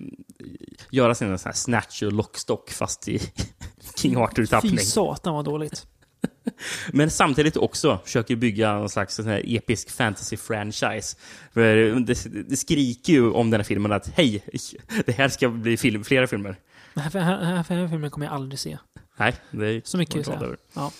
göra 0.90 1.16
sin 1.16 1.38
sån 1.38 1.50
här 1.50 1.56
snatch 1.56 2.04
och 2.04 2.12
lockstock 2.12 2.70
fast 2.70 3.08
i 3.08 3.20
King 3.96 4.14
Fy 4.14 4.20
Arthur-tappning. 4.20 4.80
satan 4.80 5.34
vad 5.34 5.46
dåligt. 5.46 5.88
Men 6.94 7.12
samtidigt 7.12 7.58
också 7.58 8.00
försöker 8.04 8.36
bygga 8.36 8.74
någon 8.74 8.90
slags 8.90 9.16
sån 9.16 9.26
här 9.26 9.42
episk 9.46 9.90
fantasy-franchise. 9.90 11.18
För 11.54 11.76
det, 12.00 12.44
det 12.50 12.58
skriker 12.58 13.14
ju 13.14 13.32
om 13.32 13.50
den 13.50 13.60
här 13.60 13.66
filmen 13.66 13.92
att 13.92 14.08
hej, 14.08 14.44
det 15.06 15.12
här 15.12 15.30
ska 15.30 15.50
bli 15.50 15.78
film, 15.78 16.04
flera 16.04 16.28
filmer. 16.28 16.56
Den 16.94 17.04
här, 17.04 17.22
här, 17.22 17.44
här, 17.44 17.56
här 17.56 17.88
filmen 17.88 18.10
kommer 18.12 18.26
jag 18.26 18.36
aldrig 18.36 18.60
se. 18.60 18.78
Nej, 19.18 19.34
det 19.52 19.68
är 19.68 19.82
Så 19.86 19.98
mycket 19.98 20.28
jag 20.28 20.44
över. 20.44 20.58
Ja. 20.74 20.92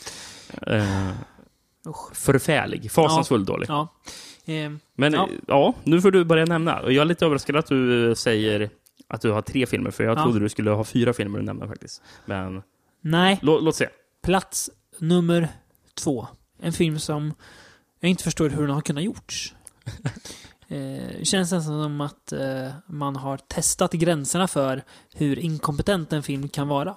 Usch. 1.88 2.16
förfärlig, 2.16 2.92
fasansfull 2.92 3.46
dålig. 3.46 3.70
Ja. 3.70 3.88
Ehm, 4.46 4.80
Men 4.96 5.14
Ja. 5.14 5.30
ja. 5.48 5.74
nu 5.84 6.02
får 6.02 6.12
du 6.12 6.24
börja 6.26 6.46
nämna. 6.46 6.80
Och 6.80 6.94
jag 6.94 7.02
är 7.02 7.06
lite 7.06 7.26
överraskad 7.26 7.56
att 7.56 7.66
du 7.68 8.10
eh, 8.10 8.14
säger 8.16 8.70
att 9.08 9.22
du 9.22 9.32
har 9.32 9.42
tre 9.42 9.66
filmer, 9.66 9.92
för 9.92 10.04
jag 10.04 10.18
Ja. 10.18 10.24
trodde 10.24 10.40
du 10.40 10.50
skulle 10.50 10.72
ha 10.72 10.84
fyra 10.84 11.14
filmer 11.14 11.40
att 11.40 11.46
nämna 11.46 11.68
faktiskt. 11.68 12.02
Men 12.26 12.62
nej, 13.02 13.40
lå, 13.42 13.60
låt 13.60 13.76
se. 13.76 13.88
plats 14.24 14.70
nummer 15.00 15.50
två. 15.94 16.28
En 16.60 16.74
film 16.74 17.00
som 17.00 17.34
jag 18.00 18.10
inte 18.10 18.24
förstår 18.24 18.50
hur 18.50 18.62
den 18.62 18.76
har 18.76 18.82
kunnat 18.82 19.04
gjorts. 19.04 19.56
Eh, 20.70 21.24
känns 21.24 21.52
nästan 21.52 21.84
som 21.84 22.02
att 22.02 22.32
eh, 22.32 22.70
man 22.88 23.16
har 23.16 23.38
testat 23.38 23.94
gränserna 23.94 24.48
för 24.48 24.84
hur 25.14 25.40
inkompetent 25.40 26.14
en 26.14 26.24
film 26.24 26.50
kan 26.50 26.68
vara. 26.68 26.96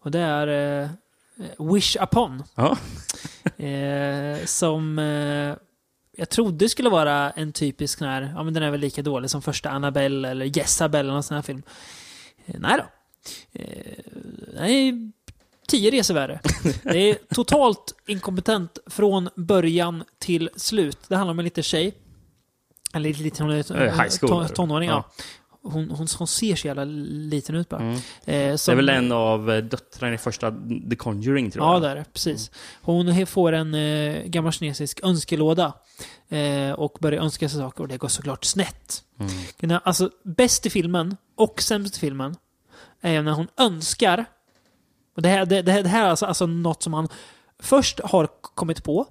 Och 0.00 0.10
det 0.10 0.18
är 0.18 0.46
eh, 0.82 0.88
Wish 1.72 1.96
Upon. 2.02 2.42
Ja. 2.54 2.78
Eh, 3.64 4.44
som 4.44 4.98
eh, 4.98 5.56
jag 6.16 6.28
trodde 6.30 6.68
skulle 6.68 6.88
vara 6.88 7.30
en 7.30 7.52
typisk 7.52 7.98
sån 7.98 8.08
här, 8.08 8.32
ja 8.36 8.42
men 8.42 8.54
den 8.54 8.62
är 8.62 8.70
väl 8.70 8.80
lika 8.80 9.02
dålig 9.02 9.30
som 9.30 9.42
första 9.42 9.70
Annabelle 9.70 10.28
eller 10.28 10.58
Jezabel 10.58 11.00
eller 11.00 11.12
någon 11.12 11.22
sån 11.22 11.34
här 11.34 11.42
film. 11.42 11.62
Eh, 12.46 12.54
nej 12.58 12.78
då. 12.78 12.84
Eh, 13.60 14.04
nej, 14.54 15.12
tio 15.68 15.90
resor 15.90 16.14
värre. 16.14 16.40
Det 16.82 16.98
är 17.10 17.34
totalt 17.34 17.94
inkompetent 18.06 18.78
från 18.86 19.28
början 19.36 20.04
till 20.18 20.50
slut. 20.56 20.98
Det 21.08 21.16
handlar 21.16 21.30
om 21.32 21.38
en 21.38 21.44
liten 21.44 21.62
tjej. 21.64 21.94
Eller 22.94 23.12
lite, 23.14 23.42
hon 23.42 23.52
är 23.52 23.56
Eh, 24.42 24.46
tonåring, 24.48 24.88
ja. 24.88 25.04
Hon, 25.62 25.90
hon, 25.90 26.08
hon 26.18 26.26
ser 26.28 26.56
så 26.56 26.66
jävla 26.66 26.84
liten 26.84 27.54
ut 27.54 27.68
bara. 27.68 27.80
Mm. 27.82 27.94
Eh, 27.94 28.00
Det 28.24 28.58
som- 28.58 28.72
är 28.72 28.76
väl 28.76 28.88
en 28.88 29.12
av 29.12 29.50
eh, 29.50 29.64
döttrarna 29.64 30.14
i 30.14 30.18
första 30.18 30.54
The 30.90 30.96
Conjuring, 30.96 31.50
tror 31.50 31.64
jag. 31.66 31.74
Ja, 31.74 31.80
det 31.80 31.88
är 31.88 31.94
det. 31.96 32.04
Precis. 32.12 32.50
Hon 32.82 33.08
he- 33.08 33.26
får 33.26 33.52
en 33.52 33.74
eh, 33.74 34.22
gammal 34.24 34.52
kinesisk 34.52 35.00
önskelåda 35.02 35.72
eh, 36.28 36.70
och 36.72 36.96
börjar 37.00 37.22
önska 37.22 37.48
sig 37.48 37.58
saker 37.60 37.80
och 37.82 37.88
det 37.88 37.96
går 37.96 38.08
såklart 38.08 38.44
snett. 38.44 39.02
Mm. 39.60 39.78
Alltså, 39.84 40.10
bäst 40.24 40.66
i 40.66 40.70
filmen 40.70 41.16
och 41.36 41.62
sämst 41.62 41.96
i 41.96 42.00
filmen 42.00 42.36
är 43.00 43.22
när 43.22 43.32
hon 43.32 43.46
önskar. 43.56 44.24
Det, 45.14 45.28
här, 45.28 45.46
det, 45.46 45.62
det 45.62 45.72
här 45.88 46.04
är 46.06 46.10
alltså, 46.10 46.26
alltså 46.26 46.46
något 46.46 46.82
som 46.82 46.94
han 46.94 47.08
först 47.62 48.00
har 48.04 48.28
kommit 48.54 48.84
på, 48.84 49.06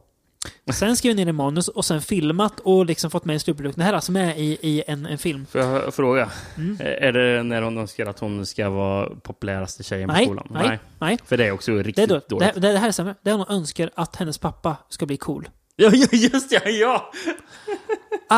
sen 0.73 0.95
skrivit 0.95 1.17
ner 1.17 1.27
i 1.27 1.31
manus 1.31 1.67
och 1.67 1.85
sen 1.85 2.01
filmat 2.01 2.59
och 2.59 2.85
liksom 2.85 3.11
fått 3.11 3.25
med 3.25 3.35
i 3.35 3.39
slutprodukten. 3.39 3.79
Det 3.79 3.83
här 3.85 3.91
är 3.91 3.95
alltså 3.95 4.11
med 4.11 4.39
i, 4.39 4.57
i 4.61 4.83
en, 4.87 5.05
en 5.05 5.17
film. 5.17 5.45
Får 5.45 5.61
jag 5.61 5.93
fråga? 5.93 6.29
Mm. 6.57 6.77
Är 6.79 7.11
det 7.11 7.43
när 7.43 7.61
hon 7.61 7.77
önskar 7.77 8.05
att 8.05 8.19
hon 8.19 8.45
ska 8.45 8.69
vara 8.69 9.09
populäraste 9.15 9.83
tjejen 9.83 10.09
på 10.09 10.15
Nej, 10.15 10.25
skolan? 10.25 10.47
nej, 10.49 10.79
nej. 10.99 11.17
För 11.25 11.37
det 11.37 11.45
är 11.47 11.51
också 11.51 11.71
riktigt 11.71 11.95
Det, 11.95 12.03
är 12.03 12.07
då, 12.07 12.21
dåligt. 12.27 12.53
det, 12.53 12.59
det 12.71 12.77
här 12.77 12.87
är 12.87 12.91
sämre. 12.91 13.15
Det 13.21 13.29
är 13.29 13.35
hon 13.35 13.47
önskar 13.49 13.89
att 13.95 14.15
hennes 14.15 14.37
pappa 14.37 14.77
ska 14.89 15.05
bli 15.05 15.17
cool. 15.17 15.49
Ja, 15.75 15.89
ja, 15.93 16.07
just 16.11 16.49
det! 16.49 16.69
Ja! 16.71 17.11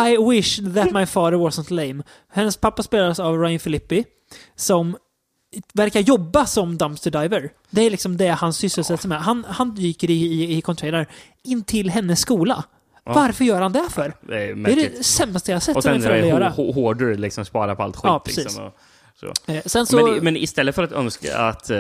I 0.10 0.18
wish 0.30 0.58
that 0.76 0.92
my 0.92 1.06
father 1.06 1.38
wasn't 1.38 1.72
lame. 1.74 2.04
Hennes 2.30 2.58
pappa 2.58 2.84
spelas 2.84 3.20
av 3.20 3.42
Ryan 3.42 3.60
Filippi, 3.60 4.06
som 4.56 4.98
verkar 5.74 6.00
jobba 6.00 6.46
som 6.46 6.78
dumpster 6.78 7.12
diver. 7.12 7.50
Det 7.70 7.82
är 7.82 7.90
liksom 7.90 8.18
det 8.18 8.28
han 8.28 8.54
sysselsätter 8.54 9.08
med. 9.08 9.22
Han, 9.22 9.46
han 9.50 9.76
dyker 9.76 10.10
i, 10.10 10.14
i, 10.24 10.58
i 10.58 10.62
container 10.62 11.08
in 11.44 11.64
till 11.64 11.90
hennes 11.90 12.20
skola. 12.20 12.64
Ja. 13.06 13.14
Varför 13.14 13.46
gör 13.46 13.62
han 13.62 13.72
det 13.74 13.86
för? 13.90 14.14
Det 14.22 14.44
är 14.44 14.56
Det 14.56 14.72
är 14.72 14.76
det 14.98 15.04
sämsta 15.04 15.52
jag 15.52 15.62
sett 15.64 15.76
Och 15.76 15.86
en 15.86 15.92
sen 15.92 15.96
är 15.96 16.00
förälder 16.08 16.28
göra. 16.30 16.50
hå- 16.50 16.56
hå- 16.56 16.74
hårdare, 16.74 17.16
liksom 17.16 17.46
spara 17.46 17.76
på 17.76 17.84
allt 17.84 17.96
skit. 17.96 18.04
Ja, 18.06 18.24
liksom, 18.26 18.64
och, 18.66 18.74
så. 19.20 19.52
Eh, 19.52 19.62
Sen 19.66 19.86
så 19.86 20.06
Men, 20.08 20.24
men 20.24 20.38
istället 20.38 20.76
för 20.76 20.84
att 20.84 20.92
önska 20.92 21.38
att 21.38 21.70
eh, 21.70 21.78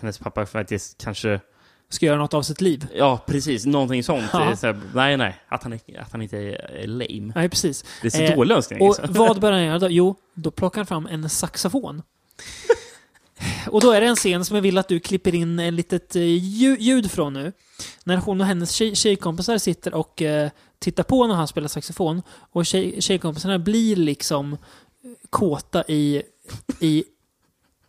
hennes 0.00 0.18
pappa 0.18 0.46
faktiskt 0.46 0.98
kanske... 1.04 1.40
ska 1.88 2.06
göra 2.06 2.18
något 2.18 2.34
av 2.34 2.42
sitt 2.42 2.60
liv. 2.60 2.86
Ja, 2.94 3.20
precis. 3.26 3.66
Någonting 3.66 4.02
sånt. 4.04 4.24
Ja. 4.32 4.56
Så 4.56 4.66
här, 4.66 4.80
nej, 4.94 5.16
nej. 5.16 5.36
Att 5.48 5.62
han, 5.62 5.72
att 5.98 6.12
han 6.12 6.22
inte 6.22 6.36
är, 6.38 6.70
är 6.82 6.86
lame. 6.86 7.32
Nej, 7.36 7.48
precis. 7.48 7.84
Det 8.02 8.08
är 8.08 8.10
så 8.10 8.22
Eh, 8.22 8.36
dålig 8.36 8.54
önskning. 8.54 8.80
Och 8.80 8.96
liksom. 9.02 9.14
vad 9.14 9.40
börjar 9.40 9.56
han 9.58 9.66
göra 9.66 9.78
då? 9.78 9.88
Jo, 9.90 10.16
då 10.34 10.50
plockar 10.50 10.78
han 10.80 10.86
fram 10.86 11.06
en 11.06 11.28
saxofon. 11.28 12.02
Och 13.68 13.80
då 13.80 13.92
är 13.92 14.00
det 14.00 14.06
en 14.06 14.16
scen 14.16 14.44
som 14.44 14.54
jag 14.54 14.62
vill 14.62 14.78
att 14.78 14.88
du 14.88 15.00
klipper 15.00 15.34
in 15.34 15.58
ett 15.58 15.74
litet 15.74 16.16
eh, 16.16 16.22
ljud 16.22 17.10
från 17.10 17.32
nu. 17.32 17.52
När 18.04 18.16
hon 18.16 18.40
och 18.40 18.46
hennes 18.46 18.72
tjej, 18.72 18.94
tjejkompisar 18.94 19.58
sitter 19.58 19.94
och 19.94 20.22
eh, 20.22 20.50
tittar 20.78 21.02
på 21.02 21.26
när 21.26 21.34
han 21.34 21.48
spelar 21.48 21.68
saxofon. 21.68 22.22
Och 22.52 22.66
tjej, 22.66 23.02
tjejkompisarna 23.02 23.58
blir 23.58 23.96
liksom 23.96 24.52
eh, 24.52 24.58
kåta 25.30 25.84
i, 25.88 26.22
i 26.80 27.04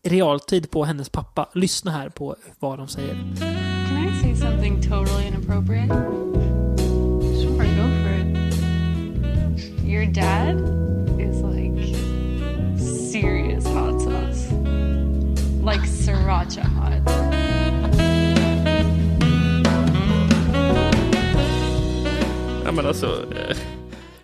realtid 0.04 0.72
på 0.72 0.86
hennes 0.86 1.10
pappa. 1.10 1.49
Lyssna 1.54 1.91
här 1.91 2.10
på 2.10 2.36
vad 2.60 2.80
de 2.80 2.88
säger. 2.88 3.14
Can 3.90 4.08
I 4.08 4.22
say 4.22 4.36
something 4.36 4.82
totally 4.82 5.28
inappropriate? 5.28 5.94
Sure, 7.41 7.68
go 7.76 7.88
for 8.04 8.14
it. 8.14 8.28
Your 9.86 10.06
dad 10.06 10.58
is 11.20 11.41
like 11.41 11.95
serious. 12.80 13.47
Like 15.73 15.88
sriracha 15.88 16.64
hot. 16.64 17.10
Ja, 22.65 22.72
men 22.72 22.85
alltså... 22.85 23.06
eh, 23.06 23.57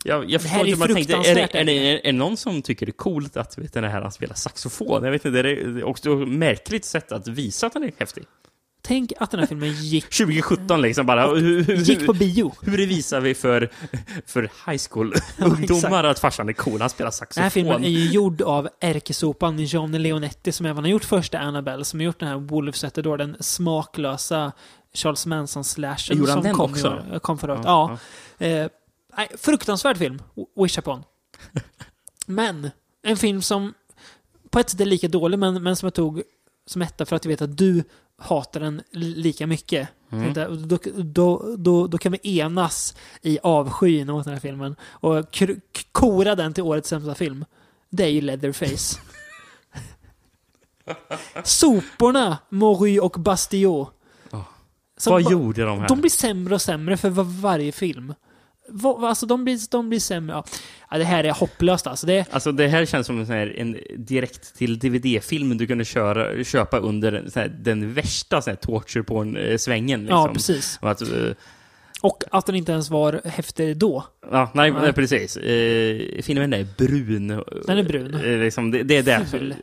Jag, 0.03 0.30
jag 0.30 0.41
förstår 0.41 0.68
inte, 0.68 0.80
man 0.80 0.88
tänkte, 0.88 1.14
är 1.14 1.36
det, 1.36 1.56
är, 1.60 1.65
det, 1.65 1.99
är 1.99 2.02
det 2.03 2.11
någon 2.11 2.38
som 2.38 2.61
tycker 2.61 2.86
det 2.86 2.90
är 2.90 2.94
coolt 2.94 3.38
att 3.38 3.57
vet, 3.57 3.74
den 3.74 3.84
här 3.84 4.02
han 4.02 4.11
spelar 4.11 4.36
saxofon? 4.36 5.03
Jag 5.03 5.11
vet 5.11 5.26
inte, 5.26 5.41
det 5.41 5.49
är 5.49 5.84
också 5.84 6.22
ett 6.22 6.28
märkligt 6.28 6.86
sätt 6.86 7.11
att 7.11 7.28
visa 7.28 7.68
att 7.68 7.74
han 7.74 7.84
är 7.84 7.91
häftig. 7.98 8.24
Tänk 8.85 9.14
att 9.19 9.31
den 9.31 9.39
här 9.39 9.47
filmen 9.47 9.73
gick, 9.73 10.10
2017 10.18 10.81
liksom 10.81 11.05
bara. 11.05 11.27
Hur, 11.27 11.64
hur, 11.64 11.76
gick 11.76 12.05
på 12.05 12.14
bio. 12.14 12.53
hur 12.61 12.88
visar 12.88 13.22
vi 13.22 13.35
för, 13.35 13.69
för 14.26 14.41
high 14.41 14.81
school-ungdomar 14.89 16.03
att 16.03 16.19
farsan 16.19 16.49
är 16.49 16.53
cool? 16.53 16.81
Han 16.81 16.89
spelar 16.89 17.05
Den 17.11 17.14
saxofon. 17.14 17.43
här 17.43 17.49
filmen 17.49 17.84
är 17.84 17.89
ju 17.89 18.11
gjord 18.11 18.41
av 18.41 18.69
ärkesopan 18.80 19.60
John 19.60 19.91
Leonetti 19.91 20.51
som 20.51 20.65
även 20.65 20.84
har 20.84 20.91
gjort 20.91 21.03
första 21.05 21.39
Annabelle, 21.39 21.85
som 21.85 21.99
har 21.99 22.05
gjort 22.05 22.19
den 22.19 22.30
här 22.30 22.38
Wolves 22.38 22.84
at 22.84 22.93
the 22.93 23.01
Door, 23.01 23.18
den 23.18 23.38
smaklösa 23.39 24.51
Charles 24.93 25.26
Manson-slashen 25.26 26.26
som 26.27 26.43
den 26.43 26.53
kom, 26.53 26.72
också? 26.72 27.03
kom 27.22 27.38
förra 27.38 27.53
året. 27.53 27.64
Ja, 27.65 27.97
Ja. 28.38 28.45
Eh, 28.45 28.68
nej, 29.18 29.27
fruktansvärd 29.38 29.97
film, 29.97 30.22
Wish 30.64 30.80
Upon. 30.80 31.03
Men, 32.26 32.69
en 33.03 33.18
film 33.18 33.41
som 33.41 33.73
på 34.49 34.60
ett 34.60 34.69
sätt 34.69 34.80
är 34.81 34.85
lika 34.85 35.07
dålig, 35.07 35.39
men, 35.39 35.64
men 35.64 35.76
som 35.76 35.85
jag 35.85 35.93
tog 35.93 36.23
som 36.65 36.81
etta 36.81 37.05
för 37.05 37.15
att 37.15 37.26
jag 37.26 37.30
vet 37.30 37.41
att 37.41 37.57
du 37.57 37.84
hatar 38.24 38.60
den 38.60 38.82
li- 38.91 39.16
lika 39.16 39.48
mycket. 39.48 39.90
Mm. 40.12 40.34
Då, 40.34 40.48
då, 41.04 41.56
då, 41.58 41.88
då 41.88 41.98
kan 41.98 42.12
vi 42.12 42.40
enas 42.40 42.95
i 43.22 43.40
avskyn 43.44 44.08
mot 44.08 44.24
den 44.26 44.34
här 44.34 44.40
filmen 44.41 44.76
och 44.84 45.36
k- 45.40 45.48
kora 45.91 46.36
den 46.36 46.54
till 46.54 46.64
årets 46.64 46.90
sämsta 46.90 47.16
film. 47.16 47.45
Det 47.90 48.04
är 48.04 48.08
ju 48.10 48.22
Leatherface. 48.22 49.00
Soporna, 51.44 52.38
Mory 52.50 53.00
och 53.00 53.12
Bastillot. 53.20 53.90
Som 54.98 55.14
Vad 55.14 55.24
ba- 55.24 55.32
gjorde 55.32 55.64
de 55.66 55.80
här? 55.80 55.88
de 55.88 56.00
blir 56.02 56.10
sämre 56.12 56.56
och 56.56 56.62
sämre 56.62 56.98
för 56.98 57.10
var- 57.10 57.24
varje 57.41 57.72
film. 57.72 58.14
Alltså 59.02 59.26
de 59.26 59.44
blir, 59.44 59.72
de 59.72 59.90
blir 59.90 59.99
sämre. 59.99 60.44
Ja. 60.90 60.98
Det 60.98 61.03
här 61.03 61.23
är 61.23 61.31
hopplöst 61.31 61.88
alltså. 61.88 62.07
Det 62.07 62.26
Alltså 62.31 62.52
det 62.52 62.68
här 62.68 62.85
känns 62.85 63.07
som 63.07 63.19
en, 63.19 63.26
sån 63.26 63.35
här, 63.35 63.53
en 63.57 63.77
direkt 63.98 64.56
till 64.56 64.80
DVD-film 64.80 65.57
du 65.57 65.68
kunde 65.68 65.85
köra, 65.85 66.44
köpa 66.44 66.80
under 66.80 67.26
här, 67.35 67.48
den 67.60 67.94
värsta 67.94 68.41
sån 68.41 68.52
här, 68.52 68.56
torture 68.56 69.03
på 69.03 69.18
en 69.18 69.60
svängen. 69.60 69.99
Liksom. 70.02 70.18
Ja, 70.18 70.34
precis. 70.34 70.80
Och 70.81 70.91
att, 70.91 71.02
eh, 71.02 71.07
Och 72.02 72.23
att 72.31 72.45
den 72.45 72.56
inte 72.56 72.72
ens 72.72 72.90
var 72.90 73.22
häftig 73.26 73.77
då. 73.77 74.03
ja, 74.31 74.52
nej, 74.53 74.72
Nej. 74.72 74.81
nej. 74.81 74.94
precis. 74.94 75.38
Eh, 75.38 76.22
filmen 76.22 76.53
är 76.53 76.68
brun. 76.77 77.27
Den 77.68 77.77
är 77.77 77.84
brun. 77.84 78.14
Eh, 78.14 78.22
liksom, 78.40 78.72
det, 78.72 78.84
det 78.84 78.98
är 78.98 79.03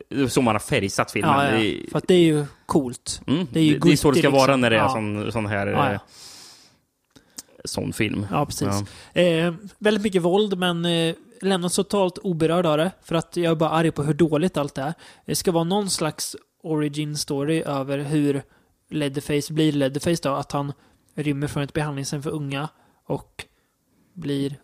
det 0.08 0.28
så 0.30 0.42
man 0.42 0.54
har 0.54 0.60
färgssatt 0.60 1.10
filmen. 1.10 1.30
Ja, 1.54 1.58
ja. 1.58 1.74
För 1.90 1.98
att 1.98 2.08
det 2.08 2.14
är 2.14 2.18
ju 2.24 2.44
coolt. 2.66 3.20
mm, 3.26 3.46
det 3.52 3.60
är 3.60 3.64
ju 3.64 3.78
det, 3.78 3.88
det 3.88 3.92
är 3.92 3.96
så 3.96 4.10
det 4.10 4.18
ska 4.18 4.30
vara 4.30 4.42
liksom. 4.46 4.60
när 4.60 4.70
det 4.70 4.76
är 4.76 4.80
Ja. 4.80 4.88
sån, 4.88 5.32
sån 5.32 5.46
här 5.46 5.66
Ja, 5.66 5.86
eh, 5.86 5.92
ja. 5.92 5.98
Sån 7.64 7.92
film. 7.92 8.26
ja 8.30 8.46
precis. 8.46 8.68
Ja. 9.12 9.20
Eh, 9.20 9.54
väldigt 9.78 10.02
mycket 10.02 10.22
våld, 10.22 10.58
men 10.58 10.84
eh, 10.84 11.14
lämnas 11.42 11.76
totalt 11.76 12.18
oberörd 12.18 12.66
av 12.66 12.78
det. 12.78 12.90
För 13.02 13.14
att 13.14 13.36
jag 13.36 13.50
är 13.50 13.54
bara 13.54 13.70
arg 13.70 13.90
på 13.90 14.02
hur 14.02 14.14
dåligt 14.14 14.56
allt 14.56 14.78
är. 14.78 14.94
Det 15.26 15.34
ska 15.34 15.52
vara 15.52 15.64
någon 15.64 15.90
slags 15.90 16.36
origin 16.62 17.16
story 17.16 17.62
över 17.62 17.98
hur 17.98 18.42
Leatherface 18.90 19.52
blir 19.52 19.72
Leatherface 19.72 20.28
då. 20.28 20.34
Att 20.34 20.52
han 20.52 20.72
rymmer 21.14 21.46
från 21.46 21.62
ett 21.62 21.72
behandlingshem 21.72 22.22
för 22.22 22.30
unga 22.30 22.68
och 23.04 23.44
blir 24.12 24.56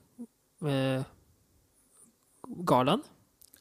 eh, 0.63 1.03
galen. 2.45 3.03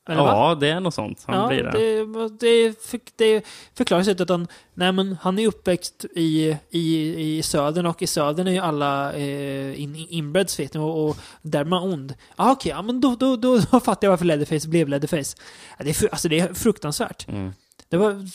Eller 0.09 0.21
va? 0.21 0.29
Ja, 0.29 0.55
det 0.55 0.69
är 0.69 0.79
något 0.79 0.93
sånt. 0.93 1.23
Han 1.27 1.37
ja, 1.37 1.47
blir 1.47 1.63
det. 1.63 1.71
det, 1.71 2.29
det, 2.39 2.81
för, 2.81 2.99
det 3.15 3.45
förklaras 3.73 4.07
inte 4.07 4.23
att 4.23 4.29
han, 4.29 4.47
nej 4.73 4.91
men 4.91 5.17
han 5.21 5.39
är 5.39 5.47
uppväxt 5.47 6.05
i, 6.15 6.57
i, 6.69 7.15
i 7.37 7.41
södern 7.43 7.85
och 7.85 8.01
i 8.01 8.07
södern 8.07 8.47
är 8.47 8.51
ju 8.51 8.59
alla 8.59 9.13
eh, 9.13 9.81
in, 9.81 9.95
inbreds 9.95 10.59
vet 10.59 10.73
ni, 10.73 10.79
och, 10.79 11.09
och 11.09 11.17
där 11.41 11.59
är 11.59 11.65
man 11.65 11.83
ond. 11.83 12.13
Ah, 12.35 12.51
Okej, 12.51 12.69
ja, 12.69 12.81
men 12.81 13.01
då, 13.01 13.15
då, 13.15 13.35
då, 13.35 13.57
då 13.71 13.79
fattar 13.79 14.07
jag 14.07 14.09
varför 14.09 14.25
Leatherface 14.25 14.69
blev 14.69 14.87
Leatherface. 14.87 15.37
Ja, 15.77 15.83
det, 15.85 15.89
är, 16.01 16.09
alltså, 16.09 16.29
det 16.29 16.39
är 16.39 16.53
fruktansvärt. 16.53 17.27
Mm. 17.27 17.53
Det, 17.89 17.97
var, 17.97 18.29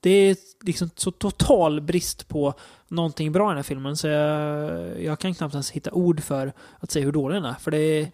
det 0.00 0.10
är 0.10 0.36
liksom 0.64 0.90
så 0.96 1.10
total 1.10 1.80
brist 1.80 2.28
på 2.28 2.54
någonting 2.88 3.32
bra 3.32 3.48
i 3.48 3.50
den 3.50 3.56
här 3.56 3.62
filmen 3.62 3.96
så 3.96 4.06
jag, 4.06 5.02
jag 5.02 5.18
kan 5.18 5.34
knappt 5.34 5.54
ens 5.54 5.70
hitta 5.70 5.90
ord 5.92 6.20
för 6.20 6.52
att 6.80 6.90
säga 6.90 7.04
hur 7.04 7.12
dålig 7.12 7.36
den 7.36 7.44
är. 7.44 7.54
För 7.54 7.70
det 7.70 7.78
är 7.78 8.10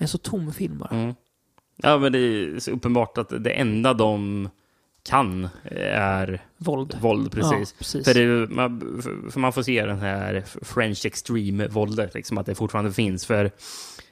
en 0.00 0.08
så 0.08 0.18
tom 0.18 0.52
film 0.52 0.78
bara. 0.78 0.88
Mm. 0.94 1.14
Ja, 1.76 1.98
men 1.98 2.12
det 2.12 2.18
är 2.18 2.60
så 2.60 2.70
uppenbart 2.70 3.18
att 3.18 3.44
det 3.44 3.50
enda 3.50 3.94
de 3.94 4.48
kan 5.08 5.48
är 5.70 6.42
Våld. 6.56 6.96
våld, 7.00 7.32
precis. 7.32 7.52
Ja, 7.72 7.78
precis. 7.78 8.04
För, 8.04 8.14
det, 8.14 8.50
man, 8.50 8.80
för- 9.30 9.40
man 9.40 9.52
får 9.52 9.62
se 9.62 9.86
den 9.86 9.98
här 9.98 10.44
French 10.62 11.06
extreme-våldet, 11.06 12.14
liksom, 12.14 12.38
att 12.38 12.46
det 12.46 12.54
fortfarande 12.54 12.92
finns. 12.92 13.26
För 13.26 13.50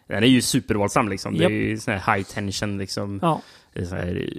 den 0.06 0.22
är 0.22 0.26
ju 0.28 0.42
supervåldsam, 0.42 1.08
liksom. 1.08 1.38
Det 1.38 1.44
är 1.44 1.48
ju 1.50 1.78
sån 1.78 1.94
här 1.94 2.14
high 2.16 2.26
tension, 2.26 2.78
liksom. 2.78 3.18
Ja, 3.22 3.42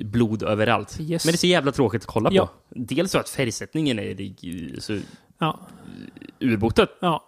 blod 0.01 0.43
överallt. 0.43 0.97
Yes. 0.99 1.25
Men 1.25 1.31
det 1.31 1.35
är 1.35 1.37
så 1.37 1.47
jävla 1.47 1.71
tråkigt 1.71 2.01
att 2.01 2.07
kolla 2.07 2.29
på. 2.29 2.35
Ja. 2.35 2.49
Dels 2.69 3.11
så 3.11 3.19
att 3.19 3.29
färgsättningen 3.29 3.99
är 3.99 4.79
så 4.79 4.99
ja, 5.39 5.59
urbotad. 6.39 6.87
ja. 6.99 7.27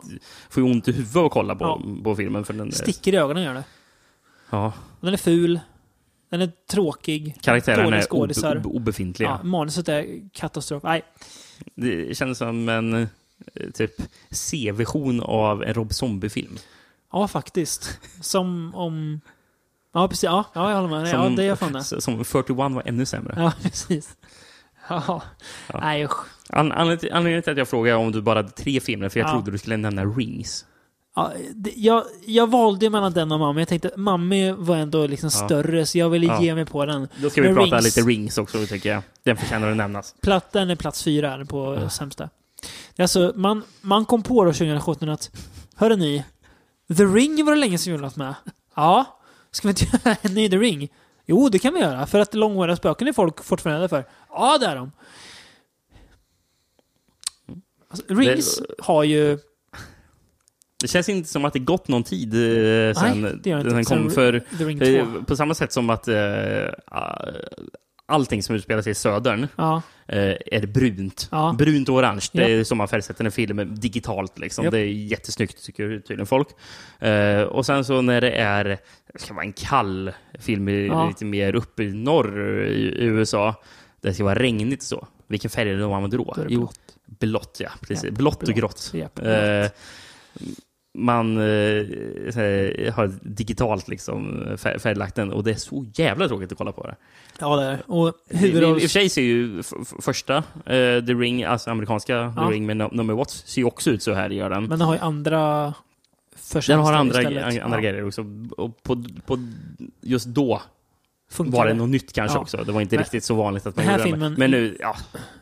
Får 0.49 0.64
ju 0.64 0.72
ont 0.72 0.88
i 0.88 0.91
huvudet 0.91 1.15
att 1.15 1.31
kolla 1.31 1.56
på, 1.56 1.81
på 2.03 2.15
filmen. 2.15 2.45
För 2.45 2.53
den 2.53 2.72
Sticker 2.72 3.14
i 3.14 3.18
ögonen 3.18 3.43
gör 3.43 3.53
det. 3.53 3.64
Ja, 4.51 4.73
Den 5.01 5.13
är 5.13 5.17
ful. 5.17 5.59
Den 6.29 6.41
är 6.41 6.51
tråkig. 6.71 7.35
karaktärerna 7.41 7.83
dåliga 7.83 7.99
är 8.01 8.05
skådisar. 8.05 8.57
obe, 8.57 8.69
obefintliga. 8.69 9.29
Ja, 9.29 9.43
manuset 9.47 9.89
är 9.89 10.29
katastrof. 10.33 10.83
Nej, 10.83 11.01
Det 11.75 12.17
känns 12.17 12.37
som 12.37 12.69
en 12.69 12.93
eh, 12.93 13.07
typ 13.73 13.91
C-version 14.29 15.21
av 15.23 15.63
en 15.63 15.73
Rob 15.73 15.93
Zombie-film. 15.93 16.57
ja 17.11 17.27
faktiskt. 17.27 17.99
Som 18.21 18.75
om... 18.75 19.21
Ja, 19.93 20.07
precis. 20.07 20.23
Ja, 20.23 20.43
ja 20.53 20.69
jag 20.71 20.81
håller 20.81 20.89
med. 21.01 21.07
Ja, 21.13 21.29
det 21.29 21.43
är 21.43 21.55
fan 21.55 21.73
det. 21.73 21.83
Som 22.01 22.25
41 22.25 22.49
var 22.57 22.83
ännu 22.85 23.05
sämre. 23.05 23.33
Ja, 23.37 23.53
precis. 23.63 24.17
Ja. 24.89 25.03
Ja. 25.07 25.21
Nej, 25.81 26.05
usch. 26.05 26.25
An- 26.49 26.71
anledningen 26.71 27.43
till 27.43 27.51
att 27.51 27.57
jag 27.57 27.67
frågade 27.67 27.97
om 27.97 28.11
du 28.11 28.21
bara 28.21 28.39
hade 28.39 28.49
tre 28.51 28.79
filmer, 28.79 29.09
för 29.09 29.19
jag 29.19 29.27
Ja. 29.27 29.31
trodde 29.31 29.51
du 29.51 29.57
skulle 29.57 29.77
nämna 29.77 30.05
Rings. 30.05 30.65
Ja, 31.15 31.31
det, 31.55 31.73
jag, 31.75 32.03
jag 32.25 32.49
valde 32.49 32.89
mellan 32.89 33.13
den 33.13 33.31
och 33.31 33.39
Mamma. 33.39 33.59
Jag 33.61 33.67
tänkte 33.67 33.91
Mamma 33.97 34.53
var 34.57 34.75
ändå 34.77 35.07
liksom 35.07 35.29
Ja. 35.33 35.45
större, 35.45 35.85
så 35.85 35.97
jag 35.97 36.09
ville 36.09 36.25
Ja. 36.25 36.41
ge 36.41 36.55
mig 36.55 36.65
på 36.65 36.85
den. 36.85 37.07
Då 37.17 37.29
ska 37.29 37.41
vi 37.41 37.47
Men 37.47 37.55
prata 37.55 37.77
Rings- 37.77 37.83
lite 37.83 38.01
Rings 38.01 38.38
också, 38.38 38.65
tycker 38.65 38.89
jag. 38.93 39.03
Den 39.23 39.38
förtjänar 39.38 39.71
att 39.71 39.77
nämnas. 39.77 40.15
Platt, 40.21 40.51
den 40.51 40.69
är 40.69 40.75
plats 40.75 41.03
fyra 41.03 41.29
här 41.29 41.43
på 41.43 41.77
Ja. 41.81 41.89
sämsta. 41.89 42.29
Alltså, 42.97 43.33
man, 43.35 43.63
man 43.81 44.05
kom 44.05 44.23
på 44.23 44.43
då 44.45 44.53
2017 44.53 45.09
att, 45.09 45.31
hörde 45.75 45.95
ni, 45.95 46.23
The 46.97 47.03
Ring 47.03 47.45
var 47.45 47.53
det 47.53 47.59
länge 47.59 47.77
sedan 47.77 47.93
vi 47.93 47.99
varit 47.99 48.15
med. 48.15 48.33
Ja, 48.75 49.19
ska 49.51 49.67
vi 49.67 49.69
inte 49.69 49.85
göra 50.09 50.15
en 50.21 50.33
ny 50.33 50.49
The 50.49 50.57
Ring? 50.57 50.89
Jo, 51.25 51.49
det 51.49 51.59
kan 51.59 51.73
vi 51.73 51.79
göra, 51.79 52.07
för 52.07 52.19
att 52.19 52.33
långhåriga 52.33 52.75
spöken 52.75 53.07
är 53.07 53.13
folk 53.13 53.43
fortfarande 53.43 53.79
rädda 53.79 53.89
för. 53.89 54.05
Ja, 54.29 54.57
det 54.57 54.65
är 54.65 54.75
de. 54.75 54.91
Alltså, 57.89 58.05
Rings 58.13 58.61
har 58.79 59.03
ju... 59.03 59.39
Det 60.81 60.87
känns 60.87 61.09
inte 61.09 61.29
som 61.29 61.45
att 61.45 61.53
det 61.53 61.59
gått 61.59 61.87
någon 61.87 62.03
tid 62.03 62.33
eh, 62.33 62.93
sen 62.93 63.41
den 63.43 63.85
kom. 63.85 64.09
För, 64.11 64.39
The 64.57 64.63
Ring 64.63 64.79
2. 64.79 64.85
eh, 64.85 65.23
på 65.27 65.35
samma 65.35 65.53
sätt 65.53 65.71
som 65.73 65.89
att 65.89 66.07
eh, 66.07 66.15
allting 68.05 68.43
som 68.43 68.55
utspelar 68.55 68.81
sig 68.81 68.91
i 68.91 68.95
södern 68.95 69.47
Ja, 69.55 69.81
eh, 70.07 70.35
är 70.45 70.65
brunt. 70.67 71.27
Ja. 71.31 71.55
Brunt 71.57 71.89
och 71.89 71.95
orange. 71.95 72.25
Det 72.33 72.43
är 72.53 72.63
som 72.63 72.77
man 72.77 72.87
färgsätter 72.87 73.25
en 73.25 73.31
film 73.31 73.75
digitalt. 73.75 74.39
Liksom. 74.39 74.63
Japp. 74.65 74.71
Det 74.71 74.79
är 74.79 74.85
jättesnyggt, 74.85 75.65
tycker 75.65 75.89
tydligen 75.99 76.25
folk. 76.25 76.47
Eh, 76.99 77.41
och 77.41 77.65
sen 77.65 77.85
så 77.85 78.01
när 78.01 78.21
det 78.21 78.31
är 78.31 78.63
det 79.13 79.19
ska 79.19 79.33
vara 79.33 79.45
en 79.45 79.53
kall 79.53 80.11
film 80.39 80.67
Ja. 80.67 81.07
lite 81.07 81.25
mer 81.25 81.55
uppe 81.55 81.83
i 81.83 81.93
norr 81.93 82.63
i, 82.67 83.03
USA, 83.05 83.55
det 84.01 84.13
ska 84.13 84.23
vara 84.23 84.39
regnigt 84.39 84.83
så. 84.83 85.07
Vilken 85.27 85.49
färg 85.49 85.69
är 85.69 85.73
det 85.73 85.81
de 85.81 85.93
använder 85.93 86.17
då? 86.17 86.33
då 86.35 86.41
är 86.41 86.45
det 86.47 86.53
Jo, 86.53 86.59
blått. 86.59 87.19
blått, 87.19 87.57
ja. 87.59 87.69
Precis. 87.81 88.03
Japp, 88.03 88.13
blått 88.13 88.43
och 88.47 88.53
grått. 88.55 88.91
Japp, 88.93 89.19
Eh, 89.19 89.67
man 90.93 91.38
eh, 91.38 91.43
har 92.93 93.11
digitalt 93.22 93.88
liksom 93.88 94.43
fär- 94.57 94.77
färglagt 94.80 95.15
den 95.15 95.31
och 95.31 95.43
det 95.43 95.51
är 95.51 95.55
så 95.55 95.85
jävla 95.95 96.27
tråkigt 96.27 96.51
att 96.51 96.57
kolla 96.57 96.72
på 96.72 96.88
det. 96.88 96.95
Ja, 97.39 97.55
det 97.55 97.63
är. 97.63 97.80
Och 97.91 98.07
I, 98.07 98.09
I 98.09 98.11
och 98.11 98.15
för 98.30 98.38
huvudrolls... 98.38 98.91
sig 98.91 99.09
ser 99.09 99.22
ju 99.22 99.63
första, 100.01 100.35
eh, 100.38 100.43
The 101.05 101.13
Ring, 101.13 101.43
alltså 101.43 101.69
amerikanska 101.72 102.13
Ja. 102.13 102.45
The 102.47 102.53
Ring 102.53 102.65
med 102.65 102.77
no 102.77 102.89
Number 102.91 103.13
Watts, 103.13 103.43
ser 103.47 103.61
ju 103.61 103.65
också 103.68 103.89
ut 103.89 104.03
så 104.03 104.13
här, 104.13 104.30
gör 104.30 104.49
den. 104.49 104.61
Men 104.63 104.80
den 104.80 104.88
har 104.88 104.93
ju 104.93 104.99
andra 104.99 105.73
den 106.68 106.80
har 106.80 106.93
andra, 106.93 107.19
istället. 107.22 107.63
andra 107.63 107.77
Ja, 107.77 107.81
grejer 107.89 108.07
också. 108.07 108.26
Och 108.57 108.84
på, 108.84 109.03
på, 109.26 109.38
just 110.01 110.26
då 110.27 110.61
funkar 111.31 111.57
var 111.57 111.65
det 111.65 111.72
det. 111.73 111.77
något 111.77 111.89
nytt 111.89 112.13
kanske 112.13 112.38
Ja. 112.38 112.41
också. 112.41 112.57
Det 112.57 112.72
var 112.72 112.81
inte 112.81 112.95
Men- 112.95 113.03
riktigt 113.03 113.23
så 113.23 113.35
vanligt 113.35 113.65
att 113.68 113.76
man 113.76 113.85
Den 113.85 113.91
här 113.93 113.99
gjorde 113.99 114.09
filmen- 114.11 114.31
det. 114.31 114.38
Men 114.39 114.51
nu, 114.51 114.77
ja. 114.80 114.95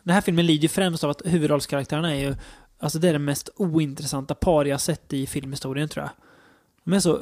Den 0.04 0.14
här 0.14 0.22
filmen 0.22 0.46
lider 0.46 0.62
ju 0.62 0.68
främst 0.68 1.04
av 1.04 1.10
att 1.10 1.22
huvudrollskaraktärerna 1.26 2.16
är 2.16 2.20
ju... 2.20 2.36
Alltså 2.80 3.00
det 3.00 3.10
är 3.10 3.14
det 3.14 3.20
mest 3.20 3.50
ointressanta 3.56 4.36
par 4.36 4.66
jag 4.66 4.82
sett 4.82 5.14
i 5.14 5.28
filmhistorien 5.28 5.90
tror 5.90 6.04
jag. 6.06 6.12
De 6.84 6.94
är 6.94 7.00
så 7.00 7.20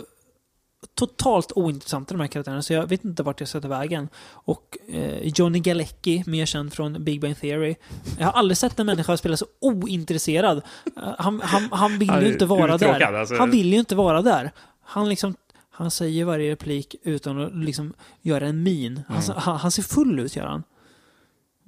totalt 0.96 1.52
ointressanta 1.56 2.14
de 2.14 2.20
här 2.22 2.28
karaktärerna 2.28 2.62
så 2.62 2.74
jag 2.74 2.88
vet 2.88 3.06
inte 3.06 3.24
vart 3.24 3.40
jag 3.40 3.50
ta 3.50 3.60
vägen. 3.60 4.10
Och 4.32 4.78
eh, 4.88 5.28
Johnny 5.28 5.60
Galecki, 5.60 6.24
mer 6.28 6.46
känd 6.46 6.74
från 6.74 7.04
Big 7.04 7.22
Bang 7.22 7.40
Theory. 7.40 7.76
Jag 8.20 8.26
har 8.26 8.34
aldrig 8.34 8.58
sett 8.58 8.80
en 8.80 8.86
människa 8.86 9.18
spela 9.18 9.38
så 9.38 9.46
ointresserad. 9.60 10.62
Eh, 10.98 11.14
Han, 11.18 11.42
han, 11.42 11.70
han 11.72 12.00
vill 12.00 12.10
ju 12.22 12.32
inte 12.32 12.46
vara 12.46 12.78
där. 12.78 13.02
alltså. 13.02 13.36
Han 13.36 13.52
vill 13.52 13.74
ju 13.74 13.80
inte 13.80 13.96
vara 13.96 14.22
där. 14.22 14.52
Han 14.84 15.10
liksom 15.10 15.36
han 15.70 15.92
säger 15.92 16.26
varje 16.26 16.52
replik 16.52 16.96
utan 17.04 17.42
att 17.42 17.56
liksom 17.56 17.94
göra 18.22 18.48
en 18.48 18.64
min. 18.64 19.02
Han, 19.08 19.22
Mm. 19.24 19.38
han, 19.38 19.58
han 19.58 19.72
ser 19.72 19.84
full 19.84 20.20
ut, 20.20 20.36
gör 20.36 20.46
han. 20.46 20.64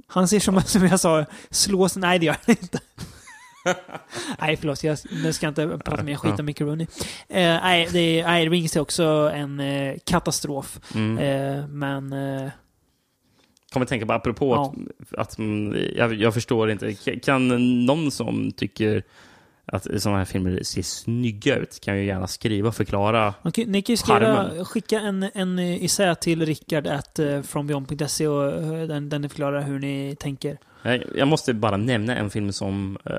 Han 0.08 0.28
ser 0.28 0.40
som, 0.40 0.62
som 0.62 0.86
jag 0.88 1.00
sa, 1.00 1.26
slås... 1.50 1.96
Nej, 1.96 2.20
det 2.20 2.26
gör 2.26 2.36
han 2.46 2.56
inte. 2.62 2.80
nej, 4.40 4.58
förlåt. 4.58 4.84
Jag, 4.84 4.98
nu 5.24 5.34
ska 5.34 5.46
jag 5.46 5.52
inte 5.52 5.78
prata 5.86 6.04
mer 6.04 6.16
skit 6.16 6.40
om 6.40 6.46
Mickey 6.46 6.64
Rooney. 6.64 6.88
Eh, 7.28 7.44
nej, 7.44 7.88
det 7.92 8.20
är, 8.20 8.28
nej, 8.28 8.50
Rings 8.50 8.76
är 8.76 8.80
också 8.80 9.32
en 9.34 9.60
eh, 9.60 9.96
katastrof. 10.06 10.80
Mm. 10.96 11.18
Eh, 11.18 11.68
men... 11.68 12.14
Eh, 12.14 12.50
Kommer 13.74 13.86
tänka 13.86 14.06
på, 14.06 14.14
apropå 14.14 14.54
Ja. 14.56 14.74
att, 15.12 15.20
att 15.20 15.38
mm, 15.38 15.78
jag, 15.96 16.14
jag 16.14 16.34
förstår 16.34 16.72
inte. 16.72 16.94
Kan 17.24 17.48
någon 17.86 18.12
som 18.12 18.52
tycker 18.52 19.04
att 19.72 20.02
sådana 20.02 20.18
här 20.18 20.26
filmer 20.26 20.64
ser 20.64 20.82
snygga 20.82 21.56
ut, 21.56 21.80
kan 21.80 21.98
ju 21.98 22.06
gärna 22.06 22.28
skriva 22.28 22.68
och 22.68 22.76
förklara. 22.76 23.34
kan, 23.54 23.64
ni 23.68 23.82
kan 23.82 23.94
ju 23.94 23.98
skriva, 23.98 24.66
skicka 24.66 25.00
en, 25.00 25.30
en 25.34 25.60
essä 25.60 26.16
till 26.16 26.46
Rickard 26.46 26.88
at 26.88 27.20
uh, 27.20 27.42
frombeyond.se 27.42 28.28
och 28.28 28.48
eh, 28.48 28.88
den, 28.88 29.10
den 29.10 29.30
förklarar 29.30 29.62
hur 29.62 29.80
ni 29.80 30.16
tänker. 30.20 30.58
Jag, 31.16 31.28
måste 31.28 31.54
bara 31.54 31.78
nämna 31.78 32.16
en 32.16 32.30
film 32.30 32.52
som 32.52 32.98
eh, 33.06 33.14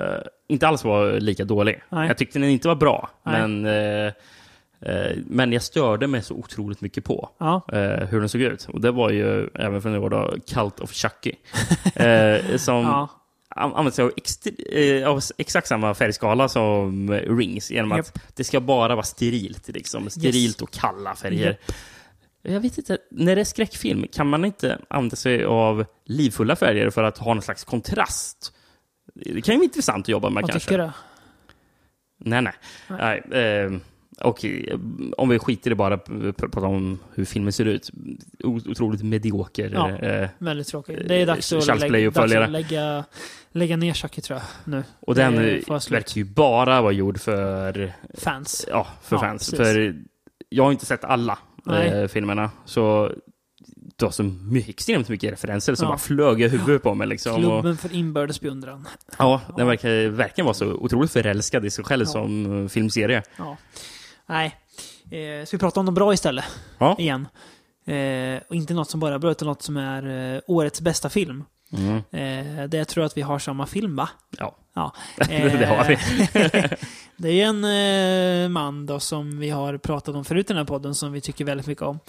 inte 0.47 0.67
alls 0.67 0.83
var 0.83 1.19
lika 1.19 1.45
dålig. 1.45 1.81
Nej. 1.89 2.07
Jag 2.07 2.17
tyckte 2.17 2.39
den 2.39 2.49
inte 2.49 2.67
var 2.67 2.75
bra, 2.75 3.09
Nej. 3.23 3.41
men, 3.41 3.65
eh, 3.65 4.13
eh, 4.79 5.17
men 5.27 5.53
jag 5.53 5.61
störde 5.61 6.07
mig 6.07 6.21
så 6.23 6.35
otroligt 6.35 6.81
mycket 6.81 7.03
på 7.03 7.29
Ja, 7.37 7.61
eh, 7.71 8.07
hur 8.07 8.19
den 8.19 8.29
såg 8.29 8.41
ut. 8.41 8.67
Och 8.73 8.81
det 8.81 8.91
var 8.91 9.09
ju 9.09 9.49
även 9.55 9.81
från 9.81 9.95
i 9.95 9.97
år 9.97 10.09
då, 10.09 10.35
Cult 10.47 10.79
of 10.79 10.93
Chucky. 10.93 11.33
eh, 11.95 12.57
som 12.57 12.83
ja. 12.83 13.09
An- 13.55 13.73
använder 13.75 13.91
sig 13.91 14.03
av, 14.05 14.11
eh, 14.77 15.07
av 15.09 15.21
exakt 15.37 15.67
samma 15.67 15.93
färgskala 15.93 16.49
som 16.49 17.09
eh, 17.09 17.35
Rings. 17.35 17.71
Genom 17.71 17.91
att 17.91 18.21
det 18.35 18.43
ska 18.43 18.59
bara 18.59 18.95
vara 18.95 19.05
sterilt. 19.05 19.67
Liksom. 19.67 20.09
Sterilt 20.09 20.61
och 20.61 20.71
kalla 20.71 21.15
färger. 21.15 21.45
Japp. 21.47 21.75
Jag 22.43 22.59
vet 22.59 22.77
inte, 22.77 22.97
när 23.11 23.35
det 23.35 23.41
är 23.41 23.45
skräckfilm, 23.45 24.05
kan 24.13 24.27
man 24.27 24.45
inte 24.45 24.79
använda 24.87 25.15
sig 25.15 25.45
av 25.45 25.85
livfulla 26.05 26.55
färger 26.55 26.89
för 26.89 27.03
att 27.03 27.17
ha 27.17 27.33
någon 27.33 27.41
slags 27.43 27.63
kontrast? 27.63 28.53
Det 29.13 29.41
kan 29.41 29.53
ju 29.55 29.59
vara 29.59 29.63
intressant 29.65 30.05
att 30.05 30.09
jobba 30.09 30.29
med 30.29 30.41
Vad 30.41 30.51
kanske. 30.51 30.69
tycker 30.69 30.83
du? 30.83 30.91
Nej, 32.17 32.41
nej. 32.41 32.53
nej 32.89 33.21
eh, 33.31 33.71
Okej, 34.23 34.75
om 35.17 35.29
vi 35.29 35.39
skiter 35.39 35.71
i 35.71 35.75
bara 35.75 35.97
prata 36.37 36.65
om 36.67 36.99
hur 37.13 37.25
filmen 37.25 37.53
ser 37.53 37.65
ut. 37.65 37.89
Otroligt 38.43 39.03
medioker. 39.03 39.69
Ja. 39.73 39.89
Eh, 39.89 40.29
Väldigt 40.37 40.67
tråkigt. 40.67 40.99
Det 41.07 41.15
är 41.15 41.25
dags 41.25 41.53
att, 41.53 41.63
Charles 41.65 41.89
lägga, 41.91 42.09
dags 42.11 42.33
att 42.35 42.51
lägga, 42.51 43.03
lägga 43.51 43.77
ner 43.77 43.93
Chucky 43.93 44.21
tror 44.21 44.39
jag 44.39 44.45
nu. 44.73 44.83
och 44.99 45.15
den 45.15 45.35
Det 45.35 45.57
eh, 45.57 45.73
verkar 45.91 46.17
ju 46.17 46.23
bara 46.23 46.81
vara 46.81 46.91
gjord 46.91 47.19
för, 47.19 47.93
Fans. 48.17 48.65
ja, 48.69 48.87
för 49.03 49.15
Ja, 49.15 49.19
fans. 49.21 49.49
precis. 49.51 49.57
För 49.67 49.95
jag 50.49 50.63
har 50.63 50.71
inte 50.71 50.85
sett 50.85 51.03
alla 51.03 51.37
eh, 51.71 52.07
filmerna. 52.07 52.51
Så 52.65 53.11
det 53.97 54.05
var 54.05 54.11
så 54.11 54.23
mycket, 54.23 54.69
extremt 54.69 55.09
mycket 55.09 55.31
referenser 55.31 55.75
som 55.75 55.85
Ja. 55.85 55.89
bara 55.89 55.97
flög 55.97 56.41
i 56.41 56.47
huvudet 56.47 56.83
på 56.83 56.93
mig. 56.93 57.07
Liksom. 57.07 57.33
Och, 57.35 57.39
Klubben 57.61 57.77
för 57.77 57.93
inbördes 57.95 58.41
beundran. 58.41 58.87
ja, 59.17 59.41
den 59.57 59.67
verkar 59.67 60.07
verkligen 60.09 60.45
vara 60.45 60.53
så 60.53 60.73
otroligt 60.73 61.11
förälskad 61.11 61.65
i 61.65 61.69
sig 61.69 61.85
själv 61.85 62.03
Ja. 62.05 62.11
som 62.11 62.61
eh, 62.63 62.67
filmserie. 62.69 63.23
Ja. 63.37 63.57
Nej. 64.31 64.55
Eh, 65.11 65.45
ska 65.45 65.57
vi 65.57 65.59
prata 65.61 65.79
om 65.79 65.85
något 65.85 65.95
bra 65.95 66.13
istället? 66.13 66.45
Ja. 66.77 66.95
Igen. 66.99 67.27
Eh, 67.85 68.41
och 68.49 68.55
inte 68.55 68.73
något 68.73 68.89
som 68.89 68.99
bara 68.99 69.15
är 69.15 69.19
bra, 69.19 69.31
utan 69.31 69.47
något 69.47 69.61
som 69.61 69.77
är 69.77 70.33
eh, 70.35 70.41
årets 70.47 70.81
bästa 70.81 71.09
film. 71.09 71.43
Mm. 71.73 71.95
Eh, 71.97 72.67
det 72.69 72.77
jag 72.77 72.87
tror 72.87 73.03
att 73.03 73.17
vi 73.17 73.21
har 73.21 73.39
samma 73.39 73.65
film, 73.65 73.95
va? 73.95 74.09
Ja. 74.37 74.55
Ja. 74.73 74.93
Det 75.27 75.65
har 75.65 75.85
vi. 75.85 75.97
det 77.17 77.41
är 77.41 77.47
en 77.47 78.43
eh, 78.43 78.49
man 78.49 78.85
då 78.85 78.99
som 78.99 79.39
vi 79.39 79.49
har 79.49 79.77
pratat 79.77 80.15
om 80.15 80.25
förut 80.25 80.45
i 80.45 80.53
den 80.53 80.57
här 80.57 80.65
podden 80.65 80.95
som 80.95 81.11
vi 81.11 81.21
tycker 81.21 81.45
väldigt 81.45 81.67
mycket 81.67 81.83
om. 81.83 81.99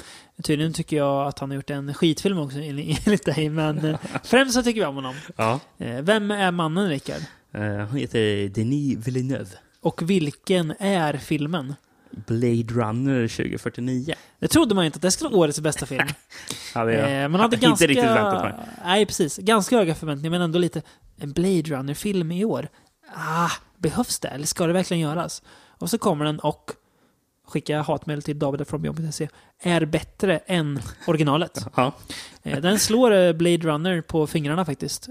Tydligen 0.42 0.72
tycker 0.72 0.96
jag 0.96 1.26
att 1.26 1.38
han 1.38 1.50
har 1.50 1.56
gjort 1.56 1.70
en 1.70 1.94
skitfilm 1.94 2.38
också 2.38 2.58
enligt 2.60 3.24
dig, 3.24 3.48
men 3.48 3.84
eh, 3.84 3.98
främst 4.24 4.54
så 4.54 4.62
tycker 4.62 4.80
vi 4.80 4.86
om 4.86 4.94
honom. 4.94 5.14
ja. 5.36 5.60
Eh, 5.78 6.02
vem 6.02 6.30
är 6.30 6.50
mannen, 6.50 6.88
Rickard? 6.88 7.22
Eh, 7.54 7.62
han 7.62 7.96
heter 7.96 8.48
Denis 8.48 9.06
Villeneuve. 9.06 9.50
Och 9.80 10.10
vilken 10.10 10.74
är 10.78 11.16
filmen? 11.16 11.74
Blade 12.12 12.74
Runner 12.74 13.28
2049. 13.28 14.14
Det 14.38 14.48
trodde 14.48 14.74
man 14.74 14.84
ju 14.84 14.86
inte 14.86 14.96
att 14.96 15.02
det 15.02 15.10
skulle 15.10 15.30
vara 15.30 15.40
årets 15.40 15.60
bästa 15.60 15.86
film. 15.86 16.08
Hade 16.74 16.94
jag 16.94 17.22
Eh, 17.22 17.28
man 17.28 17.40
hade 17.40 17.56
inte 17.56 17.66
ganska... 17.66 17.86
riktigt 17.86 18.04
väntat 18.04 18.42
mig. 18.44 18.54
Nej, 18.84 19.06
precis. 19.06 19.36
Ganska 19.38 19.76
höga 19.76 19.94
förväntningar, 19.94 20.30
men 20.30 20.40
ändå 20.42 20.58
lite... 20.58 20.82
En 21.16 21.32
Blade 21.32 21.62
Runner-film 21.62 22.32
i 22.32 22.44
år? 22.44 22.68
Ah, 23.14 23.50
behövs 23.78 24.18
det? 24.18 24.28
Eller 24.28 24.46
ska 24.46 24.66
det 24.66 24.72
verkligen 24.72 25.00
göras? 25.00 25.42
Och 25.68 25.90
så 25.90 25.98
kommer 25.98 26.24
den 26.24 26.38
och 26.38 26.70
skicka 27.46 27.82
hatmejl 27.82 28.22
till 28.22 28.38
davidfromjobb.se 28.38 29.28
är 29.62 29.84
bättre 29.84 30.38
än 30.38 30.80
originalet. 31.06 31.66
Ja. 31.76 31.92
Eh, 32.42 32.60
Den 32.60 32.78
slår 32.78 33.12
eh, 33.12 33.32
Blade 33.32 33.56
Runner 33.68 34.00
på 34.00 34.26
fingrarna 34.26 34.64
faktiskt. 34.64 35.08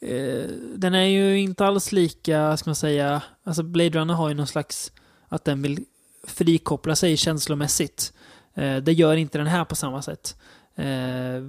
Eh, 0.00 0.46
Den 0.76 0.94
är 0.94 1.04
ju 1.04 1.40
inte 1.40 1.66
alls 1.66 1.92
lika, 1.92 2.56
ska 2.56 2.70
man 2.70 2.74
säga, 2.74 3.22
alltså 3.44 3.62
Blade 3.62 3.98
Runner 3.98 4.14
har 4.14 4.28
ju 4.28 4.34
någon 4.34 4.46
slags, 4.46 4.92
att 5.28 5.44
den 5.44 5.62
vill 5.62 5.84
frikoppla 6.26 6.96
sig 6.96 7.16
känslomässigt. 7.16 8.12
Eh, 8.54 8.76
Det 8.76 8.92
gör 8.92 9.16
inte 9.16 9.38
den 9.38 9.46
här 9.46 9.64
på 9.64 9.74
samma 9.76 10.02
sätt. 10.02 10.36
Eh, 10.76 11.44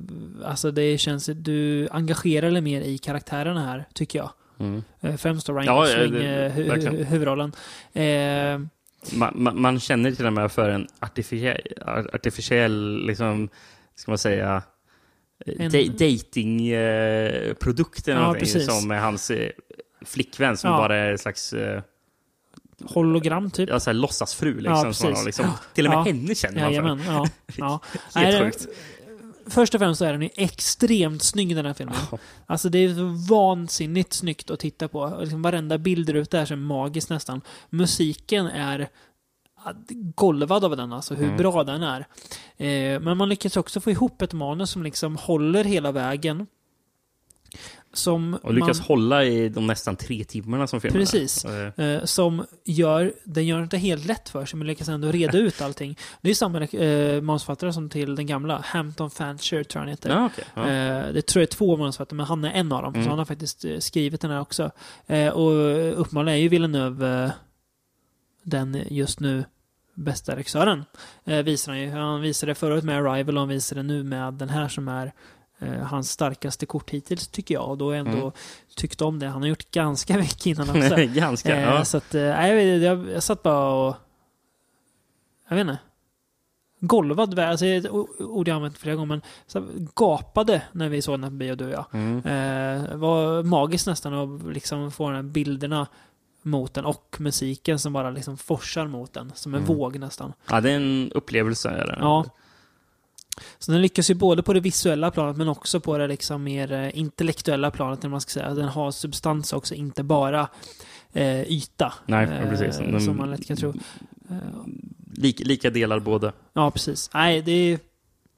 Alltså 0.46 0.72
det 0.72 0.98
känns, 0.98 1.26
du 1.36 1.88
engagerar 1.92 2.52
dig 2.52 2.62
mer 2.62 2.82
i 2.82 2.98
karaktärerna 2.98 3.66
här, 3.66 3.86
tycker 3.94 4.20
jag. 4.20 4.32
Mm. 4.60 4.84
Eh, 5.02 5.16
Främst 5.16 5.48
då 5.48 5.54
Ryan 5.54 5.66
Ja, 5.66 5.88
ja, 5.90 5.96
Gosling, 6.04 6.14
det- 6.22 6.46
eh, 6.46 6.52
hu- 6.56 6.68
hu- 6.90 7.04
huvudrollen. 7.04 7.52
Eh, 7.94 8.60
Man, 9.14 9.34
man, 9.36 9.62
man 9.62 9.80
känner 9.80 10.12
till 10.12 10.26
och 10.26 10.34
med 10.34 10.52
för 10.52 10.70
en 10.70 10.88
artificiell, 11.00 11.62
artificiell 12.14 13.06
liksom, 13.08 13.50
ska 13.96 14.12
man 14.12 14.18
säga, 14.18 14.64
En- 15.46 15.76
en... 15.76 15.98
datingprodukt 15.98 18.08
eller 18.08 18.22
Ja, 18.22 18.36
som 18.80 18.92
är 18.92 19.00
hans 19.00 19.32
eh, 19.32 19.50
flickvän 20.06 20.58
som 20.58 20.72
Ja. 20.72 20.78
bara 20.78 20.96
är 20.98 21.12
en 21.12 21.18
slags 21.18 21.54
eh, 21.54 21.82
hologram 22.86 23.52
typ. 23.52 23.70
ja, 23.70 23.80
så 23.80 23.90
här, 23.90 23.96
låtsasfru. 23.96 24.54
Liksom, 24.56 24.74
Ja, 24.88 24.94
som 24.94 25.14
har, 25.14 25.26
liksom, 25.26 25.52
till 25.74 25.86
och 25.86 25.90
med 25.94 26.00
Ja. 26.00 26.04
henne 26.04 26.36
känner 26.36 26.62
man 26.62 26.70
för. 26.70 26.72
Jajamän, 26.72 27.02
ja. 27.08 27.28
ja. 27.58 27.80
Nej, 28.16 28.26
Helt 28.26 28.38
det- 28.38 28.44
sjukt. 28.52 28.68
Först 29.52 29.76
och 29.76 29.80
främst 29.82 30.00
så 30.00 30.06
är 30.06 30.12
den 30.12 30.22
ju 30.22 30.30
extremt 30.36 31.24
snygg 31.24 31.56
den 31.56 31.66
här 31.66 31.74
filmen. 31.74 31.96
Alltså 32.46 32.70
det 32.70 32.78
är 32.80 32.96
så 32.96 33.34
vansinnigt 33.36 34.14
snyggt 34.14 34.50
att 34.50 34.60
titta 34.60 34.88
på. 34.88 35.18
Liksom 35.22 35.42
varenda 35.42 35.78
bild 35.78 36.10
ut 36.10 36.34
är 36.34 36.46
så 36.46 36.56
magiskt 36.56 37.10
nästan. 37.10 37.42
Musiken 37.70 38.46
är 38.48 38.90
golvad 40.16 40.64
av 40.64 40.78
den, 40.78 40.94
alltså 40.94 41.14
hur 41.16 41.26
Mm. 41.26 41.38
bra 41.38 41.64
den 41.64 41.84
är. 41.84 42.00
Eh, 42.58 43.00
men 43.00 43.18
man 43.18 43.30
lyckas 43.30 43.58
också 43.58 43.80
få 43.80 43.92
ihop 43.92 44.22
ett 44.22 44.34
manus 44.34 44.70
som 44.70 44.84
liksom 44.84 45.16
håller 45.16 45.64
hela 45.64 45.92
vägen. 45.92 46.48
Som 47.94 48.38
Och 48.44 48.54
lyckas 48.54 48.78
man, 48.80 48.86
hålla 48.88 49.24
i 49.24 49.50
de 49.50 49.68
nästan 49.68 49.96
tre 49.96 50.24
timmarna 50.24 50.68
som 50.68 50.82
filmen 50.82 51.02
Precis. 51.02 51.46
Eh, 51.46 51.86
eh, 51.86 52.04
som 52.06 52.46
gör, 52.66 53.14
den 53.24 53.48
gör 53.48 53.64
inte 53.64 53.78
helt 53.78 54.06
lätt 54.06 54.30
för 54.30 54.46
sig, 54.46 54.58
men 54.58 54.68
lyckas 54.68 54.90
ändå 54.90 55.12
reda 55.12 55.38
ut 55.38 55.62
allting. 55.62 55.98
Det 56.22 56.30
är 56.30 56.34
samma 56.34 56.62
eh, 56.62 57.22
manusförfattare 57.22 57.74
som 57.74 57.90
till 57.90 58.16
den 58.16 58.26
gamla, 58.26 58.62
Hampton 58.66 59.10
Fancher 59.10 59.64
tror 59.64 59.66
jag 59.74 59.80
han 59.80 59.88
heter. 59.90 60.10
Ja, 60.10 60.26
okej. 60.26 60.44
Ja. 60.54 60.62
Eh, 60.70 61.14
det 61.14 61.22
tror 61.22 61.42
jag 61.42 61.48
är 61.48 61.52
två 61.52 61.78
manusförfattare, 61.78 62.18
men 62.18 62.26
han 62.26 62.44
är 62.44 62.52
en 62.52 62.72
av 62.72 62.82
dem. 62.84 62.94
Mm. 62.94 63.04
Så 63.06 63.10
han 63.10 63.20
har 63.20 63.26
faktiskt 63.26 63.66
eh, 63.66 63.78
skrivit 63.80 64.22
den 64.22 64.32
här 64.32 64.42
också. 64.42 64.72
Eh, 65.08 65.28
och 65.30 65.52
uppenbarligen 66.02 66.38
är 66.38 66.42
ju 66.42 66.50
Villeneuve 66.50 67.24
eh, 67.24 67.32
den 68.44 68.84
just 68.90 69.20
nu 69.20 69.46
bästa 69.94 70.36
regissören. 70.36 70.86
Eh, 71.26 71.44
visar 71.44 71.72
han 71.72 71.82
ju. 71.82 71.90
Han 71.92 72.22
visade 72.22 72.52
det 72.52 72.56
förut 72.56 72.84
med 72.84 72.98
Arrival 72.98 73.36
och 73.38 73.42
han 73.42 73.50
visade 73.50 73.82
det 73.82 73.88
nu 73.88 74.04
med 74.04 74.34
den 74.34 74.50
här 74.50 74.68
som 74.68 74.88
är 74.88 75.14
eh, 75.60 75.74
hans 75.74 76.12
starkaste 76.12 76.66
kort 76.66 76.90
hittills, 76.90 77.28
tycker 77.28 77.54
jag. 77.56 77.70
Och 77.70 77.78
då 77.78 77.86
har 77.86 77.94
jag 77.94 78.08
ändå 78.08 78.22
Mm. 78.22 78.32
tyckt 78.76 79.02
om 79.02 79.20
det. 79.20 79.28
Han 79.28 79.42
har 79.42 79.50
gjort 79.50 79.72
ganska 79.72 80.18
mycket 80.18 80.46
innan 80.46 80.70
också. 80.70 80.96
Ganska. 81.14 81.56
Eh, 81.56 81.62
ja. 81.64 81.86
Så 81.86 81.98
att, 81.98 82.16
eh, 82.16 82.22
nej, 82.22 82.68
jag, 82.68 82.78
jag, 82.80 83.10
jag 83.12 83.24
satt 83.24 83.44
bara 83.44 83.70
och... 83.74 83.96
Jag 85.50 85.56
vet 85.56 85.62
inte. 85.62 85.78
Golvad, 86.82 87.40
alltså 87.40 87.66
ett 87.66 87.90
ord 88.20 88.48
jag 88.48 88.56
använt 88.56 88.78
flera 88.78 88.96
gånger, 88.96 89.08
men 89.08 89.22
så 89.48 89.68
gapade 89.96 90.62
när 90.72 90.90
vi 90.90 91.02
såg 91.02 91.14
den 91.14 91.24
här 91.24 91.30
på 91.30 91.36
bio, 91.36 91.56
du 91.56 91.66
och 91.66 91.72
jag. 91.72 91.86
Mm. 91.94 92.18
Eh, 92.18 92.96
var 92.96 93.44
magiskt 93.44 93.88
nästan 93.88 94.14
att 94.14 94.54
liksom 94.54 94.92
få 94.92 95.10
de 95.10 95.16
här 95.16 95.24
bilderna 95.24 95.88
mot 96.42 96.74
den 96.74 96.86
och 96.86 97.16
musiken 97.20 97.80
som 97.80 97.94
bara 97.94 98.10
liksom 98.12 98.38
forsar 98.38 98.88
mot 98.88 99.14
den, 99.14 99.32
som 99.36 99.54
en 99.54 99.64
Mm. 99.64 99.76
våg 99.78 100.00
nästan. 100.00 100.34
ja, 100.50 100.62
det 100.62 100.72
är 100.72 100.76
en 100.76 101.12
upplevelse. 101.16 101.70
Är 101.70 101.88
det. 101.88 101.98
Ja. 102.00 102.26
Så 103.60 103.72
den 103.72 103.82
lyckas 103.82 104.10
ju 104.10 104.14
både 104.14 104.44
på 104.44 104.54
det 104.54 104.60
visuella 104.60 105.12
planet 105.12 105.38
men 105.38 105.48
också 105.50 105.80
på 105.80 105.98
det 105.98 106.08
liksom 106.08 106.44
mer 106.44 106.72
eh, 106.72 106.98
intellektuella 107.00 107.72
planet, 107.72 108.00
eller 108.00 108.10
man 108.12 108.22
ska 108.22 108.30
säga. 108.32 108.54
Den 108.54 108.68
har 108.68 108.92
substans 108.92 109.54
också, 109.54 109.76
inte 109.76 110.04
bara 110.04 110.48
eh, 111.14 111.42
yta. 111.42 111.94
Nej, 112.06 112.24
eh, 112.26 112.50
precis. 112.50 112.78
Den- 112.78 113.02
Som 113.02 113.18
man 113.18 113.32
lätt 113.32 113.48
kan 113.48 113.58
tro. 113.58 113.70
Eh, 114.30 114.36
Lika, 115.14 115.44
lika 115.44 115.70
delar 115.70 116.00
båda. 116.00 116.32
Ja, 116.54 116.72
precis. 116.72 117.10
Nej, 117.14 117.42
det 117.42 117.80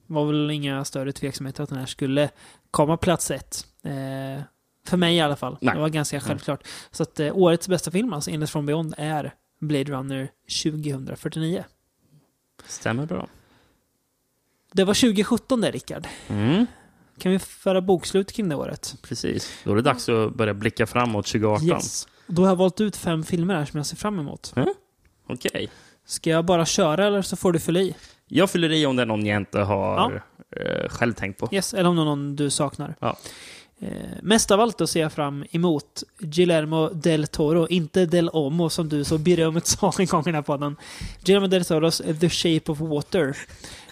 var 0.07 0.25
väl 0.25 0.51
inga 0.51 0.85
större 0.85 1.11
tveksamheter 1.11 1.63
att 1.63 1.69
den 1.69 1.77
här 1.79 1.85
skulle 1.85 2.29
komma 2.71 2.97
plats 2.97 3.31
ett. 3.31 3.67
Eh, 3.83 4.41
för 4.87 4.97
mig 4.97 5.15
i 5.15 5.21
alla 5.21 5.35
fall. 5.35 5.57
Nej. 5.61 5.75
Det 5.75 5.81
var 5.81 5.89
ganska 5.89 6.19
självklart. 6.19 6.67
Så 6.91 7.03
att 7.03 7.19
eh, 7.19 7.37
årets 7.37 7.67
bästa 7.67 7.91
film, 7.91 8.13
alltså 8.13 8.31
Innes 8.31 8.51
from 8.51 8.65
Beyond, 8.65 8.93
är 8.97 9.33
Blade 9.59 9.91
Runner 9.91 10.27
2049. 10.63 11.63
Stämmer 12.65 13.05
bra. 13.05 13.27
Det 14.73 14.83
var 14.83 14.93
2017 14.93 15.61
det, 15.61 15.71
Rickard. 15.71 16.07
Mm. 16.27 16.65
Kan 17.17 17.31
vi 17.31 17.39
föra 17.39 17.81
bokslut 17.81 18.31
kring 18.31 18.49
det 18.49 18.55
året? 18.55 18.95
Precis. 19.01 19.59
Då 19.63 19.71
är 19.71 19.75
det 19.75 19.81
dags 19.81 20.09
att 20.09 20.35
börja 20.35 20.53
blicka 20.53 20.87
framåt 20.87 21.25
2018. 21.25 21.67
Yes. 21.67 22.07
Då 22.27 22.41
har 22.41 22.49
jag 22.49 22.55
valt 22.55 22.81
ut 22.81 22.97
fem 22.97 23.23
filmer 23.23 23.55
här 23.55 23.65
som 23.65 23.77
jag 23.77 23.85
ser 23.85 23.97
fram 23.97 24.19
emot. 24.19 24.53
Okej. 25.27 25.69
Ska 26.05 26.29
jag 26.29 26.45
bara 26.45 26.65
köra 26.65 27.05
eller 27.05 27.21
så 27.21 27.35
får 27.35 27.51
du 27.51 27.59
fylla 27.59 27.79
i? 27.79 27.95
Jag 28.27 28.49
fyller 28.49 28.71
i 28.71 28.85
om 28.85 28.95
det 28.95 29.01
är 29.01 29.05
någon 29.05 29.25
jag 29.25 29.37
inte 29.37 29.59
har 29.59 30.23
eh, 30.55 30.89
själv 30.89 31.13
tänkt 31.13 31.39
på. 31.39 31.49
Yes, 31.51 31.73
eller 31.73 31.89
om 31.89 31.95
det 31.95 32.01
är 32.01 32.05
någon 32.05 32.35
du 32.35 32.49
saknar. 32.49 32.95
Ja. 32.99 33.17
Eh, 33.81 33.89
mest 34.21 34.51
av 34.51 34.59
allt 34.59 34.77
då 34.77 34.87
ser 34.87 35.01
jag 35.01 35.13
fram 35.13 35.45
emot 35.51 36.03
Guillermo 36.19 36.89
del 36.89 37.27
Toro, 37.27 37.67
inte 37.67 38.05
del 38.05 38.29
Omo 38.29 38.69
som 38.69 38.89
du 38.89 39.03
så 39.03 39.17
berömt 39.17 39.65
sa 39.67 39.93
en 39.99 40.05
gång 40.05 40.21
i 40.21 40.25
den 40.25 40.35
här 40.35 40.41
podden. 40.41 40.75
Guillermo 41.23 41.47
del 41.47 41.65
Toros 41.65 42.01
The 42.19 42.29
Shape 42.29 42.71
of 42.71 42.79
Water. 42.79 43.37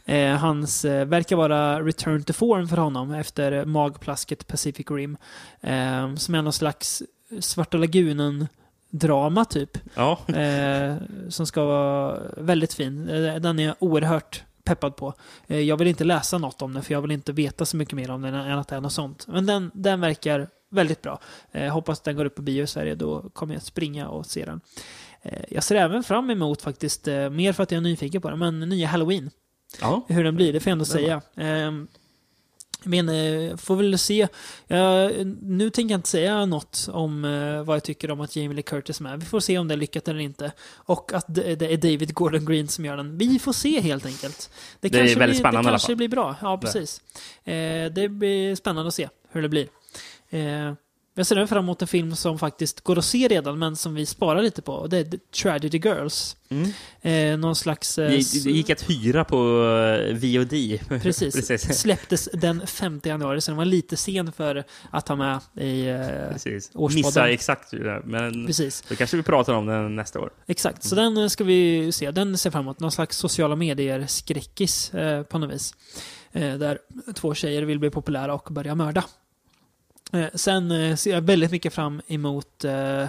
Eh, 0.06 0.36
hans 0.36 0.86
eh, 0.86 1.06
verkar 1.06 1.36
vara 1.36 1.82
return 1.82 2.24
to 2.24 2.34
form 2.34 2.68
för 2.68 2.78
honom 2.78 3.14
efter 3.14 3.66
magplasket 3.66 4.48
Pacific 4.48 4.92
Rim. 4.92 5.18
Eh, 5.62 6.16
som 6.16 6.36
är 6.36 6.42
någon 6.42 6.54
slags 6.54 7.04
Svarta 7.40 7.78
Lagunen-drama 7.78 9.46
typ. 9.46 9.78
Ja. 9.96 10.20
Eh, 10.28 10.96
som 11.30 11.46
ska 11.46 11.66
vara 11.66 12.20
väldigt 12.38 12.74
fin. 12.74 13.10
Eh, 13.10 13.36
Den 13.36 13.60
är 13.60 13.76
oerhört 13.80 14.44
peppad 14.70 14.96
på. 14.96 15.14
Eh, 15.48 15.60
jag 15.60 15.78
vill 15.78 15.88
inte 15.88 16.04
läsa 16.04 16.38
något 16.38 16.62
om 16.62 16.74
den, 16.74 16.84
för 16.84 16.94
jag 16.94 17.02
vill 17.02 17.12
inte 17.12 17.32
veta 17.32 17.66
så 17.66 17.78
mycket 17.78 17.94
mer 17.94 18.12
om 18.12 18.22
den 18.22 18.34
än 18.34 18.60
att 18.60 18.68
det 18.68 18.76
är 18.76 18.82
något 18.82 18.94
sånt. 18.94 19.28
Men 19.28 19.46
den, 19.46 19.72
den 19.74 20.02
verkar 20.02 20.50
väldigt 20.70 21.02
bra. 21.02 21.20
Eh, 21.52 21.74
hoppas 21.74 22.00
att 22.00 22.04
den 22.04 22.16
går 22.16 22.26
upp 22.26 22.36
på 22.36 22.42
bio 22.42 22.64
i 22.64 22.68
Sverige, 22.68 22.96
då 22.96 23.30
kommer 23.30 23.54
jag 23.54 23.64
springa 23.64 24.08
och 24.08 24.26
se 24.26 24.46
den. 24.46 24.62
Eh, 25.22 25.44
jag 25.50 25.64
ser 25.64 25.76
även 25.76 26.04
fram 26.04 26.30
emot 26.30 26.62
faktiskt, 26.62 27.08
eh, 27.08 27.30
mer 27.30 27.54
för 27.54 27.64
att 27.64 27.72
jag 27.72 27.78
är 27.78 27.82
nyfiken 27.82 28.22
på 28.22 28.30
den, 28.30 28.40
men 28.40 28.60
nya 28.60 28.88
Halloween. 28.88 29.30
ja. 29.82 30.06
Hur 30.08 30.24
den 30.24 30.36
blir, 30.36 30.54
det 30.54 30.60
får 30.60 30.70
jag 30.70 30.72
ändå 30.72 30.86
säga. 30.86 31.22
Men 32.84 33.10
eh, 33.10 33.58
får 33.58 33.76
väl 33.76 34.00
se. 34.00 34.28
Jag, 34.68 35.12
nu 35.42 35.70
tänker 35.70 35.94
jag 35.94 35.98
inte 35.98 36.10
säga 36.10 36.46
något 36.46 36.88
om 36.92 37.26
eh, 37.26 37.64
vad 37.64 37.76
jag 37.76 37.84
tycker 37.84 38.12
om 38.12 38.22
att 38.22 38.36
Jamie 38.36 38.56
Lee 38.56 38.64
Curtis 38.64 39.00
är 39.00 39.04
med. 39.04 39.20
Vi 39.20 39.26
får 39.26 39.40
se 39.40 39.58
om 39.58 39.68
det 39.68 39.74
är 39.74 39.78
lyckat 39.78 40.08
eller 40.08 40.20
inte. 40.20 40.52
Och 40.76 41.14
att 41.14 41.26
det, 41.28 41.56
det 41.56 41.74
är 41.74 41.78
David 41.78 42.14
Gordon 42.14 42.46
Green 42.46 42.68
som 42.68 42.86
gör 42.86 42.98
den. 42.98 43.18
Vi 43.18 43.40
får 43.40 43.54
se 43.54 43.82
helt 43.82 44.06
enkelt. 44.06 44.52
Det 44.80 44.88
är 44.88 44.92
väldigt 44.92 45.18
blir, 45.18 45.34
spännande 45.34 45.70
Det 45.70 45.72
kanske 45.72 45.96
blir 45.96 46.08
bra. 46.08 46.36
Ja, 46.42 46.58
precis. 46.58 47.02
Eh, 47.44 47.92
det 47.92 48.10
blir 48.10 48.56
spännande 48.56 48.88
att 48.88 48.94
se 48.94 49.10
hur 49.32 49.42
det 49.42 49.50
blir. 49.50 49.68
Jag 51.20 51.28
ser 51.28 51.36
även 51.36 51.48
fram 51.48 51.64
emot 51.66 51.82
en 51.82 51.88
film 51.88 52.16
som 52.16 52.40
faktiskt 52.40 52.82
går 52.82 52.98
att 52.98 53.06
se 53.06 53.28
redan, 53.28 53.60
men 53.60 53.76
som 53.76 53.96
vi 53.96 54.06
sparar 54.06 54.42
lite 54.42 54.62
på. 54.62 54.88
Det 54.88 54.98
är 54.98 55.04
The 55.04 55.18
Tragedy 55.18 55.78
Girls. 55.78 56.36
Mm. 56.50 56.72
Eh, 57.02 57.40
någon 57.40 57.56
slags... 57.56 57.98
Eh, 58.00 58.10
Det, 58.10 58.44
det 58.44 58.52
gick 58.52 58.70
att 58.70 58.90
hyra 58.90 59.24
på 59.26 59.38
eh, 59.38 60.16
VOD. 60.16 60.80
Precis. 61.02 61.36
Precis. 61.36 61.80
Släpptes 61.80 62.30
den 62.34 62.68
5 62.68 63.02
januari, 63.04 63.42
så 63.42 63.52
den 63.52 63.58
var 63.58 63.66
lite 63.66 63.98
sen 63.98 64.32
för 64.32 64.64
att 64.92 65.08
ha 65.08 65.16
med 65.16 65.40
i... 65.66 65.88
Eh, 65.90 66.32
Precis. 66.32 66.72
Årspodden. 66.74 67.30
Exakt 67.30 67.74
hur 67.74 67.84
det 67.84 67.92
är, 67.92 68.02
men 68.06 68.46
precis, 68.48 68.84
då 68.90 68.96
kanske 68.96 69.18
vi 69.18 69.24
pratar 69.24 69.54
om 69.54 69.66
den 69.66 69.96
nästa 69.96 70.20
år. 70.20 70.30
exakt. 70.48 70.84
Så 70.84 70.96
den 70.96 71.18
eh, 71.18 71.28
ska 71.28 71.44
vi 71.44 71.92
se. 71.92 72.12
Den 72.12 72.38
ser 72.38 72.52
fram 72.52 72.62
emot. 72.62 72.80
Någon 72.80 72.92
slags 72.92 73.18
sociala 73.18 73.56
medier-skräckis 73.56 74.94
eh, 74.94 75.24
på 75.24 75.38
något 75.38 75.52
vis. 75.56 75.74
Eh, 76.32 76.54
där 76.58 76.80
två 77.16 77.34
tjejer 77.34 77.62
vill 77.62 77.80
bli 77.80 77.90
populära 77.90 78.34
och 78.34 78.48
börja 78.52 78.76
mörda. 78.76 79.04
Eh, 80.14 80.30
sen 80.34 80.72
eh, 80.72 80.96
ser 80.96 81.12
jag 81.12 81.22
väldigt 81.22 81.52
mycket 81.52 81.74
fram 81.74 82.02
emot... 82.08 82.66
Eh, 82.66 83.08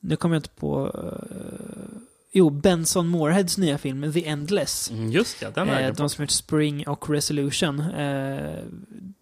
nu 0.00 0.16
kommer 0.16 0.36
jag 0.36 0.38
inte 0.40 0.50
på... 0.50 0.90
Eh, 0.94 2.00
Jo, 2.36 2.50
Benson 2.50 3.06
Moorheads 3.08 3.58
nya 3.58 3.78
film 3.78 4.12
The 4.12 4.26
Endless. 4.26 4.90
Mm, 4.90 5.10
just 5.12 5.42
ja, 5.42 5.48
den 5.54 5.68
har 5.68 5.80
Eh, 5.80 5.92
de 5.94 6.08
som 6.08 6.22
heter 6.22 6.34
Spring 6.34 6.86
och 6.86 7.10
Resolution. 7.10 7.80
Eh, 7.80 8.54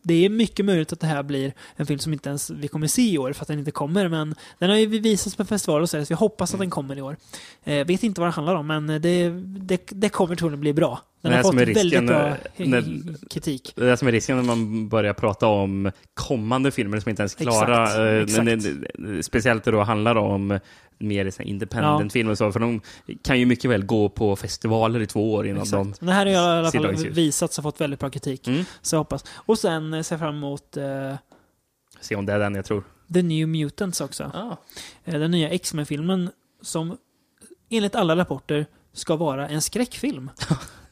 det 0.05 0.15
är 0.25 0.29
mycket 0.29 0.65
möjligt 0.65 0.93
att 0.93 1.01
det 1.01 1.07
här 1.07 1.23
blir 1.23 1.53
en 1.77 1.87
film 1.87 1.99
som 1.99 2.13
inte 2.13 2.29
ens 2.29 2.51
vi 2.51 2.69
kommer 2.69 2.87
se 2.87 3.03
i 3.13 3.19
år 3.19 3.33
för 3.33 3.43
att 3.45 3.49
den 3.49 3.59
inte 3.59 3.71
kommer. 3.71 4.09
Men 4.09 4.35
den 4.59 4.71
har 4.71 4.77
ju 4.77 4.87
visats 4.87 5.37
på 5.37 5.45
festivaler 5.45 5.83
och 5.83 5.91
så, 5.91 6.05
så 6.05 6.13
jag 6.13 6.19
hoppas 6.19 6.55
att 6.55 6.61
den 6.61 6.71
kommer 6.71 6.99
i 6.99 7.03
år. 7.03 7.17
Eh, 7.65 7.87
vet 7.87 8.03
inte 8.03 8.21
vad 8.21 8.27
den 8.29 8.33
handlar 8.35 8.55
om, 8.55 8.67
men 8.67 8.87
det, 8.87 9.31
det, 9.45 9.81
det 9.91 10.09
kommer 10.09 10.37
troligen 10.37 10.61
bli 10.61 10.73
bra. 10.73 11.01
Den 11.23 11.31
Det 11.31 11.37
har 11.37 11.43
fått 11.43 11.55
är 11.55 11.67
risken, 11.67 11.75
väldigt 11.91 12.07
bra 12.07 12.37
när- 12.57 13.29
kritik. 13.31 13.73
Det 13.77 13.91
är 13.91 13.97
som 13.97 14.09
är 14.09 14.13
risken 14.13 14.37
när 14.37 14.45
man 14.45 14.89
börjar 14.89 15.13
prata 15.15 15.47
om 15.47 15.91
kommande 16.15 16.71
filmer 16.71 17.01
som 17.01 17.11
inte 17.11 17.23
ens 17.23 17.35
är 17.35 17.39
klara. 17.45 17.83
Exakt, 18.23 18.39
Eh, 18.39 18.47
exakt. 18.57 19.27
Speciellt 19.27 19.65
då 19.65 19.83
handlar 19.83 20.17
om 20.17 20.59
mer 20.99 21.31
så 21.31 21.43
här 21.43 21.49
independent-film 21.49 22.29
och 22.29 22.39
så. 22.39 22.53
För 22.53 22.61
de 22.61 22.81
kan 23.23 23.41
ju 23.41 23.47
mycket 23.47 23.71
väl 23.71 23.85
gå 23.85 24.09
på 24.09 24.37
festivaler 24.37 25.01
i 25.01 25.07
två 25.07 25.33
år 25.33 25.47
innan 25.47 25.65
de... 25.71 25.89
Exakt. 25.89 26.01
Men 26.01 26.07
det 26.07 26.13
här 26.13 26.27
har 26.27 26.33
jag 26.33 26.75
i 26.75 26.79
alla 26.79 26.93
fall 26.93 27.11
visats 27.11 27.59
och 27.59 27.65
fått 27.65 27.81
väldigt 27.81 28.01
bra 28.01 28.11
kritik. 28.11 28.49
Mm. 28.49 28.65
Så 28.83 28.95
jag 28.95 29.01
hoppas. 29.01 29.25
Och 29.35 29.59
sen 29.59 29.95
eh, 29.95 30.03
ser 30.03 30.15
jag 30.15 30.21
fram 30.21 30.37
emot 30.37 30.77
eh, 30.77 31.15
Se 32.01 32.17
om 32.17 32.27
det 32.27 32.33
är 32.33 32.39
den 32.39 32.55
jag 32.55 32.65
tror. 32.65 32.85
The 33.15 33.23
New 33.23 33.49
Mutants 33.49 34.01
också. 34.01 34.25
Ah. 34.35 34.57
Eh, 35.05 35.21
Den 35.21 35.31
nya 35.31 35.51
X-Men-filmen 35.51 36.31
som 36.63 36.97
enligt 37.71 37.95
alla 37.95 38.17
rapporter 38.17 38.67
ska 38.93 39.17
vara 39.17 39.49
en 39.49 39.63
skräckfilm. 39.63 40.31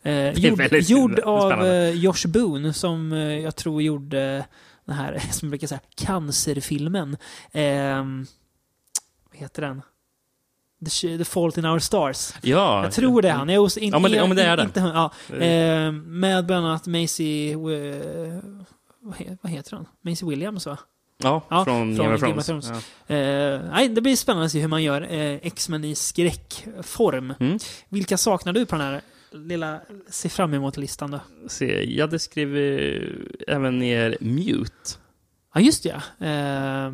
Eh, 0.02 0.30
gjord, 0.30 0.72
gjord 0.72 1.18
av 1.18 1.66
eh, 1.66 1.90
Josh 1.90 2.26
Boone 2.28 2.72
som 2.72 3.12
eh, 3.12 3.38
jag 3.38 3.56
tror 3.56 3.82
gjorde 3.82 4.44
den 4.84 4.96
här, 4.96 5.18
som 5.32 5.50
brukar 5.50 5.66
säga, 5.66 5.80
cancerfilmen. 5.94 7.16
Heter 9.40 9.62
den? 9.62 9.82
The, 10.90 11.18
The 11.18 11.24
Fault 11.24 11.58
in 11.58 11.64
Our 11.64 11.78
Stars. 11.78 12.34
Ja. 12.42 12.82
Jag 12.84 12.92
tror 12.92 13.22
det 13.22 13.28
är 13.28 13.32
han. 13.32 13.48
Jag 13.48 13.64
är 13.64 13.78
in, 13.78 13.92
Ja, 13.92 13.98
men 13.98 14.10
det- 14.10 14.16
ja, 14.16 14.26
men 14.26 14.36
det 14.36 14.42
är. 14.42 14.60
Inte, 14.62 14.80
ja, 14.80 15.12
Eh, 15.36 15.92
med 15.92 16.46
bland 16.46 16.66
annat 16.66 16.86
Macy... 16.86 17.52
Eh, 17.52 17.58
vad, 19.02 19.16
he, 19.16 19.36
vad 19.42 19.52
heter 19.52 19.76
han? 19.76 19.86
Macy 20.00 20.26
Williams 20.26 20.66
va? 20.66 20.78
Ja, 21.22 21.42
Ja, 21.50 21.64
från, 21.64 21.96
från 21.96 22.04
Game 22.06 22.14
of 22.14 22.20
Game 22.20 22.34
of 22.38 22.46
Thrones. 22.46 22.66
Thrones. 22.66 22.84
Ja. 23.06 23.14
Eh, 23.16 23.60
nej, 23.72 23.88
det 23.88 24.00
blir 24.00 24.16
spännande 24.16 24.46
att 24.46 24.52
se 24.52 24.60
hur 24.60 24.68
man 24.68 24.82
gör 24.82 25.02
eh, 25.02 25.34
X-Men 25.42 25.84
i 25.84 25.94
skräckform. 25.94 27.34
Mm. 27.40 27.58
Vilka 27.88 28.16
saknar 28.18 28.52
du 28.52 28.66
på 28.66 28.76
den 28.76 28.86
här 28.86 29.00
lilla 29.32 29.80
se 30.08 30.28
fram 30.28 30.54
emot-listan 30.54 31.10
då? 31.10 31.20
Se, 31.48 31.94
jag 31.96 32.06
hade 32.06 32.18
skrivit 32.18 33.02
även 33.48 33.78
ner 33.78 34.16
Mute. 34.20 34.72
Ja, 35.54 35.60
just 35.60 35.82
det. 35.82 36.02
ja. 36.18 36.26
Eh, 36.26 36.92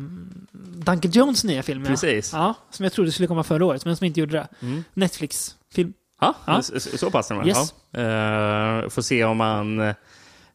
Duncan 0.85 1.11
Jones 1.11 1.43
nya 1.43 1.63
film. 1.63 1.81
ja. 1.83 1.87
Precis. 1.89 2.33
Ja, 2.33 2.53
som 2.69 2.83
jag 2.83 2.93
trodde 2.93 3.11
skulle 3.11 3.27
komma 3.27 3.43
förra 3.43 3.65
året, 3.65 3.85
men 3.85 3.97
som 3.97 4.05
inte 4.05 4.19
gjorde 4.19 4.33
det. 4.33 4.47
Mm. 4.61 4.83
Netflix-film. 4.93 5.93
Ja, 6.21 6.33
Ja. 6.47 6.61
Så, 6.61 7.11
pass 7.11 7.27
det. 7.27 7.43
Yes. 7.47 7.73
Ja. 7.91 7.99
Eh, 8.83 8.89
får 8.89 9.01
se 9.01 9.23
om 9.23 9.39
han 9.39 9.79
eh, 9.79 9.95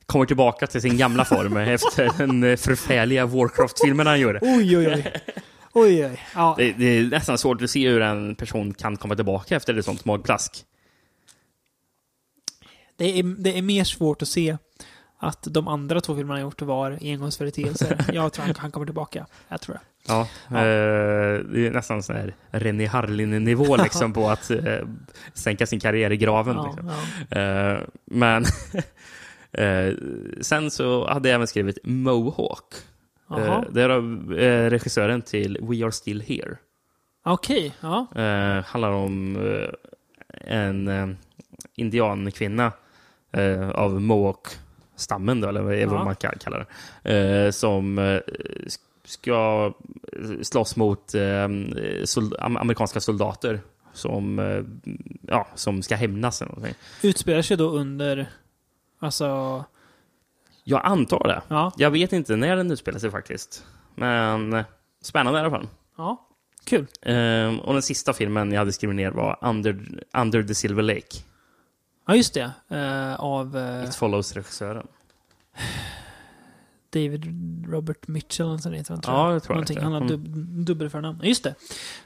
kommer 0.07 0.27
tillbaka 0.27 0.67
till 0.67 0.81
sin 0.83 0.97
gamla 0.99 1.25
form 1.25 1.57
efter 1.75 2.11
den 2.19 2.45
eh, 2.45 2.57
förfärliga 2.57 3.27
Warcraft-filmen 3.27 4.07
han 4.07 4.21
gjorde. 4.21 4.39
Oj, 4.43 4.77
oj, 4.79 4.89
oj. 4.89 5.13
oj, 5.73 6.05
oj. 6.07 6.21
Ja, 6.35 6.55
Det, 6.59 6.73
det 6.73 6.85
är 6.85 7.03
nästan 7.07 7.39
svårt 7.39 7.63
att 7.63 7.71
se 7.71 7.89
hur 7.89 8.01
en 8.03 8.35
person 8.35 8.75
kan 8.75 8.97
komma 8.97 9.15
tillbaka 9.15 9.57
efter 9.57 9.79
ett 9.79 9.85
sånt 9.85 10.05
magplask. 10.05 10.65
det, 12.97 13.19
är, 13.19 13.23
det 13.43 13.59
är 13.59 13.63
mer 13.63 13.85
svårt 13.85 14.23
att 14.23 14.29
se 14.29 14.57
att 15.25 15.47
de 15.51 15.69
andra 15.69 16.01
två 16.01 16.15
filmerna 16.17 16.35
han 16.35 16.41
gjort 16.43 16.63
var 16.63 16.99
engångsföreteelser. 17.01 18.05
jag 18.13 18.33
tror 18.33 18.45
han, 18.45 18.55
han 18.59 18.71
kommer 18.71 18.87
tillbaka. 18.87 19.27
Jag 19.49 19.61
tror 19.61 19.75
det. 19.75 19.81
Ja, 20.09 20.29
Ja. 20.49 20.57
eh, 20.57 21.39
det 21.45 21.67
är 21.67 21.71
nästan 21.71 22.03
sån 22.03 22.17
här 22.17 22.35
René 22.51 22.87
Harlin-nivå 22.87 23.77
liksom 23.83 24.13
på 24.13 24.29
att 24.31 24.51
eh, 24.51 24.79
sänka 25.35 25.67
sin 25.67 25.81
karriär 25.81 26.13
i 26.13 26.17
graven. 26.17 26.57
Ja, 26.57 26.67
liksom. 26.67 26.91
ja. 27.29 27.39
Eh, 27.41 27.79
men 28.05 28.45
eh, 29.53 29.95
sen 30.41 30.71
så 30.71 31.09
hade 31.09 31.29
jag 31.29 31.35
även 31.35 31.47
skrivit 31.47 31.79
Mohawk. 31.85 32.75
Eh, 33.31 33.61
det 33.71 33.83
är 33.83 33.91
eh, 34.39 34.71
regissören 34.71 35.23
till 35.23 35.59
We 35.63 35.85
Are 35.85 35.93
Still 35.93 36.21
Here. 36.21 36.57
Okej, 37.25 37.75
ja. 37.81 38.07
Eh, 38.17 38.65
handlar 38.65 38.91
om 38.91 39.37
en 40.41 41.17
indiankvinna 41.77 42.73
av 43.75 44.01
Mohawk-stammen, 45.11 45.41
då, 45.41 45.49
eller 45.49 45.63
vad 45.63 45.75
är 45.75 45.87
vad 45.87 46.01
Ja. 46.01 46.05
man 46.05 46.17
kan 46.17 46.35
kalla 46.41 46.65
det, 47.03 47.45
eh, 47.45 47.51
som 47.51 47.99
eh, 47.99 48.21
ska 49.05 49.73
slåss 50.43 50.77
mot 50.77 51.15
eh, 51.15 51.45
amerikanska 52.39 53.01
soldater 53.01 53.61
som, 53.93 54.39
ja, 55.29 55.47
som 55.55 55.83
ska 55.83 55.97
hämnas. 55.97 56.43
Eller 56.43 56.53
någonting. 56.53 56.75
Utspelar 57.03 57.43
sig 57.43 57.57
då 57.57 57.71
under... 57.71 58.31
Alltså... 58.99 59.65
Jag 60.65 60.81
antar 60.85 61.29
det. 61.29 61.43
Ja. 61.49 61.73
Jag 61.77 61.91
vet 61.91 62.13
inte 62.13 62.37
när 62.37 62.57
den 62.57 62.71
utspelar 62.71 62.99
sig 62.99 63.11
faktiskt. 63.11 63.65
Men 63.95 64.65
spännande 65.03 65.39
i 65.39 65.43
alla 65.43 65.51
fall. 65.51 65.69
Ja. 65.97 66.29
Kul. 66.65 66.87
Eh, 67.03 67.59
och 67.59 67.73
den 67.73 67.83
sista 67.83 68.13
filmen 68.13 68.53
jag 68.53 68.59
hade 68.59 68.73
skrivit 68.73 68.97
ner 68.97 69.11
var 69.11 69.39
Under, 69.43 69.79
Under 70.17 70.43
the 70.43 70.55
Silver 70.55 70.83
Lake. 70.83 71.19
Ja, 72.07 72.17
just 72.17 72.35
det. 72.35 72.51
Eh, 72.69 73.15
av 73.21 73.57
eh, 73.57 73.85
It 73.85 73.95
Follows-regissören. 73.95 74.87
David 76.91 77.25
Robert 77.69 78.09
Mitchell, 78.09 78.47
eller 78.47 78.59
sånt 78.59 78.75
heter 78.77 78.93
han, 78.95 79.01
tror 79.03 79.17
Ja, 79.17 79.33
jag 79.33 79.43
tror 79.43 79.55
Någonting. 79.55 79.77
det. 79.77 79.83
Han 79.83 79.93
har 79.93 80.01
Mm. 80.01 80.09
dub 80.11 80.25
dubbelförnamn. 80.65 81.21
Just 81.23 81.45
det. 81.45 81.55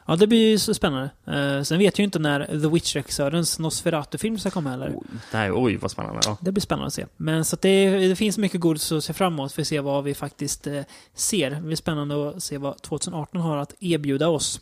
Ja, 0.07 0.17
det 0.17 0.27
blir 0.27 0.51
ju 0.51 0.59
så 0.59 0.75
spännande. 0.75 1.11
Eh, 1.27 1.63
sen 1.63 1.79
vet 1.79 1.99
jag 1.99 1.99
ju 1.99 2.05
inte 2.05 2.19
när 2.19 2.47
The 2.47 2.69
Witch-regissörens 2.69 3.59
Nosferatu-film 3.61 4.39
ska 4.39 4.51
komma 4.51 4.71
heller. 4.71 4.93
Oj, 4.97 5.07
nej, 5.33 5.53
oj, 5.53 5.77
vad 5.77 5.91
spännande. 5.91 6.21
Ja. 6.25 6.37
Det 6.41 6.53
blir 6.53 6.61
spännande 6.63 6.87
att 6.87 6.95
se. 6.95 7.07
Men 7.17 7.45
så 7.45 7.57
att 7.57 7.63
det, 7.63 8.09
det 8.09 8.17
finns 8.17 8.39
mycket 8.39 8.61
godis 8.61 8.93
att 8.93 9.05
se 9.05 9.13
fram 9.13 9.33
emot 9.33 9.53
för 9.53 9.63
att 9.63 9.69
se 9.69 9.81
vad 9.81 10.05
vi 10.05 10.15
faktiskt 10.15 10.67
eh, 10.67 10.83
ser. 11.15 11.51
Det 11.51 11.61
blir 11.61 11.77
spännande 11.77 12.29
att 12.29 12.43
se 12.43 12.59
vad 12.59 12.83
2018 12.83 13.41
har 13.41 13.57
att 13.57 13.75
erbjuda 13.81 14.29
oss. 14.29 14.61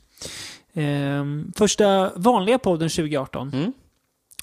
Ehm, 0.74 1.52
första 1.56 2.12
vanliga 2.16 2.58
podden 2.58 2.88
2018. 2.88 3.52
Mm. 3.52 3.72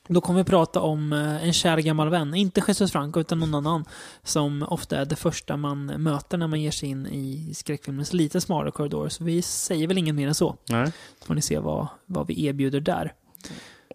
Då 0.07 0.21
kommer 0.21 0.39
vi 0.39 0.43
prata 0.43 0.79
om 0.81 1.13
eh, 1.13 1.43
en 1.45 1.53
kär 1.53 1.77
gammal 1.77 2.09
vän. 2.09 2.33
Inte 2.35 2.61
Jesus 2.67 2.91
Franco 2.91 3.19
utan 3.19 3.39
någon 3.39 3.55
annan. 3.55 3.85
Som 4.23 4.63
ofta 4.63 4.97
är 4.97 5.05
det 5.05 5.15
första 5.15 5.57
man 5.57 5.85
möter 5.85 6.37
när 6.37 6.47
man 6.47 6.61
ger 6.61 6.71
sig 6.71 6.89
in 6.89 7.07
i 7.07 7.53
skräckfilmens 7.55 8.13
lite 8.13 8.41
smalare 8.41 8.71
korridor. 8.71 9.09
Så 9.09 9.23
vi 9.23 9.41
säger 9.41 9.87
väl 9.87 9.97
inget 9.97 10.15
mer 10.15 10.27
än 10.27 10.35
så. 10.35 10.55
Nej. 10.69 10.91
Så 11.19 11.25
får 11.25 11.33
ni 11.35 11.41
se 11.41 11.59
vad, 11.59 11.87
vad 12.05 12.27
vi 12.27 12.45
erbjuder 12.45 12.79
där. 12.79 13.13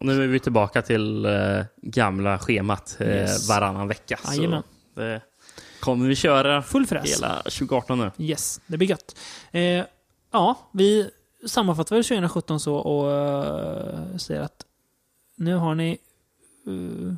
Och 0.01 0.07
nu 0.07 0.25
är 0.25 0.27
vi 0.29 0.41
tillbaka 0.41 0.83
till 0.83 1.25
eh, 1.25 1.33
gamla 1.83 2.39
schemat 2.39 2.97
eh, 3.01 3.09
Yes. 3.09 3.49
varannan 3.49 3.89
vecka. 3.89 4.19
Jajamän. 4.27 4.63
Så 4.95 5.01
det 5.01 5.21
kommer 5.81 6.09
vi 6.09 6.15
köra 6.17 6.63
Full 6.63 6.87
fräs. 6.87 7.17
hela 7.17 7.37
2018 7.43 7.99
nu. 7.99 8.11
Yes, 8.19 8.61
det 8.67 8.77
blir 8.79 8.89
gött. 8.91 9.17
Eh, 9.53 9.85
ja, 10.33 10.59
vi 10.73 11.11
sammanfattar 11.47 11.97
väl 11.97 12.05
2017 12.05 12.61
så 12.61 12.75
och 12.77 13.13
eh, 13.13 14.17
säger 14.17 14.41
att 14.41 14.63
nu 15.37 15.55
har 15.55 15.75
ni 15.75 15.99
uh, 16.69 17.15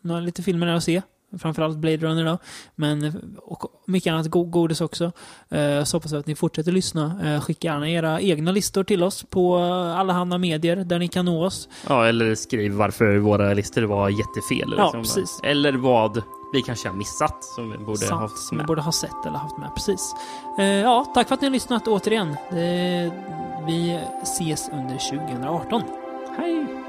några 0.00 0.20
lite 0.20 0.42
filmer 0.42 0.66
där 0.66 0.74
att 0.74 0.84
se. 0.84 1.02
Framförallt 1.38 1.76
Blade 1.78 1.96
Runner 1.96 2.24
då. 2.24 2.38
Men, 2.74 3.22
och 3.42 3.64
mycket 3.86 4.12
annat 4.12 4.26
go- 4.26 4.44
godis 4.44 4.80
också. 4.80 5.12
Eh, 5.48 5.84
så 5.84 5.96
hoppas 5.96 6.12
jag 6.12 6.20
att 6.20 6.26
ni 6.26 6.34
fortsätter 6.34 6.72
lyssna. 6.72 7.20
Eh, 7.34 7.40
skicka 7.40 7.68
gärna 7.68 7.90
era 7.90 8.20
egna 8.20 8.52
listor 8.52 8.84
till 8.84 9.02
oss 9.02 9.22
på 9.30 9.58
eh, 9.58 9.98
allehanda 9.98 10.38
medier 10.38 10.76
där 10.76 10.98
ni 10.98 11.08
kan 11.08 11.24
nå 11.24 11.44
oss. 11.46 11.68
Ja, 11.88 12.06
eller 12.06 12.34
skriv 12.34 12.72
varför 12.72 13.16
våra 13.16 13.54
listor 13.54 13.82
var 13.82 14.08
jättefel. 14.08 14.74
Ja, 14.78 14.84
liksom. 14.84 15.02
precis. 15.02 15.40
Eller 15.42 15.72
vad 15.72 16.22
vi 16.52 16.62
kanske 16.62 16.88
har 16.88 16.96
missat 16.96 17.44
som 17.44 17.70
vi 17.70 17.78
borde 17.78 17.90
ha 17.90 17.96
Sant, 18.08 18.20
haft 18.20 18.52
med. 18.52 18.66
borde 18.66 18.82
ha 18.82 18.92
sett 18.92 19.26
eller 19.26 19.38
haft 19.38 19.58
med. 19.58 19.74
Precis. 19.74 20.14
Eh, 20.58 20.64
ja, 20.64 21.04
tack 21.14 21.28
för 21.28 21.34
att 21.34 21.40
ni 21.40 21.46
har 21.46 21.52
lyssnat 21.52 21.88
återigen. 21.88 22.28
Eh, 22.30 23.12
vi 23.66 24.00
ses 24.22 24.68
under 24.72 24.98
2018. 25.28 25.82
Hej! 26.38 26.83